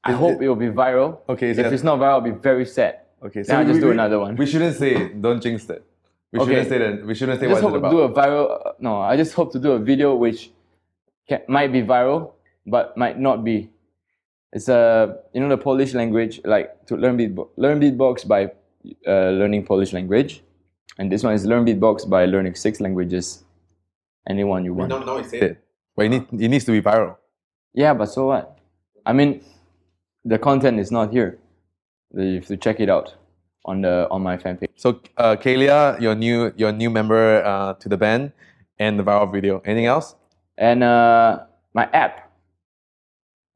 I 0.04 0.12
hope 0.14 0.42
it- 0.42 0.46
it 0.46 0.48
will 0.50 0.56
be 0.56 0.70
viral. 0.70 1.20
Okay, 1.30 1.52
If 1.52 1.60
it's 1.60 1.84
not 1.84 2.00
viral, 2.00 2.14
I'll 2.16 2.22
be 2.22 2.32
very 2.32 2.66
sad. 2.66 3.00
Okay, 3.24 3.44
Then 3.44 3.56
I'll 3.60 3.66
just 3.66 3.80
do 3.82 3.92
another 3.92 4.20
one. 4.20 4.36
We 4.36 4.46
shouldn't 4.48 4.76
say 4.76 4.96
it. 4.96 5.22
Don't 5.22 5.42
jinx 5.42 5.70
it. 5.70 5.84
We 6.32 6.40
Okay. 6.40 6.50
shouldn't 6.50 6.70
say 6.70 6.78
that. 6.80 7.06
We 7.06 7.14
shouldn't 7.14 7.40
say 7.40 7.46
I 7.46 7.50
what 7.50 7.56
just 7.56 7.64
it's 7.64 7.72
hope 7.72 7.74
to 7.74 7.88
about. 7.88 7.92
do 7.92 8.00
a 8.02 8.10
viral. 8.10 8.68
uh, 8.68 8.72
No, 8.80 9.00
I 9.02 9.16
just 9.18 9.34
hope 9.34 9.52
to 9.52 9.60
do 9.60 9.74
a 9.74 9.80
video 9.80 10.16
which 10.16 10.52
can, 11.28 11.42
might 11.48 11.72
be 11.72 11.84
viral, 11.84 12.32
but 12.66 12.98
might 12.98 13.20
not 13.20 13.44
be. 13.44 13.70
It's 14.54 14.68
a 14.70 15.20
you 15.34 15.40
know 15.42 15.50
the 15.50 15.58
Polish 15.58 15.94
language, 15.94 16.42
like 16.44 16.86
to 16.88 16.98
learn 16.98 17.18
beatbox, 17.18 17.50
learn 17.58 17.80
beatbox 17.80 18.28
by 18.28 18.52
uh, 19.08 19.30
learning 19.40 19.66
Polish 19.66 19.94
language, 19.94 20.44
and 20.98 21.12
this 21.12 21.24
one 21.24 21.34
is 21.34 21.46
learn 21.46 21.64
beatbox 21.66 22.10
by 22.10 22.26
learning 22.26 22.56
six 22.56 22.82
languages. 22.82 23.44
Anyone 24.28 24.66
you 24.66 24.74
want. 24.74 24.90
Now, 24.90 25.00
now 25.00 25.18
he 25.18 25.24
said 25.24 25.44
it. 25.44 25.58
But 25.96 26.06
it, 26.06 26.10
need, 26.10 26.26
it 26.46 26.48
needs 26.50 26.66
to 26.66 26.72
be 26.72 26.82
viral. 26.82 27.16
Yeah, 27.74 27.94
but 27.94 28.06
so 28.08 28.28
what? 28.28 28.58
I 29.06 29.14
mean, 29.14 29.42
the 30.26 30.38
content 30.38 30.80
is 30.80 30.92
not 30.92 31.12
here. 31.12 31.38
You 32.14 32.36
have 32.36 32.48
to 32.48 32.58
check 32.58 32.80
it 32.80 32.90
out 32.90 33.16
on 33.66 33.82
the 33.82 34.08
on 34.12 34.22
my 34.22 34.38
fan 34.38 34.58
page. 34.58 34.70
So, 34.76 35.00
uh, 35.18 35.36
Kalia, 35.36 36.00
your 36.02 36.16
new 36.16 36.52
your 36.58 36.72
new 36.72 36.90
member 36.90 37.44
uh, 37.44 37.74
to 37.76 37.90
the 37.90 37.98
band, 37.98 38.32
and 38.80 39.00
the 39.00 39.04
viral 39.04 39.32
video. 39.32 39.62
Anything 39.66 39.86
else? 39.86 40.16
And 40.58 40.84
uh, 40.84 41.40
my 41.74 41.86
app, 41.94 42.32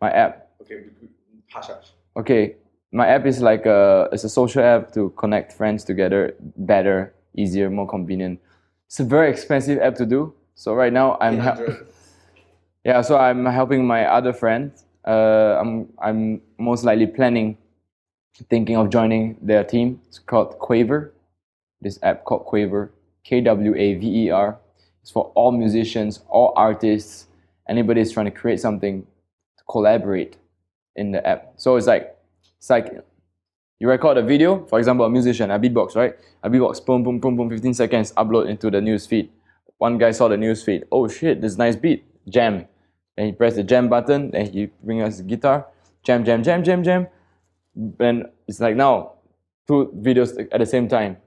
my 0.02 0.12
app. 0.12 0.50
okay, 0.62 0.76
we- 0.76 0.92
we- 1.02 1.10
hush 1.52 1.68
hush. 1.68 1.92
Okay, 2.18 2.56
my 2.92 3.08
app 3.08 3.26
is 3.26 3.42
like 3.42 3.66
a 3.66 4.08
it's 4.12 4.24
a 4.24 4.30
social 4.30 4.64
app 4.64 4.92
to 4.94 5.10
connect 5.18 5.52
friends 5.52 5.84
together 5.84 6.36
better, 6.58 7.14
easier, 7.36 7.70
more 7.70 7.88
convenient. 7.88 8.40
It's 8.88 9.00
a 9.00 9.04
very 9.04 9.30
expensive 9.30 9.80
app 9.82 9.96
to 9.96 10.06
do. 10.06 10.34
So 10.56 10.74
right 10.74 10.94
now 10.94 11.18
I'm 11.20 11.38
hel- 11.40 11.54
800. 11.60 11.88
yeah. 12.86 13.02
So 13.02 13.18
I'm 13.18 13.46
helping 13.46 13.86
my 13.86 14.06
other 14.06 14.32
friends. 14.32 14.85
Uh, 15.06 15.58
I'm 15.62 15.90
I'm 16.02 16.42
most 16.58 16.84
likely 16.84 17.08
planning, 17.08 17.58
thinking 18.50 18.76
of 18.76 18.90
joining 18.90 19.38
their 19.42 19.64
team. 19.64 20.02
It's 20.08 20.20
called 20.20 20.58
Kwaver. 20.60 21.12
This 21.82 22.00
app 22.02 22.24
called 22.24 22.48
Kwaver, 22.48 22.90
K 23.24 23.42
W 23.42 23.76
A 23.76 23.94
V 23.96 24.26
E 24.26 24.30
R. 24.32 24.58
It's 25.02 25.12
for 25.12 25.32
all 25.36 25.52
musicians, 25.52 26.22
all 26.30 26.52
artists, 26.56 27.28
anybody 27.70 28.02
is 28.02 28.12
trying 28.12 28.26
to 28.26 28.32
create 28.32 28.60
something 28.60 29.04
to 29.58 29.64
collaborate 29.70 30.38
in 30.96 31.12
the 31.12 31.26
app. 31.28 31.54
So 31.58 31.76
it's 31.76 31.86
like 31.86 32.18
it's 32.58 32.70
like 32.72 32.92
you 33.80 33.88
record 33.88 34.18
a 34.18 34.24
video, 34.24 34.66
for 34.66 34.80
example, 34.80 35.06
a 35.06 35.10
musician, 35.10 35.52
a 35.52 35.60
beatbox, 35.60 35.96
right? 35.96 36.16
A 36.42 36.50
beatbox, 36.50 36.84
boom, 36.84 37.04
boom, 37.04 37.20
boom, 37.20 37.36
boom, 37.36 37.50
15 37.50 37.74
seconds, 37.74 38.14
upload 38.14 38.50
into 38.50 38.72
the 38.72 38.82
news 38.82 39.06
feed. 39.06 39.30
One 39.78 39.98
guy 39.98 40.12
saw 40.12 40.28
the 40.28 40.38
news 40.38 40.64
feed. 40.64 40.86
Oh 40.92 41.08
shit, 41.08 41.42
this 41.42 41.58
nice 41.58 41.76
beat, 41.76 42.06
jam. 42.30 42.66
Then 43.16 43.28
he 43.28 43.32
press 43.32 43.56
the 43.56 43.64
jam 43.64 43.90
button, 43.90 44.32
then 44.32 44.52
he 44.52 44.70
bring 44.84 45.02
us 45.02 45.18
the 45.18 45.24
guitar, 45.24 45.68
jam, 46.04 46.26
jam, 46.26 46.44
jam, 46.44 46.64
jam, 46.64 46.84
jam. 46.84 47.08
Then 47.76 48.26
it's 48.48 48.60
like 48.60 48.76
now, 48.76 49.14
two 49.68 49.92
videos 50.02 50.48
at 50.52 50.60
the 50.60 50.66
same 50.66 50.88
time. 50.88 51.18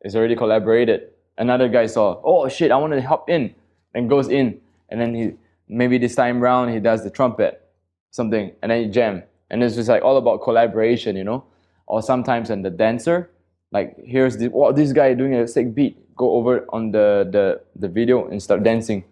It's 0.00 0.14
already 0.14 0.36
collaborated. 0.36 1.10
Another 1.36 1.68
guy 1.68 1.86
saw, 1.86 2.20
oh 2.22 2.48
shit, 2.48 2.70
I 2.70 2.76
want 2.76 2.92
to 2.92 3.02
hop 3.02 3.28
in, 3.28 3.54
and 3.94 4.08
goes 4.08 4.28
in, 4.28 4.60
and 4.88 5.00
then 5.00 5.14
he 5.14 5.32
maybe 5.68 5.98
this 5.98 6.14
time 6.14 6.40
round 6.40 6.72
he 6.72 6.80
does 6.80 7.02
the 7.02 7.10
trumpet, 7.10 7.66
something, 8.10 8.52
and 8.62 8.70
then 8.70 8.82
you 8.82 8.88
jam. 8.88 9.22
And 9.50 9.62
it's 9.62 9.76
just 9.76 9.88
like 9.88 10.02
all 10.02 10.16
about 10.16 10.42
collaboration, 10.42 11.16
you 11.16 11.24
know? 11.24 11.44
Or 11.86 12.02
sometimes 12.02 12.50
and 12.50 12.64
the 12.64 12.70
dancer, 12.70 13.30
like 13.72 13.96
here's 14.04 14.36
wow, 14.38 14.72
this 14.72 14.92
guy 14.92 15.14
doing 15.14 15.34
a 15.34 15.46
sick 15.46 15.74
beat. 15.74 15.98
Go 16.16 16.36
over 16.36 16.64
on 16.68 16.92
the, 16.92 17.28
the, 17.30 17.60
the 17.74 17.88
video 17.88 18.28
and 18.28 18.42
start 18.42 18.62
dancing, 18.62 19.04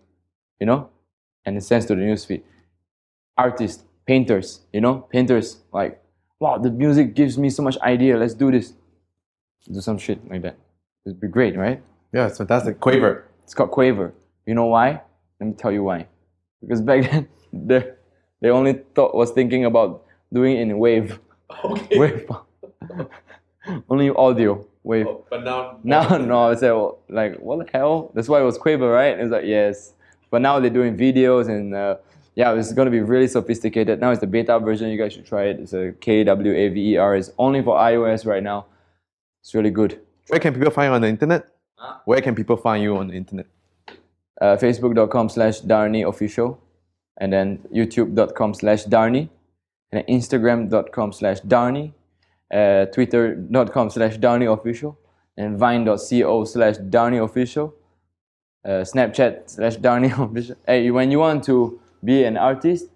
you 0.61 0.67
know? 0.67 0.89
And 1.45 1.57
it 1.57 1.63
sends 1.63 1.87
to 1.87 1.95
the 1.95 2.03
newsfeed. 2.03 2.43
Artists, 3.37 3.85
painters, 4.07 4.61
you 4.73 4.81
know, 4.81 5.07
painters, 5.11 5.61
like, 5.73 6.01
wow, 6.39 6.59
the 6.59 6.71
music 6.71 7.15
gives 7.15 7.39
me 7.39 7.51
so 7.51 7.63
much 7.63 7.79
idea, 7.79 8.17
let's 8.17 8.35
do 8.35 8.51
this. 8.51 8.75
Do 9.73 9.81
some 9.81 9.99
shit 9.99 10.29
like 10.29 10.43
that. 10.43 10.57
It'd 11.07 11.21
be 11.21 11.29
great, 11.29 11.57
right? 11.57 11.83
Yeah, 12.13 12.27
it's 12.27 12.39
fantastic. 12.39 12.81
Kwaver. 12.81 13.23
It's 13.45 13.55
called 13.55 13.71
Kwaver. 13.71 14.13
You 14.47 14.55
know 14.55 14.67
why? 14.67 15.03
Let 15.41 15.47
me 15.47 15.53
tell 15.55 15.73
you 15.73 15.85
why. 15.85 16.07
Because 16.61 16.81
back 16.81 17.03
then, 17.11 17.29
the 17.53 17.97
they 18.41 18.51
only 18.51 18.81
thought 18.95 19.15
was 19.15 19.31
thinking 19.31 19.65
about 19.65 20.05
doing 20.33 20.57
it 20.57 20.63
in 20.63 20.79
wave. 20.79 21.19
Okay. 21.65 21.99
Wave. 21.99 22.31
only 23.91 24.09
audio. 24.09 24.67
Wave. 24.83 25.07
Oh, 25.07 25.25
but 25.29 25.45
now. 25.45 25.79
Now, 25.85 26.17
no, 26.17 26.49
I 26.51 26.55
said, 26.55 26.73
well, 26.73 27.01
like, 27.11 27.37
what 27.41 27.59
the 27.67 27.71
hell? 27.71 28.11
That's 28.15 28.27
why 28.27 28.41
it 28.41 28.45
was 28.45 28.59
Kwaver, 28.59 28.93
right? 28.93 29.19
It's 29.19 29.31
like, 29.31 29.45
yes. 29.45 29.93
But 30.33 30.41
now 30.43 30.59
they're 30.59 30.71
doing 30.81 30.97
videos 30.97 31.49
and, 31.49 31.75
uh, 31.75 31.97
yeah, 32.35 32.53
it's 32.55 32.73
going 32.73 32.87
to 32.87 32.91
be 32.91 33.01
really 33.01 33.29
sophisticated. 33.29 34.01
Now 34.01 34.11
it's 34.11 34.21
the 34.21 34.27
beta 34.27 34.59
version. 34.59 34.89
You 34.89 34.99
guys 34.99 35.13
should 35.13 35.27
try 35.27 35.45
it. 35.45 35.61
It's 35.61 35.75
a 35.75 35.93
K 36.01 36.25
W 36.25 36.53
A 36.53 36.69
V 36.71 36.93
E 36.93 36.97
R. 36.97 37.15
It's 37.15 37.31
only 37.39 37.63
for 37.63 37.77
iOS 37.77 38.27
right 38.27 38.43
now. 38.43 38.67
It's 39.43 39.55
really 39.55 39.71
good. 39.71 40.01
Where 40.29 40.41
can 40.41 40.55
people 40.55 40.71
find 40.71 40.91
you 40.91 40.95
on 40.95 41.03
the 41.03 41.09
internet? 41.09 41.43
Where 42.07 42.23
can 42.23 42.35
people 42.35 42.57
find 42.57 42.83
you 42.83 42.97
on 42.97 43.09
the 43.09 43.15
internet? 43.15 43.47
uh, 44.43 44.57
facebook.com 44.57 45.29
slash 45.29 45.61
dharni 45.61 46.09
official 46.09 46.61
and 47.19 47.33
then 47.33 47.59
youtube.com 47.73 48.55
slash 48.55 48.85
dharni 48.85 49.29
and 49.93 49.95
then 50.01 50.05
instagram.com 50.17 51.13
slash 51.13 51.41
dharni 51.43 51.93
uh, 52.53 52.87
twitter.com 52.87 53.91
slash 53.91 54.17
dharni 54.19 54.53
official 54.53 54.99
and 55.37 55.59
vine.co 55.59 56.45
slash 56.45 56.77
dharni 56.97 57.23
official 57.25 57.75
uh, 58.65 58.85
snapchat 58.85 59.49
slash 59.51 59.77
dharni 59.77 60.11
official 60.13 60.57
hey 60.67 60.91
when 60.91 61.11
you 61.11 61.19
want 61.19 61.43
to 61.45 61.81
be 62.05 62.25
an 62.25 62.37
artist 62.37 62.87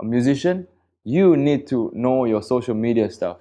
a 0.00 0.04
musician 0.04 0.66
you 1.08 1.36
need 1.36 1.66
to 1.66 1.90
know 1.94 2.26
your 2.26 2.42
social 2.42 2.74
media 2.74 3.10
stuff. 3.10 3.38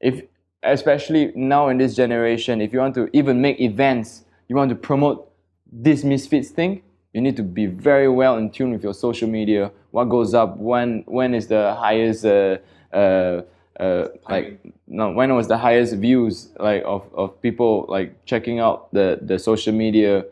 If 0.00 0.24
especially 0.64 1.32
now 1.34 1.68
in 1.68 1.78
this 1.78 1.94
generation 1.94 2.60
if 2.60 2.72
you 2.72 2.78
want 2.78 2.94
to 2.94 3.08
even 3.12 3.40
make 3.40 3.60
events 3.60 4.24
you 4.48 4.56
want 4.56 4.68
to 4.68 4.76
promote 4.76 5.28
this 5.72 6.04
misfits 6.04 6.50
thing 6.50 6.82
you 7.12 7.20
need 7.20 7.36
to 7.36 7.42
be 7.42 7.66
very 7.66 8.08
well 8.08 8.36
in 8.36 8.48
tune 8.50 8.72
with 8.72 8.82
your 8.82 8.94
social 8.94 9.28
media. 9.28 9.70
What 9.90 10.04
goes 10.04 10.34
up 10.34 10.56
when 10.56 11.04
when 11.06 11.34
is 11.34 11.46
the 11.48 11.74
highest 11.74 12.24
uh, 12.24 12.58
uh, 12.92 13.42
uh, 13.78 14.08
like 14.28 14.60
no 14.86 15.12
when 15.12 15.34
was 15.34 15.48
the 15.48 15.58
highest 15.58 15.94
views 15.96 16.50
like 16.58 16.82
of, 16.84 17.02
of 17.14 17.40
people 17.42 17.86
like 17.88 18.24
checking 18.24 18.60
out 18.60 18.92
the 18.92 19.18
the 19.22 19.38
social 19.38 19.72
media 19.72 20.24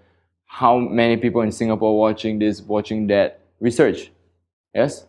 how 0.53 0.79
many 0.79 1.17
people 1.17 1.41
in 1.43 1.53
singapore 1.53 1.97
watching 1.97 2.39
this 2.39 2.61
watching 2.61 3.07
that 3.07 3.41
research 3.61 4.11
yes 4.75 5.07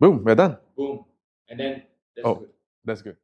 Boom, 0.00 0.24
we're 0.24 0.34
done. 0.34 0.56
Boom. 0.74 1.04
And 1.46 1.60
then. 1.60 1.82
That's 2.16 2.26
Oh. 2.26 2.34
good. 2.36 2.48
That's 2.86 3.02
good. 3.02 3.16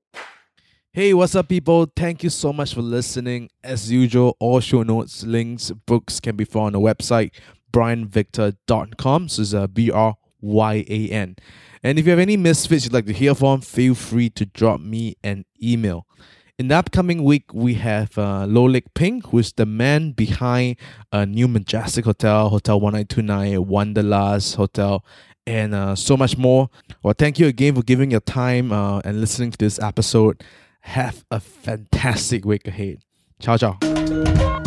Hey, 0.93 1.15
what's 1.15 1.35
up, 1.35 1.49
people? 1.49 1.87
Thank 1.97 2.23
you 2.23 2.28
so 2.28 2.53
much 2.53 2.74
for 2.74 2.83
listening. 2.83 3.49
As 3.65 3.91
usual, 3.91 4.37
all 4.39 4.61
show 4.61 4.83
notes, 4.83 5.24
links, 5.24 5.70
books 5.87 6.20
can 6.20 6.37
be 6.37 6.45
found 6.45 6.77
on 6.77 6.83
the 6.83 6.87
website 6.95 7.31
bryanvictor.com. 7.73 9.28
So 9.31 9.41
it's 9.43 9.55
uh, 9.55 9.66
B 9.69 9.91
R 9.91 10.16
Y 10.41 10.85
A 10.89 11.09
N. 11.09 11.37
And 11.83 11.99
if 11.99 12.05
you 12.05 12.11
have 12.11 12.19
any 12.19 12.37
misfits 12.37 12.85
you'd 12.85 12.93
like 12.93 13.07
to 13.07 13.12
hear 13.15 13.35
from, 13.35 13.62
feel 13.62 13.95
free 13.95 14.28
to 14.31 14.45
drop 14.45 14.81
me 14.81 15.16
an 15.24 15.47
email. 15.62 16.07
In 16.59 16.69
the 16.69 16.74
upcoming 16.74 17.23
week, 17.23 17.53
we 17.53 17.74
have 17.74 18.16
uh, 18.16 18.47
Lolik 18.47 18.85
Pink, 18.95 19.27
who 19.27 19.39
is 19.39 19.53
the 19.53 19.66
man 19.66 20.12
behind 20.12 20.77
a 21.12 21.27
new 21.27 21.49
Majestic 21.49 22.07
Hotel, 22.07 22.49
Hotel 22.49 22.81
1929, 22.81 23.66
Wanderlust 23.66 24.55
Hotel, 24.55 25.05
and 25.47 25.74
uh, 25.74 25.95
so 25.95 26.16
much 26.16 26.39
more. 26.39 26.70
Well, 27.03 27.12
thank 27.16 27.39
you 27.39 27.47
again 27.47 27.74
for 27.74 27.83
giving 27.83 28.11
your 28.11 28.20
time 28.20 28.73
uh, 28.73 29.01
and 29.01 29.20
listening 29.20 29.51
to 29.51 29.59
this 29.59 29.78
episode. 29.78 30.43
Have 30.81 31.27
a 31.31 31.41
fantastic 31.41 32.47
week 32.47 32.66
ahead. 32.66 33.01
Ciao, 33.39 33.59
ciao. 33.59 34.62